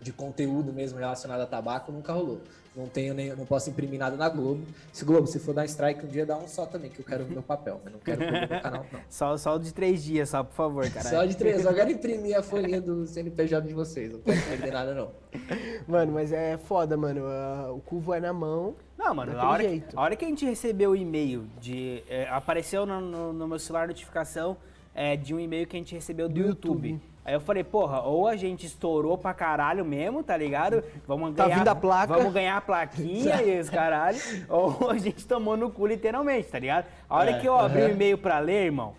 de 0.00 0.10
conteúdo 0.10 0.72
mesmo 0.72 0.98
relacionado 0.98 1.42
a 1.42 1.46
tabaco, 1.46 1.92
nunca 1.92 2.14
rolou. 2.14 2.40
Não 2.76 2.86
tenho 2.86 3.14
nem, 3.14 3.34
não 3.34 3.46
posso 3.46 3.70
imprimir 3.70 3.98
nada 3.98 4.16
na 4.16 4.28
Globo. 4.28 4.62
Se 4.92 5.04
Globo, 5.04 5.26
se 5.26 5.38
for 5.38 5.54
dar 5.54 5.64
strike 5.64 6.04
um 6.04 6.08
dia, 6.08 6.26
dá 6.26 6.36
um 6.36 6.46
só 6.46 6.66
também, 6.66 6.90
que 6.90 7.00
eu 7.00 7.04
quero 7.06 7.24
o 7.24 7.28
meu 7.28 7.42
papel, 7.42 7.80
mas 7.82 7.92
não 7.92 8.00
quero 8.00 8.24
no 8.24 8.30
meu 8.48 8.60
canal, 8.60 8.84
não. 8.92 9.00
Só, 9.08 9.36
só 9.38 9.56
o 9.56 9.58
de 9.58 9.72
três 9.72 10.04
dias, 10.04 10.28
só, 10.28 10.42
por 10.44 10.54
favor, 10.54 10.90
cara. 10.90 11.08
Só 11.08 11.24
de 11.24 11.34
três, 11.36 11.64
eu 11.64 11.72
quero 11.74 11.90
imprimir 11.90 12.36
a 12.38 12.42
folhinha 12.42 12.80
do 12.80 13.06
CNPJ 13.06 13.66
de 13.66 13.72
vocês, 13.72 14.12
não 14.12 14.20
quero 14.20 14.42
perder 14.42 14.72
nada, 14.72 14.94
não. 14.94 15.10
Mano, 15.88 16.12
mas 16.12 16.32
é 16.32 16.58
foda, 16.58 16.96
mano. 16.96 17.22
ah, 17.26 17.72
O 17.72 17.80
cu 17.80 17.98
vai 18.00 18.20
na 18.20 18.32
mão. 18.32 18.74
Não, 18.98 19.14
mano, 19.14 19.38
a 19.38 19.48
hora, 19.50 19.62
que, 19.62 19.68
jeito. 19.68 19.98
a 19.98 20.02
hora 20.02 20.16
que 20.16 20.24
a 20.24 20.28
gente 20.28 20.44
recebeu 20.44 20.90
o 20.90 20.96
e-mail 20.96 21.46
de. 21.60 22.02
é, 22.08 22.28
apareceu 22.28 22.84
no, 22.86 23.00
no- 23.00 23.32
no 23.32 23.46
meu 23.48 23.58
celular 23.58 23.84
a 23.84 23.86
notificação 23.88 24.56
é, 24.94 25.16
de 25.16 25.34
um 25.34 25.40
e-mail 25.40 25.66
que 25.66 25.76
a 25.76 25.78
gente 25.78 25.94
recebeu 25.94 26.28
do, 26.28 26.34
Do 26.34 26.40
YouTube. 26.40 26.88
YouTube. 26.90 27.02
Aí 27.26 27.34
eu 27.34 27.40
falei, 27.40 27.64
porra, 27.64 28.02
ou 28.02 28.28
a 28.28 28.36
gente 28.36 28.64
estourou 28.66 29.18
pra 29.18 29.34
caralho 29.34 29.84
mesmo, 29.84 30.22
tá 30.22 30.36
ligado? 30.36 30.84
Vamos 31.08 31.34
Tá 31.34 31.44
ganhar. 31.46 31.58
vindo 31.58 31.68
a 31.68 31.74
placa. 31.74 32.14
Vamos 32.16 32.32
ganhar 32.32 32.56
a 32.56 32.60
plaquinha 32.60 33.42
e 33.42 33.58
os 33.58 33.68
caralho. 33.68 34.16
ou 34.48 34.90
a 34.92 34.96
gente 34.96 35.26
tomou 35.26 35.56
no 35.56 35.68
cu 35.68 35.88
literalmente, 35.88 36.46
tá 36.48 36.58
ligado? 36.60 36.86
A 37.10 37.16
hora 37.16 37.32
É, 37.32 37.40
que 37.40 37.48
eu 37.48 37.58
abri 37.58 37.82
o 37.82 37.90
e-mail 37.90 38.16
pra 38.16 38.38
ler, 38.38 38.66
irmão, 38.66 38.94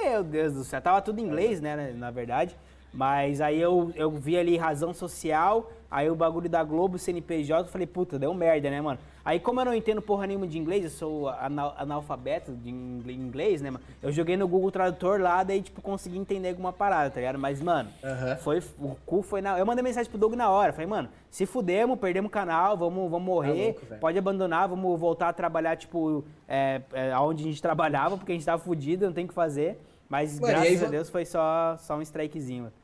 meu 0.00 0.22
Deus 0.22 0.52
do 0.54 0.62
céu, 0.62 0.80
tava 0.80 1.02
tudo 1.02 1.18
em 1.18 1.24
inglês, 1.24 1.60
né, 1.60 1.92
na 1.96 2.12
verdade. 2.12 2.56
Mas 2.92 3.40
aí 3.40 3.60
eu, 3.60 3.90
eu 3.96 4.08
vi 4.08 4.38
ali 4.38 4.56
razão 4.56 4.94
social, 4.94 5.68
aí 5.94 6.10
o 6.10 6.14
bagulho 6.16 6.48
da 6.48 6.64
Globo, 6.64 6.98
CNPJ, 6.98 7.68
eu 7.68 7.70
falei, 7.72 7.86
puta, 7.86 8.18
deu 8.18 8.34
merda, 8.34 8.68
né, 8.68 8.80
mano? 8.80 8.98
Aí 9.24 9.38
como 9.38 9.60
eu 9.60 9.64
não 9.64 9.72
entendo 9.74 10.02
porra 10.02 10.26
nenhuma 10.26 10.46
de 10.46 10.58
inglês, 10.58 10.84
eu 10.84 10.90
sou 10.90 11.28
anal- 11.28 11.74
analfabeto 11.78 12.52
de 12.52 12.68
ingl- 12.70 13.10
inglês, 13.10 13.62
né, 13.62 13.70
mano? 13.70 13.84
Eu 14.02 14.10
joguei 14.10 14.36
no 14.36 14.48
Google 14.48 14.70
Tradutor 14.72 15.20
lá, 15.20 15.42
daí, 15.44 15.62
tipo, 15.62 15.80
consegui 15.80 16.18
entender 16.18 16.48
alguma 16.48 16.72
parada, 16.72 17.10
tá 17.10 17.20
ligado? 17.20 17.38
Mas, 17.38 17.62
mano, 17.62 17.88
foi, 18.36 18.58
o 18.78 18.96
cu 19.06 19.22
foi 19.22 19.40
na... 19.40 19.56
Eu 19.58 19.64
mandei 19.64 19.84
mensagem 19.84 20.10
pro 20.10 20.18
Doug 20.18 20.34
na 20.34 20.50
hora, 20.50 20.72
falei, 20.72 20.86
mano, 20.88 21.08
se 21.30 21.46
fudemos, 21.46 21.98
perdemos 21.98 22.28
o 22.28 22.32
canal, 22.32 22.76
vamos, 22.76 23.08
vamos 23.10 23.24
morrer, 23.24 23.52
louco, 23.66 23.80
pode 24.00 24.18
abandonar, 24.18 24.68
vamos 24.68 24.98
voltar 25.00 25.28
a 25.28 25.32
trabalhar, 25.32 25.76
tipo, 25.76 26.24
é, 26.48 26.82
é, 26.92 27.12
aonde 27.12 27.44
a 27.44 27.46
gente 27.46 27.62
trabalhava, 27.62 28.16
porque 28.18 28.32
a 28.32 28.34
gente 28.34 28.44
tava 28.44 28.60
fudido, 28.62 29.06
não 29.06 29.12
tem 29.12 29.24
o 29.24 29.28
que 29.28 29.34
fazer. 29.34 29.78
Mas, 30.08 30.38
graças 30.48 30.66
aí 30.68 30.74
a 30.84 30.90
Deus, 30.90 31.08
foi 31.08 31.24
só, 31.24 31.76
só 31.78 31.96
um 31.96 32.02
strikezinho, 32.02 32.64
mano. 32.64 32.74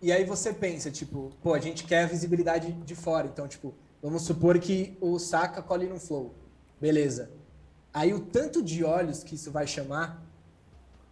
E 0.00 0.12
aí 0.12 0.24
você 0.24 0.52
pensa, 0.52 0.90
tipo, 0.90 1.32
pô, 1.42 1.54
a 1.54 1.58
gente 1.58 1.84
quer 1.84 2.04
a 2.04 2.06
visibilidade 2.06 2.72
de 2.72 2.94
fora. 2.94 3.26
Então, 3.26 3.48
tipo, 3.48 3.74
vamos 4.02 4.22
supor 4.22 4.58
que 4.58 4.96
o 5.00 5.18
Saka 5.18 5.62
colhe 5.62 5.86
no 5.86 5.98
Flow. 5.98 6.34
Beleza. 6.80 7.30
Aí 7.92 8.12
o 8.12 8.20
tanto 8.20 8.62
de 8.62 8.84
olhos 8.84 9.24
que 9.24 9.34
isso 9.34 9.50
vai 9.50 9.66
chamar, 9.66 10.22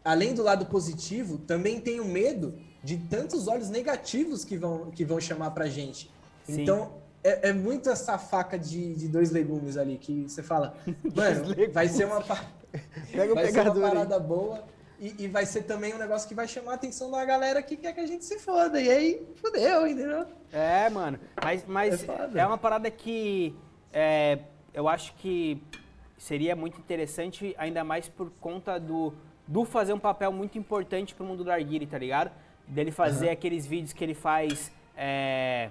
além 0.04 0.34
do 0.34 0.42
lado 0.42 0.66
positivo, 0.66 1.38
também 1.38 1.80
tem 1.80 1.98
o 1.98 2.04
medo 2.04 2.58
de 2.82 2.98
tantos 2.98 3.48
olhos 3.48 3.70
negativos 3.70 4.44
que 4.44 4.58
vão, 4.58 4.90
que 4.90 5.04
vão 5.04 5.18
chamar 5.18 5.52
pra 5.52 5.66
gente. 5.66 6.10
Sim. 6.44 6.62
Então, 6.62 6.92
é, 7.22 7.48
é 7.48 7.52
muito 7.54 7.88
essa 7.88 8.18
faca 8.18 8.58
de, 8.58 8.94
de 8.94 9.08
dois 9.08 9.30
legumes 9.30 9.78
ali, 9.78 9.96
que 9.96 10.28
você 10.28 10.42
fala, 10.42 10.76
mano, 11.16 11.54
vai 11.72 11.88
ser 11.88 12.04
uma... 12.04 12.20
vai 12.20 13.50
ser 13.50 13.60
uma 13.62 13.80
parada 13.80 14.20
boa 14.20 14.73
e, 14.98 15.24
e 15.24 15.28
vai 15.28 15.44
ser 15.46 15.62
também 15.62 15.94
um 15.94 15.98
negócio 15.98 16.28
que 16.28 16.34
vai 16.34 16.46
chamar 16.46 16.72
a 16.72 16.74
atenção 16.74 17.10
da 17.10 17.24
galera 17.24 17.62
que 17.62 17.76
quer 17.76 17.92
que 17.92 18.00
a 18.00 18.06
gente 18.06 18.24
se 18.24 18.38
foda. 18.38 18.80
E 18.80 18.90
aí, 18.90 19.26
fodeu, 19.36 19.86
entendeu? 19.86 20.26
É, 20.52 20.88
mano. 20.90 21.18
Mas, 21.42 21.64
mas 21.66 22.08
É 22.08 22.40
é, 22.40 22.46
uma 22.46 22.58
parada 22.58 22.90
que 22.90 23.54
é, 23.92 24.38
eu 24.72 24.88
acho 24.88 25.14
que 25.14 25.62
seria 26.16 26.56
muito 26.56 26.78
interessante, 26.78 27.54
ainda 27.58 27.84
mais 27.84 28.08
por 28.08 28.30
conta 28.40 28.78
do, 28.78 29.12
do 29.46 29.64
fazer 29.64 29.92
um 29.92 29.98
papel 29.98 30.32
muito 30.32 30.56
importante 30.58 31.14
pro 31.14 31.24
mundo 31.24 31.44
do 31.44 31.50
Arguiri, 31.50 31.86
tá 31.86 31.98
ligado? 31.98 32.30
Dele 32.66 32.90
fazer 32.90 33.28
aqueles 33.28 33.66
vídeos 33.66 33.92
que 33.92 34.02
ele 34.02 34.14
faz. 34.14 34.72
é, 34.96 35.70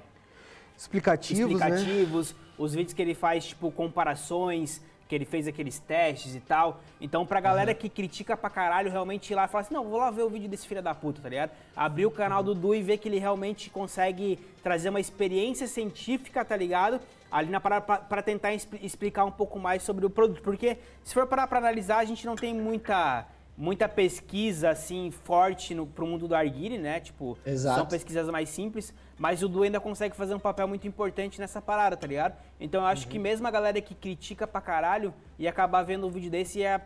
Explicativos, 0.78 1.60
né? 1.60 1.70
explicativos, 1.70 2.36
os 2.58 2.74
vídeos 2.74 2.94
que 2.94 3.02
ele 3.02 3.16
faz, 3.16 3.46
tipo, 3.46 3.72
comparações, 3.72 4.82
que 5.14 5.16
ele 5.16 5.26
fez 5.26 5.48
aqueles 5.48 5.78
testes 5.78 6.34
e 6.34 6.40
tal. 6.40 6.82
Então, 7.00 7.24
pra 7.24 7.40
galera 7.40 7.72
que 7.76 7.88
critica 7.88 8.36
pra 8.36 8.50
caralho, 8.50 8.90
realmente 8.90 9.32
ir 9.32 9.36
lá 9.36 9.46
e 9.46 9.48
falar 9.48 9.62
assim, 9.62 9.74
não, 9.74 9.84
vou 9.88 10.00
lá 10.00 10.10
ver 10.10 10.24
o 10.24 10.30
vídeo 10.30 10.50
desse 10.50 10.68
filho 10.68 10.82
da 10.82 10.96
puta, 10.96 11.22
tá 11.22 11.30
ligado? 11.30 11.52
Abrir 11.76 12.08
o 12.08 12.12
canal 12.12 12.42
do 12.42 12.56
Du 12.56 12.74
e 12.74 12.82
ver 12.82 12.98
que 12.98 13.08
ele 13.08 13.20
realmente 13.20 13.70
consegue 13.70 14.40
trazer 14.64 14.90
uma 14.90 15.00
experiência 15.00 15.68
científica, 15.68 16.44
tá 16.44 16.58
ligado? 16.58 17.00
Ali 17.32 17.52
na 17.52 17.60
parada 17.60 18.00
pra, 18.00 18.24
tentar 18.24 18.54
expli- 18.56 18.80
explicar 18.82 19.24
um 19.24 19.32
pouco 19.32 19.60
mais 19.60 19.84
sobre 19.84 20.04
o 20.04 20.10
produto. 20.10 20.42
Porque, 20.42 20.78
se 21.04 21.14
for 21.14 21.28
parar 21.28 21.46
pra 21.46 21.60
analisar, 21.60 21.98
a 21.98 22.06
gente 22.06 22.26
não 22.26 22.36
tem 22.36 22.56
muita... 22.56 23.28
Muita 23.56 23.88
pesquisa, 23.88 24.72
assim, 24.72 25.12
forte 25.12 25.76
no, 25.76 25.86
pro 25.86 26.08
mundo 26.08 26.28
do 26.28 26.36
Arguile, 26.36 26.78
né? 26.78 27.00
Tipo, 27.00 27.38
Exato. 27.46 27.78
são 27.78 27.86
pesquisas 27.86 28.28
mais 28.30 28.50
simples, 28.50 28.92
mas 29.18 29.44
o 29.44 29.48
Du 29.48 29.62
ainda 29.62 29.80
consegue 29.80 30.16
fazer 30.16 30.34
um 30.34 30.40
papel 30.40 30.68
muito 30.68 30.88
importante 30.88 31.40
nessa 31.40 31.62
parada, 31.62 31.96
tá 31.96 32.08
ligado? 32.08 32.36
Então 32.60 32.82
eu 32.82 32.88
acho 32.88 33.08
que 33.08 33.20
mesmo 33.20 33.48
a 33.48 33.52
galera 33.52 33.80
que 33.80 33.94
critica 33.94 34.48
pra 34.48 34.60
caralho 34.60 35.14
ia 35.38 35.52
acabar 35.52 35.84
vendo 35.84 36.08
um 36.08 36.10
vídeo 36.10 36.32
desse 36.32 36.60
e 36.60 36.62
ia. 36.64 36.82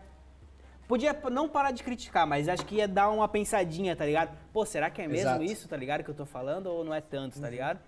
Podia 0.87 1.13
não 1.31 1.49
parar 1.49 1.71
de 1.71 1.83
criticar, 1.83 2.25
mas 2.25 2.47
acho 2.47 2.65
que 2.65 2.75
ia 2.75 2.87
dar 2.87 3.09
uma 3.09 3.27
pensadinha, 3.27 3.95
tá 3.95 4.05
ligado? 4.05 4.37
Pô, 4.53 4.65
será 4.65 4.89
que 4.89 5.01
é 5.01 5.07
mesmo 5.07 5.29
Exato. 5.29 5.43
isso, 5.43 5.67
tá 5.67 5.75
ligado? 5.75 6.03
Que 6.03 6.09
eu 6.09 6.15
tô 6.15 6.25
falando 6.25 6.67
ou 6.67 6.83
não 6.83 6.93
é 6.93 7.01
tanto, 7.01 7.39
tá 7.39 7.49
ligado? 7.49 7.79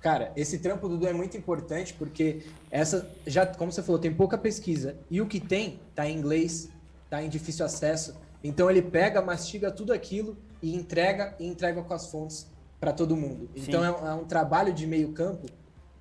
Cara, 0.00 0.32
esse 0.34 0.58
trampo 0.58 0.88
do 0.88 0.96
Dudu 0.96 1.08
é 1.08 1.12
muito 1.12 1.36
importante 1.36 1.92
porque 1.92 2.42
essa, 2.70 3.10
já, 3.26 3.44
como 3.46 3.70
você 3.70 3.82
falou, 3.82 4.00
tem 4.00 4.12
pouca 4.12 4.38
pesquisa. 4.38 4.96
E 5.10 5.20
o 5.20 5.26
que 5.26 5.38
tem 5.38 5.78
tá 5.94 6.08
em 6.08 6.16
inglês, 6.16 6.70
tá 7.10 7.22
em 7.22 7.28
difícil 7.28 7.66
acesso. 7.66 8.14
Então 8.42 8.70
ele 8.70 8.80
pega, 8.80 9.20
mastiga 9.20 9.70
tudo 9.70 9.92
aquilo 9.92 10.36
e 10.62 10.74
entrega 10.74 11.34
e 11.38 11.46
entrega 11.46 11.82
com 11.82 11.92
as 11.92 12.06
fontes 12.06 12.46
para 12.78 12.92
todo 12.92 13.14
mundo. 13.16 13.50
Então 13.54 13.80
Sim. 13.82 13.86
é, 13.86 13.90
um- 13.90 14.08
é 14.08 14.14
um 14.14 14.24
trabalho 14.24 14.72
de 14.72 14.86
meio 14.86 15.12
campo 15.12 15.46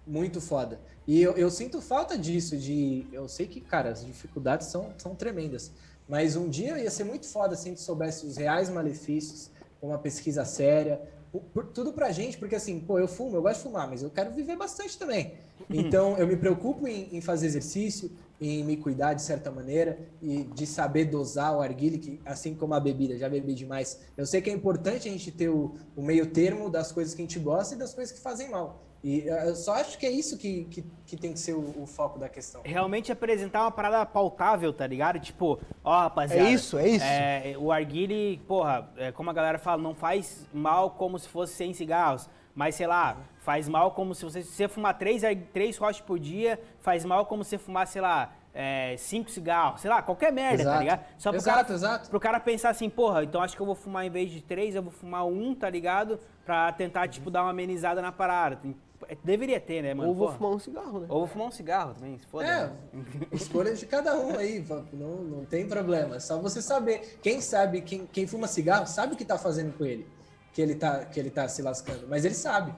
muito 0.08 0.40
foda. 0.40 0.80
E 1.06 1.22
eu, 1.22 1.34
eu 1.34 1.50
sinto 1.50 1.82
falta 1.82 2.18
disso, 2.18 2.56
de. 2.56 3.06
Eu 3.12 3.28
sei 3.28 3.48
que, 3.48 3.60
cara, 3.60 3.90
as 3.90 4.06
dificuldades 4.06 4.68
são, 4.68 4.94
são 4.98 5.16
tremendas. 5.16 5.72
Mas 6.08 6.36
um 6.36 6.48
dia 6.50 6.80
ia 6.80 6.90
ser 6.90 7.04
muito 7.04 7.28
foda 7.28 7.56
se 7.56 7.68
a 7.68 7.70
gente 7.72 7.82
soubesse 7.82 8.26
os 8.26 8.38
reais 8.38 8.70
malefícios, 8.70 9.50
uma 9.82 9.98
pesquisa 9.98 10.44
séria, 10.46 11.00
por- 11.32 11.42
por- 11.54 11.66
tudo 11.68 11.94
pra 11.94 12.12
gente, 12.12 12.38
porque 12.38 12.56
assim, 12.56 12.80
pô, 12.80 12.98
eu 13.00 13.08
fumo, 13.08 13.36
eu 13.36 13.42
gosto 13.42 13.58
de 13.58 13.64
fumar, 13.64 13.88
mas 13.88 14.02
eu 14.02 14.10
quero 14.10 14.32
viver 14.32 14.56
bastante 14.56 14.98
também. 14.98 15.34
Então 15.70 16.18
eu 16.18 16.26
me 16.26 16.38
preocupo 16.38 16.88
em, 16.88 17.16
em 17.16 17.22
fazer 17.22 17.46
exercício, 17.48 18.10
em 18.40 18.64
me 18.64 18.78
cuidar 18.78 19.14
de 19.14 19.22
certa 19.22 19.52
maneira 19.52 20.00
e 20.22 20.44
de 20.44 20.66
saber 20.66 21.06
dosar 21.06 21.58
o 21.58 21.62
arguile, 21.62 21.98
que 21.98 22.22
assim 22.26 22.56
como 22.56 22.74
a 22.74 22.80
bebida, 22.80 23.18
já 23.18 23.28
bebi 23.28 23.54
demais. 23.54 24.00
Eu 24.16 24.26
sei 24.26 24.42
que 24.42 24.50
é 24.50 24.54
importante 24.54 25.08
a 25.08 25.12
gente 25.12 25.32
ter 25.32 25.50
o, 25.50 25.76
o 25.96 26.02
meio 26.02 26.28
termo 26.28 26.70
das 26.70 26.92
coisas 26.92 27.14
que 27.14 27.22
a 27.22 27.26
gente 27.26 27.40
gosta 27.40 27.76
e 27.76 27.78
das 27.78 27.94
coisas 27.94 28.16
que 28.16 28.22
fazem 28.22 28.50
mal. 28.50 28.86
E 29.02 29.26
eu 29.26 29.56
só 29.56 29.76
acho 29.76 29.98
que 29.98 30.06
é 30.06 30.12
isso 30.12 30.38
que, 30.38 30.66
que, 30.66 30.84
que 31.06 31.16
tem 31.16 31.32
que 31.32 31.40
ser 31.40 31.54
o, 31.54 31.84
o 31.84 31.88
foco 31.88 32.20
da 32.20 32.28
questão. 32.28 32.62
Realmente 32.66 33.12
apresentar 33.12 33.62
uma 33.62 33.72
parada 33.72 34.06
pautável, 34.06 34.74
tá 34.74 34.86
ligado? 34.86 35.20
Tipo, 35.20 35.58
ó, 35.84 36.02
rapaziada. 36.02 36.50
É 36.50 36.52
isso, 36.52 36.78
é 36.78 36.88
isso. 36.90 37.06
é, 37.06 37.56
o 37.58 37.72
arguile, 37.72 38.42
porra, 38.46 38.90
é, 38.98 39.12
como 39.12 39.30
a 39.30 39.34
galera 39.34 39.58
fala, 39.58 39.82
não 39.82 39.96
faz 39.96 40.46
mal 40.54 40.92
como 40.92 41.18
se 41.18 41.30
fosse 41.30 41.54
100 41.54 41.74
cigarros. 41.76 42.30
Mas, 42.56 42.76
sei 42.76 42.88
lá, 42.88 43.18
faz 43.40 43.68
mal 43.70 43.92
como 43.92 44.14
se 44.14 44.24
você, 44.24 44.42
se 44.42 44.52
você 44.52 44.68
fumar 44.68 44.98
três, 44.98 45.22
três 45.54 45.78
roches 45.78 46.02
por 46.02 46.20
dia, 46.20 46.60
faz 46.80 47.06
mal 47.06 47.26
como 47.26 47.44
se 47.44 47.52
você 47.52 47.58
fumar, 47.58 47.88
sei 47.88 48.02
lá, 48.02 48.34
é, 48.54 48.96
cinco 48.98 49.30
cigarros, 49.30 49.82
sei 49.82 49.90
lá, 49.90 50.02
qualquer 50.02 50.34
merda, 50.34 50.58
tá 50.58 50.70
Exato. 50.70 50.80
ligado? 50.80 51.06
Só 51.18 51.30
pro 51.30 51.40
Exato, 51.40 51.58
cara, 51.64 51.74
exato. 51.74 52.10
Pro 52.10 52.20
cara 52.20 52.40
pensar 52.40 52.70
assim, 52.70 52.90
porra, 52.90 53.24
então 53.24 53.42
acho 53.42 53.56
que 53.56 53.62
eu 53.62 53.66
vou 53.66 53.76
fumar 53.76 54.06
em 54.06 54.10
vez 54.10 54.32
de 54.32 54.42
três, 54.42 54.76
eu 54.76 54.84
vou 54.84 54.92
fumar 54.92 55.26
um, 55.26 55.54
tá 55.56 55.70
ligado? 55.70 56.20
Pra 56.46 56.72
tentar, 56.72 57.08
tipo, 57.08 57.30
dar 57.30 57.44
uma 57.44 57.52
amenizada 57.52 58.02
na 58.02 58.12
parada. 58.12 58.60
É, 59.08 59.16
Deveria 59.24 59.60
ter, 59.60 59.82
né, 59.82 59.94
mano? 59.94 60.10
Ou 60.10 60.16
vou 60.16 60.28
Porra. 60.28 60.38
fumar 60.38 60.52
um 60.54 60.60
cigarro, 60.60 61.00
né? 61.00 61.06
Ou 61.10 61.20
vou 61.20 61.28
fumar 61.28 61.48
um 61.48 61.52
cigarro 61.52 61.94
também, 61.94 62.18
se 62.18 62.26
foda. 62.26 62.46
É, 62.46 62.66
né? 62.66 62.74
escolhas 63.32 63.80
de 63.80 63.86
cada 63.86 64.18
um 64.18 64.38
aí, 64.38 64.66
não, 64.92 65.16
não 65.24 65.46
tem 65.46 65.68
problema. 65.68 66.18
É 66.18 66.20
só 66.20 66.38
você 66.40 66.62
saber. 66.62 67.20
Quem 67.22 67.40
sabe, 67.40 67.82
quem, 67.82 68.06
quem 68.08 68.28
fuma 68.28 68.48
cigarro, 68.48 68.86
sabe 68.88 69.14
o 69.14 69.16
que 69.16 69.24
tá 69.24 69.38
fazendo 69.38 69.78
com 69.78 69.86
ele. 69.86 70.06
Que 70.54 70.62
ele 70.62 70.76
tá, 70.76 71.06
que 71.06 71.20
ele 71.20 71.30
tá 71.30 71.48
se 71.48 71.62
lascando. 71.62 72.08
Mas 72.08 72.26
ele 72.26 72.36
sabe. 72.36 72.74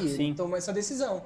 E 0.00 0.08
Sim. 0.08 0.24
ele 0.24 0.34
toma 0.34 0.56
essa 0.56 0.72
decisão. 0.72 1.22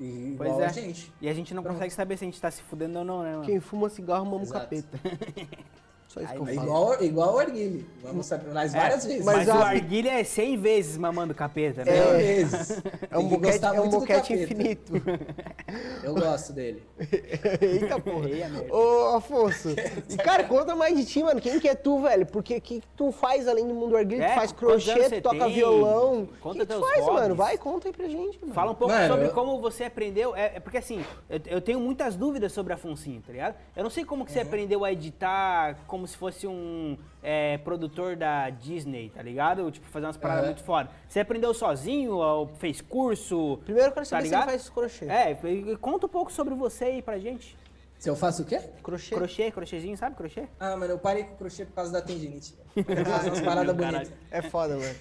E 0.00 0.34
Pois 0.36 0.48
igual 0.50 0.62
é. 0.62 0.66
a 0.66 0.72
gente. 0.72 1.12
E 1.20 1.28
a 1.28 1.34
gente 1.34 1.52
não 1.54 1.62
consegue 1.62 1.92
saber 1.92 2.16
se 2.16 2.24
a 2.24 2.26
gente 2.26 2.40
tá 2.40 2.50
se 2.50 2.62
fudendo 2.62 2.98
ou 3.00 3.04
não, 3.04 3.22
né, 3.22 3.32
mano? 3.32 3.44
Quem 3.44 3.58
fuma 3.60 3.88
cigarro 3.88 4.24
mama 4.24 4.38
o 4.38 4.42
Exato. 4.42 4.60
capeta. 4.60 4.98
Só 6.08 6.20
isso 6.22 6.32
que 6.32 6.38
eu 6.38 6.48
É 6.48 6.54
falo. 6.54 6.66
igual, 6.66 7.02
igual 7.04 7.34
o 7.34 7.38
Arguile. 7.38 7.86
Vamos 8.02 8.24
saber 8.24 8.50
mais 8.54 8.72
várias 8.72 9.04
É, 9.04 9.08
vezes. 9.08 9.24
Mas, 9.26 9.36
Mas 9.46 9.48
o 9.48 9.52
a- 9.52 9.68
arguilha 9.68 10.18
é 10.18 10.24
100 10.24 10.56
vezes 10.56 10.96
mamando 10.96 11.34
capeta, 11.34 11.84
né? 11.84 11.92
Cem 11.92 12.16
vezes. 12.16 12.82
É 13.10 13.18
um 13.18 13.20
Tem 13.20 13.28
que 13.28 13.36
boquete, 13.36 13.64
é 13.66 13.80
um 13.82 13.88
boquete 13.90 14.32
infinito. 14.32 14.92
Eu 16.02 16.14
gosto 16.14 16.52
dele. 16.54 16.82
Eita 17.60 18.00
porra. 18.00 18.26
Ô, 18.70 19.16
Afonso. 19.16 19.68
E, 20.08 20.16
cara, 20.16 20.44
conta 20.44 20.74
mais 20.74 20.96
de 20.96 21.04
ti, 21.04 21.22
mano. 21.22 21.40
Quem 21.42 21.60
que 21.60 21.68
é 21.68 21.74
tu, 21.74 22.00
velho? 22.00 22.24
Porque 22.24 22.56
o 22.56 22.60
que, 22.60 22.82
tu 22.96 23.12
faz 23.12 23.46
além 23.46 23.66
do 23.68 23.74
mundo 23.74 23.94
arguilha? 23.96 24.24
É, 24.24 24.28
tu 24.30 24.34
faz 24.36 24.52
crochê, 24.52 25.10
tu 25.10 25.22
toca 25.22 25.44
tem? 25.44 25.52
violão. 25.54 26.22
O 26.22 26.26
Conta 26.40 26.60
que, 26.60 26.66
que 26.66 26.74
tu 26.74 26.80
faz, 26.80 27.00
hobbies. 27.04 27.20
mano? 27.20 27.34
Vai, 27.34 27.58
conta 27.58 27.88
aí 27.88 27.92
pra 27.92 28.08
gente, 28.08 28.38
mano. 28.40 28.54
Fala 28.54 28.70
um 28.72 28.74
pouco 28.74 28.94
Mano, 28.94 29.08
sobre 29.08 29.26
eu- 29.26 29.32
como 29.32 29.60
você 29.60 29.84
aprendeu. 29.84 30.34
É, 30.34 30.52
é 30.56 30.60
porque 30.60 30.78
assim, 30.78 31.04
eu, 31.28 31.40
eu 31.46 31.60
tenho 31.60 31.78
muitas 31.80 32.16
dúvidas 32.16 32.52
sobre 32.52 32.72
a 32.72 32.76
Foncinho, 32.78 33.20
tá 33.26 33.30
ligado? 33.32 33.56
Eu 33.76 33.82
não 33.82 33.90
sei 33.90 34.06
como 34.06 34.24
que 34.24 34.32
você 34.32 34.40
aprendeu 34.40 34.84
a 34.84 34.92
editar 34.92 35.76
como 35.86 35.97
se 36.06 36.16
fosse 36.16 36.46
um 36.46 36.96
é, 37.22 37.58
produtor 37.58 38.16
da 38.16 38.50
Disney, 38.50 39.10
tá 39.14 39.22
ligado? 39.22 39.70
Tipo, 39.70 39.86
fazer 39.88 40.06
umas 40.06 40.16
paradas 40.16 40.44
Aham. 40.44 40.52
muito 40.52 40.64
foda. 40.64 40.90
Você 41.08 41.20
aprendeu 41.20 41.52
sozinho 41.54 42.12
ou 42.16 42.48
fez 42.58 42.80
curso? 42.80 43.58
Primeiro 43.64 43.88
eu 43.88 43.92
quero 43.92 44.06
tá 44.06 44.10
saber 44.10 44.22
se 44.22 44.28
ligado? 44.28 44.48
faz 44.48 44.68
crochê. 44.68 45.04
É, 45.06 45.36
conta 45.80 46.06
um 46.06 46.08
pouco 46.08 46.32
sobre 46.32 46.54
você 46.54 46.84
aí 46.84 47.02
pra 47.02 47.18
gente. 47.18 47.56
Se 47.98 48.08
eu 48.08 48.14
faço 48.14 48.42
o 48.42 48.44
quê? 48.44 48.60
Crochê. 48.82 49.14
Crochê, 49.14 49.50
crochêzinho, 49.50 49.96
sabe 49.96 50.14
crochê? 50.14 50.44
Ah, 50.60 50.76
mano, 50.76 50.92
eu 50.92 50.98
parei 50.98 51.24
com 51.24 51.34
o 51.34 51.36
crochê 51.38 51.64
por 51.64 51.72
causa 51.74 51.90
da 51.92 52.00
tendinite. 52.00 52.54
Eu 52.76 53.04
faço 53.04 53.26
umas 53.26 53.40
paradas 53.40 53.74
bonitas. 53.74 54.12
É 54.30 54.40
foda, 54.40 54.76
mano. 54.76 54.94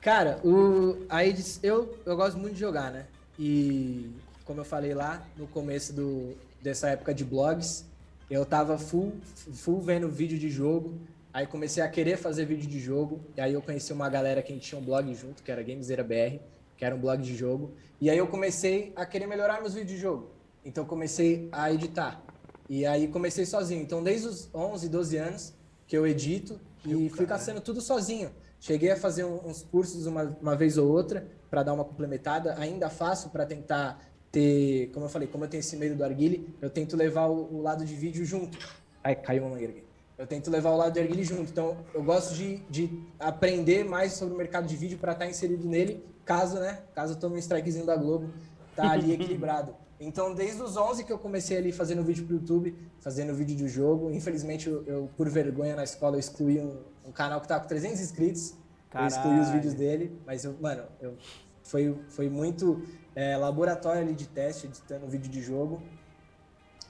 Cara, 0.00 0.38
o, 0.42 1.04
a 1.08 1.24
edi- 1.24 1.58
eu, 1.62 1.98
eu 2.06 2.16
gosto 2.16 2.38
muito 2.38 2.54
de 2.54 2.60
jogar, 2.60 2.90
né? 2.90 3.04
E 3.38 4.10
como 4.44 4.60
eu 4.60 4.64
falei 4.64 4.94
lá 4.94 5.22
no 5.36 5.46
começo 5.46 5.92
do, 5.92 6.34
dessa 6.62 6.88
época 6.88 7.12
de 7.14 7.24
blogs, 7.24 7.84
eu 8.30 8.44
tava 8.44 8.78
full, 8.78 9.14
full 9.52 9.80
vendo 9.80 10.08
vídeo 10.08 10.38
de 10.38 10.50
jogo. 10.50 10.98
Aí 11.32 11.46
comecei 11.46 11.82
a 11.82 11.88
querer 11.88 12.16
fazer 12.16 12.44
vídeo 12.46 12.68
de 12.68 12.80
jogo. 12.80 13.20
E 13.36 13.40
aí 13.40 13.52
eu 13.52 13.60
conheci 13.60 13.92
uma 13.92 14.08
galera 14.08 14.42
que 14.42 14.52
a 14.52 14.54
gente 14.54 14.66
tinha 14.66 14.80
um 14.80 14.84
blog 14.84 15.12
junto, 15.14 15.42
que 15.42 15.50
era 15.50 15.62
Gamezeira 15.62 16.02
BR, 16.02 16.38
que 16.76 16.84
era 16.84 16.94
um 16.94 16.98
blog 16.98 17.22
de 17.22 17.36
jogo. 17.36 17.72
E 18.00 18.08
aí 18.08 18.18
eu 18.18 18.26
comecei 18.26 18.92
a 18.96 19.04
querer 19.04 19.26
melhorar 19.26 19.60
meus 19.60 19.74
vídeos 19.74 19.92
de 19.92 19.98
jogo. 19.98 20.30
Então 20.64 20.84
comecei 20.84 21.48
a 21.52 21.72
editar. 21.72 22.22
E 22.68 22.86
aí 22.86 23.08
comecei 23.08 23.44
sozinho. 23.44 23.82
Então 23.82 24.02
desde 24.02 24.28
os 24.28 24.48
11, 24.54 24.88
12 24.88 25.16
anos 25.16 25.54
que 25.86 25.96
eu 25.96 26.06
edito 26.06 26.58
e 26.86 27.08
fui 27.10 27.26
caçando 27.26 27.60
tudo 27.60 27.80
sozinho. 27.80 28.30
Cheguei 28.60 28.90
a 28.90 28.96
fazer 28.96 29.24
uns 29.24 29.62
cursos 29.62 30.06
uma, 30.06 30.22
uma 30.40 30.56
vez 30.56 30.78
ou 30.78 30.90
outra 30.90 31.26
para 31.50 31.62
dar 31.62 31.74
uma 31.74 31.84
complementada. 31.84 32.54
Ainda 32.58 32.88
faço 32.88 33.28
para 33.28 33.44
tentar 33.44 34.02
ter, 34.34 34.90
como 34.92 35.06
eu 35.06 35.08
falei, 35.08 35.28
como 35.28 35.44
eu 35.44 35.48
tenho 35.48 35.60
esse 35.60 35.76
medo 35.76 35.94
do 35.94 36.02
arguile, 36.02 36.52
eu 36.60 36.68
tento 36.68 36.96
levar 36.96 37.26
o, 37.26 37.54
o 37.54 37.62
lado 37.62 37.84
de 37.84 37.94
vídeo 37.94 38.24
junto. 38.24 38.58
Ai, 39.02 39.14
caiu 39.14 39.46
uma 39.46 39.56
aqui. 39.56 39.84
Eu 40.18 40.26
tento 40.26 40.50
levar 40.50 40.70
o 40.70 40.76
lado 40.76 40.92
do 40.92 40.98
arguile 40.98 41.22
junto. 41.22 41.52
Então 41.52 41.76
eu 41.94 42.02
gosto 42.02 42.34
de, 42.34 42.56
de 42.68 43.00
aprender 43.18 43.84
mais 43.84 44.14
sobre 44.14 44.34
o 44.34 44.36
mercado 44.36 44.66
de 44.66 44.76
vídeo 44.76 44.98
para 44.98 45.12
estar 45.12 45.26
inserido 45.28 45.68
nele, 45.68 46.04
caso, 46.24 46.58
né? 46.58 46.80
Caso 46.94 47.12
eu 47.14 47.16
tome 47.16 47.36
um 47.36 47.38
strikezinho 47.38 47.86
da 47.86 47.94
Globo, 47.94 48.28
tá 48.74 48.90
ali 48.90 49.12
equilibrado. 49.14 49.76
Então, 50.00 50.34
desde 50.34 50.60
os 50.60 50.76
11 50.76 51.04
que 51.04 51.12
eu 51.12 51.18
comecei 51.18 51.56
ali 51.56 51.70
fazendo 51.70 52.02
vídeo 52.02 52.26
pro 52.26 52.34
YouTube, 52.34 52.76
fazendo 52.98 53.32
vídeo 53.34 53.54
de 53.54 53.68
jogo. 53.68 54.10
Infelizmente, 54.10 54.68
eu, 54.68 54.84
eu, 54.84 55.10
por 55.16 55.28
vergonha 55.28 55.76
na 55.76 55.84
escola, 55.84 56.16
eu 56.16 56.20
excluí 56.20 56.58
um, 56.60 56.76
um 57.06 57.12
canal 57.12 57.40
que 57.40 57.46
tava 57.46 57.60
com 57.62 57.68
300 57.68 58.00
inscritos. 58.00 58.54
Eu 58.92 59.06
excluí 59.06 59.34
os 59.34 59.46
Caralho. 59.46 59.52
vídeos 59.52 59.74
dele, 59.74 60.18
mas 60.26 60.44
eu, 60.44 60.56
mano, 60.60 60.82
eu, 61.00 61.16
foi, 61.62 61.96
foi 62.08 62.28
muito 62.28 62.82
é, 63.14 63.36
laboratório 63.36 64.02
ali 64.02 64.14
de 64.14 64.26
teste, 64.26 64.66
editando 64.66 65.06
vídeo 65.06 65.30
de 65.30 65.42
jogo. 65.42 65.82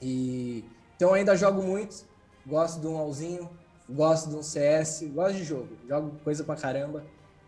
E 0.00 0.64
então 0.96 1.12
ainda 1.12 1.36
jogo 1.36 1.62
muito, 1.62 2.04
gosto 2.46 2.80
de 2.80 2.86
um 2.86 2.92
LOLzinho, 2.92 3.50
gosto 3.88 4.30
de 4.30 4.36
um 4.36 4.42
CS, 4.42 5.02
gosto 5.12 5.36
de 5.36 5.44
jogo, 5.44 5.68
jogo 5.88 6.12
coisa 6.22 6.44
pra 6.44 6.56
caramba. 6.56 7.04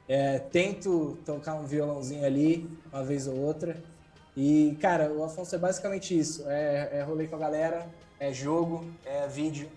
É, 0.08 0.38
tento 0.38 1.18
tocar 1.24 1.54
um 1.54 1.64
violãozinho 1.64 2.24
ali, 2.24 2.68
uma 2.92 3.02
vez 3.02 3.26
ou 3.26 3.36
outra. 3.36 3.76
E, 4.36 4.76
cara, 4.80 5.10
o 5.12 5.24
Afonso 5.24 5.54
é 5.54 5.58
basicamente 5.58 6.16
isso. 6.16 6.44
É, 6.46 6.98
é 6.98 7.02
rolê 7.02 7.26
com 7.26 7.36
a 7.36 7.38
galera, 7.38 7.88
é 8.20 8.32
jogo, 8.32 8.84
é 9.04 9.26
vídeo. 9.26 9.68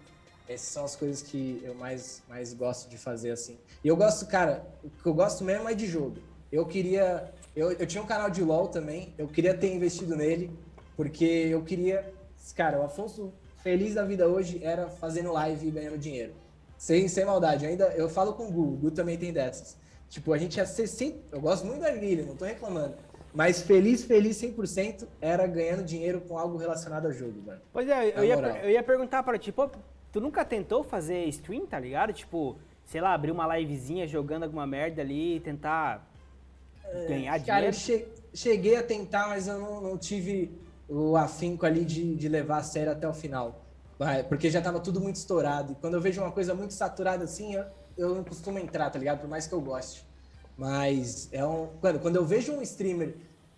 Essas 0.48 0.68
são 0.68 0.86
as 0.86 0.96
coisas 0.96 1.22
que 1.22 1.62
eu 1.64 1.74
mais, 1.76 2.22
mais 2.28 2.54
gosto 2.54 2.90
de 2.90 2.98
fazer, 2.98 3.32
assim. 3.32 3.58
E 3.84 3.88
eu 3.88 3.96
gosto, 3.96 4.26
cara, 4.28 4.68
o 4.84 4.90
que 4.90 5.06
eu 5.06 5.14
gosto 5.14 5.44
mesmo 5.44 5.70
é 5.70 5.74
de 5.74 5.88
jogo. 5.88 6.18
Eu 6.52 6.66
queria... 6.66 7.32
Eu, 7.56 7.72
eu 7.72 7.88
tinha 7.88 8.04
um 8.04 8.06
canal 8.06 8.30
de 8.30 8.44
LoL 8.44 8.68
também, 8.68 9.14
eu 9.18 9.28
queria 9.28 9.54
ter 9.54 9.74
investido 9.74 10.16
nele, 10.16 10.52
porque 10.96 11.26
eu 11.26 11.64
queria... 11.64 12.14
Cara, 12.56 12.80
o 12.80 12.84
Afonso 12.84 13.34
feliz 13.64 13.96
da 13.96 14.04
vida 14.04 14.28
hoje 14.28 14.60
era 14.64 14.90
fazendo 14.90 15.32
live 15.32 15.68
e 15.68 15.72
ganhando 15.72 15.98
dinheiro. 15.98 16.34
Sem, 16.78 17.08
sem 17.08 17.26
maldade. 17.26 17.66
Ainda 17.66 17.86
eu 17.96 18.10
falo 18.10 18.34
com 18.34 18.48
o 18.48 18.52
Gu, 18.52 18.62
o 18.62 18.78
Gu 18.78 18.92
também 18.92 19.18
tem 19.18 19.34
dessas. 19.34 19.78
Tipo, 20.08 20.34
a 20.34 20.38
gente 20.38 20.58
ia 20.58 20.66
ser 20.66 20.88
sempre... 20.88 21.22
Eu 21.32 21.42
gosto 21.42 21.66
muito 21.66 21.82
da 21.82 21.92
Guilherme, 21.92 22.24
não 22.24 22.36
tô 22.36 22.46
reclamando. 22.46 22.96
Mas 23.34 23.62
feliz, 23.62 24.04
feliz 24.04 24.42
100% 24.42 25.08
era 25.22 25.46
ganhando 25.46 25.84
dinheiro 25.84 26.22
com 26.22 26.38
algo 26.38 26.58
relacionado 26.58 27.06
ao 27.06 27.12
jogo, 27.12 27.42
mano. 27.46 27.62
Pois 27.72 27.88
é, 27.88 28.18
eu 28.18 28.24
ia, 28.24 28.36
eu 28.64 28.70
ia 28.72 28.82
perguntar 28.82 29.22
pra 29.22 29.38
ti, 29.38 29.52
pô, 29.52 29.70
tu 30.12 30.20
nunca 30.20 30.44
tentou 30.44 30.84
fazer 30.84 31.26
stream, 31.26 31.66
tá 31.66 31.80
ligado? 31.80 32.12
Tipo, 32.12 32.58
sei 32.86 33.02
lá, 33.02 33.14
abrir 33.14 33.32
uma 33.32 33.56
livezinha 33.56 34.08
jogando 34.08 34.44
alguma 34.44 34.66
merda 34.66 35.02
ali 35.02 35.36
e 35.36 35.40
tentar 35.40 36.09
ganhar 37.08 37.44
Cara, 37.44 37.66
eu 37.66 37.72
dinheiro? 37.72 37.76
che- 37.76 38.08
cheguei 38.34 38.76
a 38.76 38.84
tentar, 38.84 39.28
mas 39.30 39.48
eu 39.48 39.60
não, 39.60 39.82
não 39.82 39.98
tive 39.98 40.52
o 40.88 41.16
afinco 41.16 41.66
ali 41.66 41.86
de, 41.86 42.16
de 42.16 42.28
levar 42.30 42.58
a 42.58 42.64
sério 42.64 42.92
até 42.92 43.08
o 43.08 43.14
final. 43.14 43.66
Porque 44.28 44.50
já 44.50 44.62
tava 44.62 44.80
tudo 44.80 45.00
muito 45.02 45.18
estourado. 45.18 45.74
E 45.74 45.76
quando 45.76 45.96
eu 45.96 46.02
vejo 46.02 46.22
uma 46.22 46.32
coisa 46.32 46.54
muito 46.54 46.74
saturada 46.74 47.24
assim, 47.26 47.54
eu, 47.56 47.66
eu 47.98 48.16
não 48.16 48.24
costumo 48.24 48.58
entrar, 48.58 48.90
tá 48.90 48.98
ligado? 48.98 49.20
Por 49.20 49.30
mais 49.30 49.46
que 49.46 49.54
eu 49.54 49.60
goste. 49.62 50.06
Mas 50.58 51.30
é 51.32 51.46
um. 51.46 51.68
Quando, 51.82 52.00
quando 52.00 52.16
eu 52.16 52.26
vejo 52.26 52.54
um 52.54 52.62
streamer 52.62 53.16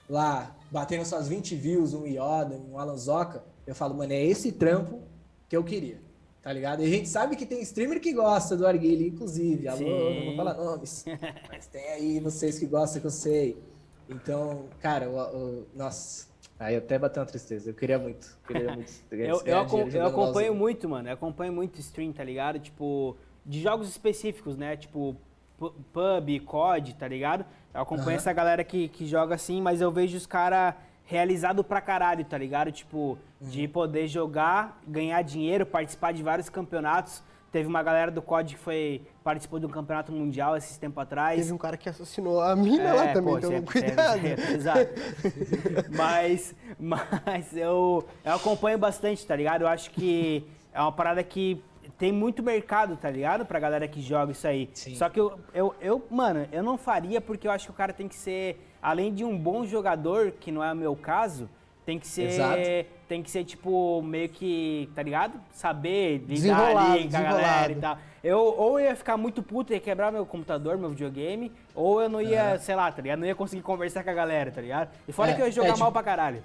lá 0.09 0.55
batendo 0.71 1.05
suas 1.05 1.27
20 1.27 1.55
views, 1.55 1.93
um 1.93 2.05
Yoda, 2.05 2.55
um 2.69 2.77
Alan 2.77 2.97
Zoca, 2.97 3.43
eu 3.65 3.73
falo, 3.75 3.93
mano, 3.95 4.13
é 4.13 4.23
esse 4.23 4.51
trampo 4.51 5.01
que 5.47 5.55
eu 5.55 5.63
queria. 5.63 5.99
Tá 6.41 6.51
ligado? 6.51 6.81
E 6.81 6.85
a 6.85 6.89
gente 6.89 7.07
sabe 7.07 7.35
que 7.35 7.45
tem 7.45 7.61
streamer 7.61 7.99
que 8.01 8.11
gosta 8.13 8.57
do 8.57 8.65
Arguile, 8.65 9.07
inclusive. 9.09 9.67
Alô, 9.67 9.77
Sim. 9.77 10.15
não 10.19 10.25
vou 10.25 10.35
falar 10.37 10.53
nomes. 10.55 11.05
Mas 11.49 11.67
tem 11.67 11.87
aí 11.89 12.19
vocês 12.19 12.57
que 12.57 12.65
gostam 12.65 12.99
que 12.99 13.07
eu 13.07 13.11
sei. 13.11 13.57
Então, 14.09 14.65
cara, 14.79 15.07
o, 15.09 15.17
o- 15.19 15.67
nossa. 15.75 16.27
Aí 16.59 16.75
até 16.75 16.97
bateu 16.97 17.21
uma 17.21 17.27
tristeza. 17.29 17.69
Eu 17.69 17.73
queria 17.75 17.99
muito. 17.99 18.37
Queria 18.47 18.73
muito 18.75 18.91
Eu, 19.11 19.41
eu, 19.45 19.87
eu 19.89 20.05
acompanho 20.07 20.55
muito, 20.55 20.89
mano. 20.89 21.09
Eu 21.09 21.13
acompanho 21.13 21.53
muito 21.53 21.79
stream, 21.79 22.11
tá 22.11 22.23
ligado? 22.23 22.59
Tipo, 22.59 23.15
de 23.45 23.61
jogos 23.61 23.87
específicos, 23.87 24.57
né? 24.57 24.75
Tipo, 24.75 25.15
pu- 25.59 25.73
pub, 25.93 26.39
COD, 26.45 26.95
tá 26.95 27.07
ligado? 27.07 27.45
Eu 27.73 27.81
acompanho 27.81 28.15
essa 28.17 28.33
galera 28.33 28.63
que, 28.63 28.87
que 28.89 29.05
joga 29.05 29.35
assim, 29.35 29.61
mas 29.61 29.79
eu 29.79 29.91
vejo 29.91 30.17
os 30.17 30.25
caras 30.25 30.73
realizado 31.16 31.62
pra 31.62 31.82
caralho, 31.82 32.24
tá 32.24 32.38
ligado? 32.38 32.72
Tipo, 32.72 33.18
de 33.41 33.66
Uhum. 33.66 33.70
poder 33.72 34.07
jogar, 34.07 34.80
ganhar 34.88 35.22
dinheiro, 35.22 35.66
participar 35.66 36.14
de 36.14 36.24
vários 36.24 36.47
campeonatos. 36.47 37.22
Teve 37.51 37.68
uma 37.68 37.84
galera 37.84 38.09
do 38.09 38.22
COD 38.22 38.55
que 38.55 38.62
foi, 38.62 39.01
participou 39.26 39.59
de 39.59 39.66
um 39.66 39.70
campeonato 39.70 40.09
mundial 40.09 40.55
esses 40.55 40.78
tempo 40.78 40.97
atrás. 41.01 41.38
Teve 41.38 41.51
um 41.51 41.57
cara 41.57 41.76
que 41.76 41.89
assassinou 41.89 42.39
a 42.39 42.55
mina 42.55 42.93
lá 42.93 43.07
também, 43.12 43.34
pô, 43.34 43.38
então 43.39 43.62
cuidado. 43.64 44.22
cê- 44.22 44.53
exato. 44.55 44.89
mas, 45.91 46.55
mas 46.80 47.57
eu, 47.57 48.05
eu 48.24 48.34
acompanho 48.34 48.78
bastante, 48.78 49.26
tá 49.28 49.36
ligado? 49.36 49.64
Eu 49.64 49.68
acho 49.68 49.91
que 49.91 50.47
é 50.74 50.80
uma 50.80 50.93
parada 50.93 51.22
que 51.26 51.62
tem 51.97 52.14
muito 52.14 52.41
mercado, 52.41 52.95
tá 52.95 53.09
ligado? 53.09 53.45
Pra 53.45 53.59
galera 53.59 53.86
que 53.86 54.01
joga 54.01 54.32
isso 54.32 54.47
aí. 54.47 54.70
Sim. 54.74 54.95
Só 54.95 55.09
que 55.09 55.20
eu, 55.20 55.38
eu, 55.53 55.76
eu, 55.82 56.07
mano, 56.09 56.47
eu 56.53 56.64
não 56.64 56.78
faria 56.78 57.20
porque 57.20 57.45
eu 57.47 57.51
acho 57.51 57.66
que 57.66 57.72
o 57.72 57.76
cara 57.76 57.91
tem 57.91 58.07
que 58.07 58.16
ser 58.16 58.66
além 58.82 59.13
de 59.13 59.23
um 59.23 59.38
bom 59.38 59.65
jogador, 59.65 60.32
que 60.39 60.51
não 60.51 60.63
é 60.63 60.71
o 60.71 60.75
meu 60.75 60.95
caso, 60.95 61.49
tem 61.86 61.97
que 61.99 62.07
ser. 62.07 62.23
Exato. 62.29 62.61
Tem 63.07 63.21
que 63.21 63.29
ser, 63.29 63.43
tipo, 63.43 64.01
meio 64.01 64.29
que, 64.29 64.89
tá 64.95 65.03
ligado? 65.03 65.34
Saber 65.51 66.23
lidar 66.27 66.77
ali 66.77 67.09
com 67.09 67.17
a 67.17 67.21
galera 67.21 67.71
e 67.73 67.75
tal. 67.75 67.97
Eu 68.23 68.39
ou 68.39 68.79
eu 68.79 68.86
ia 68.86 68.95
ficar 68.95 69.17
muito 69.17 69.43
puto 69.43 69.73
e 69.73 69.75
ia 69.75 69.79
quebrar 69.82 70.11
meu 70.11 70.25
computador, 70.25 70.77
meu 70.77 70.89
videogame, 70.91 71.51
ou 71.75 72.01
eu 72.01 72.07
não 72.07 72.21
ia, 72.21 72.57
sei 72.59 72.75
lá, 72.75 72.89
tá 72.91 73.01
ligado? 73.01 73.19
Não 73.19 73.27
ia 73.27 73.36
conseguir 73.36 73.63
conversar 73.63 74.03
com 74.03 74.09
a 74.11 74.13
galera, 74.13 74.49
tá 74.51 74.61
ligado? 74.61 74.89
E 75.07 75.11
fora 75.11 75.32
É, 75.32 75.34
que 75.34 75.41
eu 75.41 75.45
ia 75.45 75.49
é, 75.49 75.51
jogar 75.51 75.67
tipo- 75.69 75.79
mal 75.79 75.91
pra 75.91 76.03
caralho. 76.03 76.41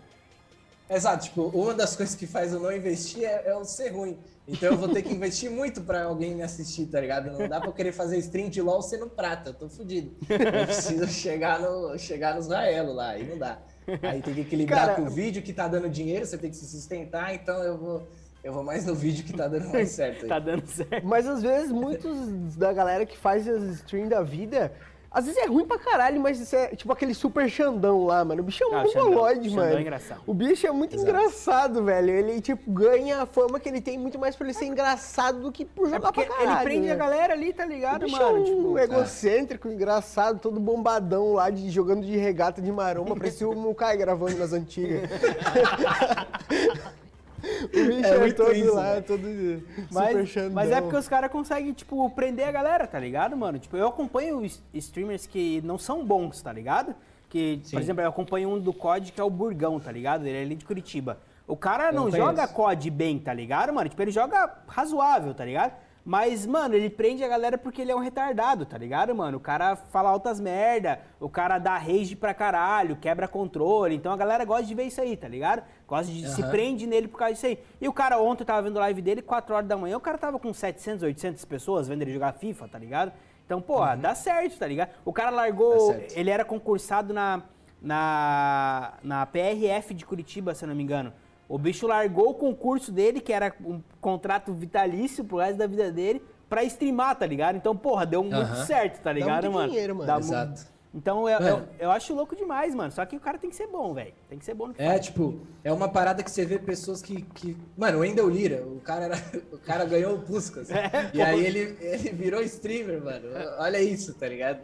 Exato, 0.88 1.24
tipo, 1.24 1.42
uma 1.48 1.74
das 1.74 1.96
coisas 1.96 2.14
que 2.14 2.26
faz 2.26 2.52
eu 2.52 2.60
não 2.60 2.72
investir 2.72 3.24
é, 3.24 3.42
é 3.46 3.52
eu 3.52 3.64
ser 3.64 3.88
ruim. 3.88 4.18
Então 4.48 4.70
eu 4.70 4.76
vou 4.76 4.88
ter 4.88 5.02
que 5.02 5.12
investir 5.12 5.50
muito 5.50 5.80
pra 5.80 6.04
alguém 6.04 6.34
me 6.34 6.42
assistir, 6.42 6.86
tá 6.86 7.00
ligado? 7.00 7.32
Não 7.32 7.48
dá 7.48 7.58
pra 7.58 7.68
eu 7.68 7.72
querer 7.72 7.90
fazer 7.90 8.16
stream 8.18 8.48
de 8.48 8.62
LOL 8.62 8.80
sendo 8.80 9.08
prata, 9.08 9.50
eu 9.50 9.54
tô 9.54 9.68
fudido. 9.68 10.12
Eu 10.28 10.66
preciso 10.66 11.08
chegar 11.08 11.60
no, 11.60 11.98
chegar 11.98 12.36
nos 12.36 12.46
raelos 12.46 12.94
lá, 12.94 13.10
aí 13.10 13.28
não 13.28 13.36
dá. 13.36 13.58
Aí 14.02 14.22
tem 14.22 14.34
que 14.34 14.40
equilibrar 14.42 14.86
Cara, 14.86 14.94
com 14.94 15.02
o 15.02 15.10
vídeo 15.10 15.42
que 15.42 15.52
tá 15.52 15.66
dando 15.66 15.88
dinheiro, 15.88 16.24
você 16.24 16.38
tem 16.38 16.50
que 16.50 16.56
se 16.56 16.66
sustentar, 16.66 17.34
então 17.34 17.60
eu 17.62 17.76
vou, 17.76 18.08
eu 18.44 18.52
vou 18.52 18.62
mais 18.62 18.86
no 18.86 18.94
vídeo 18.94 19.24
que 19.24 19.32
tá 19.32 19.48
dando 19.48 19.68
mais 19.68 19.90
certo. 19.90 20.22
aí. 20.22 20.28
Tá 20.30 20.38
dando 20.38 20.66
certo. 20.68 21.04
Mas 21.04 21.26
às 21.26 21.42
vezes 21.42 21.72
muitos 21.72 22.56
da 22.56 22.72
galera 22.72 23.04
que 23.04 23.18
faz 23.18 23.48
as 23.48 23.62
stream 23.80 24.08
da 24.08 24.22
vida, 24.22 24.72
às 25.18 25.24
vezes 25.24 25.40
é 25.42 25.46
ruim 25.46 25.64
pra 25.64 25.78
caralho, 25.78 26.20
mas 26.20 26.38
isso 26.38 26.54
é 26.54 26.68
tipo 26.76 26.92
aquele 26.92 27.14
super 27.14 27.48
Xandão 27.48 28.04
lá, 28.04 28.22
mano. 28.24 28.42
O 28.42 28.44
bicho 28.44 28.62
é 28.62 28.66
um 28.66 28.74
Ah, 28.76 28.82
o 28.84 28.88
Xandão- 28.88 29.04
mongoloide, 29.08 29.48
Xandão 29.48 29.64
mano. 29.64 29.78
é 29.78 29.80
engraçado. 29.80 30.20
O 30.26 30.34
bicho 30.34 30.66
é 30.66 30.70
muito 30.70 30.94
Exato. 30.94 31.10
engraçado, 31.10 31.82
velho. 31.84 32.10
Ele, 32.10 32.40
tipo, 32.40 32.70
ganha 32.70 33.22
a 33.22 33.26
fama 33.26 33.58
que 33.58 33.68
ele 33.68 33.80
tem 33.80 33.96
muito 33.98 34.18
mais 34.18 34.36
por 34.36 34.44
ele 34.44 34.52
ser 34.52 34.66
engraçado 34.66 35.40
do 35.40 35.50
que 35.50 35.64
por 35.64 35.86
É 35.86 35.90
jogar 35.92 36.12
porque 36.12 36.26
pra 36.26 36.36
caralho. 36.36 36.56
ele 36.58 36.64
prende 36.64 36.86
né? 36.88 36.92
a 36.92 36.96
galera 36.96 37.32
ali, 37.32 37.52
tá 37.52 37.64
O 37.64 37.68
ligado, 37.68 38.04
bicho 38.04 38.16
mano? 38.16 38.36
é 38.36 38.40
um 38.40 38.44
Tipo, 38.44 38.78
egocêntrico, 38.78 39.68
engraçado, 39.68 40.38
todo 40.38 40.60
bombadão 40.60 41.32
lá, 41.32 41.48
de, 41.48 41.70
jogando 41.70 42.04
de 42.04 42.16
regata 42.16 42.60
de 42.60 42.70
maromba, 42.70 43.16
parecia 43.16 43.48
o 43.48 43.56
Mukai 43.56 43.96
gravando 43.96 44.36
nas 44.36 44.52
antigas. 44.52 45.00
o 47.42 47.68
bicho 47.86 48.06
É 48.06 48.14
é, 48.14 48.18
muito 48.18 48.36
todo 48.36 48.52
isso, 48.54 48.74
lá, 48.74 48.92
velho. 48.94 49.02
todo 49.04 49.22
super 49.22 49.86
Mas, 49.92 50.28
Xandão. 50.28 50.52
mas 50.52 50.70
é 50.70 50.80
porque 50.80 50.96
os 50.96 51.08
caras 51.08 51.30
conseguem, 51.30 51.72
tipo, 51.72 52.08
prender 52.10 52.46
a 52.48 52.52
galera, 52.52 52.86
tá 52.86 52.98
ligado, 52.98 53.36
mano? 53.36 53.58
Tipo, 53.58 53.76
eu 53.76 53.88
acompanho 53.88 54.44
streamers 54.74 55.26
que 55.26 55.60
não 55.62 55.78
são 55.78 56.04
bons, 56.04 56.40
tá 56.42 56.52
ligado? 56.52 56.94
Que, 57.28 57.58
por 57.62 57.68
Sim. 57.68 57.78
exemplo, 57.78 58.02
eu 58.02 58.08
acompanho 58.08 58.48
um 58.50 58.58
do 58.58 58.72
COD 58.72 59.12
que 59.12 59.20
é 59.20 59.24
o 59.24 59.30
Burgão, 59.30 59.78
tá 59.80 59.90
ligado? 59.92 60.26
Ele 60.26 60.38
é 60.38 60.42
ali 60.42 60.54
de 60.54 60.64
Curitiba. 60.64 61.18
O 61.46 61.56
cara 61.56 61.92
não, 61.92 62.04
não 62.08 62.10
joga. 62.10 62.46
COD 62.48 62.90
bem, 62.90 63.18
tá 63.18 63.32
ligado, 63.32 63.72
mano? 63.72 63.88
Tipo, 63.88 64.02
ele 64.02 64.10
joga 64.10 64.52
razoável, 64.66 65.32
tá 65.34 65.44
ligado? 65.44 65.72
Mas, 66.08 66.46
mano, 66.46 66.76
ele 66.76 66.88
prende 66.88 67.24
a 67.24 67.28
galera 67.28 67.58
porque 67.58 67.82
ele 67.82 67.90
é 67.90 67.96
um 67.96 67.98
retardado, 67.98 68.64
tá 68.64 68.78
ligado, 68.78 69.12
mano? 69.12 69.38
O 69.38 69.40
cara 69.40 69.74
fala 69.74 70.08
altas 70.08 70.38
merda, 70.38 71.00
o 71.18 71.28
cara 71.28 71.58
dá 71.58 71.76
rage 71.76 72.14
pra 72.14 72.32
caralho, 72.32 72.94
quebra 72.94 73.26
controle. 73.26 73.96
Então 73.96 74.12
a 74.12 74.16
galera 74.16 74.44
gosta 74.44 74.62
de 74.66 74.72
ver 74.72 74.84
isso 74.84 75.00
aí, 75.00 75.16
tá 75.16 75.26
ligado? 75.26 75.64
Gosta 75.84 76.12
de 76.12 76.28
se 76.28 76.42
Aham. 76.42 76.50
prende 76.52 76.86
nele 76.86 77.08
por 77.08 77.18
causa 77.18 77.34
disso 77.34 77.46
aí. 77.46 77.58
E 77.80 77.88
o 77.88 77.92
cara, 77.92 78.20
ontem 78.20 78.42
eu 78.44 78.46
tava 78.46 78.62
vendo 78.62 78.76
a 78.76 78.82
live 78.82 79.02
dele, 79.02 79.20
4 79.20 79.52
horas 79.52 79.68
da 79.68 79.76
manhã, 79.76 79.96
o 79.96 80.00
cara 80.00 80.16
tava 80.16 80.38
com 80.38 80.54
700, 80.54 81.02
800 81.02 81.44
pessoas 81.44 81.88
vendo 81.88 82.02
ele 82.02 82.12
jogar 82.12 82.34
FIFA, 82.34 82.68
tá 82.68 82.78
ligado? 82.78 83.12
Então, 83.44 83.60
porra, 83.60 83.96
dá 83.96 84.14
certo, 84.14 84.60
tá 84.60 84.66
ligado? 84.68 84.90
O 85.04 85.12
cara 85.12 85.30
Uhum. 85.30 85.36
Largou, 85.38 85.96
ele 86.14 86.30
era 86.30 86.44
concursado 86.44 87.12
na, 87.12 87.42
na, 87.82 88.92
na 89.02 89.26
PRF 89.26 89.92
de 89.92 90.06
Curitiba, 90.06 90.54
se 90.54 90.64
eu 90.64 90.68
não 90.68 90.74
me 90.76 90.84
engano. 90.84 91.12
O 91.48 91.58
bicho 91.58 91.86
largou 91.86 92.30
o 92.30 92.34
concurso 92.34 92.90
dele, 92.90 93.20
que 93.20 93.32
era 93.32 93.54
um 93.64 93.80
contrato 94.00 94.52
vitalício 94.52 95.24
pro 95.24 95.38
resto 95.38 95.58
da 95.58 95.66
vida 95.66 95.92
dele, 95.92 96.22
pra 96.48 96.64
streamar, 96.64 97.16
tá 97.16 97.26
ligado? 97.26 97.56
Então, 97.56 97.76
porra, 97.76 98.04
deu 98.04 98.22
muito 98.24 98.54
certo, 98.66 99.00
tá 99.00 99.12
ligado, 99.12 99.44
muito 99.44 99.54
mano? 99.54 99.68
dinheiro, 99.68 99.94
mano. 99.94 100.06
Dá 100.06 100.18
Exato. 100.18 100.76
Então, 100.94 101.28
eu, 101.28 101.38
eu, 101.38 101.56
Mano. 101.58 101.68
eu 101.78 101.90
acho 101.90 102.14
louco 102.14 102.34
demais, 102.34 102.74
mano. 102.74 102.90
Só 102.90 103.04
que 103.04 103.14
o 103.14 103.20
cara 103.20 103.36
tem 103.36 103.50
que 103.50 103.56
ser 103.56 103.66
bom, 103.66 103.92
velho. 103.92 104.14
Tem 104.30 104.38
que 104.38 104.44
ser 104.46 104.54
bom 104.54 104.68
no 104.68 104.74
que 104.74 104.80
É, 104.80 104.92
faz. 104.92 105.04
tipo, 105.04 105.40
é 105.62 105.70
uma 105.70 105.90
parada 105.90 106.22
que 106.22 106.30
você 106.30 106.46
vê 106.46 106.58
pessoas 106.58 107.02
que. 107.02 107.20
que... 107.20 107.54
Mano, 107.76 107.98
o 107.98 108.00
Wendel 108.00 108.30
Lira, 108.30 108.66
o 108.66 108.80
cara, 108.80 109.04
era... 109.04 109.16
o 109.52 109.58
cara 109.58 109.84
ganhou 109.84 110.14
o 110.14 110.22
Puskas. 110.22 110.68
e 111.12 111.20
aí 111.20 111.44
ele, 111.44 111.76
ele 111.80 112.10
virou 112.12 112.40
streamer, 112.42 113.04
mano. 113.04 113.28
Olha 113.58 113.78
isso, 113.78 114.14
tá 114.14 114.26
ligado? 114.26 114.60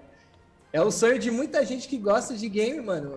É 0.72 0.80
o 0.80 0.90
sonho 0.90 1.18
de 1.18 1.30
muita 1.30 1.66
gente 1.66 1.86
que 1.86 1.98
gosta 1.98 2.34
de 2.34 2.48
game, 2.48 2.80
mano. 2.80 3.12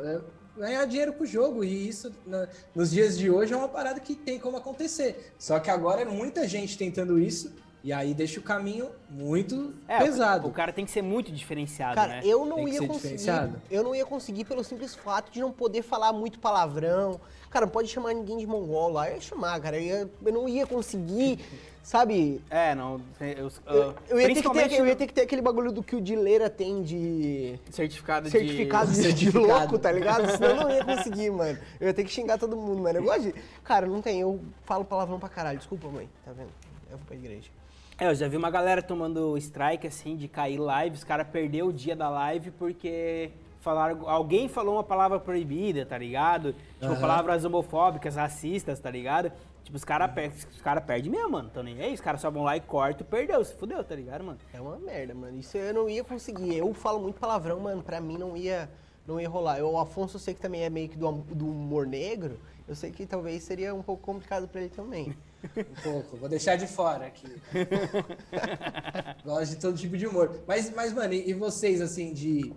Ganhar 0.57 0.85
dinheiro 0.85 1.13
com 1.13 1.23
o 1.23 1.27
jogo. 1.27 1.63
E 1.63 1.87
isso, 1.87 2.11
na- 2.25 2.47
nos 2.73 2.91
dias 2.91 3.17
de 3.17 3.29
hoje, 3.29 3.53
é 3.53 3.57
uma 3.57 3.67
parada 3.67 3.99
que 3.99 4.15
tem 4.15 4.39
como 4.39 4.57
acontecer. 4.57 5.33
Só 5.37 5.59
que 5.59 5.69
agora 5.69 6.01
é 6.01 6.05
muita 6.05 6.47
gente 6.47 6.77
tentando 6.77 7.19
isso. 7.19 7.53
E 7.83 7.93
aí 7.93 8.15
deixa 8.15 8.39
o 8.39 8.43
caminho 8.43 8.89
muito 9.07 9.71
É, 9.87 9.99
pesado. 9.99 10.47
O, 10.47 10.51
cara 10.51 10.73
tem 10.73 10.85
que 10.85 10.91
ser 10.91 11.03
muito 11.03 11.31
diferenciado, 11.31 11.93
Cara, 11.93 12.15
né? 12.15 12.21
eu 12.23 12.43
não 12.43 12.67
ia 12.67 12.87
conseguir. 12.87 13.29
Eu 13.69 13.83
não 13.83 13.93
ia 13.93 14.03
conseguir 14.03 14.43
pelo 14.45 14.63
simples 14.63 14.95
fato 14.95 15.31
de 15.31 15.39
não 15.39 15.51
poder 15.51 15.83
falar 15.83 16.11
muito 16.11 16.39
palavrão. 16.39 17.21
Cara, 17.47 17.67
não 17.67 17.71
pode 17.71 17.87
chamar 17.89 18.13
ninguém 18.15 18.37
de 18.37 18.47
mongol 18.47 18.89
lá. 18.91 19.07
Eu 19.09 19.15
ia 19.15 19.21
chamar, 19.21 19.59
cara. 19.61 19.77
Eu, 19.77 19.83
ia- 19.83 20.09
eu 20.25 20.33
não 20.33 20.49
ia 20.49 20.65
conseguir, 20.65 21.37
sabe? 21.85 22.41
É, 22.49 22.73
não. 22.73 22.99
Eu, 23.21 23.51
Eu, 23.67 23.75
eu 23.75 23.85
ia 23.85 23.93
ter 23.93 23.95
que 23.95 24.07
ter, 24.09 24.23
principalmente 24.25 24.75
eu 24.75 24.85
ia 24.87 24.95
ter 24.95 25.07
que 25.07 25.13
ter 25.13 25.21
aquele 25.21 25.41
bagulho 25.41 25.71
do 25.71 25.83
que 25.83 25.95
o 25.95 26.01
Dileira 26.01 26.49
tem 26.49 26.81
de. 26.81 27.59
certificado, 27.69 28.29
Certificado 28.29 28.87
de... 28.91 28.95
de, 28.95 29.01
de 29.01 29.07
Certificado. 29.07 29.47
louco, 29.47 29.77
tá 29.79 29.91
ligado? 29.91 30.29
Senão 30.31 30.49
eu 30.49 30.55
não 30.55 30.71
ia 30.71 30.83
conseguir, 30.85 31.29
mano. 31.29 31.57
Eu 31.79 31.87
ia 31.87 31.93
ter 31.93 32.03
que 32.03 32.11
xingar 32.11 32.37
todo 32.37 32.57
mundo, 32.57 32.81
mano. 32.81 32.99
Eu 32.99 33.03
gosto 33.03 33.21
de. 33.21 33.35
Cara, 33.63 33.85
não 33.85 34.01
tem. 34.01 34.19
Eu 34.21 34.39
falo 34.65 34.83
palavrão 34.83 35.19
pra 35.19 35.29
caralho. 35.29 35.57
Desculpa, 35.59 35.87
mãe. 35.87 36.09
Tá 36.25 36.31
vendo? 36.31 36.49
Eu 36.91 36.97
vou 36.97 37.05
pra 37.05 37.15
igreja. 37.15 37.49
É, 37.97 38.07
eu 38.07 38.15
já 38.15 38.27
vi 38.27 38.35
uma 38.35 38.49
galera 38.51 38.81
tomando 38.81 39.37
strike, 39.37 39.87
assim, 39.87 40.17
de 40.17 40.27
cair 40.27 40.57
live. 40.57 40.95
Os 40.97 41.03
caras 41.03 41.27
perderam 41.27 41.67
o 41.67 41.73
dia 41.73 41.95
da 41.95 42.09
live 42.09 42.51
porque 42.51 43.31
falaram, 43.61 44.07
alguém 44.09 44.47
falou 44.49 44.75
uma 44.75 44.83
palavra 44.83 45.17
proibida, 45.19 45.85
tá 45.85 45.97
ligado? 45.97 46.53
Tipo, 46.79 46.91
Aham. 46.91 46.99
palavras 46.99 47.45
homofóbicas, 47.45 48.15
racistas, 48.15 48.79
tá 48.79 48.91
ligado? 48.91 49.31
Tipo, 49.65 49.77
os 49.77 49.83
caras 49.83 50.11
os 50.53 50.61
cara 50.61 50.79
perdem 50.79 51.11
mesmo, 51.11 51.31
mano. 51.31 51.49
Então 51.51 51.63
nem 51.63 51.81
aí, 51.81 51.91
os 51.91 51.99
caras 51.99 52.21
só 52.21 52.29
vão 52.29 52.43
lá 52.43 52.55
e 52.55 52.61
cortam, 52.61 53.05
perdeu, 53.05 53.43
se 53.43 53.55
fudeu, 53.55 53.83
tá 53.83 53.95
ligado, 53.95 54.23
mano? 54.23 54.37
É 54.53 54.61
uma 54.61 54.77
merda, 54.77 55.15
mano. 55.15 55.39
Isso 55.39 55.57
eu 55.57 55.73
não 55.73 55.89
ia 55.89 56.03
conseguir. 56.03 56.55
Eu 56.55 56.71
falo 56.75 56.99
muito 56.99 57.19
palavrão, 57.19 57.59
mano. 57.59 57.81
Pra 57.81 57.99
mim 57.99 58.15
não 58.15 58.37
ia, 58.37 58.69
não 59.07 59.19
ia 59.19 59.27
rolar. 59.27 59.57
Eu, 59.57 59.71
o 59.71 59.79
Afonso, 59.79 60.17
eu 60.17 60.19
sei 60.19 60.35
que 60.35 60.39
também 60.39 60.63
é 60.63 60.69
meio 60.69 60.87
que 60.87 60.95
do, 60.95 61.11
do 61.11 61.49
humor 61.49 61.87
negro. 61.87 62.39
Eu 62.67 62.75
sei 62.75 62.91
que 62.91 63.07
talvez 63.07 63.41
seria 63.41 63.73
um 63.73 63.81
pouco 63.81 64.03
complicado 64.03 64.47
pra 64.47 64.61
ele 64.61 64.69
também. 64.69 65.15
Um 65.55 65.83
pouco, 65.83 66.17
vou 66.17 66.27
deixar 66.27 66.55
de 66.55 66.65
fora 66.65 67.05
aqui. 67.05 67.39
Gosto 69.23 69.51
de 69.51 69.61
todo 69.61 69.77
tipo 69.77 69.95
de 69.95 70.07
humor. 70.07 70.41
Mas, 70.47 70.73
mas 70.73 70.91
mano, 70.91 71.13
e 71.13 71.31
vocês, 71.35 71.81
assim, 71.81 72.11
de, 72.13 72.51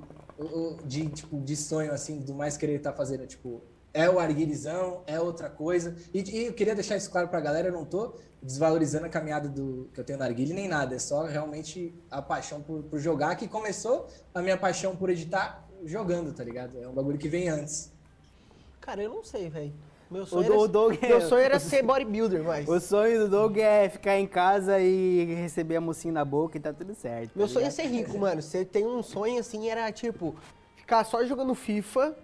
de, 0.86 1.06
tipo, 1.11 1.38
de 1.38 1.54
sonho, 1.54 1.92
assim, 1.92 2.18
do 2.18 2.32
mais 2.32 2.56
querer 2.56 2.76
estar 2.76 2.94
fazendo, 2.94 3.26
tipo, 3.26 3.62
é 3.99 4.09
o 4.09 4.20
arguilizão, 4.20 5.03
é 5.09 5.18
outra 5.20 5.51
coisa. 5.51 5.96
E, 6.14 6.20
e 6.22 6.46
eu 6.46 6.53
queria 6.53 6.72
deixar 6.72 6.96
isso 6.96 7.11
claro 7.11 7.26
pra 7.26 7.40
galera, 7.40 7.66
eu 7.66 7.72
não 7.72 7.84
tô 7.84 8.14
desvalorizando 8.40 9.07
a 9.07 9.09
caminhada 9.09 9.49
do, 9.49 9.90
que 9.92 9.99
eu 9.99 10.05
tenho 10.05 10.20
na 10.20 10.24
arguilha 10.24 10.55
nem 10.55 10.68
nada, 10.68 10.94
é 10.94 11.01
só 11.01 11.24
realmente 11.24 11.92
a 12.09 12.22
paixão 12.22 12.62
por, 12.62 12.84
por 12.84 13.01
jogar, 13.01 13.34
que 13.34 13.49
começou 13.49 14.07
a 14.32 14.40
minha 14.40 14.57
paixão 14.57 14.94
por 14.94 15.11
editar 15.11 15.66
jogando, 15.84 16.32
tá 16.32 16.44
ligado? 16.44 16.80
É 16.80 16.86
um 16.86 16.92
bagulho 16.92 17.18
que 17.18 17.28
vem 17.28 17.49
antes. 17.49 17.92
Cara, 18.80 19.03
eu 19.03 19.11
não 19.11 19.24
sei, 19.24 19.51
velho. 19.51 19.74
Meu 20.09 20.24
sonho, 20.24 20.46
do- 20.46 20.53
o 20.53 20.62
era, 20.62 20.68
Doug 20.68 20.99
é- 21.03 21.09
meu 21.09 21.20
sonho 21.20 21.42
era 21.42 21.59
ser 21.61 21.82
bodybuilder, 21.82 22.44
mas... 22.44 22.68
O 22.68 22.78
sonho 22.78 23.18
do 23.24 23.28
Doug 23.28 23.59
é 23.59 23.88
ficar 23.88 24.16
em 24.16 24.28
casa 24.28 24.78
e 24.78 25.24
receber 25.34 25.74
a 25.74 25.80
mocinha 25.80 26.14
na 26.14 26.24
boca 26.24 26.57
e 26.57 26.61
tá 26.61 26.72
tudo 26.72 26.94
certo. 26.94 27.32
Meu 27.34 27.49
tá 27.49 27.53
sonho 27.53 27.66
é 27.66 27.70
ser 27.70 27.86
rico, 27.86 28.16
mano. 28.16 28.40
Você 28.40 28.64
tem 28.64 28.86
um 28.86 29.03
sonho 29.03 29.40
assim, 29.40 29.68
era 29.68 29.90
tipo, 29.90 30.36
ficar 30.77 31.02
só 31.02 31.24
jogando 31.24 31.52
FIFA 31.52 32.16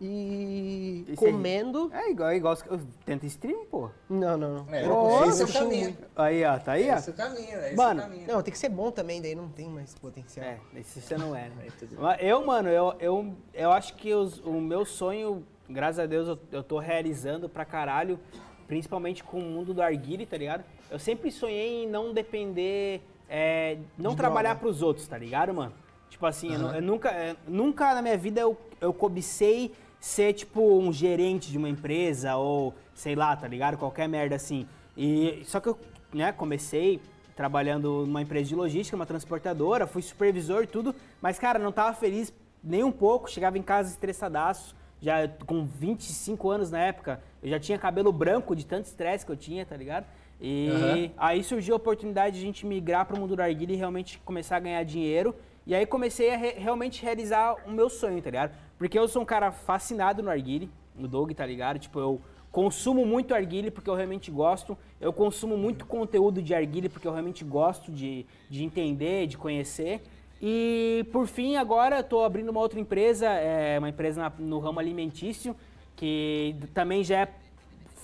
e, 0.00 1.04
E 1.08 1.16
ser 1.16 1.32
comendo. 1.32 1.90
É 1.92 2.10
igual, 2.10 2.32
igual 2.32 2.54
os- 2.54 2.64
eu 2.66 2.80
tento 3.04 3.26
stream, 3.26 3.64
pô. 3.66 3.90
Não, 4.08 4.36
não, 4.36 4.64
não. 4.64 4.74
É, 4.74 4.86
eu 4.86 4.96
consigo, 4.96 5.24
esse 5.30 5.40
é 5.40 5.44
eu 5.44 5.48
o 5.48 5.52
caminho. 5.52 5.84
muito. 5.84 6.04
Aí, 6.16 6.44
ó, 6.44 6.58
tá 6.58 6.72
aí, 6.72 6.90
ó. 6.90 6.94
Esse 6.94 7.10
é 7.10 7.12
o 7.12 7.16
caminho, 7.16 7.58
é 7.58 7.66
esse 7.68 7.76
Mano, 7.76 8.00
o 8.00 8.02
caminho. 8.04 8.26
Não, 8.28 8.42
tem 8.42 8.52
que 8.52 8.58
ser 8.58 8.68
bom 8.68 8.90
também, 8.90 9.20
daí 9.20 9.34
não 9.34 9.48
tem 9.48 9.68
mais 9.68 9.94
potencial. 9.94 10.46
É, 10.46 10.58
esse 10.76 11.00
você 11.00 11.16
não 11.16 11.34
é, 11.34 11.48
né? 11.50 11.66
É, 12.18 12.26
Eu, 12.32 12.44
mano, 12.46 12.68
eu, 12.68 12.94
eu, 13.00 13.34
eu 13.52 13.72
acho 13.72 13.94
que 13.94 14.14
os- 14.14 14.38
o 14.40 14.52
meu 14.60 14.84
sonho, 14.84 15.44
graças 15.68 15.98
a 15.98 16.06
Deus, 16.06 16.28
eu, 16.28 16.38
eu 16.52 16.62
tô 16.62 16.78
realizando 16.78 17.48
pra 17.48 17.64
caralho, 17.64 18.18
principalmente 18.66 19.24
com 19.24 19.38
o 19.38 19.42
mundo 19.42 19.72
do 19.74 19.82
arguile, 19.82 20.26
tá 20.26 20.36
ligado? 20.36 20.64
Eu 20.90 20.98
sempre 20.98 21.30
sonhei 21.30 21.84
em 21.84 21.88
não 21.88 22.12
depender, 22.12 23.00
é, 23.28 23.78
não 23.96 24.10
De 24.12 24.16
trabalhar 24.16 24.50
droga. 24.54 24.60
pros 24.60 24.82
outros, 24.82 25.06
tá 25.08 25.18
ligado, 25.18 25.52
mano? 25.52 25.72
Tipo 26.08 26.24
assim, 26.26 26.52
eu 26.52 26.58
nu- 26.58 26.66
Aham. 26.68 26.76
eu, 26.76 26.82
nunca, 26.82 27.10
é, 27.10 27.36
nunca 27.46 27.94
na 27.94 28.00
minha 28.02 28.16
vida 28.16 28.40
eu, 28.40 28.56
eu 28.80 28.92
cobicei 28.92 29.72
ser, 30.00 30.32
tipo, 30.32 30.78
um 30.78 30.92
gerente 30.92 31.50
de 31.50 31.58
uma 31.58 31.68
empresa 31.68 32.36
ou, 32.36 32.74
sei 32.94 33.14
lá, 33.14 33.34
tá 33.36 33.46
ligado? 33.48 33.76
Qualquer 33.76 34.08
merda 34.08 34.36
assim. 34.36 34.66
E, 34.96 35.42
só 35.44 35.60
que 35.60 35.68
eu, 35.68 35.78
né, 36.12 36.32
comecei 36.32 37.00
trabalhando 37.36 38.04
numa 38.06 38.22
empresa 38.22 38.48
de 38.48 38.54
logística, 38.54 38.96
uma 38.96 39.06
transportadora, 39.06 39.86
fui 39.86 40.02
supervisor 40.02 40.64
e 40.64 40.66
tudo, 40.66 40.94
mas, 41.20 41.38
cara, 41.38 41.58
não 41.58 41.70
tava 41.70 41.94
feliz 41.94 42.32
nem 42.64 42.82
um 42.82 42.90
pouco, 42.90 43.30
chegava 43.30 43.56
em 43.56 43.62
casa 43.62 43.90
estressadaço, 43.90 44.74
já 45.00 45.28
com 45.46 45.64
25 45.64 46.50
anos 46.50 46.70
na 46.72 46.80
época, 46.80 47.20
eu 47.40 47.48
já 47.48 47.60
tinha 47.60 47.78
cabelo 47.78 48.12
branco 48.12 48.56
de 48.56 48.66
tanto 48.66 48.86
estresse 48.86 49.24
que 49.24 49.30
eu 49.30 49.36
tinha, 49.36 49.64
tá 49.64 49.76
ligado? 49.76 50.04
E 50.40 50.68
Aham. 50.68 51.10
aí 51.16 51.44
surgiu 51.44 51.74
a 51.74 51.76
oportunidade 51.76 52.36
de 52.36 52.42
a 52.42 52.46
gente 52.46 52.66
migrar 52.66 53.06
para 53.06 53.16
o 53.16 53.20
mundo 53.20 53.36
do 53.36 53.42
arguilha 53.42 53.72
e 53.72 53.76
realmente 53.76 54.18
começar 54.24 54.56
a 54.56 54.60
ganhar 54.60 54.82
dinheiro. 54.84 55.34
E 55.64 55.74
aí 55.74 55.86
comecei 55.86 56.32
a 56.32 56.36
re- 56.36 56.54
realmente 56.58 57.02
realizar 57.02 57.54
o 57.66 57.70
meu 57.70 57.88
sonho, 57.88 58.20
tá 58.20 58.30
ligado? 58.30 58.52
Porque 58.78 58.98
eu 58.98 59.08
sou 59.08 59.22
um 59.22 59.24
cara 59.24 59.50
fascinado 59.50 60.22
no 60.22 60.30
arguile, 60.30 60.70
no 60.94 61.08
dog, 61.08 61.34
tá 61.34 61.44
ligado? 61.44 61.78
Tipo, 61.78 61.98
eu 62.00 62.20
consumo 62.50 63.04
muito 63.04 63.34
arguile 63.34 63.70
porque 63.70 63.90
eu 63.90 63.94
realmente 63.94 64.30
gosto. 64.30 64.78
Eu 65.00 65.12
consumo 65.12 65.56
muito 65.56 65.84
conteúdo 65.84 66.40
de 66.40 66.54
arguile 66.54 66.88
porque 66.88 67.06
eu 67.06 67.12
realmente 67.12 67.44
gosto 67.44 67.90
de, 67.92 68.24
de 68.48 68.64
entender, 68.64 69.26
de 69.26 69.36
conhecer. 69.36 70.00
E 70.40 71.04
por 71.12 71.26
fim, 71.26 71.56
agora 71.56 71.98
eu 71.98 72.04
tô 72.04 72.22
abrindo 72.22 72.48
uma 72.50 72.60
outra 72.60 72.78
empresa, 72.78 73.26
é 73.26 73.76
uma 73.78 73.88
empresa 73.88 74.20
na- 74.22 74.32
no 74.38 74.60
ramo 74.60 74.78
alimentício, 74.78 75.54
que 75.96 76.54
também 76.72 77.02
já 77.02 77.20
é 77.22 77.28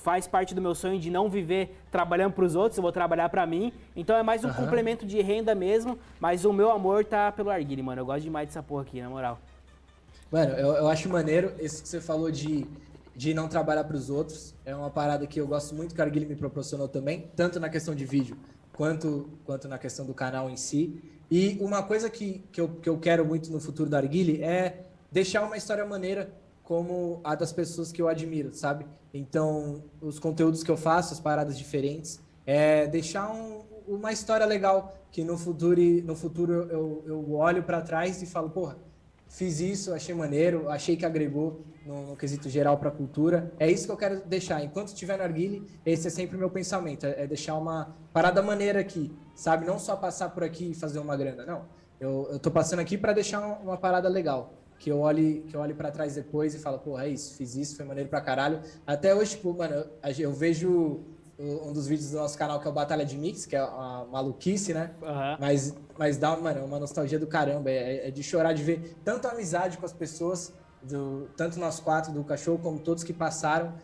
faz 0.02 0.26
parte 0.26 0.54
do 0.54 0.60
meu 0.60 0.74
sonho 0.74 1.00
de 1.00 1.08
não 1.08 1.30
viver 1.30 1.78
trabalhando 1.90 2.34
para 2.34 2.44
os 2.44 2.54
outros, 2.54 2.76
eu 2.76 2.82
vou 2.82 2.92
trabalhar 2.92 3.30
para 3.30 3.46
mim. 3.46 3.72
Então 3.96 4.14
é 4.14 4.22
mais 4.22 4.44
um 4.44 4.52
complemento 4.52 5.06
de 5.06 5.18
renda 5.22 5.54
mesmo, 5.54 5.98
mas 6.20 6.44
o 6.44 6.52
meu 6.52 6.70
amor 6.70 7.06
tá 7.06 7.32
pelo 7.32 7.48
arguile, 7.48 7.82
mano. 7.82 8.02
Eu 8.02 8.06
gosto 8.06 8.20
demais 8.22 8.46
dessa 8.48 8.62
porra 8.62 8.82
aqui, 8.82 9.00
na 9.00 9.08
moral. 9.08 9.38
Mano, 10.34 10.54
eu, 10.54 10.72
eu 10.72 10.88
acho 10.88 11.08
maneiro 11.08 11.52
esse 11.60 11.80
que 11.80 11.88
você 11.88 12.00
falou 12.00 12.28
de, 12.28 12.66
de 13.14 13.32
não 13.32 13.46
trabalhar 13.46 13.84
para 13.84 13.96
os 13.96 14.10
outros. 14.10 14.52
É 14.64 14.74
uma 14.74 14.90
parada 14.90 15.28
que 15.28 15.40
eu 15.40 15.46
gosto 15.46 15.76
muito 15.76 15.94
que 15.94 16.00
a 16.00 16.04
Arguile 16.04 16.26
me 16.26 16.34
proporcionou 16.34 16.88
também, 16.88 17.30
tanto 17.36 17.60
na 17.60 17.68
questão 17.68 17.94
de 17.94 18.04
vídeo 18.04 18.36
quanto, 18.72 19.28
quanto 19.44 19.68
na 19.68 19.78
questão 19.78 20.04
do 20.04 20.12
canal 20.12 20.50
em 20.50 20.56
si. 20.56 21.00
E 21.30 21.56
uma 21.60 21.84
coisa 21.84 22.10
que, 22.10 22.42
que, 22.50 22.60
eu, 22.60 22.68
que 22.68 22.88
eu 22.88 22.98
quero 22.98 23.24
muito 23.24 23.52
no 23.52 23.60
futuro 23.60 23.88
da 23.88 23.98
Arguile 23.98 24.42
é 24.42 24.86
deixar 25.08 25.40
uma 25.44 25.56
história 25.56 25.86
maneira 25.86 26.28
como 26.64 27.20
a 27.22 27.36
das 27.36 27.52
pessoas 27.52 27.92
que 27.92 28.02
eu 28.02 28.08
admiro, 28.08 28.52
sabe? 28.52 28.86
Então, 29.12 29.84
os 30.00 30.18
conteúdos 30.18 30.64
que 30.64 30.70
eu 30.70 30.76
faço, 30.76 31.14
as 31.14 31.20
paradas 31.20 31.56
diferentes, 31.56 32.18
é 32.44 32.88
deixar 32.88 33.30
um- 33.30 33.62
uma 33.86 34.10
história 34.10 34.46
legal 34.46 34.96
que 35.12 35.22
no 35.22 35.38
futuro, 35.38 35.80
no 36.04 36.16
futuro 36.16 36.54
eu, 36.72 37.04
eu 37.06 37.32
olho 37.34 37.62
para 37.62 37.80
trás 37.82 38.20
e 38.20 38.26
falo, 38.26 38.50
porra, 38.50 38.76
fiz 39.34 39.60
isso, 39.60 39.92
achei 39.92 40.14
maneiro, 40.14 40.68
achei 40.68 40.96
que 40.96 41.04
agregou 41.04 41.64
no, 41.84 42.08
no 42.08 42.16
quesito 42.16 42.48
geral 42.48 42.78
para 42.78 42.88
a 42.88 42.92
cultura. 42.92 43.52
É 43.58 43.70
isso 43.70 43.86
que 43.86 43.92
eu 43.92 43.96
quero 43.96 44.20
deixar. 44.24 44.62
Enquanto 44.62 44.88
estiver 44.88 45.16
no 45.16 45.24
Arguile, 45.24 45.66
esse 45.84 46.06
é 46.06 46.10
sempre 46.10 46.36
o 46.36 46.38
meu 46.38 46.50
pensamento, 46.50 47.04
é, 47.04 47.24
é 47.24 47.26
deixar 47.26 47.56
uma 47.56 47.96
parada 48.12 48.40
maneira 48.42 48.80
aqui, 48.80 49.12
sabe? 49.34 49.66
Não 49.66 49.78
só 49.78 49.96
passar 49.96 50.30
por 50.30 50.44
aqui 50.44 50.70
e 50.70 50.74
fazer 50.74 51.00
uma 51.00 51.16
grana, 51.16 51.44
não. 51.44 51.64
Eu, 52.00 52.28
eu 52.30 52.38
tô 52.38 52.50
passando 52.50 52.78
aqui 52.78 52.96
para 52.96 53.12
deixar 53.12 53.40
uma, 53.40 53.56
uma 53.58 53.76
parada 53.76 54.08
legal. 54.08 54.54
Que 54.78 54.90
eu 54.90 55.00
olhe, 55.00 55.44
que 55.48 55.56
eu 55.56 55.60
olhe 55.60 55.72
para 55.72 55.90
trás 55.90 56.14
depois 56.14 56.54
e 56.54 56.58
falo, 56.58 56.78
porra, 56.78 57.06
é 57.06 57.08
isso, 57.08 57.36
fiz 57.36 57.54
isso, 57.54 57.76
foi 57.76 57.84
maneiro 57.84 58.08
pra 58.08 58.20
caralho. 58.20 58.60
Até 58.86 59.14
hoje, 59.14 59.36
tipo, 59.36 59.52
mano, 59.52 59.74
eu, 59.74 59.86
eu 60.18 60.32
vejo 60.32 61.00
um 61.38 61.72
dos 61.72 61.86
vídeos 61.86 62.10
do 62.10 62.18
nosso 62.18 62.38
canal 62.38 62.60
que 62.60 62.66
é 62.66 62.70
o 62.70 62.72
Batalha 62.72 63.04
de 63.04 63.16
Mix, 63.16 63.44
que 63.46 63.56
é 63.56 63.64
uma 63.64 64.04
maluquice, 64.04 64.72
né? 64.72 64.92
Aham. 65.02 65.36
Mas, 65.40 65.74
mas 65.98 66.16
dá 66.16 66.36
mano, 66.36 66.64
uma 66.64 66.78
nostalgia 66.78 67.18
do 67.18 67.26
caramba. 67.26 67.70
É, 67.70 68.08
é 68.08 68.10
de 68.10 68.22
chorar 68.22 68.52
de 68.52 68.62
ver 68.62 68.96
tanto 69.04 69.26
a 69.26 69.32
amizade 69.32 69.78
com 69.78 69.86
as 69.86 69.92
pessoas, 69.92 70.52
do, 70.82 71.28
tanto 71.36 71.58
nós 71.58 71.80
quatro 71.80 72.12
do 72.12 72.22
cachorro, 72.22 72.58
como 72.58 72.78
todos 72.78 73.02
que 73.02 73.12
passaram. 73.12 73.74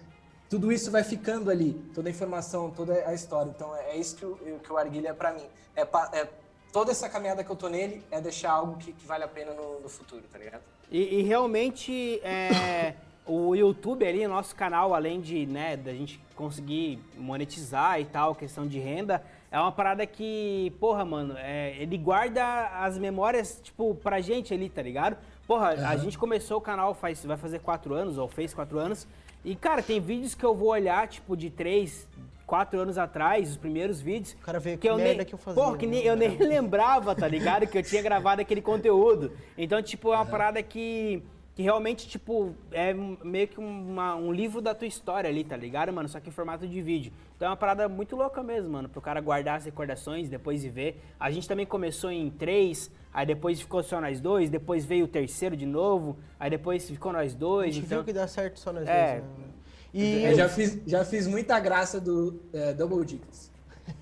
Tudo 0.48 0.72
isso 0.72 0.90
vai 0.90 1.05
ficando 1.05 1.51
ali, 1.51 1.74
toda 1.94 2.09
a 2.09 2.10
informação, 2.10 2.70
toda 2.70 2.93
a 3.06 3.14
história. 3.14 3.52
Então 3.55 3.74
é, 3.77 3.90
é 3.90 3.97
isso 3.97 4.16
que 4.16 4.24
o, 4.24 4.36
que 4.36 4.72
o 4.72 4.77
Arguilha 4.77 5.09
é 5.09 5.12
pra 5.12 5.32
mim. 5.32 5.47
É, 5.74 5.82
é 5.82 6.28
toda 6.72 6.90
essa 6.90 7.09
caminhada 7.09 7.43
que 7.43 7.51
eu 7.51 7.56
tô 7.56 7.68
nele 7.68 8.05
é 8.10 8.20
deixar 8.20 8.52
algo 8.52 8.77
que, 8.77 8.93
que 8.93 9.06
vale 9.06 9.24
a 9.24 9.28
pena 9.28 9.52
no, 9.55 9.81
no 9.81 9.89
futuro, 9.89 10.22
tá 10.31 10.39
ligado? 10.39 10.62
E, 10.90 11.20
e 11.20 11.22
realmente 11.22 12.20
é, 12.24 12.94
o 13.31 13.55
YouTube 13.55 14.05
ali, 14.05 14.27
nosso 14.27 14.55
canal, 14.57 14.93
além 14.93 15.20
de 15.20 15.47
né, 15.47 15.77
da 15.77 15.93
gente 15.93 16.20
conseguir 16.35 16.98
monetizar 17.16 18.01
e 18.01 18.05
tal, 18.05 18.35
questão 18.35 18.66
de 18.66 18.78
renda, 18.78 19.23
é 19.52 19.59
uma 19.59 19.70
parada 19.70 20.05
que, 20.05 20.73
porra, 20.81 21.05
mano, 21.05 21.35
é, 21.39 21.77
ele 21.78 21.97
guarda 21.97 22.43
as 22.81 22.98
memórias, 22.98 23.61
tipo, 23.62 23.94
pra 23.94 24.20
gente 24.20 24.52
ali, 24.52 24.69
tá 24.69 24.82
ligado? 24.82 25.16
Porra, 25.47 25.69
a 25.69 25.97
gente 25.97 26.19
começou 26.19 26.59
o 26.59 26.61
canal 26.61 26.94
faz, 26.94 27.24
vai 27.24 27.36
fazer 27.36 27.61
quatro 27.61 27.94
anos, 27.94 28.19
ou 28.19 28.28
fez 28.28 28.52
quatro 28.52 28.78
anos, 28.78 29.07
e, 29.44 29.55
cara, 29.55 29.82
tem 29.82 30.01
vídeos 30.01 30.35
que 30.35 30.44
eu 30.44 30.55
vou 30.55 30.69
olhar, 30.69 31.07
tipo, 31.09 31.36
de 31.36 31.51
três, 31.51 32.09
quatro 32.47 32.81
anos 32.81 32.98
atrás, 32.98 33.51
os 33.51 33.57
primeiros 33.57 34.01
vídeos. 34.01 34.32
O 34.32 34.44
cara 34.44 34.59
vê 34.59 34.73
que 34.73 34.78
que 34.78 34.89
eu 34.89 34.97
merda 34.97 35.19
nem, 35.19 35.24
que 35.24 35.35
eu 35.35 35.39
fazia, 35.39 35.62
Porra, 35.62 35.77
que 35.77 35.86
né, 35.86 35.97
nem, 35.97 36.05
eu 36.05 36.16
nem 36.16 36.36
lembrava, 36.36 37.15
tá 37.15 37.28
ligado? 37.28 37.66
Que 37.66 37.78
eu 37.78 37.82
tinha 37.82 38.02
gravado 38.02 38.43
aquele 38.43 38.61
conteúdo. 38.61 39.32
Então, 39.57 39.81
tipo, 39.81 40.12
é 40.12 40.16
uma 40.16 40.27
parada 40.27 40.61
que, 40.62 41.23
que 41.55 41.62
realmente, 41.62 42.09
tipo, 42.09 42.55
é 42.70 42.94
meio 42.94 43.48
que 43.48 43.59
uma- 43.59 44.14
um 44.14 44.32
livro 44.32 44.60
da 44.60 44.74
tua 44.74 44.86
história 44.86 45.28
ali, 45.28 45.44
tá 45.44 45.56
ligado, 45.56 45.93
mano? 45.93 46.09
Só 46.09 46.20
que 46.20 46.28
em 46.28 46.32
formato 46.32 46.66
de 46.66 46.81
vídeo. 46.81 47.12
Então 47.36 47.47
é 47.47 47.51
uma 47.51 47.56
parada 47.56 47.89
muito 47.89 48.14
louca 48.16 48.43
mesmo, 48.43 48.70
mano, 48.70 48.89
pro 48.89 49.01
cara 49.01 49.20
guardar 49.20 49.56
as 49.59 49.64
recordações, 49.64 50.28
depois 50.28 50.64
ir 50.64 50.68
ver. 50.70 51.02
A 51.18 51.31
gente 51.31 51.48
também 51.48 51.66
começou 51.66 52.10
em 52.10 52.31
três, 52.31 52.90
aí 53.12 53.27
depois 53.27 53.60
ficou 53.60 53.82
só 53.82 54.01
nós 54.01 54.20
dois, 54.20 54.48
depois 54.48 54.85
veio 54.85 55.05
o 55.06 55.09
terceiro 55.09 55.56
de 55.56 55.66
novo, 55.66 56.16
aí 56.39 56.48
depois 56.51 56.89
ficou 56.89 57.12
nós 57.12 57.35
A 57.35 57.39
dois. 57.39 57.74
gente 57.74 57.86
Então, 57.86 57.98
viu 57.98 58.05
que 58.06 58.12
dá 58.12 58.27
certo 58.28 58.59
só 58.60 58.72
nós 58.72 58.86
É. 58.89 59.20
dois, 59.20 59.24
né? 59.39 59.44
E 59.93 60.22
Eu 60.24 60.35
já 60.36 60.48
fiz, 60.48 60.78
já 60.86 61.05
fiz 61.05 61.27
muita 61.27 61.59
graça 61.59 62.01
do 62.01 62.40
é, 62.52 62.72
Double 62.72 63.05
Dicas. 63.05 63.51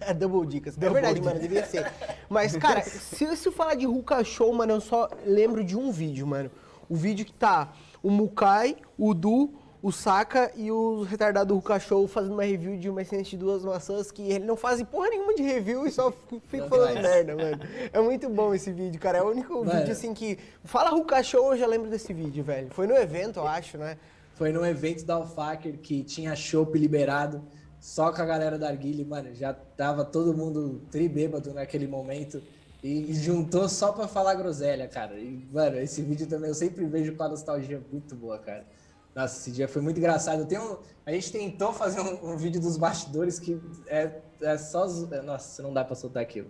É 0.00 0.12
Double 0.12 0.46
Dicas. 0.46 0.76
é 0.76 0.80
Double 0.80 0.92
verdade, 1.00 1.14
Dicas. 1.14 1.28
mano, 1.32 1.40
devia 1.40 1.64
ser. 1.64 1.90
Mas, 2.28 2.54
cara, 2.56 2.82
se, 2.84 3.34
se 3.36 3.48
eu 3.48 3.52
falar 3.52 3.74
de 3.74 3.86
Ruka 3.86 4.22
Show, 4.22 4.52
mano, 4.52 4.74
eu 4.74 4.80
só 4.82 5.08
lembro 5.24 5.64
de 5.64 5.74
um 5.76 5.90
vídeo, 5.90 6.26
mano. 6.26 6.50
O 6.88 6.94
vídeo 6.94 7.24
que 7.24 7.32
tá 7.32 7.72
o 8.02 8.10
Mukai, 8.10 8.76
o 8.96 9.12
Du, 9.14 9.50
o 9.82 9.92
Saka 9.92 10.50
e 10.56 10.70
o 10.72 11.02
retardado 11.02 11.48
do 11.48 11.54
Ruka 11.56 11.78
Show 11.78 12.06
fazendo 12.08 12.32
uma 12.34 12.42
review 12.44 12.76
de 12.76 12.88
uma 12.90 13.02
essência 13.02 13.30
de 13.30 13.36
duas 13.36 13.64
maçãs 13.64 14.10
que 14.10 14.22
ele 14.22 14.44
não 14.44 14.56
fazem 14.56 14.84
porra 14.84 15.08
nenhuma 15.08 15.34
de 15.34 15.42
review 15.42 15.86
e 15.86 15.90
só 15.90 16.12
Não 16.52 16.68
falando 16.68 16.94
faz. 16.94 17.02
merda, 17.02 17.36
mano. 17.36 17.60
É 17.92 18.00
muito 18.00 18.28
bom 18.28 18.52
esse 18.54 18.72
vídeo, 18.72 19.00
cara. 19.00 19.18
É 19.18 19.22
o 19.22 19.30
único 19.30 19.64
Mano. 19.64 19.78
vídeo 19.78 19.92
assim 19.92 20.12
que. 20.12 20.38
Fala 20.64 20.90
Ruka 20.90 21.22
Show, 21.22 21.52
eu 21.52 21.58
já 21.58 21.66
lembro 21.66 21.88
desse 21.88 22.12
vídeo, 22.12 22.42
velho. 22.42 22.68
Foi 22.70 22.86
no 22.86 22.96
evento, 22.96 23.38
eu 23.38 23.46
acho, 23.46 23.78
né? 23.78 23.96
Foi 24.34 24.52
num 24.52 24.64
evento 24.64 25.04
da 25.04 25.14
Alfaker 25.14 25.78
que 25.78 26.02
tinha 26.02 26.34
chopp 26.34 26.76
liberado, 26.78 27.42
só 27.80 28.12
com 28.12 28.22
a 28.22 28.24
galera 28.24 28.58
da 28.58 28.68
Arguile, 28.68 29.04
mano, 29.04 29.34
já 29.34 29.52
tava 29.52 30.04
todo 30.04 30.32
mundo 30.36 30.82
tribêbado 30.90 31.52
naquele 31.52 31.86
momento 31.86 32.42
e 32.82 33.12
juntou 33.14 33.68
só 33.68 33.92
pra 33.92 34.06
falar 34.06 34.34
groselha, 34.34 34.86
cara. 34.86 35.18
E, 35.18 35.48
mano, 35.52 35.78
esse 35.78 36.00
vídeo 36.02 36.26
também 36.26 36.48
eu 36.48 36.54
sempre 36.54 36.84
vejo 36.84 37.14
com 37.16 37.22
a 37.24 37.28
nostalgia 37.28 37.82
muito 37.90 38.14
boa, 38.14 38.38
cara. 38.38 38.64
Nossa, 39.14 39.38
esse 39.40 39.50
dia 39.50 39.66
foi 39.66 39.82
muito 39.82 39.98
engraçado. 39.98 40.40
Eu 40.40 40.46
tenho, 40.46 40.78
a 41.04 41.10
gente 41.10 41.32
tentou 41.32 41.72
fazer 41.72 42.00
um, 42.00 42.32
um 42.32 42.36
vídeo 42.36 42.60
dos 42.60 42.76
bastidores 42.76 43.38
que 43.38 43.60
é, 43.88 44.20
é 44.40 44.56
só. 44.58 44.86
é, 45.12 45.20
Nossa, 45.22 45.62
não 45.62 45.72
dá 45.72 45.84
pra 45.84 45.94
soltar 45.94 46.22
aquilo. 46.22 46.48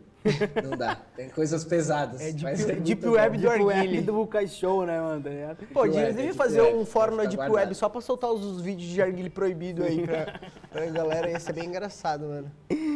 Não 0.63 0.77
dá. 0.77 0.97
Tem 1.17 1.29
coisas 1.29 1.65
pesadas. 1.65 2.21
É 2.21 2.33
Deep- 2.33 2.43
mas 2.43 2.65
muito 2.67 2.81
Deep 2.83 3.03
bom. 3.07 3.13
Web 3.13 3.39
do 3.39 3.49
tipo, 3.49 3.71
é 3.71 3.75
Arguile. 3.79 4.01
do 4.03 4.13
Buca 4.13 4.47
Show, 4.47 4.85
né, 4.85 5.01
mano? 5.01 5.23
tá 5.23 5.31
ligado? 5.31 5.67
Pô, 5.73 5.85
eles 5.85 5.97
Web, 5.97 6.13
Deep 6.15 6.35
fazer 6.35 6.61
Web, 6.61 6.77
um 6.79 6.85
fórum 6.85 7.17
na 7.17 7.23
Deep 7.23 7.33
ficar 7.33 7.43
Web 7.45 7.53
guardado. 7.53 7.75
só 7.75 7.89
pra 7.89 8.01
soltar 8.01 8.31
os, 8.31 8.45
os 8.45 8.61
vídeos 8.61 8.89
de 8.91 9.01
arguile 9.01 9.31
proibido 9.31 9.83
aí 9.85 10.05
pra, 10.07 10.41
pra 10.71 10.87
galera. 10.91 11.31
Ia 11.31 11.41
ser 11.41 11.53
bem 11.53 11.65
engraçado, 11.67 12.27
mano. 12.27 12.51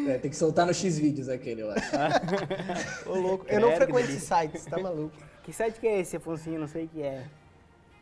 É, 0.09 0.19
tem 0.19 0.31
que 0.31 0.37
soltar 0.37 0.67
no 0.67 0.75
X-Vídeos 0.75 1.29
aquele 1.29 1.63
lá. 1.63 1.77
Ô, 3.07 3.15
louco. 3.15 3.47
Eu 3.49 3.61
não 3.61 3.73
frequento 3.77 4.01
esses 4.11 4.23
sites, 4.25 4.65
tá 4.67 4.79
maluco? 4.79 5.13
Que 5.45 5.53
site 5.53 5.79
que 5.81 5.87
é 5.87 6.01
esse, 6.01 6.17
Afonso? 6.17 6.51
Não 6.51 6.67
sei 6.69 6.85
o 6.85 6.89
que 6.89 7.03
é. 7.03 7.25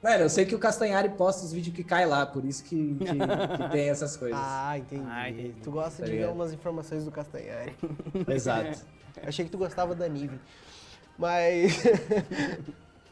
Mano, 0.02 0.22
eu 0.24 0.30
sei 0.30 0.46
que 0.46 0.54
o 0.54 0.58
Castanhari 0.58 1.10
posta 1.10 1.44
os 1.44 1.52
vídeos 1.52 1.76
que 1.76 1.84
cai 1.84 2.06
lá, 2.06 2.24
por 2.24 2.42
isso 2.44 2.64
que, 2.64 2.94
que, 2.94 3.04
que 3.04 3.68
tem 3.70 3.90
essas 3.90 4.16
coisas. 4.18 4.38
Ah, 4.40 4.78
entendi. 4.78 5.04
Ah, 5.06 5.28
entendi. 5.28 5.54
Tu 5.62 5.70
gosta 5.70 5.98
Tá 5.98 6.04
de 6.04 6.10
ver 6.12 6.16
ligado. 6.20 6.32
umas 6.34 6.52
informações 6.52 7.04
do 7.04 7.10
Castanhari. 7.10 7.76
Exato. 8.28 8.80
Achei 9.22 9.44
que 9.44 9.50
tu 9.50 9.58
gostava 9.58 9.94
da 9.94 10.08
Nive. 10.08 10.40
Mas. 11.18 11.82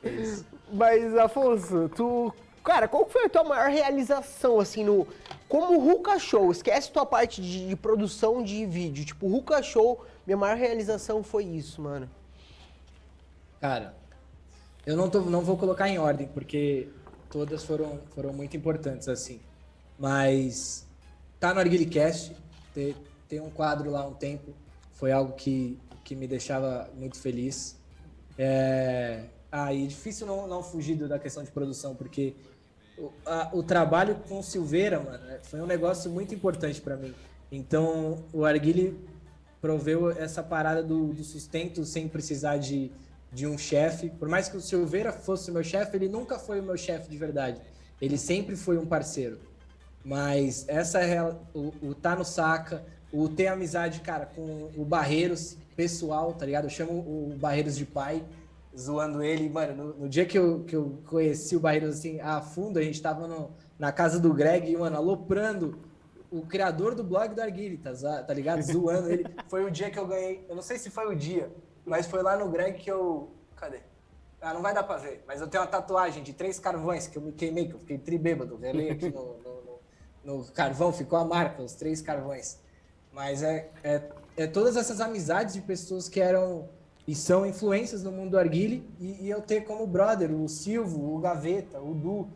Mas, 0.72 1.16
Afonso, 1.16 1.90
tu. 1.94 2.32
Cara, 2.64 2.86
qual 2.88 3.08
foi 3.08 3.24
a 3.24 3.28
tua 3.28 3.44
maior 3.44 3.68
realização, 3.70 4.60
assim, 4.60 4.84
no. 4.84 5.06
Como 5.48 5.78
Ruka 5.78 6.18
Show? 6.18 6.50
Esquece 6.52 6.90
tua 6.90 7.06
parte 7.06 7.40
de, 7.40 7.68
de 7.68 7.76
produção 7.76 8.42
de 8.42 8.64
vídeo. 8.66 9.04
Tipo, 9.04 9.26
Ruka 9.28 9.62
Show, 9.62 10.04
minha 10.26 10.36
maior 10.36 10.56
realização 10.56 11.22
foi 11.22 11.44
isso, 11.44 11.80
mano. 11.80 12.08
Cara, 13.60 13.94
eu 14.88 14.96
não, 14.96 15.10
tô, 15.10 15.20
não 15.20 15.42
vou 15.42 15.58
colocar 15.58 15.86
em 15.86 15.98
ordem, 15.98 16.26
porque 16.28 16.88
todas 17.30 17.62
foram, 17.62 18.00
foram 18.14 18.32
muito 18.32 18.56
importantes, 18.56 19.06
assim. 19.06 19.38
Mas 19.98 20.86
tá 21.38 21.52
no 21.52 21.60
ArguileCast, 21.60 22.34
ter, 22.72 22.96
ter 23.28 23.42
um 23.42 23.50
quadro 23.50 23.90
lá 23.90 24.06
um 24.06 24.14
tempo, 24.14 24.54
foi 24.92 25.12
algo 25.12 25.34
que, 25.34 25.78
que 26.02 26.14
me 26.16 26.26
deixava 26.26 26.88
muito 26.96 27.18
feliz. 27.18 27.76
É... 28.38 29.24
Ah, 29.52 29.74
e 29.74 29.84
é 29.84 29.86
difícil 29.86 30.26
não, 30.26 30.46
não 30.46 30.62
fugir 30.62 30.96
da 30.96 31.18
questão 31.18 31.44
de 31.44 31.50
produção, 31.50 31.94
porque 31.94 32.34
o, 32.96 33.10
a- 33.26 33.50
o 33.52 33.62
trabalho 33.62 34.14
com 34.26 34.42
Silveira, 34.42 35.00
mano, 35.00 35.22
é- 35.30 35.40
foi 35.42 35.60
um 35.60 35.66
negócio 35.66 36.10
muito 36.10 36.34
importante 36.34 36.80
para 36.80 36.96
mim. 36.96 37.14
Então, 37.52 38.24
o 38.32 38.42
Arguile 38.42 38.98
proveu 39.60 40.10
essa 40.10 40.42
parada 40.42 40.82
do, 40.82 41.08
do 41.12 41.24
sustento 41.24 41.84
sem 41.84 42.08
precisar 42.08 42.56
de, 42.56 42.90
de 43.32 43.46
um 43.46 43.58
chefe. 43.58 44.10
Por 44.10 44.28
mais 44.28 44.48
que 44.48 44.56
o 44.56 44.60
Silveira 44.60 45.12
fosse 45.12 45.50
o 45.50 45.54
meu 45.54 45.64
chefe, 45.64 45.96
ele 45.96 46.08
nunca 46.08 46.38
foi 46.38 46.60
o 46.60 46.62
meu 46.62 46.76
chefe 46.76 47.08
de 47.10 47.16
verdade. 47.16 47.60
Ele 48.00 48.16
sempre 48.16 48.56
foi 48.56 48.78
um 48.78 48.86
parceiro. 48.86 49.38
Mas 50.04 50.64
essa 50.68 51.00
é 51.00 51.22
o, 51.54 51.72
o 51.82 51.94
tá 51.94 52.14
no 52.16 52.24
saca, 52.24 52.84
o 53.12 53.28
ter 53.28 53.48
amizade, 53.48 54.00
cara, 54.00 54.26
com 54.26 54.70
o 54.76 54.84
Barreiros 54.84 55.56
pessoal, 55.76 56.32
tá 56.32 56.46
ligado? 56.46 56.64
Eu 56.64 56.70
chamo 56.70 56.92
o 56.92 57.36
Barreiros 57.38 57.76
de 57.76 57.84
pai, 57.84 58.24
zoando 58.76 59.22
ele. 59.22 59.48
Mano, 59.48 59.74
no, 59.74 59.94
no 60.00 60.08
dia 60.08 60.24
que 60.24 60.38
eu, 60.38 60.64
que 60.64 60.76
eu 60.76 60.98
conheci 61.06 61.56
o 61.56 61.60
Barreiros 61.60 61.96
assim 61.96 62.20
a 62.20 62.40
fundo, 62.40 62.78
a 62.78 62.82
gente 62.82 63.00
tava 63.02 63.26
no, 63.26 63.50
na 63.78 63.92
casa 63.92 64.18
do 64.18 64.32
Greg, 64.32 64.76
mano, 64.76 64.96
aloprando 64.96 65.78
o 66.30 66.42
criador 66.42 66.94
do 66.94 67.02
blog 67.02 67.34
do 67.34 67.40
Arguile, 67.40 67.78
tá, 67.78 67.92
tá 68.22 68.34
ligado? 68.34 68.62
Zoando 68.62 69.10
ele. 69.10 69.24
Foi 69.48 69.64
o 69.64 69.70
dia 69.70 69.90
que 69.90 69.98
eu 69.98 70.06
ganhei. 70.06 70.44
Eu 70.48 70.54
não 70.54 70.62
sei 70.62 70.78
se 70.78 70.90
foi 70.90 71.06
o 71.06 71.16
dia, 71.16 71.50
mas 71.88 72.06
foi 72.06 72.22
lá 72.22 72.36
no 72.36 72.48
Greg 72.48 72.78
que 72.78 72.90
eu. 72.90 73.30
Cadê? 73.56 73.80
Ah, 74.40 74.54
não 74.54 74.62
vai 74.62 74.72
dar 74.72 74.84
pra 74.84 74.96
ver. 74.98 75.24
Mas 75.26 75.40
eu 75.40 75.48
tenho 75.48 75.62
uma 75.64 75.68
tatuagem 75.70 76.22
de 76.22 76.32
três 76.32 76.60
carvões 76.60 77.06
que 77.08 77.18
eu 77.18 77.22
me 77.22 77.32
queimei, 77.32 77.66
que 77.66 77.74
eu 77.74 77.78
fiquei 77.80 77.98
tribêbado. 77.98 78.56
Relei 78.56 78.90
aqui 78.90 79.10
no, 79.10 79.38
no, 79.38 79.78
no- 80.24 80.38
no 80.38 80.44
carvão, 80.52 80.92
ficou 80.92 81.18
a 81.18 81.24
marca, 81.24 81.62
os 81.62 81.72
três 81.74 82.00
carvões. 82.00 82.58
Mas 83.12 83.42
é, 83.42 83.70
é, 83.82 84.02
é 84.36 84.46
todas 84.46 84.76
essas 84.76 85.00
amizades 85.00 85.54
de 85.54 85.60
pessoas 85.62 86.08
que 86.08 86.20
eram 86.20 86.68
e 87.06 87.14
são 87.14 87.46
influências 87.46 88.02
no 88.04 88.12
mundo 88.12 88.32
do 88.32 88.38
arguile 88.38 88.86
e, 89.00 89.24
e 89.26 89.30
eu 89.30 89.40
ter 89.40 89.62
como 89.62 89.86
brother 89.86 90.30
o 90.30 90.46
Silvio, 90.46 91.14
o 91.14 91.18
Gaveta, 91.18 91.80
o 91.80 91.94
Du, 91.94 92.28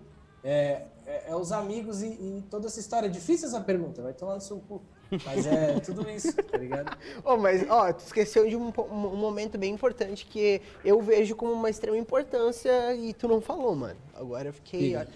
é, 0.42 0.86
é, 1.06 1.30
é 1.30 1.36
os 1.36 1.52
amigos 1.52 2.02
e, 2.02 2.06
e 2.06 2.44
toda 2.50 2.66
essa 2.66 2.80
história. 2.80 3.08
Difícil 3.08 3.46
essa 3.48 3.60
pergunta, 3.60 4.00
vai 4.02 4.14
tomar 4.14 4.34
no 4.36 4.40
seu 4.40 4.58
cu. 4.60 4.80
Mas 5.24 5.46
é 5.46 5.78
tudo 5.80 6.08
isso, 6.10 6.32
tá 6.34 6.56
ligado? 6.58 6.96
Ô, 7.24 7.36
mas, 7.36 7.68
ó, 7.68 7.92
tu 7.92 8.00
esqueceu 8.00 8.48
de 8.48 8.56
um, 8.56 8.72
um 8.90 9.16
momento 9.16 9.58
bem 9.58 9.72
importante 9.74 10.24
que 10.26 10.60
eu 10.84 11.00
vejo 11.02 11.36
como 11.36 11.52
uma 11.52 11.68
extrema 11.70 11.96
importância 11.96 12.94
e 12.94 13.12
tu 13.12 13.28
não 13.28 13.40
falou, 13.40 13.74
mano. 13.74 13.98
Agora 14.14 14.48
eu 14.48 14.52
fiquei. 14.52 14.80
Diga. 14.88 15.08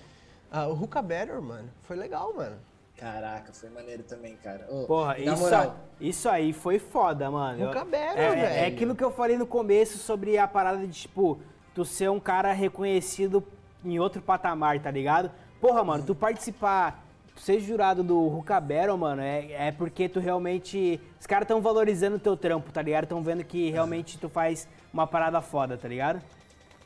Ah, 0.51 0.67
o 0.69 0.75
Ruka 0.75 1.03
Better, 1.03 1.41
mano, 1.41 1.69
foi 1.83 1.97
legal, 1.97 2.33
mano. 2.35 2.57
Caraca, 2.97 3.53
foi 3.53 3.69
maneiro 3.69 4.03
também, 4.05 4.37
cara. 4.37 4.67
Ô, 4.71 4.87
Porra, 4.87 5.19
na 5.19 5.35
isso, 5.35 5.43
moral, 5.43 5.77
isso 6.01 6.29
aí 6.29 6.53
foi 6.53 6.79
foda, 6.79 7.31
mano. 7.31 7.61
Eu- 7.61 7.67
Nunca 7.67 7.85
bebe, 7.85 8.21
é, 8.21 8.31
velho. 8.31 8.41
é 8.47 8.67
aquilo 8.67 8.95
que 8.95 9.05
eu 9.05 9.11
falei 9.11 9.37
no 9.37 9.47
começo 9.47 9.99
sobre 9.99 10.39
a 10.39 10.49
parada 10.49 10.79
de, 10.87 10.93
tipo, 10.93 11.39
tu 11.75 11.85
ser 11.85 12.11
um 12.11 12.19
cara 12.21 12.53
reconhecido 12.53 13.45
em 13.85 13.99
outro 13.99 14.23
patamar, 14.23 14.81
tá 14.81 14.91
ligado? 14.91 15.31
Porra, 15.61 15.85
mano, 15.85 16.05
tu 16.07 16.15
participar, 16.15 17.06
ser 17.37 17.61
jurado 17.61 18.03
do 18.03 18.29
Battle, 18.43 18.97
mano, 18.97 19.23
é, 19.23 19.69
é 19.69 19.73
porque 19.73 20.09
tu 20.09 20.21
realmente... 20.21 21.01
Os 21.21 21.27
caras 21.27 21.47
tão 21.47 21.61
valorizando 21.61 22.17
o 22.17 22.21
teu 22.21 22.37
trampo, 22.37 22.73
tá 22.73 22.83
ligado? 22.83 23.07
Tão 23.07 23.23
vendo 23.23 23.45
que 23.45 23.71
realmente 23.71 24.19
tu 24.19 24.29
faz 24.29 24.67
uma 24.93 25.07
parada 25.07 25.41
foda, 25.41 25.77
tá 25.77 25.89
ligado? 25.89 26.21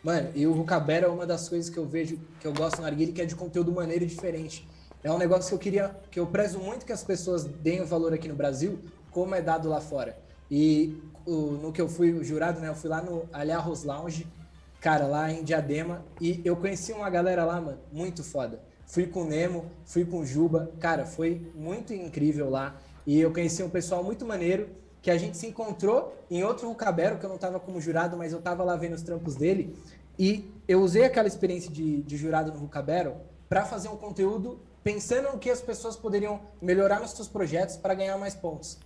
Mano, 0.02 0.30
e 0.34 0.46
o 0.46 0.52
Rucabera 0.52 1.06
é 1.06 1.08
uma 1.10 1.26
das 1.26 1.48
coisas 1.48 1.68
que 1.70 1.78
eu 1.78 1.86
vejo, 1.86 2.18
que 2.40 2.46
eu 2.46 2.52
gosto 2.54 2.80
no 2.80 2.86
Arguile, 2.86 3.12
que 3.12 3.20
é 3.20 3.26
de 3.26 3.36
conteúdo 3.36 3.70
maneiro 3.70 4.04
e 4.04 4.06
diferente. 4.06 4.66
É 5.04 5.10
um 5.10 5.18
negócio 5.18 5.48
que 5.48 5.54
eu 5.54 5.58
queria, 5.58 5.96
que 6.10 6.20
eu 6.20 6.26
prezo 6.26 6.58
muito 6.58 6.84
que 6.86 6.92
as 6.92 7.04
pessoas 7.04 7.44
deem 7.44 7.82
o 7.82 7.86
valor 7.86 8.12
aqui 8.12 8.28
no 8.28 8.34
Brasil, 8.34 8.78
como 9.10 9.34
é 9.34 9.42
dado 9.42 9.68
lá 9.68 9.80
fora. 9.80 10.16
E 10.50 10.96
o- 11.26 11.52
no 11.52 11.72
que 11.72 11.80
eu 11.80 11.88
fui 11.88 12.22
jurado, 12.24 12.60
né, 12.60 12.68
eu 12.68 12.74
fui 12.74 12.88
lá 12.90 13.02
no 13.02 13.24
Alharros 13.32 13.84
Lounge, 13.84 14.26
cara, 14.80 15.06
lá 15.06 15.30
em 15.30 15.44
Diadema, 15.44 16.02
e 16.20 16.40
eu 16.44 16.56
conheci 16.56 16.92
uma 16.92 17.08
galera 17.10 17.44
lá, 17.44 17.60
mano, 17.60 17.78
muito 17.92 18.24
foda. 18.24 18.60
Fui 18.90 19.06
com 19.06 19.22
o 19.22 19.24
Nemo, 19.24 19.66
fui 19.84 20.04
com 20.04 20.18
o 20.18 20.26
Juba, 20.26 20.72
cara, 20.80 21.06
foi 21.06 21.48
muito 21.54 21.94
incrível 21.94 22.50
lá. 22.50 22.74
E 23.06 23.20
eu 23.20 23.32
conheci 23.32 23.62
um 23.62 23.70
pessoal 23.70 24.02
muito 24.02 24.26
maneiro, 24.26 24.68
que 25.00 25.12
a 25.12 25.16
gente 25.16 25.36
se 25.36 25.46
encontrou 25.46 26.12
em 26.28 26.42
outro 26.42 26.66
Rucabero, 26.66 27.16
que 27.16 27.24
eu 27.24 27.30
não 27.30 27.38
tava 27.38 27.60
como 27.60 27.80
jurado, 27.80 28.16
mas 28.16 28.32
eu 28.32 28.42
tava 28.42 28.64
lá 28.64 28.74
vendo 28.74 28.94
os 28.94 29.02
trampos 29.02 29.36
dele. 29.36 29.78
E 30.18 30.50
eu 30.66 30.80
usei 30.82 31.04
aquela 31.04 31.28
experiência 31.28 31.70
de, 31.70 32.02
de 32.02 32.16
jurado 32.16 32.52
no 32.52 32.58
Rucabero 32.58 33.14
para 33.48 33.64
fazer 33.64 33.88
um 33.88 33.96
conteúdo 33.96 34.58
pensando 34.82 35.30
no 35.30 35.38
que 35.38 35.50
as 35.50 35.60
pessoas 35.60 35.94
poderiam 35.94 36.40
melhorar 36.60 36.98
nos 36.98 37.12
seus 37.12 37.28
projetos 37.28 37.76
para 37.76 37.94
ganhar 37.94 38.18
mais 38.18 38.34
pontos. 38.34 38.76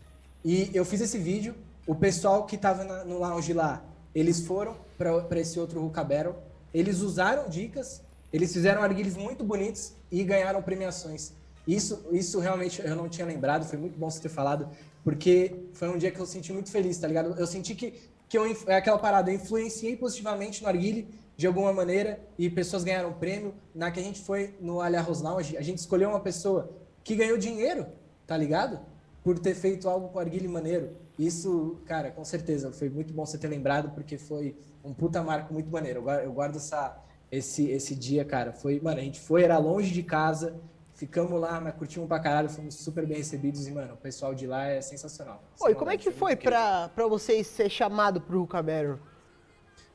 E 0.44 0.70
eu 0.74 0.84
fiz 0.84 1.00
esse 1.00 1.16
vídeo, 1.16 1.54
o 1.86 1.94
pessoal 1.94 2.44
que 2.44 2.56
estava 2.56 2.84
no 3.04 3.18
lounge 3.20 3.54
lá, 3.54 3.82
eles 4.14 4.40
foram 4.40 4.76
para 4.98 5.40
esse 5.40 5.58
outro 5.58 5.80
Battle, 5.80 6.34
eles 6.74 7.00
usaram 7.00 7.48
dicas, 7.48 8.02
eles 8.34 8.52
fizeram 8.52 8.82
arguilhos 8.82 9.16
muito 9.16 9.44
bonitos 9.44 9.92
e 10.10 10.24
ganharam 10.24 10.60
premiações. 10.60 11.32
Isso, 11.68 12.04
isso 12.10 12.40
realmente 12.40 12.82
eu 12.84 12.96
não 12.96 13.08
tinha 13.08 13.24
lembrado, 13.24 13.64
foi 13.64 13.78
muito 13.78 13.96
bom 13.96 14.10
você 14.10 14.20
ter 14.20 14.28
falado, 14.28 14.68
porque 15.04 15.54
foi 15.72 15.88
um 15.88 15.96
dia 15.96 16.10
que 16.10 16.18
eu 16.18 16.26
senti 16.26 16.52
muito 16.52 16.68
feliz, 16.68 16.98
tá 16.98 17.06
ligado? 17.06 17.38
Eu 17.38 17.46
senti 17.46 17.76
que, 17.76 17.94
que 18.28 18.36
eu, 18.36 18.44
é 18.66 18.74
aquela 18.74 18.98
parada, 18.98 19.30
eu 19.30 19.36
influenciei 19.36 19.96
positivamente 19.96 20.62
no 20.62 20.68
arguile 20.68 21.14
de 21.36 21.46
alguma 21.46 21.72
maneira 21.72 22.18
e 22.36 22.50
pessoas 22.50 22.82
ganharam 22.82 23.12
prêmio. 23.12 23.54
Na 23.72 23.92
que 23.92 24.00
a 24.00 24.02
gente 24.02 24.20
foi 24.20 24.56
no 24.60 24.80
Alharros 24.80 25.20
Lounge, 25.20 25.56
a 25.56 25.62
gente 25.62 25.78
escolheu 25.78 26.08
uma 26.08 26.18
pessoa 26.18 26.72
que 27.04 27.14
ganhou 27.14 27.38
dinheiro, 27.38 27.86
tá 28.26 28.36
ligado? 28.36 28.80
Por 29.22 29.38
ter 29.38 29.54
feito 29.54 29.88
algo 29.88 30.08
com 30.08 30.18
arguile 30.18 30.48
maneiro. 30.48 30.90
Isso, 31.16 31.78
cara, 31.86 32.10
com 32.10 32.24
certeza, 32.24 32.72
foi 32.72 32.90
muito 32.90 33.14
bom 33.14 33.24
você 33.24 33.38
ter 33.38 33.46
lembrado, 33.46 33.90
porque 33.94 34.18
foi 34.18 34.56
um 34.84 34.92
puta 34.92 35.22
marco 35.22 35.54
muito 35.54 35.70
maneiro. 35.70 36.10
Eu 36.10 36.32
guardo 36.32 36.56
essa, 36.56 37.00
esse, 37.36 37.70
esse 37.70 37.94
dia, 37.94 38.24
cara. 38.24 38.52
Foi, 38.52 38.80
mano, 38.80 39.00
a 39.00 39.02
gente 39.02 39.20
foi, 39.20 39.42
era 39.42 39.58
longe 39.58 39.90
de 39.90 40.02
casa, 40.02 40.60
ficamos 40.94 41.40
lá, 41.40 41.60
mas 41.60 41.74
curtimos 41.74 42.08
pra 42.08 42.20
caralho, 42.20 42.48
fomos 42.48 42.74
super 42.74 43.06
bem 43.06 43.18
recebidos 43.18 43.66
e, 43.66 43.72
mano, 43.72 43.94
o 43.94 43.96
pessoal 43.96 44.34
de 44.34 44.46
lá 44.46 44.66
é 44.66 44.80
sensacional. 44.80 45.42
Oi, 45.60 45.74
como 45.74 45.90
é 45.90 45.96
que 45.96 46.10
foi 46.10 46.36
pra, 46.36 46.88
pra 46.88 47.06
vocês 47.06 47.46
ser 47.46 47.68
chamado 47.68 48.20
pro 48.20 48.46
Better? 48.46 48.98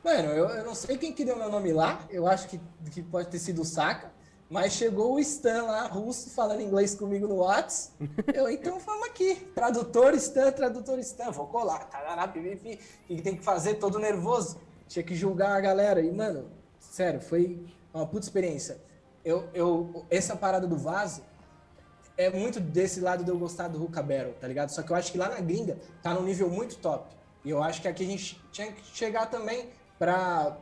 Mano, 0.03 0.29
eu, 0.29 0.47
eu 0.49 0.63
não 0.63 0.75
sei 0.75 0.97
quem 0.97 1.11
que 1.11 1.25
deu 1.25 1.37
meu 1.37 1.49
nome 1.49 1.73
lá, 1.73 2.05
eu 2.09 2.27
acho 2.27 2.47
que, 2.47 2.59
que 2.91 3.01
pode 3.01 3.27
ter 3.27 3.39
sido 3.39 3.61
o 3.61 3.65
Saka, 3.65 4.11
mas 4.49 4.73
chegou 4.73 5.15
o 5.15 5.19
Stan 5.19 5.63
lá, 5.63 5.87
russo, 5.87 6.29
falando 6.31 6.61
inglês 6.61 6.95
comigo 6.95 7.27
no 7.27 7.35
Whats. 7.35 7.91
Eu, 8.33 8.49
então 8.49 8.79
vamos 8.79 9.07
aqui, 9.07 9.35
tradutor 9.53 10.15
Stan, 10.15 10.51
tradutor 10.51 10.97
Stan, 10.99 11.29
vou 11.31 11.47
colar, 11.47 11.79
tarará, 11.89 12.27
pipipi, 12.27 12.79
o 13.03 13.15
que 13.15 13.21
tem 13.21 13.35
que 13.35 13.43
fazer, 13.43 13.75
todo 13.75 13.99
nervoso, 13.99 14.57
tinha 14.87 15.03
que 15.03 15.13
julgar 15.13 15.51
a 15.51 15.59
galera, 15.59 16.01
e 16.01 16.11
mano, 16.11 16.49
sério, 16.89 17.21
foi 17.21 17.65
uma 17.93 18.05
puta 18.05 18.25
experiência. 18.25 18.79
Eu, 19.23 19.47
eu, 19.53 20.05
essa 20.09 20.35
parada 20.35 20.67
do 20.67 20.77
vaso, 20.77 21.21
é 22.17 22.29
muito 22.29 22.59
desse 22.59 22.99
lado 22.99 23.23
de 23.23 23.29
eu 23.29 23.37
gostar 23.37 23.67
do 23.69 23.77
Ruka 23.77 24.03
tá 24.39 24.47
ligado? 24.47 24.69
Só 24.69 24.81
que 24.81 24.91
eu 24.91 24.95
acho 24.95 25.11
que 25.11 25.17
lá 25.17 25.29
na 25.29 25.39
gringa 25.39 25.77
tá 26.03 26.13
num 26.13 26.23
nível 26.23 26.49
muito 26.49 26.75
top. 26.77 27.15
E 27.45 27.49
eu 27.49 27.63
acho 27.63 27.81
que 27.81 27.87
aqui 27.87 28.03
a 28.03 28.07
gente 28.07 28.41
tinha 28.51 28.71
que 28.71 28.83
chegar 28.93 29.27
também 29.27 29.69
pra, 29.97 30.57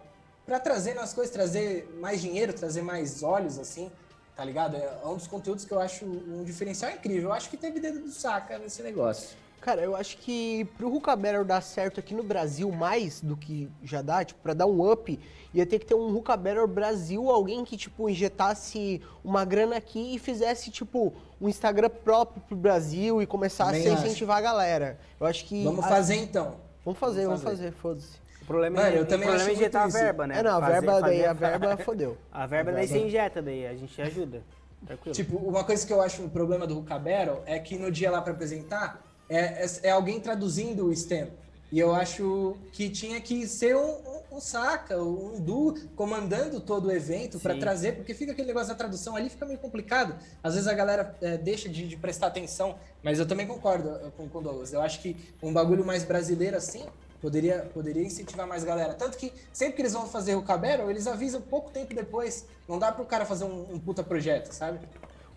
pra 0.46 0.60
trazer 0.60 0.94
nas 0.94 1.14
coisas, 1.14 1.34
trazer 1.34 1.90
mais 2.00 2.22
dinheiro, 2.22 2.54
trazer 2.54 2.84
mais 2.84 3.24
olhos, 3.24 3.58
assim, 3.58 3.92
tá 4.36 4.46
ligado? 4.46 4.78
É 4.78 5.00
um 5.06 5.16
dos 5.16 5.26
conteúdos 5.26 5.66
que 5.66 5.72
eu 5.72 5.80
acho 5.80 6.06
um 6.06 6.44
diferencial 6.44 6.92
incrível. 6.92 7.30
Eu 7.30 7.34
acho 7.34 7.50
que 7.50 7.58
teve 7.58 7.80
dedo 7.80 8.02
do 8.02 8.12
saca 8.12 8.60
nesse 8.60 8.84
negócio. 8.84 9.36
Cara, 9.62 9.82
eu 9.82 9.96
acho 9.96 10.18
que 10.20 10.66
pro 10.78 10.88
Ruka 10.90 11.16
Battle 11.16 11.44
dar 11.44 11.62
certo 11.62 12.00
aqui 12.00 12.14
no 12.14 12.24
Brasil 12.24 12.72
mais 12.72 13.20
do 13.22 13.36
que 13.36 13.70
já 13.84 14.02
dá, 14.02 14.24
tipo, 14.24 14.40
pra 14.42 14.54
dar 14.54 14.66
um 14.66 14.90
up, 14.92 15.20
ia 15.54 15.66
ter 15.66 15.80
que 15.80 15.86
ter 15.86 15.96
um 15.96 16.10
Ruka 16.12 16.38
Battle 16.38 16.68
Brasil, 16.68 17.30
alguém 17.30 17.66
que, 17.66 17.76
tipo, 17.76 18.08
injetasse 18.10 19.02
uma 19.24 19.44
grana 19.44 19.76
aqui 19.76 20.16
e 20.16 20.20
fizesse, 20.20 20.72
tipo, 20.72 21.14
um 21.42 21.50
Instagram 21.50 21.90
próprio 21.90 22.42
pro 22.48 22.56
Brasil 22.56 23.22
e 23.22 23.26
começasse 23.26 23.74
Também 23.80 23.90
a 23.90 23.94
acho. 23.96 24.06
incentivar 24.06 24.38
a 24.38 24.42
galera. 24.42 25.00
Eu 25.20 25.28
acho 25.28 25.44
que... 25.46 25.64
Vamos 25.66 25.84
a- 25.84 25.90
fazer 25.90 26.16
então. 26.16 26.56
Vamos 26.86 27.00
fazer, 27.00 27.26
vamos 27.26 27.42
Vamos 27.42 27.58
fazer, 27.60 27.72
foda-se. 27.74 28.28
O 28.42 28.46
problema 28.46 28.78
Mano, 28.82 28.96
é, 28.96 29.00
eu 29.00 29.06
também 29.06 29.28
o 29.28 29.32
problema 29.32 29.42
acho 29.42 29.50
é 29.50 29.54
injetar 29.54 29.84
a 29.84 29.88
verba, 29.88 30.26
né? 30.28 30.40
É, 30.40 30.44
não, 30.44 30.58
a 30.58 30.62
Fazer- 30.62 30.72
verba 30.74 31.02
daí, 31.02 31.18
fazer- 31.18 31.26
a 31.28 31.34
verba 31.34 31.78
fodeu. 31.78 32.18
A 32.32 32.46
verba 32.48 32.72
daí 32.72 32.88
você 32.88 33.00
injeta 33.00 33.42
daí, 33.42 33.68
a 33.68 33.74
gente 33.76 34.02
ajuda. 34.02 34.42
Tranquilo. 34.86 35.14
Tipo, 35.14 35.36
uma 35.38 35.64
coisa 35.66 35.86
que 35.86 35.92
eu 35.92 36.02
acho 36.02 36.22
um 36.22 36.30
problema 36.30 36.66
do 36.66 36.76
Ruka 36.76 36.98
Battle 36.98 37.42
é 37.46 37.60
que 37.60 37.78
no 37.78 37.92
dia 37.92 38.10
lá 38.10 38.22
pra 38.22 38.32
apresentar 38.32 39.04
é, 39.30 39.66
é, 39.66 39.68
é 39.84 39.90
alguém 39.92 40.20
traduzindo 40.20 40.88
o 40.88 40.96
STEM. 40.96 41.30
E 41.72 41.80
eu 41.80 41.94
acho 41.94 42.56
que 42.72 42.90
tinha 42.90 43.20
que 43.20 43.46
ser 43.46 43.76
um, 43.76 43.92
um, 44.32 44.38
um 44.38 44.40
saca, 44.40 45.02
um 45.02 45.40
Du 45.40 45.76
comandando 45.98 46.62
todo 46.62 46.88
o 46.88 46.92
evento 46.92 47.38
Sim. 47.38 47.60
trazer, 47.60 47.96
porque 47.96 48.14
fica 48.14 48.32
aquele 48.32 48.48
negócio 48.48 48.70
da 48.70 48.76
tradução 48.76 49.18
ali, 49.18 49.30
fica 49.30 49.46
meio 49.46 49.60
complicado. 49.60 50.16
Às 50.42 50.54
vezes 50.54 50.68
a 50.68 50.74
galera 50.74 51.18
é, 51.22 51.38
deixa 51.38 51.68
de, 51.68 51.86
de 51.86 51.98
prestar 51.98 52.28
atenção, 52.28 52.78
mas 53.04 53.20
eu 53.20 53.26
também 53.26 53.46
concordo 53.46 53.90
eh, 53.90 54.12
com, 54.16 54.30
com 54.30 54.40
o 54.40 54.42
Douglas. 54.42 54.72
Eu 54.72 54.82
acho 54.82 55.02
que 55.02 55.18
um 55.44 55.52
bagulho 55.52 55.86
mais 55.86 56.06
brasileiro 56.06 56.56
assim 56.56 56.86
poderia, 57.22 57.70
poderia 57.74 58.04
incentivar 58.04 58.48
mais 58.48 58.64
galera. 58.64 58.94
Tanto 58.94 59.18
que 59.18 59.34
sempre 59.52 59.76
que 59.76 59.82
eles 59.82 59.94
vão 59.94 60.08
fazer 60.08 60.36
o 60.36 60.42
Cabero, 60.42 60.90
eles 60.90 61.06
avisam 61.06 61.42
pouco 61.42 61.70
tempo 61.70 61.94
depois. 61.94 62.46
Não 62.68 62.80
dá 62.80 62.94
pro 62.94 63.06
cara 63.06 63.26
fazer 63.26 63.44
um, 63.44 63.74
um 63.74 63.80
puta 63.80 64.04
projeto, 64.04 64.54
sabe? 64.54 64.80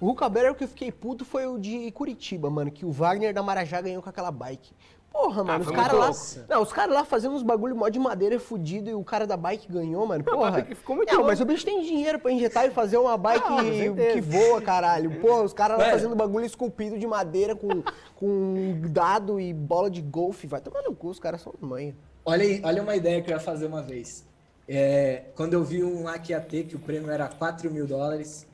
O 0.01 0.15
Battle 0.15 0.55
que 0.55 0.65
eu 0.65 0.69
fiquei 0.69 0.91
puto 0.91 1.25
foi 1.27 1.47
o 1.47 1.59
de 1.59 1.91
Curitiba, 1.93 2.49
mano, 2.49 2.71
que 2.71 2.87
o 2.87 2.91
Wagner 2.91 3.35
da 3.35 3.43
Marajá 3.43 3.83
ganhou 3.83 4.03
com 4.03 4.09
aquela 4.09 4.31
bike. 4.31 4.73
Porra, 5.13 5.43
mano, 5.43 5.61
os 5.61 5.67
foi 5.67 5.77
caras 5.77 6.37
lá. 6.37 6.45
Não, 6.49 6.63
os 6.63 6.73
caras 6.73 6.95
lá 6.95 7.05
fazendo 7.05 7.35
uns 7.35 7.43
bagulho 7.43 7.77
mó 7.77 7.89
de 7.89 7.99
madeira 7.99 8.39
fudido 8.39 8.89
e 8.89 8.95
o 8.95 9.03
cara 9.03 9.27
da 9.27 9.37
bike 9.37 9.71
ganhou, 9.71 10.07
mano. 10.07 10.23
Porra. 10.25 10.65
ficou 10.65 10.97
muito 10.97 11.09
não, 11.09 11.17
louco. 11.17 11.31
mas 11.31 11.41
o 11.41 11.45
bicho 11.45 11.65
tem 11.65 11.83
dinheiro 11.83 12.19
pra 12.19 12.31
injetar 12.31 12.65
e 12.65 12.71
fazer 12.71 12.97
uma 12.97 13.19
bike 13.19 13.45
Ah, 13.47 14.13
que 14.13 14.21
voa, 14.21 14.63
caralho. 14.63 15.21
Porra, 15.21 15.43
os 15.43 15.53
caras 15.53 15.77
lá 15.79 15.85
Mano. 15.85 15.97
fazendo 15.99 16.15
bagulho 16.17 16.47
esculpido 16.47 16.97
de 16.99 17.07
madeira 17.07 17.57
com, 17.57 17.83
com 18.15 18.81
dado 18.89 19.41
e 19.41 19.53
bola 19.53 19.91
de 19.91 20.01
golfe. 20.01 20.47
Vai 20.47 20.61
tomar 20.61 20.83
no 20.83 20.95
cu, 20.95 21.09
os 21.09 21.19
caras 21.19 21.43
são 21.43 21.53
manha. 21.61 21.95
Olha, 22.25 22.45
aí, 22.45 22.63
olha 22.65 22.83
uma 22.83 22.95
ideia 22.95 23.21
que 23.21 23.31
eu 23.31 23.35
ia 23.35 23.41
fazer 23.41 23.67
uma 23.67 23.83
vez. 23.83 24.25
É, 24.69 25.25
quando 25.35 25.55
eu 25.55 25.65
vi 25.65 25.83
um 25.83 26.05
lá 26.05 26.19
que 26.19 26.33
ia 26.33 26.41
ter, 26.41 26.65
que 26.65 26.77
o 26.77 26.79
prêmio 26.79 27.11
era 27.11 27.27
4 27.27 27.69
mil 27.71 27.87
dólares, 27.87 28.47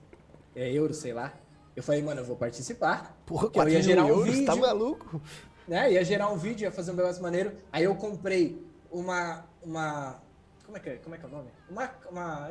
é, 0.56 0.72
euros, 0.72 0.96
sei 0.96 1.12
lá, 1.12 1.32
eu 1.76 1.82
falei, 1.82 2.02
mano, 2.02 2.22
eu 2.22 2.24
vou 2.24 2.36
participar. 2.36 3.14
Porra, 3.26 3.42
Que 3.50 3.58
eu 3.58 3.62
4 3.62 3.72
ia 3.72 3.82
gerar 3.82 4.04
um 4.06 4.08
euros, 4.08 4.34
vídeo, 4.34 4.46
tá 4.46 4.56
maluco? 4.56 5.20
né? 5.68 5.92
Ia 5.92 6.02
gerar 6.02 6.30
um 6.30 6.38
vídeo, 6.38 6.64
ia 6.64 6.72
fazer 6.72 6.90
um 6.90 6.94
negócio 6.94 7.22
maneiro. 7.22 7.52
Aí 7.70 7.84
eu 7.84 7.94
comprei 7.94 8.66
uma, 8.90 9.44
uma 9.62 10.22
como 10.64 10.76
é 10.78 10.80
que 10.80 10.88
é, 10.88 10.96
como 10.96 11.14
é, 11.14 11.18
que 11.18 11.24
é 11.24 11.28
o 11.28 11.30
nome? 11.30 11.48
Uma, 11.70 11.90
uma, 12.10 12.50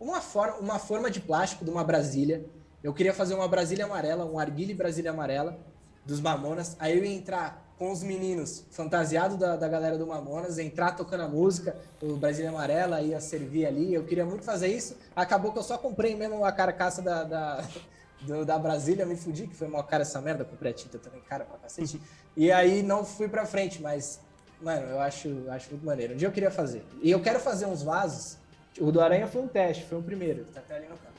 uma, 0.00 0.20
forma, 0.20 0.56
uma 0.58 0.78
forma 0.78 1.10
de 1.10 1.20
plástico 1.20 1.64
de 1.64 1.70
uma 1.70 1.84
Brasília. 1.84 2.44
Eu 2.82 2.92
queria 2.92 3.14
fazer 3.14 3.34
uma 3.34 3.48
Brasília 3.48 3.84
amarela, 3.84 4.24
um 4.26 4.38
Arguile 4.38 4.74
Brasília 4.74 5.12
amarela 5.12 5.58
dos 6.04 6.20
Mamonas. 6.20 6.76
Aí 6.78 6.98
eu 6.98 7.04
ia 7.04 7.14
entrar 7.14 7.63
com 7.78 7.90
os 7.90 8.02
meninos 8.02 8.64
fantasiados 8.70 9.36
da, 9.36 9.56
da 9.56 9.68
galera 9.68 9.98
do 9.98 10.06
Mamonas, 10.06 10.58
entrar 10.58 10.92
tocando 10.92 11.22
a 11.22 11.28
música, 11.28 11.76
o 12.00 12.16
Brasília 12.16 12.50
Amarela 12.50 13.00
ia 13.00 13.20
servir 13.20 13.66
ali. 13.66 13.92
Eu 13.92 14.04
queria 14.04 14.24
muito 14.24 14.44
fazer 14.44 14.68
isso. 14.68 14.96
Acabou 15.14 15.52
que 15.52 15.58
eu 15.58 15.62
só 15.62 15.76
comprei 15.76 16.14
mesmo 16.14 16.44
a 16.44 16.52
carcaça 16.52 17.02
da, 17.02 17.24
da, 17.24 17.64
do, 18.22 18.44
da 18.44 18.58
Brasília, 18.58 19.04
me 19.04 19.16
fudi, 19.16 19.46
que 19.46 19.56
foi 19.56 19.66
uma 19.66 19.82
cara 19.82 20.02
essa 20.02 20.20
merda, 20.20 20.44
comprei 20.44 20.70
a 20.70 20.74
tinta 20.74 20.98
também, 20.98 21.20
cara 21.22 21.44
pra 21.44 21.58
cacete. 21.58 22.00
E 22.36 22.50
aí 22.52 22.82
não 22.82 23.04
fui 23.04 23.28
pra 23.28 23.44
frente, 23.44 23.82
mas, 23.82 24.20
mano, 24.60 24.86
eu 24.86 25.00
acho, 25.00 25.28
acho 25.50 25.70
muito 25.70 25.84
maneiro. 25.84 26.14
Um 26.14 26.16
dia 26.16 26.28
eu 26.28 26.32
queria 26.32 26.50
fazer. 26.50 26.84
E 27.02 27.10
eu 27.10 27.20
quero 27.20 27.40
fazer 27.40 27.66
uns 27.66 27.82
vasos. 27.82 28.38
O 28.80 28.90
do 28.90 29.00
Aranha 29.00 29.26
foi 29.26 29.42
um 29.42 29.48
teste, 29.48 29.84
foi 29.84 29.98
o 29.98 30.02
primeiro, 30.02 30.44
tá 30.52 30.60
até 30.60 30.76
ali 30.76 30.86
no 30.86 30.96
canto. 30.96 31.13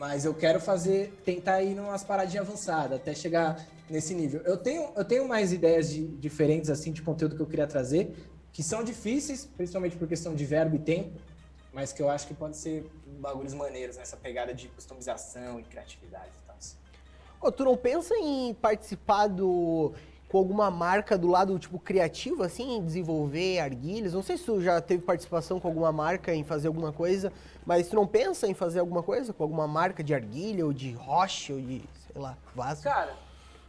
Mas 0.00 0.24
eu 0.24 0.32
quero 0.32 0.58
fazer, 0.58 1.12
tentar 1.26 1.60
ir 1.60 1.78
umas 1.78 2.02
paradinhas 2.02 2.48
avançadas, 2.48 2.98
até 2.98 3.14
chegar 3.14 3.62
nesse 3.90 4.14
nível. 4.14 4.40
Eu 4.46 4.56
tenho, 4.56 4.90
eu 4.96 5.04
tenho 5.04 5.28
mais 5.28 5.52
ideias 5.52 5.90
de, 5.90 6.06
diferentes 6.16 6.70
assim 6.70 6.90
de 6.90 7.02
conteúdo 7.02 7.36
que 7.36 7.42
eu 7.42 7.46
queria 7.46 7.66
trazer, 7.66 8.16
que 8.50 8.62
são 8.62 8.82
difíceis, 8.82 9.44
principalmente 9.44 9.96
por 9.96 10.08
questão 10.08 10.34
de 10.34 10.42
verbo 10.46 10.74
e 10.74 10.78
tempo, 10.78 11.20
mas 11.70 11.92
que 11.92 12.00
eu 12.00 12.08
acho 12.08 12.26
que 12.26 12.32
pode 12.32 12.56
ser 12.56 12.90
bagulhos 13.20 13.52
maneiros 13.52 13.98
nessa 13.98 14.16
pegada 14.16 14.54
de 14.54 14.68
customização 14.68 15.60
e 15.60 15.64
criatividade 15.64 16.30
e 16.30 16.46
tal. 16.46 16.56
Oh, 17.42 17.52
tu 17.52 17.62
não 17.62 17.76
pensa 17.76 18.14
em 18.14 18.54
participar 18.54 19.26
do 19.26 19.92
com 20.30 20.38
alguma 20.38 20.70
marca 20.70 21.18
do 21.18 21.26
lado 21.26 21.58
tipo 21.58 21.78
criativo 21.78 22.44
assim, 22.44 22.82
desenvolver 22.82 23.58
arguilhas? 23.58 24.14
Não 24.14 24.22
sei 24.22 24.38
se 24.38 24.44
tu 24.44 24.62
já 24.62 24.80
teve 24.80 25.02
participação 25.02 25.58
com 25.58 25.66
alguma 25.66 25.90
marca 25.90 26.32
em 26.32 26.44
fazer 26.44 26.68
alguma 26.68 26.92
coisa, 26.92 27.32
mas 27.64 27.88
tu 27.88 27.96
não 27.96 28.06
pensa 28.06 28.46
em 28.46 28.54
fazer 28.54 28.80
alguma 28.80 29.02
coisa 29.02 29.32
com 29.32 29.42
alguma 29.42 29.66
marca 29.66 30.02
de 30.02 30.14
arguilha 30.14 30.64
ou 30.64 30.72
de 30.72 30.92
rocha 30.92 31.52
ou 31.52 31.60
de, 31.60 31.82
sei 32.12 32.20
lá, 32.20 32.36
vaso? 32.54 32.82
Cara, 32.82 33.14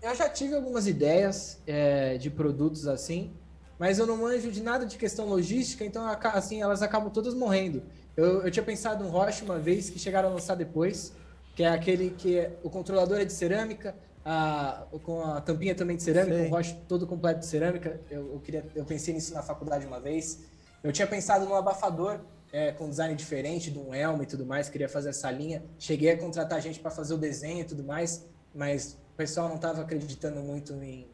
eu 0.01 0.15
já 0.15 0.29
tive 0.29 0.55
algumas 0.55 0.87
ideias 0.87 1.59
é, 1.67 2.17
de 2.17 2.29
produtos 2.29 2.87
assim, 2.87 3.31
mas 3.77 3.99
eu 3.99 4.07
não 4.07 4.17
manjo 4.17 4.51
de 4.51 4.61
nada 4.61 4.85
de 4.85 4.97
questão 4.97 5.27
logística, 5.27 5.85
então 5.85 6.05
assim 6.05 6.61
elas 6.61 6.81
acabam 6.81 7.11
todas 7.11 7.33
morrendo. 7.33 7.83
Eu, 8.15 8.41
eu 8.41 8.51
tinha 8.51 8.63
pensado 8.63 9.03
um 9.03 9.09
Roche 9.09 9.43
uma 9.43 9.57
vez 9.57 9.89
que 9.89 9.99
chegaram 9.99 10.29
a 10.29 10.33
lançar 10.33 10.55
depois, 10.55 11.13
que 11.55 11.63
é 11.63 11.69
aquele 11.69 12.11
que 12.11 12.37
é, 12.37 12.57
o 12.63 12.69
controlador 12.69 13.19
é 13.19 13.25
de 13.25 13.33
cerâmica, 13.33 13.95
a, 14.23 14.83
com 15.03 15.23
a 15.23 15.41
tampinha 15.41 15.73
também 15.73 15.97
de 15.97 16.03
cerâmica, 16.03 16.37
Sei. 16.37 16.47
um 16.47 16.49
Roche 16.49 16.77
todo 16.87 17.07
completo 17.07 17.39
de 17.39 17.45
cerâmica. 17.45 17.99
Eu, 18.09 18.33
eu, 18.33 18.39
queria, 18.39 18.65
eu 18.75 18.85
pensei 18.85 19.13
nisso 19.13 19.33
na 19.33 19.41
faculdade 19.41 19.85
uma 19.85 19.99
vez. 19.99 20.39
Eu 20.83 20.91
tinha 20.91 21.07
pensado 21.07 21.45
num 21.45 21.55
abafador 21.55 22.19
é, 22.51 22.71
com 22.71 22.89
design 22.89 23.15
diferente, 23.15 23.71
de 23.71 23.79
um 23.79 23.93
elmo 23.93 24.23
e 24.23 24.25
tudo 24.25 24.45
mais, 24.45 24.69
queria 24.69 24.89
fazer 24.89 25.09
essa 25.09 25.31
linha. 25.31 25.63
Cheguei 25.79 26.11
a 26.11 26.17
contratar 26.17 26.61
gente 26.61 26.79
para 26.79 26.91
fazer 26.91 27.13
o 27.13 27.17
desenho 27.17 27.61
e 27.61 27.63
tudo 27.63 27.83
mais, 27.83 28.25
mas 28.53 28.97
o 29.13 29.17
pessoal 29.17 29.47
não 29.47 29.55
estava 29.55 29.81
acreditando 29.81 30.41
muito 30.41 30.73
em, 30.73 31.07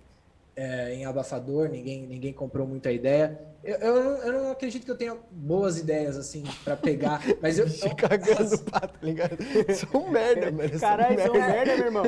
é, 0.55 0.93
em 0.95 1.05
abafador, 1.05 1.69
ninguém, 1.69 2.07
ninguém 2.07 2.33
comprou 2.33 2.65
muito 2.65 2.87
a 2.89 2.91
ideia. 2.91 3.39
Eu, 3.63 3.75
eu, 3.77 4.03
não, 4.03 4.11
eu 4.23 4.33
não 4.33 4.51
acredito 4.51 4.85
que 4.85 4.91
eu 4.91 4.97
tenha 4.97 5.15
boas 5.29 5.77
ideias, 5.77 6.17
assim, 6.17 6.43
para 6.63 6.75
pegar, 6.75 7.21
mas 7.41 7.59
eu... 7.59 7.67
eu 7.83 7.95
cagando 7.95 8.57
pato, 8.63 8.99
tá 8.99 9.05
ligado? 9.05 9.37
Sou 9.75 10.05
um 10.05 10.09
merda, 10.09 10.51
mano. 10.51 10.79
Caralho, 10.79 11.21
sou 11.21 11.35
um 11.35 11.39
merda, 11.39 11.77
meu 11.77 11.85
irmão. 11.85 12.03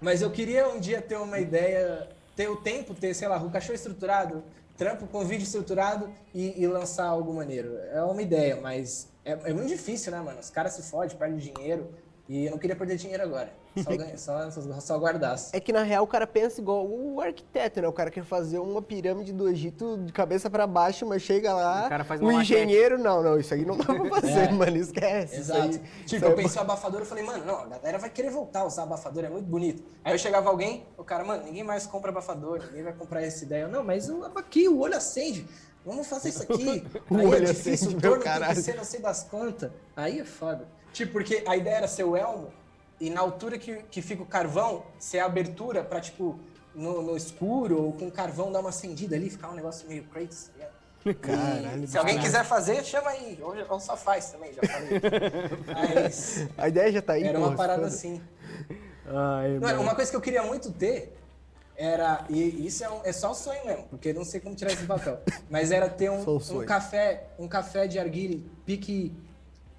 Mas 0.00 0.22
eu 0.22 0.30
queria 0.30 0.68
um 0.68 0.80
dia 0.80 1.02
ter 1.02 1.16
uma 1.16 1.38
ideia, 1.38 2.08
ter 2.34 2.48
o 2.48 2.56
tempo, 2.56 2.94
ter, 2.94 3.12
sei 3.14 3.28
lá, 3.28 3.42
o 3.42 3.50
cachorro 3.50 3.74
estruturado, 3.74 4.42
trampo 4.76 5.06
com 5.06 5.24
vídeo 5.24 5.44
estruturado 5.44 6.10
e, 6.34 6.60
e 6.62 6.66
lançar 6.66 7.06
algo 7.06 7.32
maneiro. 7.32 7.76
É 7.92 8.02
uma 8.02 8.22
ideia, 8.22 8.60
mas 8.60 9.08
é, 9.24 9.32
é 9.32 9.52
muito 9.52 9.68
difícil, 9.68 10.12
né, 10.12 10.20
mano? 10.20 10.40
Os 10.40 10.50
caras 10.50 10.72
se 10.72 10.82
fodem, 10.82 11.16
perdem 11.16 11.38
dinheiro. 11.38 11.88
E 12.32 12.46
eu 12.46 12.52
não 12.52 12.56
queria 12.56 12.74
perder 12.74 12.96
dinheiro 12.96 13.22
agora. 13.22 13.52
Só, 13.76 13.94
ganha, 13.94 14.16
só, 14.16 14.50
só, 14.50 14.80
só 14.80 14.98
guardasse. 14.98 15.54
É 15.54 15.60
que 15.60 15.70
na 15.70 15.82
real 15.82 16.02
o 16.02 16.06
cara 16.06 16.26
pensa 16.26 16.62
igual 16.62 16.88
o 16.88 17.20
arquiteto, 17.20 17.82
né? 17.82 17.86
O 17.86 17.92
cara 17.92 18.10
quer 18.10 18.24
fazer 18.24 18.58
uma 18.58 18.80
pirâmide 18.80 19.34
do 19.34 19.50
Egito 19.50 19.98
de 19.98 20.14
cabeça 20.14 20.48
para 20.48 20.66
baixo, 20.66 21.04
mas 21.04 21.20
chega 21.20 21.52
lá. 21.52 21.90
O, 22.22 22.24
o 22.24 22.32
engenheiro, 22.32 22.96
não, 22.96 23.22
não, 23.22 23.38
isso 23.38 23.52
aí 23.52 23.66
não 23.66 23.76
dá 23.76 23.84
pra 23.84 24.08
fazer, 24.18 24.48
é. 24.48 24.50
mano. 24.50 24.78
Esquece. 24.78 25.40
Exato. 25.40 25.60
Aí, 25.60 25.80
tipo, 26.06 26.24
eu 26.24 26.34
pensei 26.34 26.58
o 26.58 26.64
abafador, 26.64 27.00
eu 27.00 27.06
falei, 27.06 27.22
mano, 27.22 27.44
não, 27.44 27.58
a 27.64 27.66
galera 27.66 27.98
vai 27.98 28.08
querer 28.08 28.30
voltar 28.30 28.60
a 28.60 28.64
usar 28.64 28.84
abafador, 28.84 29.24
é 29.24 29.28
muito 29.28 29.46
bonito. 29.46 29.82
Aí 30.02 30.14
eu 30.14 30.18
chegava 30.18 30.48
alguém, 30.48 30.86
o 30.96 31.04
cara, 31.04 31.24
mano, 31.24 31.44
ninguém 31.44 31.62
mais 31.62 31.86
compra 31.86 32.10
abafador, 32.10 32.64
ninguém 32.68 32.84
vai 32.84 32.94
comprar 32.94 33.20
essa 33.22 33.44
ideia. 33.44 33.64
Eu, 33.64 33.68
não, 33.68 33.84
mas 33.84 34.08
o 34.08 34.24
aqui, 34.34 34.70
o 34.70 34.80
olho 34.80 34.96
acende. 34.96 35.46
Vamos 35.84 36.06
fazer 36.06 36.30
isso 36.30 36.44
aqui. 36.44 36.82
o 37.10 37.16
aí 37.18 37.24
é 37.24 37.28
olho 37.28 37.44
é 37.44 37.52
difícil, 37.52 37.88
acende, 37.88 37.96
o 37.96 38.00
torno 38.00 38.24
tem 38.24 38.54
que 38.54 38.62
ser 38.62 38.74
não 38.74 38.84
sei 38.84 39.00
das 39.00 39.22
quantas. 39.24 39.70
Aí 39.94 40.18
é 40.18 40.24
foda. 40.24 40.66
Tipo, 40.92 41.12
porque 41.12 41.42
a 41.46 41.56
ideia 41.56 41.76
era 41.76 41.88
ser 41.88 42.04
o 42.04 42.16
elmo, 42.16 42.52
e 43.00 43.10
na 43.10 43.20
altura 43.20 43.58
que, 43.58 43.82
que 43.90 44.00
fica 44.00 44.22
o 44.22 44.26
carvão, 44.26 44.84
ser 44.98 45.18
a 45.18 45.24
abertura 45.24 45.82
para 45.82 46.00
tipo, 46.00 46.38
no, 46.74 47.02
no, 47.02 47.16
escuro 47.16 47.82
ou 47.82 47.92
com 47.92 48.10
carvão 48.10 48.52
dar 48.52 48.60
uma 48.60 48.68
acendida 48.68 49.16
ali, 49.16 49.28
ficar 49.28 49.50
um 49.50 49.54
negócio 49.54 49.88
meio 49.88 50.04
crazy. 50.04 50.50
Tá 50.58 51.14
Caralho, 51.20 51.88
se 51.88 51.98
alguém 51.98 52.20
quiser 52.20 52.44
fazer, 52.44 52.84
chama 52.84 53.10
aí. 53.10 53.40
Ou, 53.42 53.80
só 53.80 53.96
faz 53.96 54.30
também, 54.30 54.52
já 54.52 54.62
falei. 54.62 55.00
Mas, 56.04 56.46
a 56.56 56.68
ideia 56.68 56.92
já 56.92 57.02
tá 57.02 57.14
aí. 57.14 57.24
Era 57.24 57.40
uma 57.40 57.56
parada 57.56 57.86
assim. 57.86 58.22
Ai, 59.04 59.58
Não, 59.58 59.82
uma 59.82 59.96
coisa 59.96 60.08
que 60.08 60.16
eu 60.16 60.20
queria 60.20 60.44
muito 60.44 60.70
ter 60.70 61.12
era. 61.76 62.24
E 62.30 62.64
isso 62.64 62.84
é, 62.84 62.88
um, 62.88 63.00
é 63.02 63.12
só 63.12 63.32
um 63.32 63.34
sonho 63.34 63.66
mesmo, 63.66 63.88
porque 63.88 64.12
não 64.12 64.24
sei 64.24 64.38
como 64.38 64.54
tirar 64.54 64.72
esse 64.72 64.86
papel. 64.86 65.18
Mas 65.50 65.72
era 65.72 65.88
ter 65.88 66.08
um, 66.08 66.22
um 66.22 66.64
café, 66.64 67.26
um 67.36 67.48
café 67.48 67.88
de 67.88 67.98
arguile, 67.98 68.48
pique, 68.64 69.12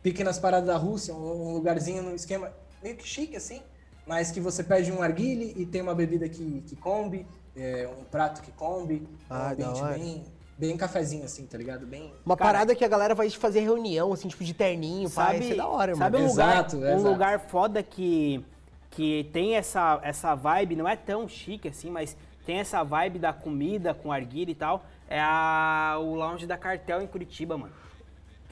pique 0.04 0.24
nas 0.24 0.38
paradas 0.38 0.68
da 0.68 0.76
Rússia, 0.76 1.16
um, 1.16 1.50
um 1.50 1.54
lugarzinho 1.54 2.04
no 2.04 2.14
esquema 2.14 2.52
meio 2.84 2.98
que 2.98 3.08
chique, 3.08 3.38
assim, 3.38 3.62
mas 4.06 4.30
que 4.30 4.42
você 4.42 4.62
pede 4.62 4.92
um 4.92 5.02
arguile 5.02 5.54
e 5.56 5.66
tem 5.66 5.82
uma 5.82 5.96
bebida 5.96 6.28
que, 6.28 6.62
que 6.68 6.76
combe, 6.76 7.26
é, 7.56 7.90
um 7.98 8.04
prato 8.04 8.42
que 8.42 8.52
combe, 8.52 9.08
ah, 9.30 9.56
um 9.58 9.64
ambiente 9.64 9.84
bem, 9.84 10.24
bem 10.58 10.78
cafezinho, 10.78 11.24
assim, 11.24 11.46
tá 11.46 11.58
ligado? 11.58 11.88
Bem. 11.88 12.14
Uma 12.26 12.36
Cara, 12.36 12.52
parada 12.52 12.76
que 12.76 12.84
a 12.84 12.88
galera 12.88 13.16
vai 13.16 13.30
fazer 13.30 13.62
reunião, 13.62 14.12
assim, 14.12 14.28
tipo 14.28 14.44
de 14.44 14.54
terninho, 14.54 15.08
sabe? 15.08 15.40
Pai, 15.40 15.52
é 15.52 15.56
da 15.56 15.68
hora, 15.68 15.96
sabe 15.96 16.18
mano. 16.18 16.28
um 16.28 16.32
lugar, 16.32 16.54
exato, 16.54 16.78
um 16.78 16.86
exato. 16.86 17.04
lugar 17.04 17.40
foda 17.40 17.82
que, 17.82 18.44
que 18.92 19.30
tem 19.32 19.56
essa, 19.56 20.02
essa 20.04 20.36
vibe, 20.36 20.76
não 20.76 20.88
é 20.88 20.98
tão 20.98 21.26
chique 21.30 21.70
assim, 21.70 21.90
mas 21.90 22.18
tem 22.46 22.60
essa 22.60 22.84
vibe 22.84 23.20
da 23.20 23.32
comida 23.32 23.94
com 23.94 24.12
arguile 24.12 24.52
e 24.52 24.56
tal, 24.56 24.84
é 25.08 25.22
a, 25.22 25.96
o 26.02 26.16
lounge 26.16 26.46
da 26.46 26.58
Cartel 26.58 27.02
em 27.02 27.08
Curitiba, 27.08 27.58
mano. 27.58 27.72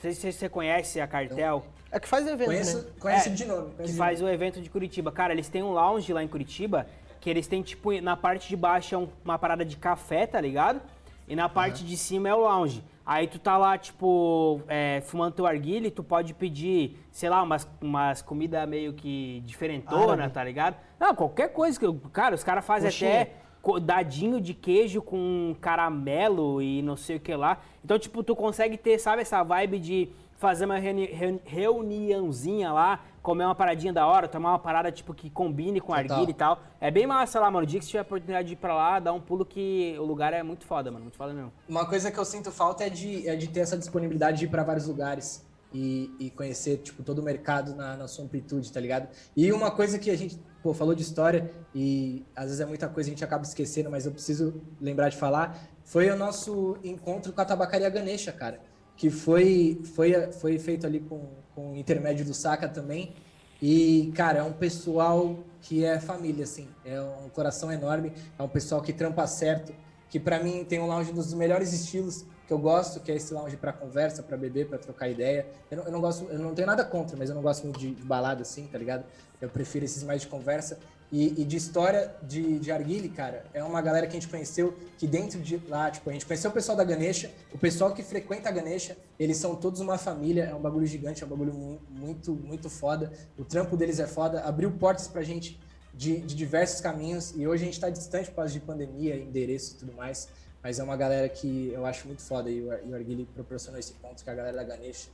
Não 0.03 0.11
sei 0.11 0.14
se 0.14 0.34
você 0.34 0.49
conhece 0.49 0.99
a 0.99 1.06
Cartel. 1.06 1.64
É 1.91 1.99
que 1.99 2.07
faz 2.07 2.26
evento, 2.26 2.48
conheço, 2.48 2.78
né? 2.78 2.91
Conhece 2.99 3.30
é, 3.30 3.32
de 3.34 3.45
nome. 3.45 3.72
Que 3.84 3.94
faz 3.94 4.19
o 4.22 4.28
evento 4.28 4.60
de 4.60 4.69
Curitiba. 4.69 5.11
Cara, 5.11 5.32
eles 5.32 5.48
têm 5.48 5.61
um 5.61 5.72
lounge 5.72 6.11
lá 6.11 6.23
em 6.23 6.28
Curitiba, 6.28 6.88
que 7.19 7.30
eles 7.30 7.45
têm, 7.45 7.61
tipo, 7.61 7.91
na 8.02 8.18
parte 8.18 8.49
de 8.49 8.56
baixo 8.56 8.95
é 8.95 9.07
uma 9.23 9.38
parada 9.38 9.64
de 9.64 9.78
café, 9.78 10.26
tá 10.26 10.41
ligado? 10.41 10.82
E 11.28 11.36
na 11.36 11.48
parte 11.48 11.84
uhum. 11.84 11.88
de 11.88 11.98
cima 11.98 12.30
é 12.30 12.34
o 12.34 12.40
lounge. 12.40 12.84
Aí 13.06 13.28
tu 13.28 13.38
tá 13.38 13.57
lá, 13.57 13.78
tipo, 13.78 14.61
é, 14.68 15.02
fumando 15.06 15.34
teu 15.34 15.45
arguile, 15.45 15.91
tu 15.91 16.03
pode 16.03 16.34
pedir, 16.34 16.98
sei 17.11 17.30
lá, 17.30 17.44
umas, 17.44 17.68
umas 17.80 18.22
comidas 18.22 18.68
meio 18.68 18.94
que 18.94 19.41
diferentona, 19.45 20.30
tá 20.30 20.44
ligado? 20.44 20.78
Não, 20.99 21.14
qualquer 21.14 21.49
coisa 21.49 21.80
que. 21.80 21.86
Cara, 22.11 22.34
os 22.34 22.44
caras 22.44 22.65
fazem 22.65 22.90
até 22.90 23.34
dadinho 23.81 24.41
de 24.41 24.53
queijo 24.53 25.01
com 25.01 25.55
caramelo 25.61 26.61
e 26.61 26.81
não 26.81 26.97
sei 26.97 27.17
o 27.17 27.19
que 27.19 27.35
lá. 27.35 27.61
Então, 27.83 27.97
tipo, 27.99 28.23
tu 28.23 28.35
consegue 28.35 28.77
ter, 28.77 28.99
sabe, 28.99 29.21
essa 29.21 29.43
vibe 29.43 29.79
de 29.79 30.09
fazer 30.41 30.65
uma 30.65 30.79
reuni 30.79 31.07
reuniãozinha 31.45 32.73
lá, 32.73 32.99
comer 33.21 33.45
uma 33.45 33.53
paradinha 33.53 33.93
da 33.93 34.07
hora, 34.07 34.27
tomar 34.27 34.49
uma 34.49 34.59
parada 34.59 34.91
tipo 34.91 35.13
que 35.13 35.29
combine 35.29 35.79
com 35.79 35.93
arguilha 35.93 36.31
e 36.31 36.33
tal. 36.33 36.59
É 36.79 36.89
bem 36.89 37.05
massa 37.05 37.39
lá, 37.39 37.51
mano. 37.51 37.63
O 37.63 37.67
dia 37.67 37.79
que 37.79 37.85
você 37.85 37.91
tiver 37.91 37.99
a 37.99 38.01
oportunidade 38.01 38.47
de 38.47 38.53
ir 38.55 38.57
pra 38.57 38.73
lá, 38.73 38.99
dá 38.99 39.13
um 39.13 39.21
pulo 39.21 39.45
que 39.45 39.95
o 39.99 40.03
lugar 40.03 40.33
é 40.33 40.41
muito 40.41 40.65
foda, 40.65 40.89
mano. 40.89 41.03
Muito 41.03 41.17
foda 41.17 41.31
mesmo. 41.31 41.53
Uma 41.69 41.85
coisa 41.85 42.11
que 42.11 42.17
eu 42.17 42.25
sinto 42.25 42.51
falta 42.51 42.83
é 42.83 42.89
de, 42.89 43.27
é 43.27 43.35
de 43.35 43.47
ter 43.49 43.59
essa 43.59 43.77
disponibilidade 43.77 44.39
de 44.39 44.45
ir 44.45 44.47
pra 44.47 44.63
vários 44.63 44.88
lugares. 44.88 45.45
E, 45.73 46.11
e 46.19 46.29
conhecer, 46.31 46.79
tipo, 46.79 47.01
todo 47.01 47.19
o 47.19 47.23
mercado 47.23 47.73
na, 47.73 47.95
na 47.95 48.05
sua 48.05 48.25
amplitude, 48.25 48.69
tá 48.73 48.79
ligado? 48.79 49.07
E 49.38 49.53
uma 49.53 49.71
coisa 49.71 49.97
que 49.97 50.09
a 50.09 50.17
gente, 50.17 50.38
pô, 50.61 50.73
falou 50.73 50.95
de 50.95 51.01
história 51.01 51.51
e 51.73 52.25
às 52.35 52.45
vezes 52.45 52.59
é 52.59 52.65
muita 52.65 52.88
coisa 52.88 53.09
a 53.09 53.11
gente 53.11 53.23
acaba 53.23 53.43
esquecendo, 53.43 53.89
mas 53.89 54.05
eu 54.05 54.11
preciso 54.11 54.61
lembrar 54.79 55.09
de 55.09 55.17
falar, 55.17 55.69
foi 55.83 56.09
o 56.09 56.15
nosso 56.15 56.77
encontro 56.83 57.33
com 57.33 57.41
a 57.41 57.45
tabacaria 57.45 57.89
Ganesha, 57.89 58.31
cara 58.31 58.71
que 59.01 59.09
foi, 59.09 59.81
foi, 59.95 60.31
foi 60.31 60.59
feito 60.59 60.85
ali 60.85 60.99
com, 60.99 61.27
com 61.55 61.71
o 61.71 61.75
intermédio 61.75 62.23
do 62.23 62.35
Saca 62.35 62.67
também. 62.69 63.15
E, 63.59 64.11
cara, 64.15 64.39
é 64.39 64.43
um 64.43 64.53
pessoal 64.53 65.39
que 65.59 65.83
é 65.83 65.99
família, 65.99 66.43
assim. 66.43 66.67
É 66.85 67.01
um 67.01 67.27
coração 67.29 67.71
enorme. 67.71 68.13
É 68.38 68.43
um 68.43 68.47
pessoal 68.47 68.79
que 68.79 68.93
trampa 68.93 69.25
certo. 69.25 69.73
Que, 70.07 70.19
para 70.19 70.43
mim, 70.43 70.63
tem 70.63 70.79
um 70.79 70.85
lounge 70.85 71.11
dos 71.11 71.33
melhores 71.33 71.73
estilos 71.73 72.25
que 72.52 72.53
eu 72.53 72.60
gosto, 72.60 72.99
que 72.99 73.10
é 73.10 73.15
esse 73.15 73.34
lounge 73.34 73.56
para 73.56 73.72
conversa, 73.72 74.22
para 74.22 74.36
beber, 74.36 74.68
para 74.68 74.78
trocar 74.78 75.07
ideia. 75.07 75.48
Eu 75.72 75.78
não, 75.78 75.84
eu 75.86 75.91
não, 75.94 76.02
gosto, 76.02 76.26
eu 76.30 76.38
não 76.38 76.53
tenho 76.53 76.68
nada 76.68 76.84
contra, 76.84 77.15
mas 77.15 77.30
eu 77.30 77.36
não 77.36 77.41
gosto 77.41 77.64
muito 77.64 77.80
de, 77.80 77.91
balada, 78.03 78.41
assim, 78.41 78.68
tá 78.68 78.78
ligado? 78.78 79.06
Eu 79.40 79.48
prefiro 79.48 79.86
esses 79.86 80.03
mais 80.03 80.19
de 80.19 80.28
conversa. 80.28 80.78
E, 81.10 81.41
e 81.41 81.45
de 81.45 81.56
história 81.56 82.14
de, 82.23 82.60
de 82.60 82.69
Arguile, 82.69 83.07
cara, 83.07 83.45
é 83.53 83.64
uma 83.64 83.82
galera 83.82 84.06
que 84.06 84.11
a 84.18 84.19
gente 84.19 84.28
conheceu 84.30 84.73
que 84.98 85.07
dentro 85.07 85.40
de 85.40 85.61
lá, 85.69 85.90
tipo, 85.90 86.10
a 86.10 86.14
gente 86.14 86.26
conheceu 86.26 86.52
o 86.52 86.53
pessoal 86.53 86.78
da 86.78 86.84
Ganesha, 86.84 87.32
o 87.53 87.57
pessoal 87.57 87.94
que 87.94 88.03
frequenta 88.03 88.49
a 88.49 88.52
Ganesha, 88.52 88.98
eles 89.18 89.38
são 89.38 89.56
todos 89.56 89.80
uma 89.80 89.98
família, 89.98 90.44
é 90.44 90.53
um 90.56 90.60
bagulho 90.61 90.86
gigante, 90.86 91.23
é 91.23 91.26
um 91.26 91.30
bagulho 91.30 91.53
mu- 91.53 91.80
muito, 91.90 92.34
muito 92.34 92.69
foda. 92.69 93.11
O 93.38 93.45
trampo 93.45 93.78
deles 93.78 93.98
é 93.99 94.07
foda, 94.07 94.41
abriu 94.41 94.72
portas 94.72 95.07
pra 95.07 95.22
gente 95.22 95.57
de, 95.94 96.19
de 96.19 96.36
diversos 96.36 96.82
caminhos 96.82 97.34
e 97.36 97.45
hoje 97.48 97.64
a 97.64 97.65
gente 97.65 97.80
tá 97.80 97.90
distante 97.90 98.30
por 98.30 98.36
causa 98.38 98.52
de 98.53 98.60
pandemia, 98.61 99.15
endereço 99.15 99.76
e 99.76 99.78
tudo 99.80 99.94
mais, 99.94 100.30
mas 100.63 100.79
é 100.79 100.83
uma 100.83 100.95
galera 100.95 101.27
que 101.27 101.71
eu 101.73 101.85
acho 101.85 102.07
muito 102.07 102.21
foda 102.21 102.49
e 102.49 102.61
o, 102.61 102.73
e 102.73 102.91
o 102.91 102.95
Arguile 102.95 103.25
proporcionou 103.25 103.79
esse 103.79 103.93
ponto 103.93 104.23
com 104.23 104.29
a 104.29 104.33
galera 104.33 104.57
da 104.57 104.63
Ganesha. 104.63 105.09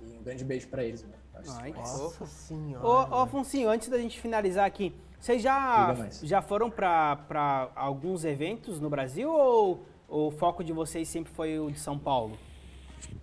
E 0.00 0.18
um 0.18 0.22
grande 0.22 0.44
beijo 0.44 0.68
pra 0.68 0.84
eles, 0.84 1.02
mano. 1.02 1.14
Ai, 1.60 1.72
que 1.72 1.78
Nossa 1.78 1.98
fofo. 1.98 2.26
senhora. 2.26 2.86
Ô, 2.86 3.16
ô, 3.16 3.22
Afonsinho, 3.22 3.68
antes 3.68 3.88
da 3.88 3.98
gente 3.98 4.20
finalizar 4.20 4.66
aqui, 4.66 4.94
vocês 5.20 5.42
já, 5.42 5.94
já 6.22 6.42
foram 6.42 6.70
para 6.70 7.70
alguns 7.74 8.24
eventos 8.24 8.80
no 8.80 8.88
Brasil 8.90 9.30
ou 9.30 9.82
o 10.08 10.30
foco 10.30 10.64
de 10.64 10.72
vocês 10.72 11.08
sempre 11.08 11.32
foi 11.32 11.58
o 11.58 11.70
de 11.70 11.78
São 11.78 11.98
Paulo? 11.98 12.36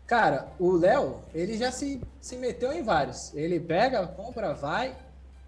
Cara, 0.06 0.48
o 0.60 0.72
Léo, 0.72 1.20
ele 1.34 1.58
já 1.58 1.72
se, 1.72 2.02
se 2.22 2.38
meteu 2.38 2.72
em 2.72 2.84
vários. 2.84 3.34
Ele 3.34 3.60
pega, 3.60 4.06
compra, 4.08 4.54
vai 4.54 4.96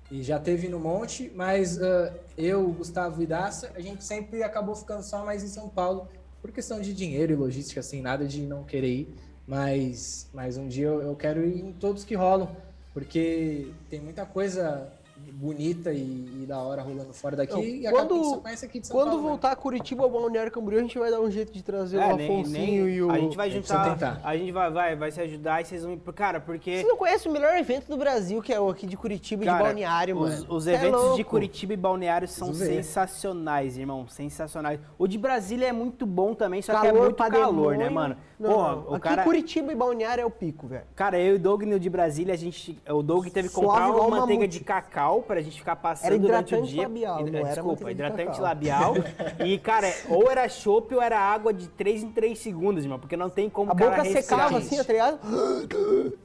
e 0.09 0.23
já 0.23 0.39
teve 0.39 0.67
no 0.69 0.79
monte, 0.79 1.31
mas 1.35 1.81
ah, 1.81 2.13
eu, 2.37 2.67
Gustavo 2.69 3.21
e 3.21 3.25
Daça, 3.25 3.71
a 3.75 3.81
gente 3.81 4.03
sempre 4.03 4.41
acabou 4.41 4.75
ficando 4.75 5.03
só 5.03 5.23
mais 5.23 5.43
em 5.43 5.47
São 5.47 5.69
Paulo 5.69 6.07
por 6.47 6.53
questão 6.53 6.79
de 6.79 6.93
dinheiro 6.93 7.33
e 7.33 7.35
logística, 7.35 7.81
assim, 7.81 8.01
nada 8.01 8.25
de 8.25 8.41
não 8.41 8.63
querer 8.63 8.87
ir. 8.87 9.15
Mas, 9.45 10.29
mas 10.33 10.57
um 10.57 10.67
dia 10.67 10.87
eu, 10.87 11.01
eu 11.01 11.15
quero 11.15 11.45
ir 11.45 11.59
em 11.59 11.73
todos 11.73 12.05
que 12.05 12.15
rolam, 12.15 12.55
porque 12.93 13.67
tem 13.89 13.99
muita 13.99 14.25
coisa 14.25 14.91
bonita 15.31 15.91
e, 15.91 15.97
e 16.41 16.45
da 16.47 16.57
hora 16.59 16.81
rolando 16.81 17.13
fora 17.13 17.35
daqui 17.35 17.53
Não, 17.53 17.63
e 17.63 17.83
quando- 17.89 18.41
aqui 18.63 18.79
de 18.79 18.87
São 18.87 18.95
Quando 18.95 19.09
Paulo. 19.09 19.21
né? 19.23 19.29
voltar 19.29 19.51
a 19.51 19.55
Curitiba 19.55 20.03
ou 20.03 20.09
Balneário 20.09 20.51
Camboriú, 20.51 20.79
a 20.79 20.81
gente 20.83 20.97
vai 20.97 21.11
dar 21.11 21.19
um 21.21 21.29
jeito 21.29 21.51
de 21.53 21.61
trazer 21.63 21.97
É, 21.97 22.07
o 22.07 22.15
Afonsinho 22.15 22.89
e 22.89 23.01
o... 23.03 23.11
A 23.11 23.19
gente 23.19 23.35
vai 23.37 23.47
A 23.47 23.51
juntar, 23.51 23.89
tentar. 23.93 24.21
a 24.23 24.35
gente 24.37 24.51
vai, 24.51 24.71
vai, 24.71 24.95
vai 24.95 25.11
se 25.11 25.21
ajudar 25.21 25.61
e 25.61 25.65
vocês 25.65 25.83
vão... 25.83 25.97
Cara, 26.15 26.39
porque... 26.39 26.77
Você 26.81 26.87
não 26.87 26.97
conhece 26.97 27.27
o 27.27 27.31
melhor 27.31 27.55
evento 27.57 27.87
do 27.87 27.97
Brasil, 27.97 28.41
que 28.41 28.53
é 28.53 28.59
o 28.59 28.69
aqui 28.69 28.87
de 28.87 28.95
Curitiba 28.97 29.43
e 29.43 29.45
de 29.45 29.51
Cara, 29.51 29.63
Balneário, 29.65 30.17
os, 30.17 30.29
mano. 30.41 30.45
os 30.55 30.67
é 30.67 30.73
eventos 30.73 31.01
de 31.01 31.07
louco. 31.07 31.23
Curitiba 31.25 31.73
e 31.73 31.77
Balneário 31.77 32.27
são 32.27 32.53
sensacionais, 32.53 33.77
irmão. 33.77 34.07
Sensacionais. 34.07 34.79
O 34.97 35.07
de 35.07 35.17
Brasília 35.17 35.67
é 35.67 35.71
muito 35.71 36.05
bom 36.05 36.33
também, 36.33 36.61
só 36.61 36.71
que 36.79 36.87
é 36.87 36.91
Calor 36.91 37.03
muito 37.03 37.15
calor, 37.17 37.77
né, 37.77 37.89
mano? 37.89 38.15
Não, 38.39 38.51
Porra, 38.51 38.71
não. 38.75 38.83
o 38.91 38.95
Aqui 38.95 39.07
cara... 39.07 39.23
Curitiba 39.23 39.71
e 39.71 39.75
Balneário 39.75 40.21
é 40.21 40.25
o 40.25 40.31
pico, 40.31 40.67
velho. 40.67 40.83
Cara, 40.95 41.19
eu 41.19 41.33
e 41.33 41.35
o 41.35 41.39
Doug 41.39 41.63
no 41.63 41.79
de 41.79 41.89
Brasília, 41.89 42.33
a 42.33 42.37
gente, 42.37 42.77
o 42.89 43.01
Doug 43.01 43.27
teve 43.27 43.49
que 43.49 43.55
comprar 43.55 43.89
uma 43.89 44.07
manteiga 44.09 44.41
mamute. 44.41 44.47
de 44.59 44.63
cacau 44.63 45.16
pra 45.21 45.41
gente 45.41 45.57
ficar 45.59 45.75
passando 45.75 46.07
Era 46.07 46.19
durante 46.19 46.53
o 46.53 46.57
hidratante 46.57 46.73
dia. 46.73 46.83
labial, 46.83 47.19
Hidra- 47.21 47.31
não 47.31 47.39
era 47.47 47.61
Desculpa, 47.61 47.91
hidratante 47.91 48.25
cacau. 48.31 48.41
labial. 48.43 48.93
e, 49.45 49.57
cara, 49.59 49.93
ou 50.09 50.29
era 50.29 50.47
chopp 50.49 50.93
ou 50.95 51.01
era 51.01 51.19
água 51.19 51.53
de 51.53 51.67
3 51.69 52.03
em 52.03 52.11
3 52.11 52.37
segundos, 52.37 52.83
irmão, 52.83 52.99
porque 52.99 53.17
não 53.17 53.29
tem 53.29 53.49
como 53.49 53.71
A 53.71 53.73
boca 53.73 54.01
respirar. 54.03 54.23
secava 54.23 54.57
assim, 54.57 54.77
tá 54.83 54.93
ligado? 54.93 55.19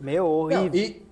Meu, 0.01 0.25
Não, 0.25 0.31
horrível. 0.31 0.75
e, 0.75 1.03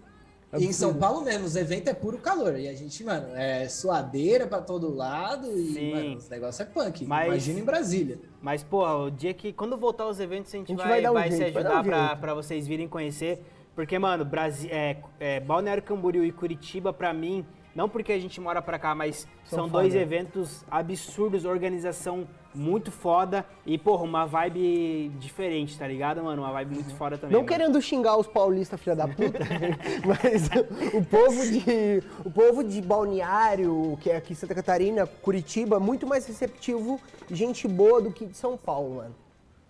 e 0.59 0.65
em 0.67 0.73
São 0.73 0.93
Paulo 0.95 1.23
mesmo, 1.23 1.45
os 1.47 1.55
eventos 1.55 1.87
é 1.87 1.95
puro 1.95 2.19
calor. 2.19 2.59
E 2.59 2.69
a 2.69 2.75
gente, 2.75 3.05
mano, 3.05 3.29
é 3.37 3.69
suadeira 3.69 4.47
pra 4.47 4.61
todo 4.61 4.93
lado. 4.95 5.47
E, 5.57 5.73
Sim. 5.73 5.93
mano, 5.95 6.17
os 6.17 6.29
negócios 6.29 6.61
é 6.61 6.65
punk. 6.65 7.05
Mas- 7.07 7.27
Imagina 7.27 7.61
em 7.61 7.65
Brasília. 7.65 8.19
Mas, 8.43 8.63
porra, 8.65 8.97
o 8.97 9.11
dia 9.11 9.33
que. 9.33 9.53
Quando 9.53 9.77
voltar 9.77 10.09
os 10.09 10.19
eventos, 10.19 10.53
a 10.53 10.57
gente, 10.59 10.73
A 10.73 10.75
gente 10.77 10.79
vai, 10.89 11.01
vai 11.03 11.11
um 11.11 11.15
vai 11.15 11.31
se 11.31 11.37
jeito, 11.37 11.55
vai 11.55 11.63
dar 11.63 11.79
ajudar 11.81 11.97
um 12.03 12.07
pra, 12.09 12.17
pra 12.17 12.35
vocês 12.35 12.67
virem 12.67 12.89
conhecer. 12.89 13.41
Porque, 13.77 13.97
mano, 13.99 14.25
Brasi 14.25 14.69
é, 14.71 14.97
é, 15.21 15.39
Balneário 15.41 15.83
Camboriú 15.83 16.25
e 16.25 16.33
Curitiba, 16.33 16.93
pra 16.93 17.15
mim, 17.15 17.47
não 17.75 17.89
porque 17.89 18.13
a 18.13 18.19
gente 18.19 18.41
mora 18.41 18.61
pra 18.61 18.79
cá, 18.79 18.95
mas 18.95 19.27
são, 19.45 19.61
São 19.61 19.69
dois 19.69 19.89
foda. 19.93 20.03
eventos 20.03 20.65
absurdos, 20.71 21.45
organização 21.45 22.27
muito 22.53 22.91
foda 22.91 23.47
e, 23.65 23.79
porra, 23.79 24.03
uma 24.03 24.27
vibe 24.27 25.11
diferente, 25.21 25.79
tá 25.79 25.87
ligado, 25.87 26.23
mano? 26.23 26.43
Uma 26.43 26.51
vibe 26.53 26.75
muito 26.75 26.95
foda 26.97 27.17
também. 27.17 27.33
Não 27.33 27.41
mano. 27.41 27.49
querendo 27.49 27.81
xingar 27.81 28.17
os 28.17 28.27
paulistas, 28.27 28.81
filha 28.81 28.97
da 28.97 29.07
puta, 29.07 29.39
mas 30.05 30.49
o 30.95 31.05
povo 31.05 31.47
de 31.49 32.03
o 32.25 32.31
povo 32.31 32.65
de 32.65 32.83
Balneário, 32.83 33.97
que 34.01 34.11
é 34.11 34.17
aqui 34.17 34.33
em 34.33 34.37
Santa 34.37 34.55
Catarina, 34.55 35.07
Curitiba, 35.07 35.77
é 35.77 35.79
muito 35.79 36.07
mais 36.09 36.27
receptivo, 36.27 37.01
gente 37.31 37.69
boa 37.69 38.01
do 38.01 38.11
que 38.11 38.27
de 38.27 38.37
São 38.37 38.57
Paulo, 38.57 38.97
mano. 38.97 39.15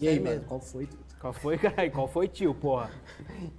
E 0.01 0.09
aí, 0.09 0.17
É 0.17 0.21
mano, 0.21 0.31
mesmo. 0.37 0.47
qual 0.49 0.61
foi? 0.61 0.89
Qual 1.21 1.33
foi, 1.35 1.59
caralho? 1.59 1.91
Qual 1.93 2.09
foi, 2.09 2.27
tio, 2.29 2.55
porra? 2.55 2.91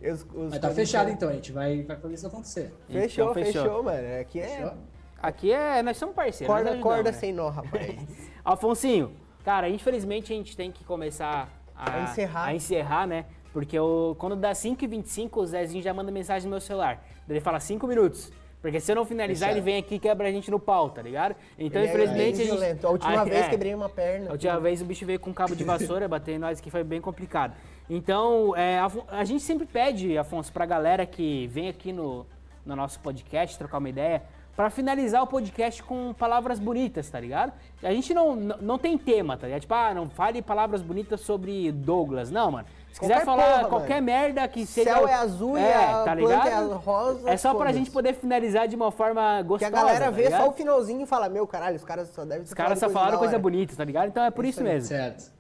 Os- 0.01 0.25
os 0.33 0.49
Mas 0.51 0.59
tá 0.59 0.71
fechado 0.71 1.09
então, 1.09 1.29
a 1.29 1.33
gente 1.33 1.51
vai, 1.51 1.83
vai 1.83 1.95
fazer 1.97 2.13
isso 2.15 2.27
acontecer. 2.27 2.73
Fechou, 2.89 3.31
Então, 3.31 3.33
fechou. 3.43 3.63
fechou, 3.63 3.83
mano. 3.83 4.19
Aqui 4.19 4.39
é 4.39 4.47
Fechou? 4.47 4.73
Aqui 5.21 5.51
é. 5.51 5.83
Nós 5.83 5.97
somos 5.97 6.15
parceiros. 6.15 6.47
corda, 6.47 6.71
ajudamos, 6.71 6.83
corda 6.83 7.11
né? 7.11 7.17
sem 7.17 7.31
nó, 7.31 7.49
rapaz. 7.53 7.95
Alfonsinho, 8.43 9.15
cara, 9.45 9.69
infelizmente 9.69 10.33
a 10.33 10.35
gente 10.35 10.57
tem 10.57 10.71
que 10.71 10.83
começar 10.83 11.49
a, 11.75 11.99
A 11.99 12.03
encerrar. 12.03 12.45
a 12.45 12.55
encerrar, 12.55 13.05
né? 13.07 13.25
Porque 13.53 13.77
o, 13.79 14.15
quando 14.17 14.35
dá 14.35 14.53
5h25, 14.53 15.37
o 15.37 15.45
Zezinho 15.45 15.83
já 15.83 15.93
manda 15.93 16.11
mensagem 16.11 16.45
no 16.47 16.51
meu 16.55 16.61
celular. 16.61 17.03
Daí 17.27 17.37
Ele 17.37 17.41
fala 17.41 17.59
5 17.59 17.85
minutos. 17.85 18.31
Porque 18.61 18.79
se 18.79 18.91
eu 18.91 18.95
não 18.95 19.05
finalizar, 19.05 19.49
ele 19.49 19.61
vem 19.61 19.77
aqui 19.77 19.95
e 19.95 19.99
quebra 19.99 20.27
a 20.27 20.31
gente 20.31 20.51
no 20.51 20.59
pau, 20.59 20.89
tá 20.91 21.01
ligado? 21.01 21.35
Então, 21.57 21.81
Ele 21.81 21.89
é 21.89 21.93
infelizmente, 21.93 22.37
bem 22.37 22.45
a 22.47 22.51
violento. 22.51 22.87
A 22.87 22.89
última 22.91 23.21
Ah, 23.21 23.23
vez 23.23 23.45
é. 23.45 23.49
quebrei 23.49 23.73
uma 23.73 23.89
perna. 23.89 24.29
A 24.29 24.31
última 24.33 24.59
vez 24.59 24.81
o 24.81 24.85
bicho 24.85 25.03
veio 25.05 25.19
com 25.19 25.31
um 25.31 25.33
cabo 25.33 25.55
de 25.55 25.63
vassoura, 25.63 26.07
bater 26.09 26.33
em 26.35 26.37
nós, 26.37 26.61
que 26.61 26.69
foi 26.69 26.83
bem 26.83 27.01
complicado. 27.01 27.53
Então, 27.89 28.55
é, 28.55 28.77
Afon- 28.79 29.03
a 29.09 29.23
gente 29.23 29.41
sempre 29.41 29.65
pede, 29.65 30.15
Afonso, 30.17 30.51
pra 30.53 30.65
galera 30.65 31.05
que 31.07 31.47
vem 31.47 31.69
aqui 31.69 31.91
no, 31.91 32.25
no 32.65 32.75
nosso 32.75 32.99
podcast 32.99 33.57
trocar 33.57 33.79
uma 33.79 33.89
ideia, 33.89 34.21
pra 34.55 34.69
finalizar 34.69 35.23
o 35.23 35.27
podcast 35.27 35.81
com 35.81 36.13
palavras 36.13 36.59
bonitas, 36.59 37.09
tá 37.09 37.19
ligado? 37.19 37.53
A 37.81 37.91
gente 37.93 38.13
não, 38.13 38.35
não, 38.35 38.57
não 38.61 38.77
tem 38.77 38.95
tema, 38.97 39.35
tá 39.37 39.47
ligado? 39.47 39.61
Tipo, 39.61 39.73
ah, 39.73 39.93
não 39.93 40.07
fale 40.09 40.41
palavras 40.41 40.81
bonitas 40.81 41.21
sobre 41.21 41.71
Douglas. 41.71 42.29
Não, 42.29 42.51
mano. 42.51 42.67
Se 42.91 42.99
quiser 42.99 43.13
Qualquer 43.13 43.25
falar 43.25 43.55
porra, 43.59 43.69
qualquer 43.69 43.93
mano. 44.01 44.05
merda 44.05 44.47
que 44.47 44.65
seja. 44.65 44.93
Céu 44.93 45.07
é 45.07 45.13
azul 45.13 45.57
e 45.57 45.61
a 45.63 46.03
tá 46.03 46.15
planta 46.15 46.15
ligado? 46.15 46.71
é 46.71 46.75
rosa, 46.75 47.29
É 47.29 47.37
só 47.37 47.49
pra 47.51 47.59
foda-se. 47.59 47.77
gente 47.79 47.91
poder 47.91 48.13
finalizar 48.15 48.67
de 48.67 48.75
uma 48.75 48.91
forma 48.91 49.37
Que 49.41 49.47
gostosa. 49.47 49.67
a 49.67 49.79
galera 49.79 50.05
tá 50.05 50.11
vê 50.11 50.23
ligado? 50.23 50.41
só 50.43 50.49
o 50.49 50.53
finalzinho 50.53 51.01
e 51.01 51.05
fala, 51.05 51.29
meu, 51.29 51.47
caralho, 51.47 51.77
os 51.77 51.83
caras 51.85 52.09
só 52.09 52.25
devem 52.25 52.43
Os 52.43 52.53
caras 52.53 52.77
só 52.79 52.89
falaram 52.89 53.17
coisa 53.17 53.39
bonita, 53.39 53.73
tá 53.75 53.83
ligado? 53.83 54.09
Então 54.09 54.23
é 54.23 54.29
por 54.31 54.43
isso, 54.45 54.61
mesmo. 54.63 54.89
Certo. 54.89 55.31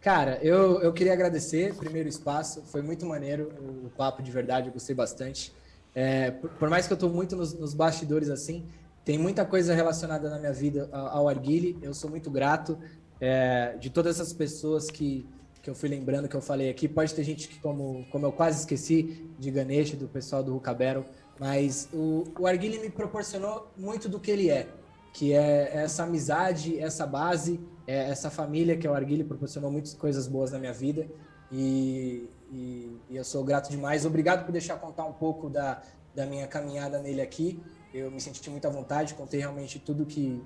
Cara, 0.00 0.38
eu, 0.42 0.80
eu 0.80 0.92
queria 0.92 1.12
agradecer 1.12 1.74
primeiro 1.74 2.06
o 2.06 2.10
espaço, 2.10 2.62
foi 2.66 2.80
muito 2.82 3.04
maneiro 3.04 3.52
o 3.84 3.90
papo 3.90 4.22
de 4.22 4.30
verdade, 4.30 4.68
eu 4.68 4.72
gostei 4.72 4.94
bastante. 4.94 5.52
É, 5.94 6.30
por, 6.30 6.50
por 6.50 6.70
mais 6.70 6.86
que 6.86 6.92
eu 6.92 6.96
tô 6.96 7.08
muito 7.08 7.34
nos, 7.34 7.52
nos 7.52 7.74
bastidores 7.74 8.30
assim, 8.30 8.64
tem 9.04 9.18
muita 9.18 9.44
coisa 9.44 9.74
relacionada 9.74 10.30
na 10.30 10.38
minha 10.38 10.52
vida 10.52 10.88
ao, 10.92 11.06
ao 11.08 11.28
Arguile, 11.28 11.76
eu 11.82 11.92
sou 11.92 12.08
muito 12.08 12.30
grato 12.30 12.78
é, 13.20 13.74
de 13.80 13.90
todas 13.90 14.20
essas 14.20 14.32
pessoas 14.32 14.86
que, 14.88 15.26
que 15.62 15.68
eu 15.70 15.74
fui 15.74 15.88
lembrando, 15.88 16.28
que 16.28 16.36
eu 16.36 16.42
falei 16.42 16.70
aqui. 16.70 16.88
Pode 16.88 17.14
ter 17.14 17.24
gente 17.24 17.48
que, 17.48 17.58
como, 17.58 18.04
como 18.10 18.26
eu 18.26 18.32
quase 18.32 18.60
esqueci, 18.60 19.28
de 19.38 19.50
Ganesha, 19.50 19.96
do 19.96 20.08
pessoal 20.08 20.42
do 20.42 20.58
Battle, 20.58 21.04
mas 21.38 21.88
o, 21.92 22.24
o 22.38 22.46
Arguile 22.46 22.78
me 22.78 22.90
proporcionou 22.90 23.70
muito 23.76 24.08
do 24.08 24.18
que 24.18 24.30
ele 24.30 24.50
é 24.50 24.68
que 25.12 25.32
é 25.32 25.76
essa 25.76 26.04
amizade, 26.04 26.78
essa 26.78 27.06
base, 27.06 27.58
é 27.86 28.08
essa 28.10 28.30
família 28.30 28.76
que 28.76 28.86
é 28.86 28.90
o 28.90 28.94
Arguile 28.94 29.24
proporcionou 29.24 29.70
muitas 29.70 29.94
coisas 29.94 30.28
boas 30.28 30.52
na 30.52 30.58
minha 30.60 30.72
vida 30.72 31.08
e, 31.50 32.28
e- 32.52 32.96
e 33.10 33.16
eu 33.16 33.24
sou 33.24 33.42
grato 33.42 33.70
demais. 33.70 34.04
Obrigado 34.04 34.44
por 34.44 34.52
deixar 34.52 34.76
contar 34.76 35.06
um 35.06 35.12
pouco 35.12 35.48
da, 35.50 35.82
da 36.14 36.26
minha 36.26 36.46
caminhada 36.46 37.00
nele 37.00 37.20
aqui. 37.20 37.60
Eu 37.92 38.10
me 38.10 38.20
senti 38.20 38.48
muito 38.50 38.66
à 38.66 38.70
vontade, 38.70 39.14
contei 39.14 39.40
realmente 39.40 39.78
tudo 39.78 40.04
que, 40.06 40.40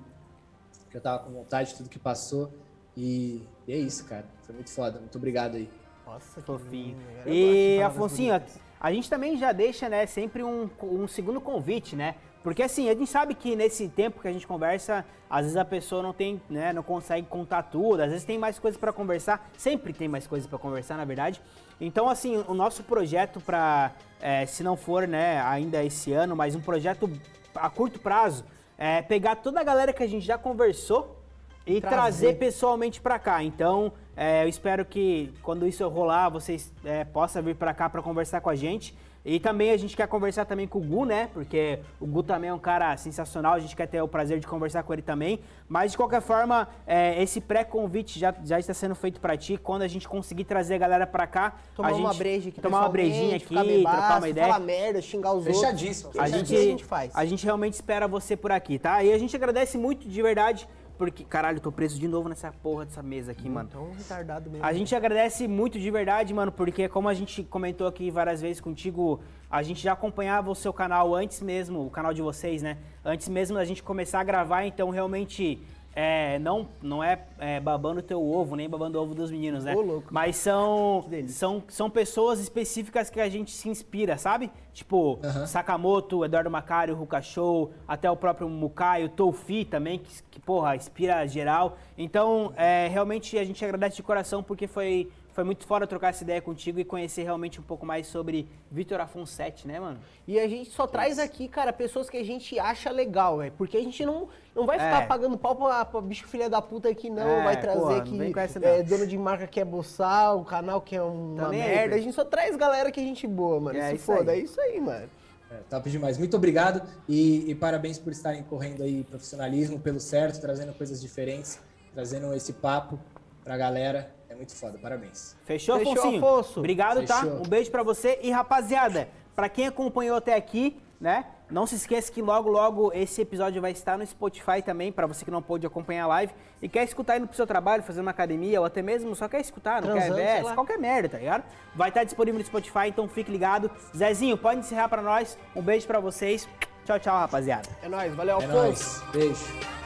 que 0.89 0.97
eu 0.97 1.01
tava 1.01 1.23
com 1.23 1.31
vontade, 1.31 1.75
tudo 1.75 1.89
que 1.89 1.99
passou 1.99 2.51
e, 2.95 3.43
e 3.67 3.73
é 3.73 3.77
isso, 3.77 4.05
cara. 4.05 4.25
Foi 4.43 4.55
muito 4.55 4.69
foda. 4.69 4.99
Muito 4.99 5.17
obrigado 5.17 5.55
aí. 5.55 5.69
Nossa, 6.05 6.41
que 6.41 6.45
Fofinho. 6.45 6.97
E, 7.25 7.81
Afonsinho, 7.81 8.33
a, 8.33 8.39
bonitas. 8.39 8.61
a 8.79 8.91
gente 8.91 9.09
também 9.09 9.37
já 9.37 9.51
deixa, 9.51 9.87
né, 9.87 10.05
sempre 10.05 10.43
um, 10.43 10.69
um 10.81 11.07
segundo 11.07 11.39
convite, 11.39 11.95
né? 11.95 12.15
Porque 12.43 12.61
assim, 12.61 12.89
a 12.89 12.93
gente 12.93 13.09
sabe 13.09 13.33
que 13.33 13.55
nesse 13.55 13.87
tempo 13.87 14.21
que 14.21 14.27
a 14.27 14.33
gente 14.33 14.45
conversa, 14.45 15.05
às 15.29 15.43
vezes 15.43 15.55
a 15.55 15.63
pessoa 15.63 16.03
não 16.03 16.11
tem, 16.11 16.41
né, 16.49 16.73
não 16.73 16.83
consegue 16.83 17.25
contar 17.25 17.63
tudo, 17.63 18.01
às 18.01 18.09
vezes 18.09 18.25
tem 18.25 18.37
mais 18.37 18.59
coisas 18.59 18.77
pra 18.77 18.91
conversar, 18.91 19.49
sempre 19.57 19.93
tem 19.93 20.09
mais 20.09 20.27
coisas 20.27 20.45
pra 20.45 20.59
conversar, 20.59 20.97
na 20.97 21.05
verdade. 21.05 21.41
Então, 21.79 22.09
assim, 22.09 22.43
o 22.45 22.53
nosso 22.53 22.83
projeto 22.83 23.39
pra, 23.39 23.93
é, 24.19 24.45
se 24.45 24.61
não 24.61 24.75
for, 24.75 25.07
né, 25.07 25.41
ainda 25.41 25.81
esse 25.83 26.11
ano, 26.11 26.35
mas 26.35 26.53
um 26.53 26.61
projeto 26.61 27.09
a 27.55 27.69
curto 27.69 27.99
prazo, 27.99 28.43
é 28.77 29.01
pegar 29.01 29.37
toda 29.37 29.61
a 29.61 29.63
galera 29.63 29.93
que 29.93 30.03
a 30.03 30.07
gente 30.07 30.25
já 30.25 30.37
conversou 30.37 31.22
e 31.65 31.79
Trazer. 31.79 31.95
trazer 31.95 32.33
pessoalmente 32.37 32.99
pra 33.01 33.17
cá. 33.19 33.43
Então, 33.43 33.91
É, 34.15 34.43
eu 34.43 34.47
espero 34.47 34.85
que 34.85 35.33
quando 35.41 35.65
isso 35.67 35.87
rolar, 35.89 36.29
vocês 36.29 36.71
é, 36.85 37.03
possam 37.03 37.41
vir 37.41 37.55
pra 37.55 37.73
cá 37.73 37.89
pra 37.89 37.99
conversar 37.99 38.41
com 38.41 38.49
a 38.51 38.53
gente. 38.55 38.95
E 39.25 39.39
também 39.39 39.71
a 39.71 39.77
gente 39.77 39.95
quer 39.97 40.05
conversar 40.07 40.45
também 40.45 40.67
com 40.67 40.77
o 40.77 40.81
Gu, 40.83 41.05
né? 41.05 41.29
Porque 41.33 41.79
o 41.99 42.05
Gu 42.05 42.21
também 42.21 42.51
é 42.51 42.53
um 42.53 42.59
cara 42.59 42.95
sensacional, 42.97 43.53
a 43.53 43.59
gente 43.59 43.75
quer 43.75 43.87
ter 43.87 43.99
o 44.01 44.07
prazer 44.07 44.37
de 44.39 44.45
conversar 44.45 44.83
com 44.83 44.93
ele 44.93 45.01
também. 45.01 45.39
Mas 45.67 45.91
de 45.93 45.97
qualquer 45.97 46.21
forma, 46.21 46.67
é, 46.85 47.23
esse 47.23 47.41
pré-convite 47.41 48.19
já, 48.19 48.31
já 48.43 48.59
está 48.59 48.71
sendo 48.73 48.93
feito 48.93 49.19
pra 49.19 49.35
ti. 49.35 49.57
Quando 49.57 49.81
a 49.81 49.87
gente 49.87 50.07
conseguir 50.07 50.43
trazer 50.43 50.75
a 50.75 50.77
galera 50.77 51.07
pra 51.07 51.25
cá, 51.25 51.55
Tomar 51.75 51.87
a 51.87 51.91
gente 51.93 52.01
uma 52.01 52.13
breja 52.13 52.49
aqui 52.49 52.61
tomar 52.61 52.81
uma 52.81 52.89
brejinha 52.89 53.37
aqui, 53.37 53.55
bebaço, 53.55 53.97
trocar 53.97 54.17
uma 54.19 54.29
ideia. 54.29 54.47
Falar 54.47 54.59
merda, 54.59 55.01
xingar 55.01 55.31
os 55.31 55.37
outros. 55.47 55.57
Fechadíssimo. 55.59 56.11
Que 56.11 56.19
A 56.19 56.23
é 56.23 56.25
isso 56.27 56.37
gente, 56.37 56.55
a 56.55 56.61
gente 56.61 56.83
faz. 56.83 57.11
a 57.15 57.25
gente 57.25 57.43
realmente 57.45 57.73
espera 57.73 58.07
você 58.07 58.35
por 58.37 58.51
aqui, 58.51 58.77
tá? 58.77 59.03
E 59.03 59.11
a 59.11 59.17
gente 59.17 59.35
agradece 59.35 59.75
muito 59.77 60.07
de 60.07 60.21
verdade, 60.21 60.67
porque. 60.97 61.23
Caralho, 61.23 61.59
tô 61.59 61.71
preso 61.71 61.99
de 61.99 62.07
novo 62.07 62.29
nessa 62.29 62.51
porra 62.51 62.85
dessa 62.85 63.03
mesa 63.03 63.31
aqui, 63.31 63.49
mano. 63.49 63.69
Então, 63.69 63.91
retardado 63.97 64.49
mesmo. 64.49 64.65
A 64.65 64.73
gente 64.73 64.95
agradece 64.95 65.47
muito 65.47 65.79
de 65.79 65.91
verdade, 65.91 66.33
mano, 66.33 66.51
porque 66.51 66.87
como 66.87 67.09
a 67.09 67.13
gente 67.13 67.43
comentou 67.43 67.87
aqui 67.87 68.09
várias 68.11 68.41
vezes 68.41 68.61
contigo, 68.61 69.19
a 69.49 69.61
gente 69.61 69.81
já 69.81 69.93
acompanhava 69.93 70.49
o 70.49 70.55
seu 70.55 70.73
canal 70.73 71.13
antes 71.13 71.41
mesmo, 71.41 71.85
o 71.85 71.89
canal 71.89 72.13
de 72.13 72.21
vocês, 72.21 72.61
né? 72.61 72.77
Antes 73.03 73.27
mesmo 73.27 73.57
da 73.57 73.65
gente 73.65 73.83
começar 73.83 74.19
a 74.19 74.23
gravar, 74.23 74.65
então 74.65 74.89
realmente 74.89 75.61
é, 75.95 76.39
não, 76.39 76.67
não 76.81 77.03
é, 77.03 77.19
é 77.37 77.59
babando 77.59 77.99
o 77.99 78.03
teu 78.03 78.21
ovo, 78.21 78.55
nem 78.55 78.67
babando 78.67 78.97
o 78.97 79.01
ovo 79.01 79.13
dos 79.13 79.29
meninos, 79.29 79.63
né? 79.63 79.75
Ô, 79.75 79.81
louco. 79.81 80.07
Mas 80.11 80.35
são, 80.37 81.05
são, 81.27 81.63
são 81.67 81.89
pessoas 81.89 82.39
específicas 82.39 83.09
que 83.09 83.19
a 83.19 83.29
gente 83.29 83.51
se 83.51 83.69
inspira, 83.69 84.17
sabe? 84.17 84.51
Tipo, 84.73 85.19
Aham. 85.23 85.45
Sakamoto, 85.45 86.25
Eduardo 86.25 86.49
Macário, 86.49 86.95
Ruka 86.95 87.21
Show, 87.21 87.71
até 87.87 88.09
o 88.09 88.15
próprio 88.15 88.49
Mukai, 88.49 89.03
o 89.03 89.09
Toufi 89.09 89.65
também, 89.65 89.99
que, 89.99 90.23
que, 90.31 90.39
porra, 90.39 90.75
inspira 90.75 91.27
geral. 91.27 91.77
Então, 91.95 92.51
é, 92.57 92.87
realmente 92.87 93.37
a 93.37 93.43
gente 93.43 93.63
agradece 93.63 93.97
de 93.97 94.03
coração 94.03 94.41
porque 94.41 94.65
foi, 94.65 95.11
foi 95.33 95.43
muito 95.43 95.65
fora 95.65 95.85
trocar 95.87 96.09
essa 96.09 96.23
ideia 96.23 96.41
contigo 96.41 96.79
e 96.79 96.85
conhecer 96.85 97.23
realmente 97.23 97.59
um 97.59 97.63
pouco 97.63 97.85
mais 97.85 98.05
sobre 98.07 98.47
Vitor 98.71 99.01
Afonso 99.01 99.33
7, 99.33 99.67
né, 99.67 99.79
mano? 99.79 99.99
E 100.27 100.39
a 100.39 100.47
gente 100.47 100.69
só 100.69 100.85
traz 100.85 101.17
aqui, 101.19 101.47
cara, 101.47 101.73
pessoas 101.73 102.09
que 102.09 102.17
a 102.17 102.23
gente 102.23 102.57
acha 102.59 102.91
legal, 102.91 103.39
velho. 103.39 103.51
Porque 103.57 103.75
a 103.75 103.81
gente 103.81 104.05
não, 104.05 104.29
não 104.55 104.65
vai 104.65 104.77
ficar 104.77 105.03
É. 105.03 105.05
pagando 105.07 105.37
pau 105.37 105.55
pra, 105.55 105.83
pra 105.85 106.01
bicho 106.01 106.27
filha 106.27 106.49
da 106.49 106.61
puta 106.61 106.87
aqui, 106.87 107.09
não. 107.09 107.27
É, 107.27 107.43
vai 107.43 107.59
trazer 107.59 107.79
porra, 107.79 108.01
que 108.01 108.39
essa, 108.39 108.59
não. 108.59 108.67
é, 108.67 108.83
dono 108.83 109.07
de 109.07 109.17
marca 109.17 109.47
quer 109.47 109.65
boçar, 109.65 110.35
o 110.37 110.45
canal 110.45 110.79
que 110.81 110.95
é 110.95 111.01
uma 111.01 111.43
Tá 111.45 111.49
aí, 111.49 111.57
merda. 111.57 111.75
velho. 111.81 111.93
a 111.95 111.97
gente 111.97 112.13
só 112.13 112.23
traz 112.23 112.55
galera 112.55 112.91
que 112.91 112.99
é 112.99 113.03
gente 113.03 113.25
boa, 113.25 113.59
mano. 113.59 113.77
É 113.79 113.89
Se 113.89 113.95
isso 113.95 114.05
foda, 114.05 114.31
aí. 114.31 114.39
é 114.39 114.43
isso 114.43 114.61
aí, 114.61 114.79
mano. 114.79 115.09
É, 115.51 115.55
top 115.69 115.89
demais. 115.89 116.17
Muito 116.17 116.37
obrigado 116.37 116.81
e, 117.09 117.49
e 117.49 117.55
parabéns 117.55 117.97
por 117.97 118.11
estarem 118.11 118.43
correndo 118.43 118.83
aí 118.83 119.03
profissionalismo 119.03 119.79
pelo 119.79 119.99
certo, 119.99 120.39
trazendo 120.39 120.73
coisas 120.73 121.01
diferentes, 121.01 121.59
trazendo 121.93 122.33
esse 122.33 122.53
papo 122.53 122.99
pra 123.43 123.57
galera. 123.57 124.11
É 124.33 124.35
muito 124.35 124.55
foda. 124.55 124.77
Parabéns. 124.81 125.35
Fechou, 125.45 125.77
Fechou, 125.77 125.93
Afonsinho? 125.93 126.17
Afonso. 126.25 126.59
Obrigado, 126.59 127.05
tá? 127.05 127.21
Fechou. 127.21 127.37
Um 127.39 127.43
beijo 127.47 127.69
pra 127.69 127.83
você. 127.83 128.19
E, 128.23 128.31
rapaziada, 128.31 129.07
pra 129.35 129.47
quem 129.47 129.67
acompanhou 129.67 130.17
até 130.17 130.33
aqui, 130.35 130.81
né? 130.99 131.25
Não 131.51 131.67
se 131.67 131.75
esqueça 131.75 132.11
que 132.11 132.19
logo, 132.19 132.49
logo 132.49 132.91
esse 132.95 133.21
episódio 133.21 133.61
vai 133.61 133.71
estar 133.71 133.95
no 133.95 134.03
Spotify 134.07 134.59
também, 134.65 134.91
pra 134.91 135.05
você 135.05 135.23
que 135.23 135.29
não 135.29 135.41
pôde 135.41 135.67
acompanhar 135.67 136.05
a 136.05 136.07
live 136.07 136.33
e 136.59 136.67
quer 136.67 136.83
escutar 136.83 137.17
indo 137.17 137.27
pro 137.27 137.35
seu 137.35 137.45
trabalho, 137.45 137.83
fazendo 137.83 138.01
uma 138.05 138.11
academia, 138.11 138.59
ou 138.59 138.65
até 138.65 138.81
mesmo 138.81 139.13
só 139.15 139.27
quer 139.27 139.39
escutar, 139.39 139.79
não 139.79 139.91
Transando, 139.91 140.15
quer 140.15 140.37
ver, 140.37 140.43
lá. 140.45 140.55
qualquer 140.55 140.79
merda, 140.79 141.09
tá 141.09 141.17
ligado? 141.19 141.43
Vai 141.75 141.89
estar 141.89 142.03
disponível 142.05 142.39
no 142.39 142.45
Spotify, 142.45 142.87
então 142.87 143.07
fique 143.07 143.29
ligado. 143.31 143.69
Zezinho, 143.95 144.35
pode 144.35 144.61
encerrar 144.61 144.89
pra 144.89 145.01
nós. 145.01 145.37
Um 145.55 145.61
beijo 145.61 145.85
pra 145.85 145.99
vocês. 145.99 146.49
Tchau, 146.85 146.97
tchau, 146.99 147.19
rapaziada. 147.19 147.69
É 147.83 147.87
nóis, 147.87 148.15
valeu, 148.15 148.41
É 148.41 148.45
Afonso. 148.45 148.55
nóis. 148.55 149.03
Beijo. 149.11 149.82